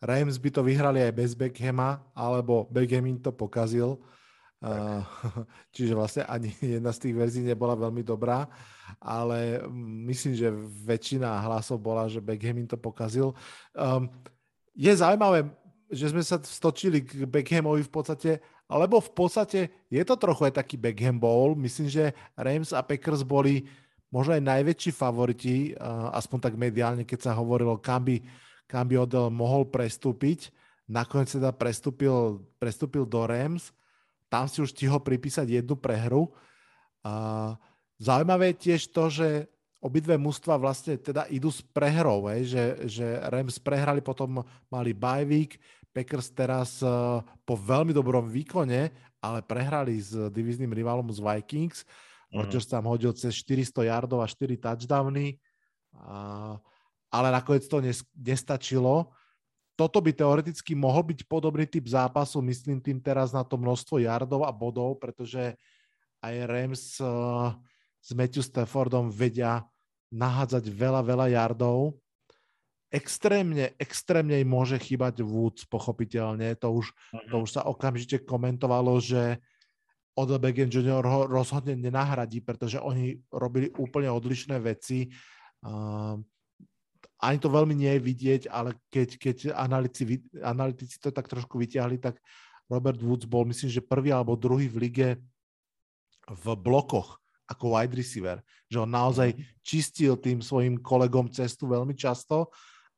Rams 0.00 0.36
by 0.36 0.50
to 0.52 0.60
vyhrali 0.60 1.00
aj 1.00 1.12
bez 1.16 1.32
Beckhama, 1.32 2.04
alebo 2.12 2.68
Beckham 2.68 3.08
im 3.08 3.18
to 3.20 3.32
pokazil. 3.32 3.96
Uh, 4.56 5.04
čiže 5.76 5.92
vlastne 5.92 6.22
ani 6.24 6.52
jedna 6.80 6.92
z 6.92 7.08
tých 7.08 7.14
verzií 7.16 7.44
nebola 7.44 7.76
veľmi 7.76 8.00
dobrá, 8.00 8.48
ale 9.00 9.60
myslím, 10.08 10.32
že 10.32 10.48
väčšina 10.84 11.28
hlasov 11.44 11.80
bola, 11.80 12.08
že 12.08 12.24
Beckham 12.24 12.56
im 12.60 12.68
to 12.68 12.80
pokazil. 12.80 13.36
Um, 13.76 14.08
je 14.76 14.92
zaujímavé, 14.92 15.48
že 15.88 16.12
sme 16.12 16.20
sa 16.20 16.36
stočili 16.42 17.00
k 17.00 17.24
Beckhamovi 17.24 17.80
v 17.86 17.92
podstate, 17.92 18.30
lebo 18.66 18.98
v 18.98 19.10
podstate 19.14 19.60
je 19.86 20.02
to 20.02 20.18
trochu 20.18 20.50
aj 20.50 20.58
taký 20.58 20.76
Beckham 20.76 21.16
Bowl. 21.16 21.54
Myslím, 21.54 21.86
že 21.88 22.12
Rams 22.34 22.74
a 22.74 22.82
Packers 22.82 23.22
boli 23.22 23.64
možno 24.10 24.34
aj 24.34 24.42
najväčší 24.42 24.90
favoriti, 24.92 25.72
uh, 25.72 26.10
aspoň 26.12 26.38
tak 26.50 26.54
mediálne, 26.58 27.04
keď 27.06 27.30
sa 27.30 27.32
hovorilo, 27.38 27.78
kam 27.78 28.02
by, 28.04 28.20
kam 28.66 28.90
by 28.90 29.06
Odell 29.06 29.30
mohol 29.30 29.66
prestúpiť. 29.66 30.50
Nakoniec 30.86 31.34
teda 31.34 31.50
prestúpil, 31.50 32.42
prestúpil 32.58 33.02
do 33.06 33.26
Rams 33.26 33.74
tam 34.26 34.50
si 34.50 34.58
už 34.62 34.74
stihol 34.74 35.00
pripísať 35.02 35.62
jednu 35.62 35.78
prehru. 35.78 36.30
A 37.06 37.54
zaujímavé 37.96 38.52
je 38.52 38.70
tiež 38.70 38.90
to, 38.90 39.06
že 39.06 39.28
obidve 39.78 40.18
mužstva 40.18 40.58
vlastne 40.58 40.98
teda 40.98 41.30
idú 41.30 41.46
s 41.52 41.62
prehrou, 41.62 42.26
že, 42.42 42.90
že 42.90 43.06
Rams 43.30 43.62
prehrali, 43.62 44.02
potom 44.02 44.42
mali 44.66 44.90
bajvík, 44.90 45.58
Packers 45.94 46.28
teraz 46.28 46.84
uh, 46.84 47.24
po 47.48 47.56
veľmi 47.56 47.94
dobrom 47.96 48.28
výkone, 48.28 48.92
ale 49.22 49.38
prehrali 49.40 49.96
s 49.96 50.12
divizným 50.28 50.68
rivalom 50.68 51.08
z 51.08 51.24
Vikings. 51.24 51.88
Mm-hmm. 51.88 52.36
Rodgers 52.36 52.68
tam 52.68 52.84
hodil 52.84 53.16
cez 53.16 53.32
400 53.40 53.88
yardov 53.88 54.20
a 54.20 54.28
4 54.28 54.60
touchdowny, 54.60 55.40
uh, 55.96 56.60
ale 57.16 57.32
nakoniec 57.32 57.64
to 57.64 57.80
nes- 57.80 58.04
nestačilo 58.12 59.10
toto 59.76 60.00
by 60.00 60.10
teoreticky 60.16 60.72
mohol 60.72 61.12
byť 61.12 61.28
podobný 61.28 61.68
typ 61.68 61.84
zápasu, 61.84 62.40
myslím 62.40 62.80
tým 62.80 62.96
teraz 62.96 63.36
na 63.36 63.44
to 63.44 63.60
množstvo 63.60 64.00
yardov 64.00 64.48
a 64.48 64.50
bodov, 64.50 64.96
pretože 64.96 65.52
aj 66.24 66.34
Rams 66.48 66.96
uh, 67.04 67.52
s 68.00 68.16
Matthew 68.16 68.40
Staffordom 68.40 69.12
vedia 69.12 69.68
nahádzať 70.08 70.64
veľa, 70.72 71.04
veľa 71.04 71.26
yardov. 71.28 72.00
Extrémne, 72.88 73.76
extrémne 73.76 74.40
im 74.40 74.48
môže 74.48 74.80
chýbať 74.80 75.20
Woods, 75.20 75.68
pochopiteľne. 75.68 76.56
To 76.64 76.72
už, 76.72 76.96
uh-huh. 76.96 77.28
to 77.28 77.36
už 77.44 77.60
sa 77.60 77.68
okamžite 77.68 78.24
komentovalo, 78.24 78.96
že 78.96 79.44
Odell 80.16 80.40
Beckham 80.40 80.72
Jr. 80.72 81.04
ho 81.04 81.28
rozhodne 81.28 81.76
nenahradí, 81.76 82.40
pretože 82.40 82.80
oni 82.80 83.20
robili 83.28 83.68
úplne 83.76 84.08
odlišné 84.08 84.56
veci. 84.56 85.12
Uh, 85.60 86.16
ani 87.16 87.38
to 87.40 87.48
veľmi 87.48 87.72
nie 87.72 87.96
je 87.96 88.00
vidieť, 88.00 88.42
ale 88.52 88.76
keď, 88.92 89.08
keď 89.16 89.36
analytici, 89.56 90.20
analytici 90.44 91.00
to 91.00 91.08
tak 91.08 91.28
trošku 91.28 91.56
vyťahli, 91.56 91.96
tak 91.96 92.20
Robert 92.68 93.00
Woods 93.00 93.24
bol, 93.24 93.48
myslím, 93.48 93.70
že 93.72 93.80
prvý 93.80 94.12
alebo 94.12 94.36
druhý 94.36 94.68
v 94.68 94.90
lige 94.90 95.08
v 96.26 96.44
blokoch 96.58 97.22
ako 97.46 97.78
wide 97.78 97.94
receiver, 97.94 98.42
že 98.66 98.82
on 98.82 98.90
naozaj 98.90 99.32
mhm. 99.32 99.40
čistil 99.62 100.18
tým 100.18 100.42
svojim 100.42 100.82
kolegom 100.82 101.30
cestu 101.30 101.70
veľmi 101.70 101.94
často 101.94 102.50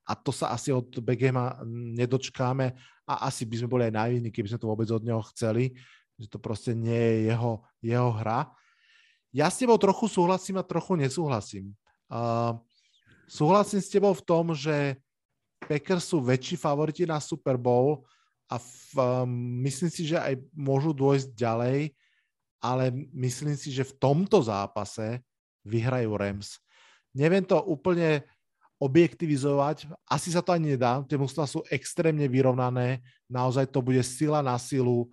a 0.09 0.17
to 0.17 0.33
sa 0.33 0.57
asi 0.57 0.73
od 0.73 0.89
Begema 1.05 1.61
nedočkáme 1.69 2.67
a 3.05 3.29
asi 3.29 3.45
by 3.45 3.61
sme 3.61 3.69
boli 3.69 3.83
aj 3.93 3.95
naivní, 3.95 4.29
keby 4.33 4.49
sme 4.49 4.61
to 4.61 4.71
vôbec 4.73 4.89
od 4.89 5.05
neho 5.05 5.21
chceli, 5.37 5.77
že 6.17 6.33
to 6.33 6.41
proste 6.41 6.73
nie 6.73 6.97
je 6.97 7.17
jeho, 7.33 7.61
jeho 7.85 8.11
hra. 8.17 8.49
Ja 9.37 9.53
s 9.53 9.61
tebou 9.61 9.77
trochu 9.77 10.09
súhlasím 10.09 10.57
a 10.57 10.65
trochu 10.65 10.97
nesúhlasím. 10.97 11.77
Uh, 12.09 12.57
Súhlasím 13.29 13.85
s 13.85 13.93
tebou 13.93 14.17
v 14.17 14.25
tom, 14.25 14.57
že 14.57 14.97
Packers 15.69 16.09
sú 16.09 16.25
väčší 16.25 16.57
favoriti 16.57 17.05
na 17.05 17.21
Super 17.21 17.61
Bowl, 17.61 18.09
a 18.49 18.57
v, 18.57 18.97
um, 18.97 19.29
myslím 19.61 19.93
si, 19.93 20.09
že 20.09 20.17
aj 20.17 20.41
môžu 20.57 20.97
dôjsť 20.97 21.37
ďalej, 21.37 21.93
ale 22.59 22.91
myslím 23.13 23.55
si, 23.55 23.69
že 23.69 23.85
v 23.85 23.97
tomto 24.01 24.41
zápase 24.41 25.21
vyhrajú 25.69 26.17
Rams. 26.17 26.57
Neviem 27.13 27.45
to 27.45 27.61
úplne 27.69 28.25
objektivizovať, 28.81 29.93
asi 30.09 30.33
sa 30.33 30.41
to 30.41 30.57
ani 30.57 30.75
nedá, 30.75 31.05
tie 31.05 31.21
mužstva 31.21 31.45
sú 31.45 31.61
extrémne 31.69 32.25
vyrovnané, 32.25 33.05
naozaj 33.29 33.69
to 33.69 33.85
bude 33.85 34.01
sila 34.01 34.41
na 34.41 34.57
silu. 34.57 35.11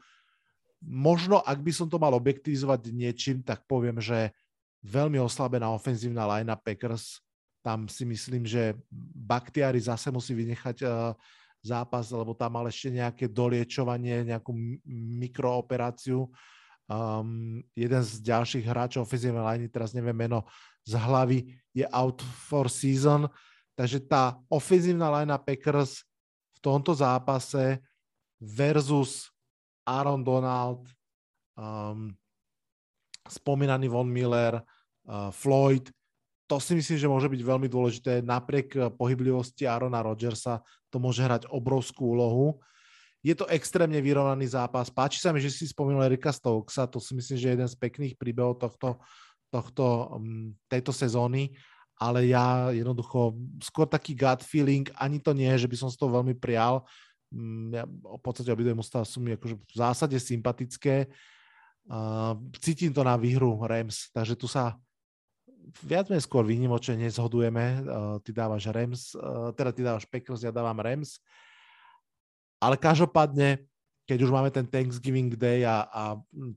Možno, 0.80 1.42
ak 1.44 1.60
by 1.60 1.72
som 1.74 1.90
to 1.90 1.98
mal 1.98 2.14
objektivizovať 2.14 2.94
niečím, 2.94 3.42
tak 3.42 3.66
poviem, 3.66 4.00
že 4.00 4.32
veľmi 4.86 5.18
oslabená 5.18 5.74
ofenzívna 5.74 6.30
line 6.30 6.54
Packers, 6.62 7.25
tam 7.66 7.90
si 7.90 8.06
myslím, 8.06 8.46
že 8.46 8.78
Baktiari 9.26 9.82
zase 9.82 10.14
musí 10.14 10.38
vynechať 10.38 10.86
uh, 10.86 11.18
zápas, 11.66 12.14
lebo 12.14 12.38
tam 12.38 12.62
mal 12.62 12.70
ešte 12.70 12.94
nejaké 12.94 13.26
doliečovanie, 13.26 14.22
nejakú 14.22 14.54
mikrooperáciu. 15.18 16.30
Um, 16.86 17.66
jeden 17.74 18.06
z 18.06 18.22
ďalších 18.22 18.70
hráčov 18.70 19.10
ofenzívnej 19.10 19.42
liney, 19.42 19.66
teraz 19.74 19.98
neviem 19.98 20.14
meno 20.14 20.46
z 20.86 20.94
hlavy, 20.94 21.50
je 21.74 21.90
out 21.90 22.22
for 22.22 22.70
season. 22.70 23.26
Takže 23.74 24.06
tá 24.06 24.38
ofenzívna 24.46 25.10
linea 25.10 25.42
Packers 25.42 26.06
v 26.54 26.60
tomto 26.62 26.94
zápase 26.94 27.82
versus 28.38 29.34
Aaron 29.82 30.22
Donald, 30.22 30.86
um, 31.58 32.14
spomínaný 33.26 33.90
Von 33.90 34.06
Miller, 34.06 34.62
uh, 35.10 35.34
Floyd, 35.34 35.90
to 36.46 36.62
si 36.62 36.78
myslím, 36.78 36.98
že 36.98 37.12
môže 37.12 37.28
byť 37.30 37.42
veľmi 37.42 37.68
dôležité. 37.70 38.22
Napriek 38.22 38.68
eh, 38.78 38.82
pohyblivosti 38.94 39.66
Arona 39.66 40.06
Rodgersa 40.06 40.62
to 40.94 41.02
môže 41.02 41.26
hrať 41.26 41.50
obrovskú 41.50 42.16
úlohu. 42.16 42.62
Je 43.26 43.34
to 43.34 43.50
extrémne 43.50 43.98
vyrovnaný 43.98 44.54
zápas. 44.54 44.94
Páči 44.94 45.18
sa 45.18 45.34
mi, 45.34 45.42
že 45.42 45.50
si 45.50 45.66
spomenul 45.66 46.06
Erika 46.06 46.30
Stokesa, 46.30 46.86
to 46.86 47.02
si 47.02 47.18
myslím, 47.18 47.38
že 47.42 47.46
je 47.50 47.54
jeden 47.58 47.70
z 47.70 47.74
pekných 47.74 48.14
príbehov 48.22 48.62
tohto, 48.62 49.02
tohto, 49.50 50.14
um, 50.22 50.54
tejto 50.70 50.94
sezóny, 50.94 51.50
ale 51.98 52.30
ja 52.30 52.70
jednoducho 52.70 53.34
skôr 53.66 53.90
taký 53.90 54.14
gut 54.14 54.46
feeling, 54.46 54.86
ani 55.02 55.18
to 55.18 55.34
nie, 55.34 55.50
že 55.58 55.66
by 55.66 55.74
som 55.74 55.90
si 55.90 55.98
to 55.98 56.06
veľmi 56.06 56.38
prial. 56.38 56.86
Um, 57.34 57.74
ja, 57.74 57.90
v 57.90 58.22
podstate 58.22 58.54
obidve 58.54 58.78
mužstva 58.78 59.02
sú 59.02 59.18
mi 59.26 59.34
akože 59.34 59.58
v 59.58 59.74
zásade 59.74 60.18
sympatické. 60.22 61.10
Uh, 61.90 62.38
cítim 62.62 62.94
to 62.94 63.02
na 63.02 63.18
výhru 63.18 63.58
Rams, 63.58 64.14
takže 64.14 64.38
tu 64.38 64.46
sa 64.46 64.78
viac 65.82 66.10
menej 66.10 66.26
skôr 66.26 66.46
výnimočne 66.46 67.00
nezhodujeme. 67.00 67.66
Uh, 67.82 68.18
ty 68.22 68.32
dávaš 68.32 68.70
Rams, 68.70 69.14
uh, 69.18 69.50
teda 69.54 69.72
ty 69.74 69.82
dávaš 69.82 70.06
Packers, 70.06 70.46
ja 70.46 70.54
dávam 70.54 70.78
Rams. 70.78 71.18
Ale 72.62 72.80
každopádne, 72.80 73.66
keď 74.06 74.20
už 74.26 74.32
máme 74.32 74.50
ten 74.54 74.66
Thanksgiving 74.66 75.34
Day 75.34 75.66
a, 75.66 75.86
a 75.90 76.04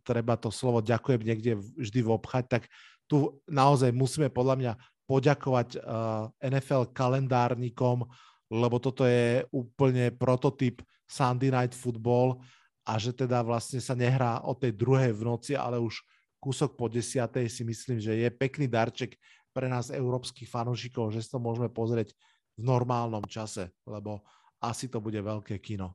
treba 0.04 0.36
to 0.36 0.52
slovo 0.52 0.84
ďakujem 0.84 1.20
niekde 1.24 1.52
vždy 1.56 2.00
obchať, 2.04 2.44
tak 2.48 2.62
tu 3.08 3.40
naozaj 3.48 3.90
musíme 3.90 4.28
podľa 4.28 4.54
mňa 4.60 4.72
poďakovať 5.08 5.80
uh, 5.80 6.28
NFL 6.44 6.92
kalendárnikom, 6.92 8.04
lebo 8.52 8.76
toto 8.76 9.08
je 9.08 9.44
úplne 9.48 10.12
prototyp 10.12 10.84
Sunday 11.08 11.48
Night 11.48 11.72
Football 11.72 12.44
a 12.84 13.00
že 13.00 13.16
teda 13.16 13.40
vlastne 13.40 13.80
sa 13.80 13.96
nehrá 13.96 14.44
o 14.44 14.52
tej 14.52 14.76
druhej 14.76 15.16
v 15.16 15.24
noci, 15.24 15.52
ale 15.56 15.80
už 15.80 16.04
kúsok 16.38 16.78
po 16.78 16.86
desiatej 16.86 17.50
si 17.50 17.62
myslím, 17.66 17.98
že 17.98 18.14
je 18.14 18.28
pekný 18.30 18.70
darček 18.70 19.18
pre 19.50 19.66
nás 19.66 19.90
európskych 19.90 20.46
fanúšikov, 20.46 21.10
že 21.10 21.22
si 21.22 21.28
to 21.30 21.42
môžeme 21.42 21.66
pozrieť 21.70 22.14
v 22.58 22.62
normálnom 22.62 23.22
čase, 23.26 23.70
lebo 23.86 24.22
asi 24.58 24.90
to 24.90 24.98
bude 24.98 25.18
veľké 25.18 25.58
kino. 25.62 25.94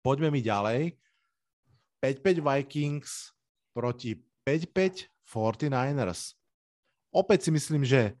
Poďme 0.00 0.32
mi 0.32 0.40
ďalej. 0.40 0.96
5-5 2.00 2.40
Vikings 2.40 3.36
proti 3.76 4.16
5-5 4.48 5.12
49ers. 5.28 6.32
Opäť 7.12 7.48
si 7.48 7.50
myslím, 7.52 7.84
že 7.84 8.16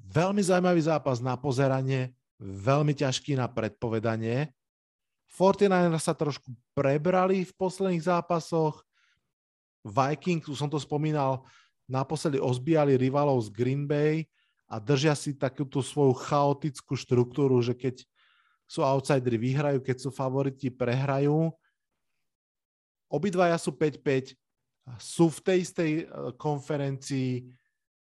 veľmi 0.00 0.40
zaujímavý 0.40 0.80
zápas 0.80 1.20
na 1.20 1.36
pozeranie, 1.36 2.16
veľmi 2.40 2.96
ťažký 2.96 3.36
na 3.36 3.52
predpovedanie. 3.52 4.48
49ers 5.30 6.04
sa 6.04 6.14
trošku 6.14 6.50
prebrali 6.74 7.46
v 7.46 7.52
posledných 7.54 8.02
zápasoch. 8.02 8.82
Vikings, 9.80 10.50
už 10.50 10.58
som 10.60 10.68
to 10.68 10.76
spomínal, 10.76 11.46
naposledy 11.88 12.36
ozbíjali 12.36 13.00
rivalov 13.00 13.40
z 13.46 13.48
Green 13.54 13.88
Bay 13.88 14.28
a 14.68 14.76
držia 14.76 15.16
si 15.16 15.32
takúto 15.34 15.80
svoju 15.80 16.12
chaotickú 16.20 16.94
štruktúru, 16.94 17.58
že 17.64 17.72
keď 17.72 18.04
sú 18.70 18.86
outsideri 18.86 19.34
vyhrajú, 19.34 19.82
keď 19.82 19.96
sú 19.98 20.10
favoriti 20.14 20.70
prehrajú. 20.70 21.50
Obidvaja 23.10 23.58
sú 23.58 23.74
5-5, 23.74 24.38
sú 25.02 25.26
v 25.26 25.40
tej 25.42 25.58
istej 25.66 25.90
e, 25.90 26.04
konferencii, 26.38 27.50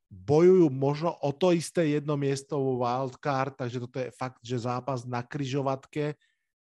bojujú 0.06 0.70
možno 0.70 1.18
o 1.18 1.34
to 1.34 1.50
isté 1.50 1.98
jedno 1.98 2.14
miesto 2.14 2.54
vo 2.60 2.78
wildcard, 2.78 3.58
takže 3.58 3.82
toto 3.82 3.98
je 3.98 4.14
fakt, 4.14 4.38
že 4.44 4.62
zápas 4.62 5.02
na 5.02 5.24
kryžovatke 5.26 6.14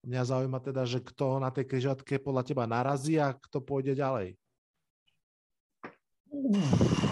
Mňa 0.07 0.23
zaujíma 0.23 0.59
teda, 0.63 0.87
že 0.87 1.03
kto 1.03 1.43
na 1.43 1.51
tej 1.51 1.67
križatke 1.67 2.23
podľa 2.23 2.43
teba 2.47 2.63
narazí 2.63 3.19
a 3.19 3.35
kto 3.35 3.59
pôjde 3.59 3.99
ďalej. 3.99 4.39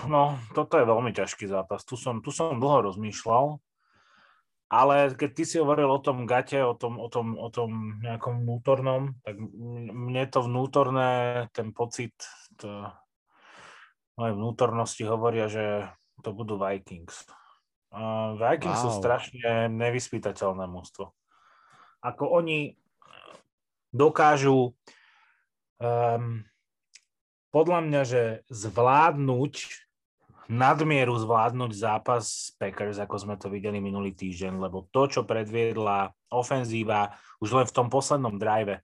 No, 0.07 0.39
toto 0.55 0.79
je 0.79 0.85
veľmi 0.87 1.11
ťažký 1.11 1.51
zápas. 1.51 1.83
Tu 1.83 1.99
som, 1.99 2.23
tu 2.23 2.31
som 2.31 2.61
dlho 2.63 2.87
rozmýšľal, 2.87 3.59
ale 4.71 4.95
keď 5.19 5.29
ty 5.35 5.43
si 5.43 5.55
hovoril 5.59 5.91
o 5.91 5.99
tom 5.99 6.23
gate, 6.23 6.63
o 6.63 6.77
tom, 6.79 6.95
o 6.95 7.11
tom, 7.11 7.35
o 7.35 7.49
tom 7.51 7.99
nejakom 7.99 8.47
vnútornom, 8.47 9.19
tak 9.19 9.35
mne 9.91 10.23
to 10.31 10.39
vnútorné, 10.47 11.09
ten 11.51 11.75
pocit, 11.75 12.15
to, 12.55 12.87
moje 14.15 14.31
vnútornosti 14.31 15.03
hovoria, 15.03 15.51
že 15.51 15.91
to 16.23 16.31
budú 16.31 16.55
Vikings. 16.55 17.27
Uh, 17.91 18.39
Vikings 18.39 18.79
wow. 18.79 18.83
sú 18.87 18.89
strašne 18.95 19.67
nevyspytateľné 19.75 20.71
mústvo 20.71 21.17
ako 22.07 22.39
oni 22.39 22.79
dokážu 23.91 24.71
um, 25.83 26.43
podľa 27.51 27.79
mňa, 27.83 28.01
že 28.07 28.23
zvládnuť 28.47 29.53
nadmieru 30.47 31.11
zvládnuť 31.19 31.71
zápas 31.75 32.55
Packers, 32.55 33.03
ako 33.03 33.15
sme 33.19 33.35
to 33.35 33.51
videli 33.51 33.83
minulý 33.83 34.15
týždeň, 34.15 34.55
lebo 34.55 34.87
to, 34.95 35.11
čo 35.11 35.21
predviedla 35.27 36.15
ofenzíva 36.31 37.11
už 37.43 37.51
len 37.51 37.65
v 37.67 37.75
tom 37.75 37.91
poslednom 37.91 38.39
drive, 38.39 38.79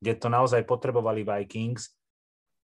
kde 0.00 0.12
to 0.16 0.32
naozaj 0.32 0.64
potrebovali 0.64 1.20
Vikings, 1.20 1.92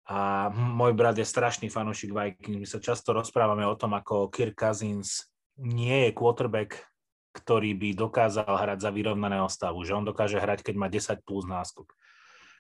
a 0.04 0.52
môj 0.52 0.92
brat 0.92 1.16
je 1.16 1.24
strašný 1.24 1.72
fanúšik 1.72 2.12
Vikings. 2.12 2.60
My 2.60 2.68
sa 2.68 2.76
často 2.76 3.16
rozprávame 3.16 3.64
o 3.64 3.72
tom, 3.72 3.96
ako 3.96 4.28
Kirk 4.28 4.52
Cousins 4.52 5.32
nie 5.56 6.08
je 6.08 6.10
quarterback 6.12 6.76
ktorý 7.34 7.74
by 7.74 7.98
dokázal 7.98 8.46
hrať 8.46 8.78
za 8.86 8.90
vyrovnaného 8.94 9.50
stavu, 9.50 9.82
že 9.82 9.98
on 9.98 10.06
dokáže 10.06 10.38
hrať, 10.38 10.62
keď 10.62 10.74
má 10.78 10.86
10 10.86 11.26
plus 11.26 11.44
náskok, 11.50 11.90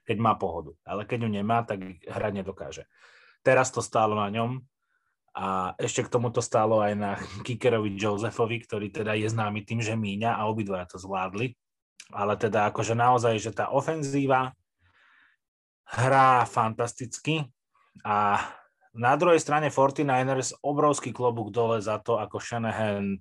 keď 0.02 0.16
má 0.18 0.34
pohodu. 0.34 0.74
Ale 0.82 1.06
keď 1.06 1.24
ju 1.24 1.30
nemá, 1.30 1.62
tak 1.62 2.02
hrať 2.02 2.32
nedokáže. 2.34 2.84
Teraz 3.46 3.70
to 3.70 3.78
stálo 3.78 4.18
na 4.18 4.26
ňom 4.34 4.58
a 5.34 5.74
ešte 5.78 6.06
k 6.06 6.12
tomu 6.12 6.34
to 6.34 6.42
stálo 6.42 6.82
aj 6.82 6.94
na 6.98 7.10
Kikerovi 7.46 7.94
Josefovi, 7.94 8.66
ktorý 8.66 8.90
teda 8.90 9.14
je 9.14 9.30
známy 9.30 9.62
tým, 9.62 9.78
že 9.78 9.94
míňa 9.94 10.34
a 10.34 10.46
obidva 10.50 10.86
to 10.90 10.98
zvládli. 10.98 11.54
Ale 12.10 12.34
teda 12.34 12.68
akože 12.68 12.98
naozaj, 12.98 13.38
že 13.38 13.50
tá 13.54 13.70
ofenzíva 13.70 14.52
hrá 15.88 16.42
fantasticky 16.46 17.46
a 18.02 18.42
na 18.94 19.18
druhej 19.18 19.42
strane 19.42 19.74
49ers 19.74 20.54
obrovský 20.62 21.10
klobúk 21.10 21.50
dole 21.50 21.82
za 21.82 21.98
to, 21.98 22.18
ako 22.18 22.38
Shanahan 22.38 23.18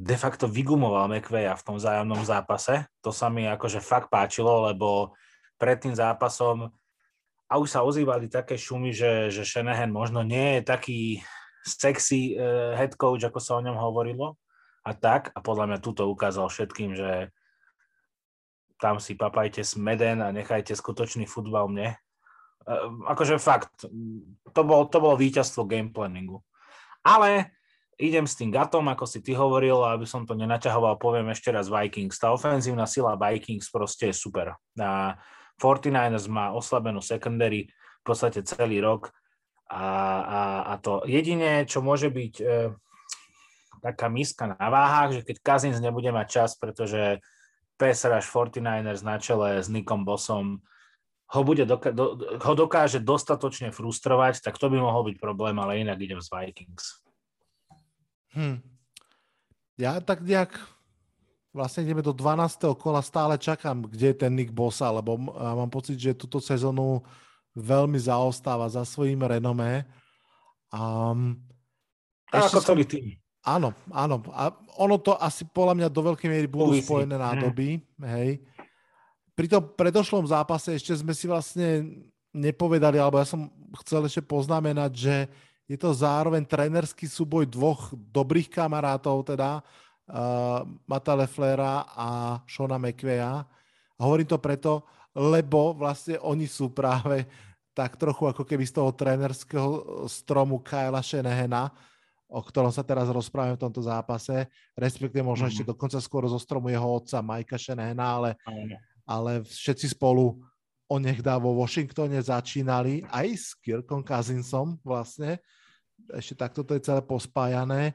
de 0.00 0.16
facto 0.16 0.48
vygumoval 0.48 1.12
McVeya 1.12 1.52
v 1.60 1.64
tom 1.68 1.76
vzájomnom 1.76 2.24
zápase. 2.24 2.88
To 3.04 3.12
sa 3.12 3.28
mi 3.28 3.44
akože 3.44 3.84
fakt 3.84 4.08
páčilo, 4.08 4.72
lebo 4.72 5.12
pred 5.60 5.76
tým 5.76 5.92
zápasom 5.92 6.72
a 7.44 7.52
už 7.60 7.68
sa 7.68 7.84
ozývali 7.84 8.32
také 8.32 8.56
šumy, 8.56 8.96
že, 8.96 9.28
že 9.28 9.44
Shanahan 9.44 9.92
možno 9.92 10.24
nie 10.24 10.56
je 10.56 10.60
taký 10.64 11.00
sexy 11.68 12.32
uh, 12.32 12.72
head 12.80 12.96
coach, 12.96 13.20
ako 13.28 13.44
sa 13.44 13.60
o 13.60 13.64
ňom 13.66 13.76
hovorilo. 13.76 14.40
A 14.88 14.96
tak, 14.96 15.28
a 15.36 15.44
podľa 15.44 15.68
mňa 15.68 15.78
túto 15.84 16.08
ukázal 16.08 16.48
všetkým, 16.48 16.96
že 16.96 17.28
tam 18.80 18.96
si 18.96 19.12
papajte 19.12 19.60
smeden 19.60 20.24
a 20.24 20.32
nechajte 20.32 20.72
skutočný 20.72 21.28
futbal 21.28 21.68
mne. 21.68 22.00
Uh, 22.64 23.04
akože 23.04 23.36
fakt, 23.36 23.84
to 24.56 24.60
bolo, 24.64 24.88
to 24.88 24.96
bolo 24.96 25.20
víťazstvo 25.20 25.68
game 25.68 25.92
planningu. 25.92 26.40
Ale 27.04 27.59
idem 28.00 28.24
s 28.24 28.34
tým 28.34 28.48
gatom, 28.48 28.88
ako 28.88 29.04
si 29.04 29.20
ty 29.20 29.36
hovoril, 29.36 29.84
aby 29.84 30.08
som 30.08 30.24
to 30.24 30.32
nenaťahoval, 30.32 30.96
poviem 30.96 31.28
ešte 31.28 31.52
raz 31.52 31.68
Vikings. 31.68 32.16
Tá 32.16 32.32
ofenzívna 32.32 32.88
sila 32.88 33.20
Vikings 33.20 33.68
proste 33.68 34.10
je 34.10 34.16
super. 34.16 34.56
A 34.80 35.20
49ers 35.60 36.24
má 36.26 36.56
oslabenú 36.56 37.04
secondary 37.04 37.68
v 38.00 38.04
podstate 38.04 38.40
celý 38.40 38.80
rok 38.80 39.12
a, 39.68 39.86
a, 40.24 40.40
a 40.72 40.74
to 40.80 41.04
jedine, 41.04 41.68
čo 41.68 41.84
môže 41.84 42.08
byť 42.10 42.34
e, 42.40 42.74
taká 43.84 44.08
miska 44.08 44.50
na 44.50 44.66
váhach, 44.66 45.14
že 45.14 45.22
keď 45.22 45.36
Kazins 45.44 45.78
nebude 45.78 46.08
mať 46.10 46.26
čas, 46.26 46.50
pretože 46.56 47.20
rush 47.80 48.28
49ers 48.28 49.04
na 49.04 49.16
čele 49.20 49.60
s 49.60 49.68
Nikom 49.68 50.04
Bossom 50.04 50.64
ho, 51.30 51.40
bude 51.46 51.64
doka- 51.64 51.94
do, 51.94 52.18
ho 52.18 52.54
dokáže 52.58 52.98
dostatočne 52.98 53.70
frustrovať, 53.70 54.42
tak 54.42 54.58
to 54.58 54.66
by 54.66 54.82
mohol 54.82 55.06
byť 55.06 55.16
problém, 55.22 55.54
ale 55.62 55.80
inak 55.80 56.00
idem 56.02 56.18
z 56.18 56.28
Vikings. 56.28 57.09
Hm. 58.36 58.62
Ja 59.80 59.98
tak 59.98 60.20
nejak 60.20 60.54
vlastne 61.50 61.82
ideme 61.82 62.04
do 62.04 62.14
12. 62.14 62.62
kola, 62.78 63.02
stále 63.02 63.34
čakám, 63.34 63.90
kde 63.90 64.14
je 64.14 64.16
ten 64.16 64.32
Nick 64.34 64.54
Bosa, 64.54 64.90
lebo 64.90 65.18
mám 65.34 65.70
pocit, 65.70 65.98
že 65.98 66.14
túto 66.14 66.38
sezónu 66.38 67.02
veľmi 67.58 67.98
zaostáva 67.98 68.70
za 68.70 68.86
svojím 68.86 69.26
renomé. 69.26 69.82
Um, 70.70 71.42
ako 72.30 72.62
som... 72.62 72.74
celý 72.74 72.86
tým. 72.86 73.18
Áno, 73.42 73.72
áno. 73.90 74.22
A 74.36 74.52
ono 74.78 75.00
to 75.00 75.16
asi 75.16 75.48
podľa 75.48 75.74
mňa 75.80 75.88
do 75.88 76.02
veľkej 76.12 76.28
miery 76.28 76.46
budú 76.46 76.76
Uvisí. 76.76 76.86
spojené 76.86 77.16
nádoby. 77.16 77.80
Hej. 78.04 78.44
Pri 79.34 79.46
tom 79.48 79.64
predošlom 79.64 80.28
zápase 80.28 80.76
ešte 80.76 80.92
sme 80.92 81.16
si 81.16 81.24
vlastne 81.24 81.88
nepovedali, 82.30 83.00
alebo 83.00 83.18
ja 83.18 83.26
som 83.26 83.50
chcel 83.82 84.06
ešte 84.06 84.22
poznamenať, 84.22 84.92
že 84.92 85.14
je 85.70 85.78
to 85.78 85.94
zároveň 85.94 86.42
trenerský 86.42 87.06
súboj 87.06 87.46
dvoch 87.46 87.94
dobrých 87.94 88.50
kamarátov, 88.50 89.22
teda 89.22 89.62
uh, 89.62 90.66
Mata 90.82 91.14
Leflera 91.14 91.86
a 91.94 92.08
Shona 92.42 92.74
McVeya. 92.74 93.46
A 93.94 94.00
hovorím 94.02 94.26
to 94.26 94.42
preto, 94.42 94.82
lebo 95.14 95.70
vlastne 95.78 96.18
oni 96.26 96.50
sú 96.50 96.74
práve 96.74 97.22
tak 97.70 97.94
trochu 97.94 98.26
ako 98.26 98.42
keby 98.42 98.66
z 98.66 98.82
toho 98.82 98.90
trénerského 98.90 99.68
stromu 100.10 100.58
Kyla 100.58 101.06
Shanahana, 101.06 101.70
o 102.26 102.42
ktorom 102.42 102.74
sa 102.74 102.82
teraz 102.82 103.06
rozprávame 103.06 103.54
v 103.54 103.62
tomto 103.62 103.78
zápase, 103.78 104.50
respektíve 104.74 105.22
možno 105.22 105.46
mm-hmm. 105.46 105.62
ešte 105.62 105.70
dokonca 105.70 106.02
skôr 106.02 106.26
zo 106.26 106.42
stromu 106.42 106.66
jeho 106.66 106.98
otca 106.98 107.22
Majka 107.22 107.54
Shanahana, 107.54 108.06
ale, 108.18 108.30
ale 109.06 109.46
všetci 109.46 109.94
spolu 109.94 110.34
onehda 110.90 111.38
vo 111.38 111.54
Washingtone 111.62 112.18
začínali 112.18 113.06
aj 113.06 113.26
s 113.38 113.54
Kirkom 113.54 114.02
Cousinsom 114.02 114.82
vlastne. 114.82 115.38
Ešte 116.14 116.34
takto 116.38 116.66
to 116.66 116.74
je 116.76 116.84
celé 116.84 117.02
pospájané. 117.04 117.94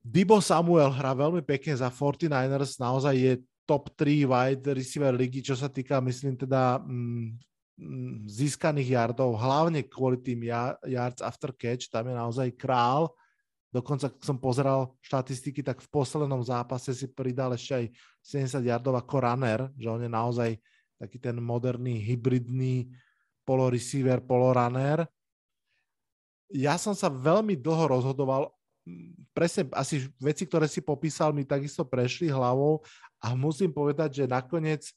Dibo 0.00 0.40
Samuel 0.40 0.90
hrá 0.96 1.12
veľmi 1.12 1.44
pekne 1.44 1.76
za 1.76 1.92
49ers, 1.92 2.80
naozaj 2.80 3.14
je 3.14 3.32
top 3.68 3.92
3 3.94 4.24
wide 4.24 4.66
receiver 4.72 5.12
ligy, 5.12 5.44
čo 5.44 5.54
sa 5.54 5.68
týka, 5.68 6.00
myslím 6.00 6.40
teda, 6.40 6.80
mm, 6.80 7.36
Mm, 7.80 8.28
získaných 8.28 8.92
yardov, 8.92 9.40
hlavne 9.40 9.80
kvôli 9.88 10.20
tým 10.20 10.44
yards 10.84 11.24
after 11.24 11.48
catch, 11.56 11.88
tam 11.88 12.12
je 12.12 12.14
naozaj 12.14 12.48
král. 12.52 13.08
Dokonca, 13.72 14.12
keď 14.12 14.20
som 14.20 14.36
pozeral 14.36 14.92
štatistiky, 15.00 15.64
tak 15.64 15.80
v 15.80 15.88
poslednom 15.88 16.44
zápase 16.44 16.92
si 16.92 17.08
pridal 17.08 17.56
ešte 17.56 17.72
aj 17.72 17.84
70 18.60 18.68
yardov 18.68 19.00
ako 19.00 19.16
runner, 19.24 19.60
že 19.80 19.88
on 19.88 20.04
je 20.04 20.10
naozaj 20.12 20.50
taký 21.00 21.16
ten 21.16 21.40
moderný, 21.40 21.96
hybridný 22.04 22.92
polo-receiver, 23.48 24.20
polo-runner. 24.28 25.08
Ja 26.50 26.74
som 26.76 26.92
sa 26.98 27.06
veľmi 27.06 27.54
dlho 27.58 27.86
rozhodoval, 27.86 28.50
mm, 28.86 29.30
presne 29.34 29.70
asi 29.74 30.10
veci, 30.18 30.44
ktoré 30.44 30.66
si 30.66 30.82
popísal, 30.82 31.30
mi 31.30 31.46
takisto 31.46 31.86
prešli 31.86 32.30
hlavou 32.30 32.82
a 33.22 33.32
musím 33.38 33.70
povedať, 33.70 34.22
že 34.22 34.24
nakoniec 34.26 34.90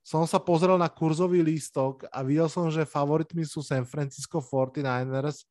som 0.00 0.24
sa 0.24 0.40
pozrel 0.40 0.80
na 0.80 0.88
kurzový 0.88 1.44
lístok 1.44 2.08
a 2.08 2.24
videl 2.24 2.48
som, 2.48 2.72
že 2.72 2.88
favoritmi 2.88 3.44
sú 3.44 3.60
San 3.60 3.84
Francisco 3.84 4.40
49ers, 4.40 5.44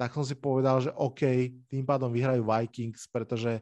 tak 0.00 0.16
som 0.16 0.24
si 0.24 0.32
povedal, 0.32 0.80
že 0.80 0.90
OK, 0.96 1.52
tým 1.68 1.84
pádom 1.84 2.08
vyhrajú 2.08 2.40
Vikings, 2.40 3.04
pretože 3.12 3.60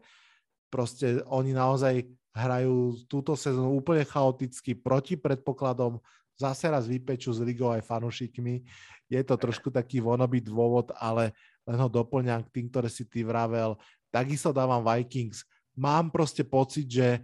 proste 0.71 1.19
oni 1.27 1.51
naozaj 1.51 2.07
hrajú 2.31 3.03
túto 3.11 3.35
sezónu 3.35 3.75
úplne 3.75 4.07
chaoticky 4.07 4.79
proti 4.79 5.19
predpokladom, 5.19 5.99
zase 6.39 6.71
raz 6.71 6.87
vypečú 6.87 7.35
s 7.35 7.43
ligou 7.43 7.75
aj 7.75 7.83
fanúšikmi. 7.83 8.63
Je 9.11 9.21
to 9.27 9.35
trošku 9.35 9.75
taký 9.75 9.99
vonobý 9.99 10.39
dôvod, 10.39 10.95
ale 10.95 11.35
len 11.67 11.77
ho 11.77 11.91
doplňam 11.91 12.47
k 12.47 12.53
tým, 12.55 12.67
ktoré 12.71 12.87
si 12.87 13.03
ty 13.05 13.27
vravel. 13.27 13.75
Takisto 14.09 14.55
dávam 14.55 14.81
Vikings. 14.81 15.43
Mám 15.75 16.15
proste 16.15 16.47
pocit, 16.47 16.87
že 16.87 17.21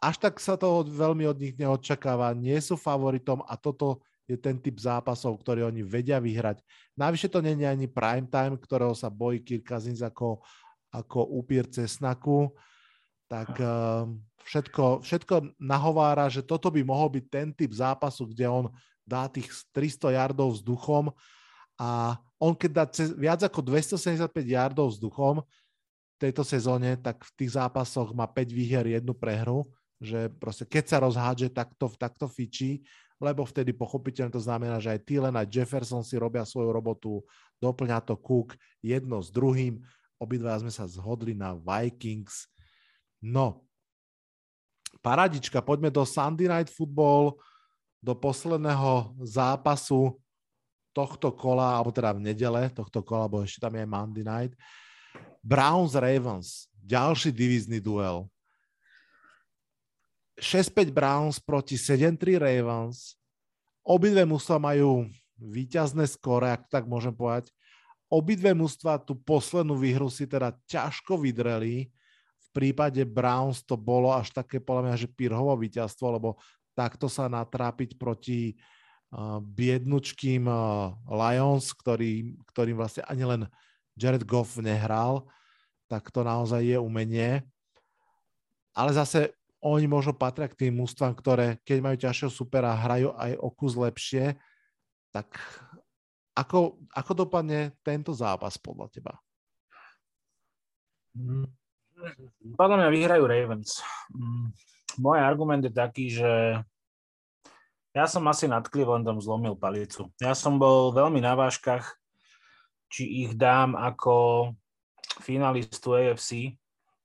až 0.00 0.16
tak 0.16 0.40
sa 0.40 0.56
to 0.56 0.86
veľmi 0.86 1.28
od 1.28 1.36
nich 1.36 1.58
neočakáva, 1.60 2.32
nie 2.32 2.56
sú 2.62 2.78
favoritom 2.80 3.44
a 3.44 3.52
toto 3.58 4.00
je 4.24 4.38
ten 4.38 4.56
typ 4.56 4.78
zápasov, 4.78 5.36
ktorý 5.42 5.66
oni 5.66 5.82
vedia 5.82 6.22
vyhrať. 6.22 6.62
Navyše 6.94 7.28
to 7.28 7.42
je 7.42 7.66
ani 7.66 7.90
prime 7.90 8.30
time, 8.30 8.54
ktorého 8.56 8.94
sa 8.94 9.10
bojí 9.10 9.42
Kirk 9.42 9.66
Cousins 9.66 10.00
ako, 10.00 10.40
ako 10.94 11.34
upír 11.36 11.66
cesnaku, 11.66 12.54
tak 13.30 13.54
uh, 13.62 14.10
všetko, 14.42 15.06
všetko 15.06 15.54
nahovára, 15.62 16.26
že 16.26 16.42
toto 16.42 16.66
by 16.66 16.82
mohol 16.82 17.14
byť 17.14 17.24
ten 17.30 17.48
typ 17.54 17.70
zápasu, 17.70 18.26
kde 18.26 18.50
on 18.50 18.66
dá 19.06 19.30
tých 19.30 19.46
300 19.70 20.18
yardov 20.18 20.58
vzduchom 20.58 21.14
a 21.78 22.18
on 22.42 22.58
keď 22.58 22.70
dá 22.74 22.84
cez, 22.90 23.14
viac 23.14 23.38
ako 23.46 23.62
275 23.62 24.26
yardov 24.42 24.90
vzduchom 24.90 25.46
v 25.46 26.16
tejto 26.18 26.42
sezóne, 26.42 26.98
tak 26.98 27.22
v 27.22 27.32
tých 27.38 27.54
zápasoch 27.54 28.10
má 28.10 28.26
5 28.26 28.50
výher, 28.50 28.84
jednu 28.90 29.14
prehru 29.14 29.70
že 30.00 30.32
proste 30.40 30.64
keď 30.64 30.84
sa 30.88 30.98
rozhádže, 31.04 31.52
tak 31.52 31.76
to 32.16 32.26
fičí, 32.26 32.80
lebo 33.20 33.44
vtedy 33.44 33.76
pochopiteľne 33.76 34.32
to 34.32 34.40
znamená, 34.40 34.80
že 34.80 34.96
aj 34.96 35.04
Thielen 35.04 35.36
a 35.36 35.44
Jefferson 35.44 36.00
si 36.00 36.16
robia 36.16 36.48
svoju 36.48 36.72
robotu, 36.72 37.20
doplňa 37.60 38.00
to 38.08 38.16
Cook 38.16 38.56
jedno 38.80 39.20
s 39.20 39.28
druhým, 39.28 39.76
obidva 40.16 40.56
sme 40.56 40.72
sa 40.72 40.88
zhodli 40.88 41.36
na 41.36 41.52
Vikings. 41.52 42.48
No, 43.20 43.68
paradička, 45.04 45.60
poďme 45.60 45.92
do 45.92 46.02
Sunday 46.08 46.48
Night 46.48 46.72
Football, 46.72 47.36
do 48.00 48.16
posledného 48.16 49.12
zápasu 49.28 50.16
tohto 50.96 51.30
kola, 51.30 51.76
alebo 51.76 51.92
teda 51.92 52.16
v 52.16 52.32
nedele 52.32 52.72
tohto 52.72 53.04
kola, 53.04 53.28
bo 53.28 53.44
ešte 53.44 53.60
tam 53.60 53.76
je 53.76 53.84
aj 53.84 53.92
Monday 53.92 54.24
Night. 54.24 54.52
Browns 55.44 55.92
Ravens, 55.94 56.66
ďalší 56.80 57.30
divízny 57.30 57.78
duel. 57.78 58.26
6-5 60.40 60.88
Browns 60.88 61.36
proti 61.36 61.76
7-3 61.76 62.40
Ravens. 62.40 63.20
Obidve 63.84 64.24
mužstva 64.24 64.56
majú 64.56 65.04
výťazné 65.36 66.08
skóre, 66.08 66.48
ak 66.52 66.72
tak 66.72 66.88
môžem 66.88 67.12
povedať. 67.12 67.52
Obidve 68.08 68.56
mužstva 68.56 68.98
tú 69.04 69.14
poslednú 69.14 69.76
výhru 69.76 70.08
si 70.08 70.24
teda 70.24 70.56
ťažko 70.66 71.20
vydreli. 71.20 71.92
Prípade 72.50 73.02
Browns 73.06 73.62
to 73.62 73.78
bolo 73.78 74.10
až 74.10 74.34
také, 74.34 74.58
podľa 74.58 74.82
mňa, 74.90 74.96
že 74.98 75.08
Pirhovo 75.10 75.54
víťazstvo, 75.54 76.06
lebo 76.18 76.38
takto 76.74 77.06
sa 77.06 77.30
natrápiť 77.30 77.94
proti 77.94 78.54
uh, 79.14 79.38
biednučkým 79.38 80.46
uh, 80.50 80.94
Lions, 81.06 81.70
ktorý, 81.74 82.34
ktorým 82.50 82.76
vlastne 82.78 83.06
ani 83.06 83.24
len 83.26 83.42
Jared 83.94 84.26
Goff 84.26 84.58
nehral, 84.58 85.30
tak 85.86 86.10
to 86.10 86.22
naozaj 86.22 86.62
je 86.62 86.78
umenie. 86.78 87.42
Ale 88.74 88.94
zase 88.94 89.34
oni 89.60 89.84
možno 89.84 90.16
patria 90.16 90.48
k 90.48 90.66
tým 90.66 90.80
mústvám, 90.80 91.12
ktoré 91.12 91.60
keď 91.66 91.78
majú 91.84 91.96
ťažšieho 92.00 92.32
supera, 92.32 92.72
hrajú 92.72 93.12
aj 93.12 93.32
o 93.36 93.48
kus 93.52 93.76
lepšie, 93.76 94.40
tak 95.12 95.36
ako, 96.32 96.80
ako 96.94 97.12
dopadne 97.26 97.76
tento 97.84 98.14
zápas 98.16 98.56
podľa 98.56 98.88
teba? 98.88 99.14
Mm. 101.12 101.59
Podľa 102.56 102.76
mňa 102.76 102.88
vyhrajú 102.92 103.24
Ravens. 103.26 103.80
Mm. 104.12 104.52
Môj 104.98 105.18
argument 105.22 105.62
je 105.62 105.72
taký, 105.72 106.10
že 106.10 106.60
ja 107.90 108.04
som 108.06 108.22
asi 108.30 108.46
nad 108.46 108.66
Clevelandom 108.66 109.18
zlomil 109.18 109.58
palicu. 109.58 110.10
Ja 110.22 110.34
som 110.34 110.62
bol 110.62 110.94
veľmi 110.94 111.18
na 111.18 111.34
váškach, 111.34 111.98
či 112.90 113.26
ich 113.26 113.34
dám 113.34 113.74
ako 113.74 114.50
finalistu 115.22 115.94
AFC, 115.94 116.54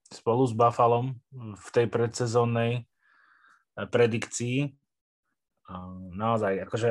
spolu 0.10 0.46
s 0.46 0.54
Buffalom 0.54 1.18
v 1.34 1.68
tej 1.74 1.86
predsezónnej 1.90 2.72
eh, 2.82 3.88
predikcii. 3.90 4.70
Naozaj, 6.14 6.70
akože, 6.70 6.90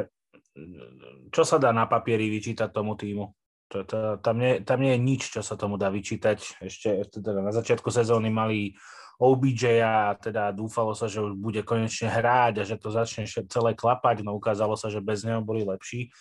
čo 1.31 1.43
sa 1.47 1.63
dá 1.63 1.71
na 1.71 1.87
papieri 1.87 2.27
vyčítať 2.27 2.75
tomu 2.75 2.99
týmu? 2.99 3.31
To, 3.75 3.83
to, 3.83 3.99
tam, 4.23 4.39
nie, 4.39 4.63
tam 4.63 4.79
nie 4.79 4.95
je 4.95 5.01
nič, 5.03 5.23
čo 5.35 5.43
sa 5.43 5.59
tomu 5.59 5.75
dá 5.75 5.91
vyčítať. 5.91 6.63
Ešte 6.63 7.11
teda 7.11 7.43
na 7.43 7.51
začiatku 7.51 7.91
sezóny 7.91 8.31
mali 8.31 8.79
OBJ 9.19 9.83
a 9.83 10.15
teda 10.15 10.55
dúfalo 10.55 10.95
sa, 10.95 11.11
že 11.11 11.19
už 11.19 11.35
bude 11.35 11.67
konečne 11.67 12.07
hráť 12.07 12.63
a 12.63 12.69
že 12.71 12.79
to 12.79 12.95
začne 12.95 13.27
celé 13.27 13.75
klapať, 13.75 14.23
no 14.23 14.39
ukázalo 14.39 14.79
sa, 14.79 14.95
že 14.95 15.03
bez 15.03 15.27
neho 15.27 15.43
boli 15.43 15.67
lepší. 15.67 16.15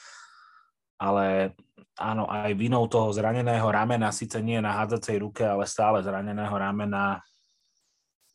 Ale 0.98 1.54
áno, 1.94 2.26
aj 2.26 2.58
vinou 2.58 2.90
toho 2.90 3.14
zraneného 3.14 3.70
ramena, 3.70 4.10
síce 4.10 4.42
nie 4.42 4.58
na 4.58 4.74
hádzacej 4.74 5.22
ruke, 5.22 5.46
ale 5.46 5.70
stále 5.70 6.02
zraneného 6.02 6.54
ramena 6.58 7.22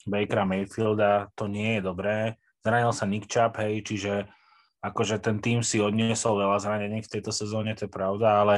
Bakera 0.06 0.46
Mayfielda, 0.46 1.26
to 1.34 1.50
nie 1.50 1.78
je 1.78 1.82
dobré. 1.82 2.38
Zranil 2.62 2.94
sa 2.94 3.02
Nick 3.06 3.26
Chubb, 3.26 3.58
hej, 3.58 3.82
čiže 3.82 4.30
akože 4.78 5.18
ten 5.18 5.42
tým 5.42 5.58
si 5.66 5.82
odniesol 5.82 6.38
veľa 6.38 6.58
zranení 6.62 7.02
v 7.02 7.12
tejto 7.18 7.34
sezóne, 7.34 7.74
to 7.74 7.86
je 7.86 7.90
pravda, 7.90 8.46
ale 8.46 8.54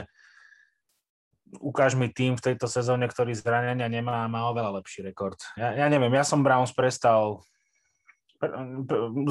ukáž 1.58 1.98
mi 1.98 2.06
tým 2.06 2.38
v 2.38 2.44
tejto 2.52 2.70
sezóne, 2.70 3.10
ktorý 3.10 3.34
zranenia 3.34 3.90
nemá 3.90 4.22
a 4.22 4.30
má 4.30 4.46
oveľa 4.46 4.78
lepší 4.78 5.02
rekord. 5.02 5.40
Ja, 5.58 5.74
ja 5.74 5.86
neviem, 5.90 6.14
ja 6.14 6.22
som 6.22 6.46
Browns 6.46 6.70
prestal, 6.70 7.42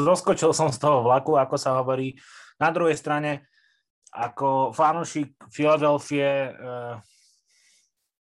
zoskočil 0.04 0.52
som 0.52 0.68
z 0.70 0.78
toho 0.78 1.02
vlaku, 1.08 1.40
ako 1.40 1.56
sa 1.56 1.80
hovorí. 1.80 2.20
Na 2.60 2.70
druhej 2.76 3.00
strane, 3.00 3.48
ako 4.12 4.76
fanúšik 4.76 5.38
Filadelfie, 5.50 6.52
eh, 6.52 6.96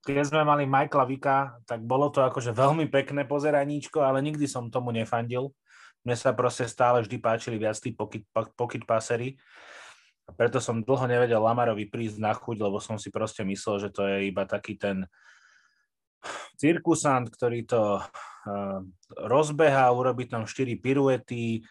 keď 0.00 0.26
sme 0.26 0.42
mali 0.42 0.64
Michaela 0.64 1.04
Vika, 1.04 1.38
tak 1.68 1.84
bolo 1.84 2.08
to 2.08 2.24
akože 2.24 2.56
veľmi 2.56 2.88
pekné 2.88 3.28
pozeraníčko, 3.28 4.00
ale 4.00 4.24
nikdy 4.24 4.48
som 4.48 4.72
tomu 4.72 4.90
nefandil. 4.90 5.52
Mne 6.00 6.16
sa 6.16 6.32
proste 6.32 6.64
stále 6.64 7.04
vždy 7.04 7.20
páčili 7.20 7.60
viac 7.60 7.76
tí 7.76 7.92
pocket, 7.92 8.24
pocket 8.32 8.88
passery. 8.88 9.36
Preto 10.34 10.58
som 10.62 10.84
dlho 10.84 11.06
nevedel 11.06 11.40
Lamarovi 11.40 11.88
prísť 11.88 12.18
na 12.20 12.32
chuť, 12.34 12.56
lebo 12.60 12.78
som 12.82 12.98
si 13.00 13.08
proste 13.08 13.42
myslel, 13.46 13.88
že 13.88 13.90
to 13.90 14.06
je 14.06 14.30
iba 14.30 14.44
taký 14.44 14.76
ten 14.76 15.08
cirkusant, 16.60 17.32
ktorý 17.32 17.64
to 17.64 17.98
uh, 18.00 18.80
rozbeha, 19.16 19.88
urobí 19.92 20.28
tam 20.28 20.44
4 20.44 20.76
piruety, 20.76 21.64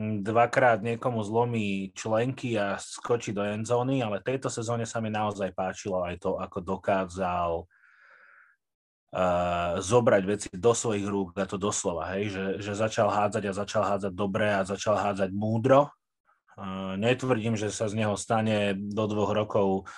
dvakrát 0.00 0.80
niekomu 0.80 1.20
zlomí 1.20 1.92
členky 1.92 2.56
a 2.56 2.80
skočí 2.80 3.36
do 3.36 3.44
endzóny, 3.44 4.00
ale 4.00 4.24
tejto 4.24 4.48
sezóne 4.48 4.88
sa 4.88 5.04
mi 5.04 5.12
naozaj 5.12 5.52
páčilo 5.52 6.00
aj 6.00 6.16
to, 6.16 6.40
ako 6.40 6.58
dokázal 6.64 7.50
uh, 9.12 9.76
zobrať 9.76 10.22
veci 10.24 10.48
do 10.56 10.72
svojich 10.72 11.04
rúk, 11.04 11.36
a 11.36 11.44
to 11.44 11.60
doslova, 11.60 12.16
hej, 12.16 12.32
že, 12.32 12.44
že 12.64 12.72
začal 12.80 13.12
hádzať 13.12 13.44
a 13.44 13.52
začal 13.52 13.82
hádzať 13.84 14.12
dobre 14.16 14.48
a 14.48 14.64
začal 14.64 14.96
hádzať 14.96 15.30
múdro. 15.36 15.92
Uh, 16.60 16.92
netvrdím, 17.00 17.56
že 17.56 17.72
sa 17.72 17.88
z 17.88 17.96
neho 17.96 18.12
stane 18.20 18.76
do 18.76 19.08
dvoch 19.08 19.32
rokov 19.32 19.88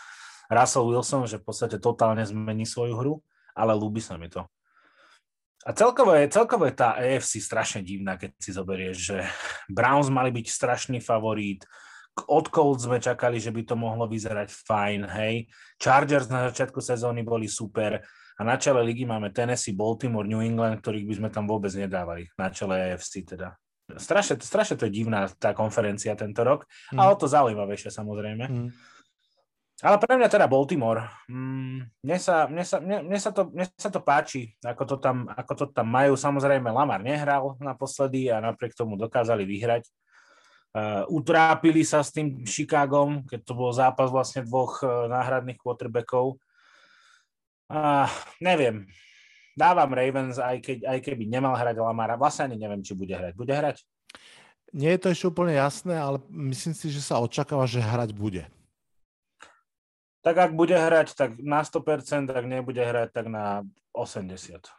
Russell 0.47 0.87
Wilson, 0.87 1.27
že 1.27 1.43
v 1.43 1.51
podstate 1.51 1.83
totálne 1.83 2.23
zmení 2.23 2.63
svoju 2.63 2.95
hru, 2.95 3.15
ale 3.51 3.75
ľúbi 3.75 3.99
sa 3.99 4.15
mi 4.15 4.31
to. 4.31 4.47
A 5.67 5.75
celkovo 5.75 6.15
je, 6.15 6.31
celkovo 6.31 6.67
je 6.71 6.75
tá 6.79 6.95
AFC 6.99 7.43
strašne 7.43 7.83
divná, 7.83 8.15
keď 8.15 8.39
si 8.39 8.55
zoberieš, 8.55 8.97
že 8.99 9.19
Browns 9.67 10.07
mali 10.07 10.31
byť 10.31 10.47
strašný 10.47 10.99
favorít, 11.03 11.67
od 12.29 12.47
Colts 12.53 12.85
sme 12.85 13.01
čakali, 13.01 13.41
že 13.41 13.49
by 13.49 13.63
to 13.65 13.75
mohlo 13.75 14.05
vyzerať 14.05 14.53
fajn, 14.53 15.01
hej. 15.17 15.49
Chargers 15.81 16.29
na 16.29 16.53
začiatku 16.53 16.77
sezóny 16.79 17.25
boli 17.25 17.49
super 17.49 18.05
a 18.37 18.41
na 18.45 18.61
čele 18.61 18.85
ligy 18.85 19.09
máme 19.09 19.33
Tennessee, 19.33 19.73
Baltimore, 19.73 20.29
New 20.29 20.45
England, 20.45 20.85
ktorých 20.85 21.09
by 21.09 21.15
sme 21.17 21.29
tam 21.33 21.49
vôbec 21.49 21.73
nedávali, 21.73 22.29
na 22.37 22.53
čele 22.53 22.93
AFC 22.93 23.25
teda. 23.25 23.57
Strašne, 23.99 24.41
strašne 24.41 24.77
to 24.81 24.87
je 24.89 25.03
divná 25.03 25.29
tá 25.37 25.53
konferencia 25.57 26.17
tento 26.17 26.41
rok 26.45 26.69
mm. 26.93 26.99
a 26.99 27.03
o 27.11 27.15
to 27.17 27.29
zaujímavejšie 27.29 27.91
samozrejme. 27.93 28.45
Mm. 28.49 28.69
Ale 29.83 29.99
pre 29.99 30.15
mňa 30.15 30.31
teda 30.31 30.47
Baltimore. 30.47 31.11
Mm, 31.27 31.91
mne, 32.07 32.19
sa, 32.23 32.47
mne, 32.47 32.63
sa, 32.63 32.79
mne, 32.79 33.03
mne, 33.03 33.19
sa 33.19 33.35
to, 33.35 33.51
mne 33.51 33.67
sa 33.75 33.91
to 33.91 33.99
páči, 33.99 34.55
ako 34.63 34.95
to, 34.95 34.97
tam, 35.03 35.27
ako 35.27 35.53
to 35.59 35.65
tam 35.75 35.91
majú. 35.91 36.15
Samozrejme, 36.15 36.71
Lamar 36.71 37.03
nehral 37.03 37.59
naposledy 37.59 38.31
a 38.31 38.39
napriek 38.39 38.79
tomu 38.79 38.95
dokázali 38.95 39.43
vyhrať. 39.43 39.91
Uh, 40.73 41.05
utrápili 41.11 41.83
sa 41.83 42.01
s 42.01 42.15
tým 42.15 42.47
Chicagom, 42.47 43.27
keď 43.27 43.45
to 43.45 43.53
bol 43.59 43.75
zápas 43.75 44.09
vlastne 44.09 44.47
dvoch 44.47 44.81
uh, 44.87 45.11
náhradných 45.11 45.59
quarterbackov. 45.59 46.39
Uh, 47.67 48.07
neviem. 48.39 48.87
Dávam 49.53 49.93
Ravens, 49.93 50.41
aj, 50.41 50.59
keď, 50.65 50.79
aj 50.89 50.99
keby 51.05 51.29
nemal 51.29 51.53
hrať 51.53 51.77
Lamara. 51.77 52.17
Vlastne 52.17 52.49
ani 52.49 52.57
neviem, 52.57 52.81
či 52.81 52.97
bude 52.97 53.13
hrať. 53.13 53.37
Bude 53.37 53.53
hrať? 53.53 53.85
Nie 54.73 54.97
je 54.97 55.01
to 55.05 55.13
ešte 55.13 55.29
úplne 55.29 55.53
jasné, 55.53 56.01
ale 56.01 56.17
myslím 56.33 56.73
si, 56.73 56.89
že 56.89 57.05
sa 57.05 57.21
očakáva, 57.21 57.69
že 57.69 57.85
hrať 57.85 58.17
bude 58.17 58.49
tak 60.23 60.39
ak 60.39 60.53
bude 60.55 60.79
hrať, 60.79 61.19
tak 61.19 61.31
na 61.43 61.67
100%, 61.67 62.31
ak 62.31 62.47
nebude 62.47 62.79
hrať, 62.79 63.11
tak 63.11 63.27
na 63.27 63.67
80%. 63.91 64.71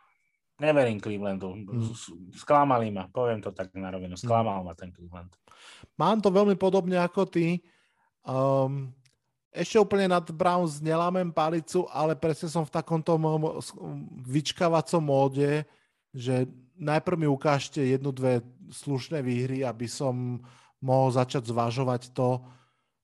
Neverím 0.63 1.03
Clevelandu. 1.03 1.51
Hmm. 1.51 1.91
Sklamali 2.31 2.87
ma, 2.95 3.11
poviem 3.11 3.43
to 3.43 3.51
tak 3.51 3.75
na 3.75 3.91
rovinu. 3.91 4.15
Sklamal 4.15 4.63
ma 4.63 4.71
ten 4.71 4.95
Cleveland. 4.95 5.35
Mám 5.99 6.23
to 6.23 6.31
veľmi 6.31 6.55
podobne 6.55 6.95
ako 6.95 7.27
ty. 7.27 7.59
Um, 8.23 8.95
ešte 9.53 9.77
úplne 9.77 10.09
nad 10.09 10.25
Browns 10.33 10.81
nelámem 10.81 11.29
palicu, 11.29 11.85
ale 11.93 12.17
presne 12.17 12.49
som 12.49 12.65
v 12.65 12.73
takomto 12.73 13.13
vyčkávacom 14.25 15.03
móde, 15.05 15.61
že 16.09 16.49
najprv 16.77 17.17
mi 17.21 17.27
ukážte 17.29 17.85
jednu, 17.85 18.09
dve 18.09 18.41
slušné 18.73 19.21
výhry, 19.21 19.61
aby 19.61 19.85
som 19.85 20.41
mohol 20.81 21.13
začať 21.13 21.53
zvažovať 21.53 22.11
to, 22.11 22.41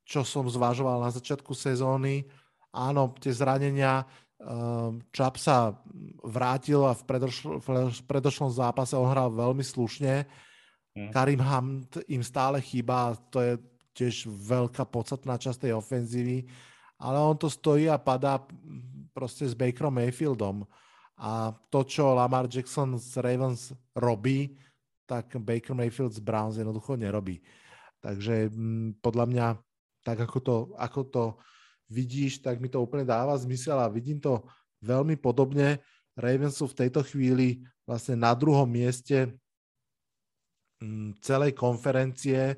čo 0.03 0.25
som 0.25 0.49
zvažoval 0.49 1.05
na 1.05 1.13
začiatku 1.13 1.53
sezóny. 1.53 2.25
Áno, 2.73 3.13
tie 3.21 3.29
zranenia, 3.29 4.03
ehm, 4.41 5.05
Čap 5.13 5.37
sa 5.37 5.77
vrátil 6.25 6.81
a 6.81 6.97
v, 6.97 7.01
predošl- 7.05 7.61
v 7.93 8.01
predošlom 8.09 8.49
zápase 8.49 8.97
on 8.97 9.05
hral 9.05 9.29
veľmi 9.29 9.61
slušne. 9.61 10.25
Mm. 10.97 11.13
Karim 11.13 11.41
Hamd 11.45 12.01
im 12.09 12.25
stále 12.25 12.57
chýba, 12.59 13.13
to 13.29 13.37
je 13.37 13.53
tiež 13.99 14.31
veľká 14.31 14.87
podstatná 14.87 15.35
časť 15.35 15.67
tej 15.67 15.73
ofenzívy, 15.75 16.47
ale 16.95 17.17
on 17.19 17.35
to 17.35 17.51
stojí 17.51 17.91
a 17.91 17.99
padá 17.99 18.39
proste 19.11 19.43
s 19.43 19.51
Bakerom 19.51 19.99
Mayfieldom. 19.99 20.63
A 21.19 21.51
to, 21.67 21.83
čo 21.83 22.15
Lamar 22.15 22.47
Jackson 22.47 22.95
z 22.95 23.19
Ravens 23.19 23.75
robí, 23.91 24.55
tak 25.03 25.35
Baker 25.35 25.75
Mayfield 25.75 26.15
z 26.15 26.21
Browns 26.23 26.55
jednoducho 26.55 26.95
nerobí. 26.95 27.43
Takže 27.99 28.47
m, 28.53 28.95
podľa 29.03 29.25
mňa 29.27 29.47
tak 30.05 30.21
ako 30.23 30.37
to, 30.39 30.55
ako 30.79 31.01
to 31.11 31.23
vidíš, 31.91 32.39
tak 32.39 32.61
mi 32.61 32.71
to 32.71 32.79
úplne 32.79 33.03
dáva 33.03 33.35
zmysel 33.35 33.81
a 33.81 33.91
vidím 33.91 34.21
to 34.21 34.45
veľmi 34.85 35.19
podobne. 35.19 35.81
Ravens 36.15 36.55
sú 36.61 36.71
v 36.71 36.85
tejto 36.85 37.03
chvíli 37.03 37.65
vlastne 37.83 38.15
na 38.15 38.31
druhom 38.37 38.69
mieste 38.69 39.33
mm, 40.79 41.19
celej 41.19 41.57
konferencie 41.57 42.55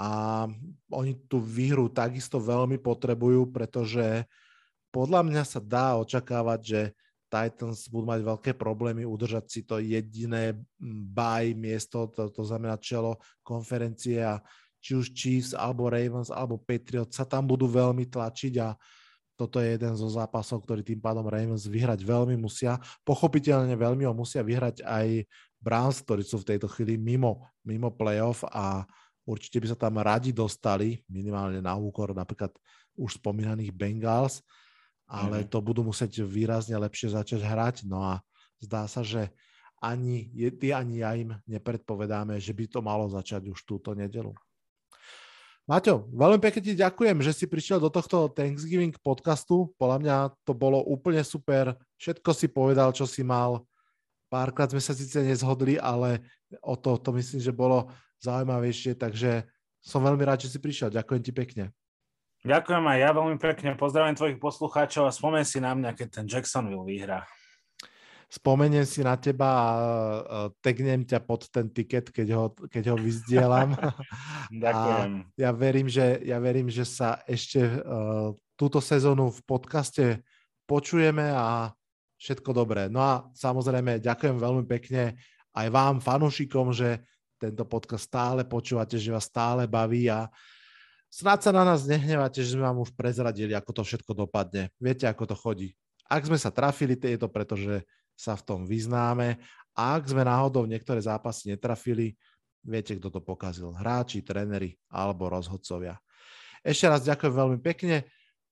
a 0.00 0.48
oni 0.88 1.12
tú 1.28 1.44
výhru 1.44 1.92
takisto 1.92 2.40
veľmi 2.40 2.80
potrebujú, 2.80 3.52
pretože 3.52 4.24
podľa 4.88 5.20
mňa 5.28 5.42
sa 5.44 5.60
dá 5.60 6.00
očakávať, 6.00 6.60
že 6.64 6.80
Titans 7.30 7.86
budú 7.86 8.10
mať 8.10 8.20
veľké 8.26 8.50
problémy 8.58 9.06
udržať 9.06 9.44
si 9.46 9.60
to 9.62 9.78
jediné 9.78 10.56
mm, 10.56 11.14
baj 11.14 11.52
miesto, 11.54 12.08
to, 12.10 12.32
to 12.32 12.42
znamená 12.42 12.80
čelo 12.80 13.20
konferencie 13.44 14.18
a 14.18 14.42
či 14.80 14.96
už 14.96 15.12
Chiefs, 15.12 15.52
alebo 15.52 15.92
Ravens, 15.92 16.32
alebo 16.32 16.56
Patriots 16.56 17.20
sa 17.20 17.28
tam 17.28 17.44
budú 17.44 17.68
veľmi 17.68 18.08
tlačiť 18.08 18.54
a 18.58 18.74
toto 19.36 19.60
je 19.60 19.72
jeden 19.76 19.94
zo 19.96 20.08
zápasov, 20.08 20.64
ktorý 20.64 20.84
tým 20.84 21.00
pádom 21.00 21.24
Ravens 21.24 21.64
vyhrať 21.64 22.04
veľmi 22.04 22.36
musia. 22.40 22.76
Pochopiteľne 23.04 23.72
veľmi 23.72 24.04
ho 24.04 24.12
musia 24.12 24.44
vyhrať 24.44 24.84
aj 24.84 25.24
Browns, 25.60 26.00
ktorí 26.04 26.24
sú 26.24 26.40
v 26.40 26.56
tejto 26.56 26.68
chvíli 26.68 27.00
mimo, 27.00 27.48
mimo 27.64 27.92
playoff 27.92 28.44
a 28.48 28.84
určite 29.28 29.60
by 29.60 29.66
sa 29.72 29.78
tam 29.78 30.00
radi 30.00 30.30
dostali, 30.34 31.00
minimálne 31.10 31.60
na 31.60 31.76
úkor 31.76 32.12
napríklad 32.12 32.52
už 32.98 33.20
spomínaných 33.20 33.72
Bengals, 33.72 34.44
ale 35.10 35.42
mm. 35.42 35.48
to 35.50 35.58
budú 35.58 35.82
musieť 35.82 36.22
výrazne 36.22 36.78
lepšie 36.78 37.14
začať 37.16 37.40
hrať. 37.42 37.76
No 37.88 38.04
a 38.04 38.22
zdá 38.62 38.86
sa, 38.86 39.00
že 39.02 39.32
ani 39.80 40.28
ty, 40.60 40.76
ani 40.76 41.00
ja 41.00 41.16
im 41.16 41.32
nepredpovedáme, 41.48 42.36
že 42.36 42.52
by 42.52 42.64
to 42.68 42.80
malo 42.84 43.08
začať 43.08 43.48
už 43.48 43.64
túto 43.64 43.96
nedelu. 43.96 44.36
Maťo, 45.70 46.10
veľmi 46.10 46.42
pekne 46.42 46.60
ti 46.66 46.74
ďakujem, 46.74 47.22
že 47.22 47.30
si 47.30 47.44
prišiel 47.46 47.78
do 47.78 47.86
tohto 47.88 48.26
Thanksgiving 48.34 48.90
podcastu. 49.00 49.70
Podľa 49.78 49.98
mňa 50.02 50.16
to 50.42 50.52
bolo 50.52 50.82
úplne 50.82 51.22
super. 51.22 51.78
Všetko 51.94 52.30
si 52.34 52.50
povedal, 52.50 52.90
čo 52.90 53.06
si 53.06 53.22
mal. 53.22 53.62
Párkrát 54.26 54.66
sme 54.66 54.82
sa 54.82 54.98
síce 54.98 55.22
nezhodli, 55.22 55.78
ale 55.78 56.26
o 56.58 56.74
to, 56.74 56.98
to 56.98 57.14
myslím, 57.14 57.38
že 57.38 57.54
bolo 57.54 57.86
zaujímavejšie, 58.20 58.96
takže 58.96 59.48
som 59.80 60.04
veľmi 60.04 60.22
rád, 60.22 60.44
že 60.44 60.52
si 60.52 60.58
prišiel. 60.60 60.92
Ďakujem 60.92 61.22
ti 61.24 61.32
pekne. 61.32 61.64
Ďakujem 62.40 62.84
aj 62.84 62.98
ja 63.00 63.10
veľmi 63.12 63.36
pekne. 63.36 63.76
Pozdravím 63.76 64.16
tvojich 64.16 64.40
poslucháčov 64.40 65.08
a 65.08 65.12
spomen 65.12 65.44
si 65.44 65.60
na 65.60 65.76
mňa, 65.76 65.92
keď 65.92 66.08
ten 66.20 66.26
Jacksonville 66.28 66.84
vyhrá 66.84 67.24
spomeniem 68.30 68.86
si 68.86 69.02
na 69.02 69.18
teba 69.18 69.50
a 69.50 69.74
tegnem 70.62 71.02
ťa 71.02 71.18
pod 71.26 71.50
ten 71.50 71.66
tiket, 71.66 72.14
keď 72.14 72.28
ho, 72.38 72.44
keď 72.70 72.94
ho 72.94 72.96
vyzdielam. 72.96 73.74
Ďakujem. 74.54 75.12
A 75.26 75.34
ja 75.34 75.50
verím, 75.50 75.90
že, 75.90 76.22
ja 76.22 76.38
verím, 76.38 76.70
že 76.70 76.86
sa 76.86 77.18
ešte 77.26 77.58
uh, 77.58 78.30
túto 78.54 78.78
sezónu 78.78 79.34
v 79.34 79.40
podcaste 79.42 80.22
počujeme 80.70 81.26
a 81.34 81.74
všetko 82.22 82.54
dobré. 82.54 82.86
No 82.86 83.02
a 83.02 83.26
samozrejme 83.34 83.98
ďakujem 83.98 84.38
veľmi 84.38 84.64
pekne 84.70 85.18
aj 85.50 85.66
vám, 85.74 85.98
fanúšikom, 85.98 86.70
že 86.70 87.02
tento 87.40 87.64
podcast 87.64 88.04
stále 88.04 88.44
počúvate, 88.44 89.00
že 89.00 89.08
vás 89.08 89.24
stále 89.24 89.64
baví 89.64 90.12
a 90.12 90.28
snáď 91.08 91.48
sa 91.48 91.52
na 91.56 91.64
nás 91.64 91.88
nehnevate, 91.88 92.44
že 92.44 92.52
sme 92.52 92.68
vám 92.68 92.84
už 92.84 92.92
prezradili, 92.92 93.56
ako 93.56 93.80
to 93.80 93.82
všetko 93.82 94.12
dopadne. 94.12 94.68
Viete, 94.76 95.08
ako 95.08 95.24
to 95.24 95.36
chodí. 95.36 95.72
Ak 96.04 96.28
sme 96.28 96.36
sa 96.36 96.52
trafili, 96.52 97.00
je 97.00 97.16
to 97.16 97.32
preto, 97.32 97.56
že 97.56 97.88
sa 98.12 98.36
v 98.36 98.44
tom 98.44 98.60
vyznáme. 98.68 99.40
A 99.72 99.96
ak 99.96 100.12
sme 100.12 100.20
náhodou 100.20 100.68
niektoré 100.68 101.00
zápasy 101.00 101.56
netrafili, 101.56 102.12
viete, 102.60 102.92
kto 103.00 103.08
to 103.08 103.20
pokazil. 103.24 103.72
Hráči, 103.72 104.20
tréneri 104.20 104.76
alebo 104.92 105.32
rozhodcovia. 105.32 105.96
Ešte 106.60 106.84
raz 106.92 107.00
ďakujem 107.08 107.32
veľmi 107.32 107.58
pekne. 107.64 108.04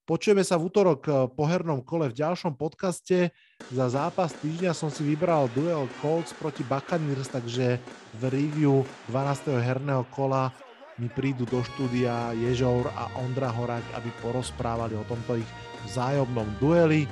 Počujeme 0.09 0.41
sa 0.41 0.57
v 0.57 0.73
útorok 0.73 1.01
eh, 1.05 1.15
po 1.29 1.45
hernom 1.45 1.85
kole 1.85 2.09
v 2.09 2.17
ďalšom 2.17 2.57
podcaste. 2.57 3.29
Za 3.69 3.93
zápas 3.93 4.33
týždňa 4.41 4.73
som 4.73 4.89
si 4.89 5.05
vybral 5.05 5.53
duel 5.53 5.85
Colts 6.01 6.33
proti 6.33 6.65
Buccaneers, 6.65 7.29
takže 7.29 7.77
v 8.17 8.23
review 8.33 8.89
12. 9.13 9.53
herného 9.61 10.09
kola 10.09 10.49
mi 10.97 11.13
prídu 11.13 11.45
do 11.45 11.61
štúdia 11.61 12.33
Ježour 12.33 12.89
a 12.97 13.13
Ondra 13.21 13.53
Horák, 13.53 13.85
aby 14.01 14.09
porozprávali 14.25 14.97
o 14.97 15.05
tomto 15.05 15.37
ich 15.37 15.51
vzájomnom 15.93 16.57
dueli. 16.57 17.05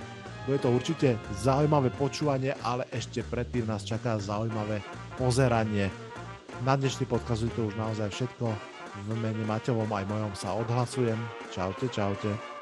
Bude 0.49 0.59
to 0.65 0.73
určite 0.73 1.21
zaujímavé 1.45 1.93
počúvanie, 2.01 2.57
ale 2.65 2.89
ešte 2.97 3.21
predtým 3.29 3.69
nás 3.69 3.85
čaká 3.85 4.17
zaujímavé 4.17 4.81
pozeranie. 5.21 5.93
Na 6.65 6.81
dnešný 6.81 7.05
podcast 7.05 7.45
je 7.45 7.53
to 7.53 7.69
už 7.69 7.77
naozaj 7.77 8.09
všetko. 8.09 8.49
V 9.05 9.09
mene 9.21 9.45
Maťovom 9.45 9.93
aj 9.93 10.05
mojom 10.09 10.33
sa 10.33 10.57
odhlasujem. 10.57 11.21
Čaute, 11.53 11.93
čaute. 11.93 12.56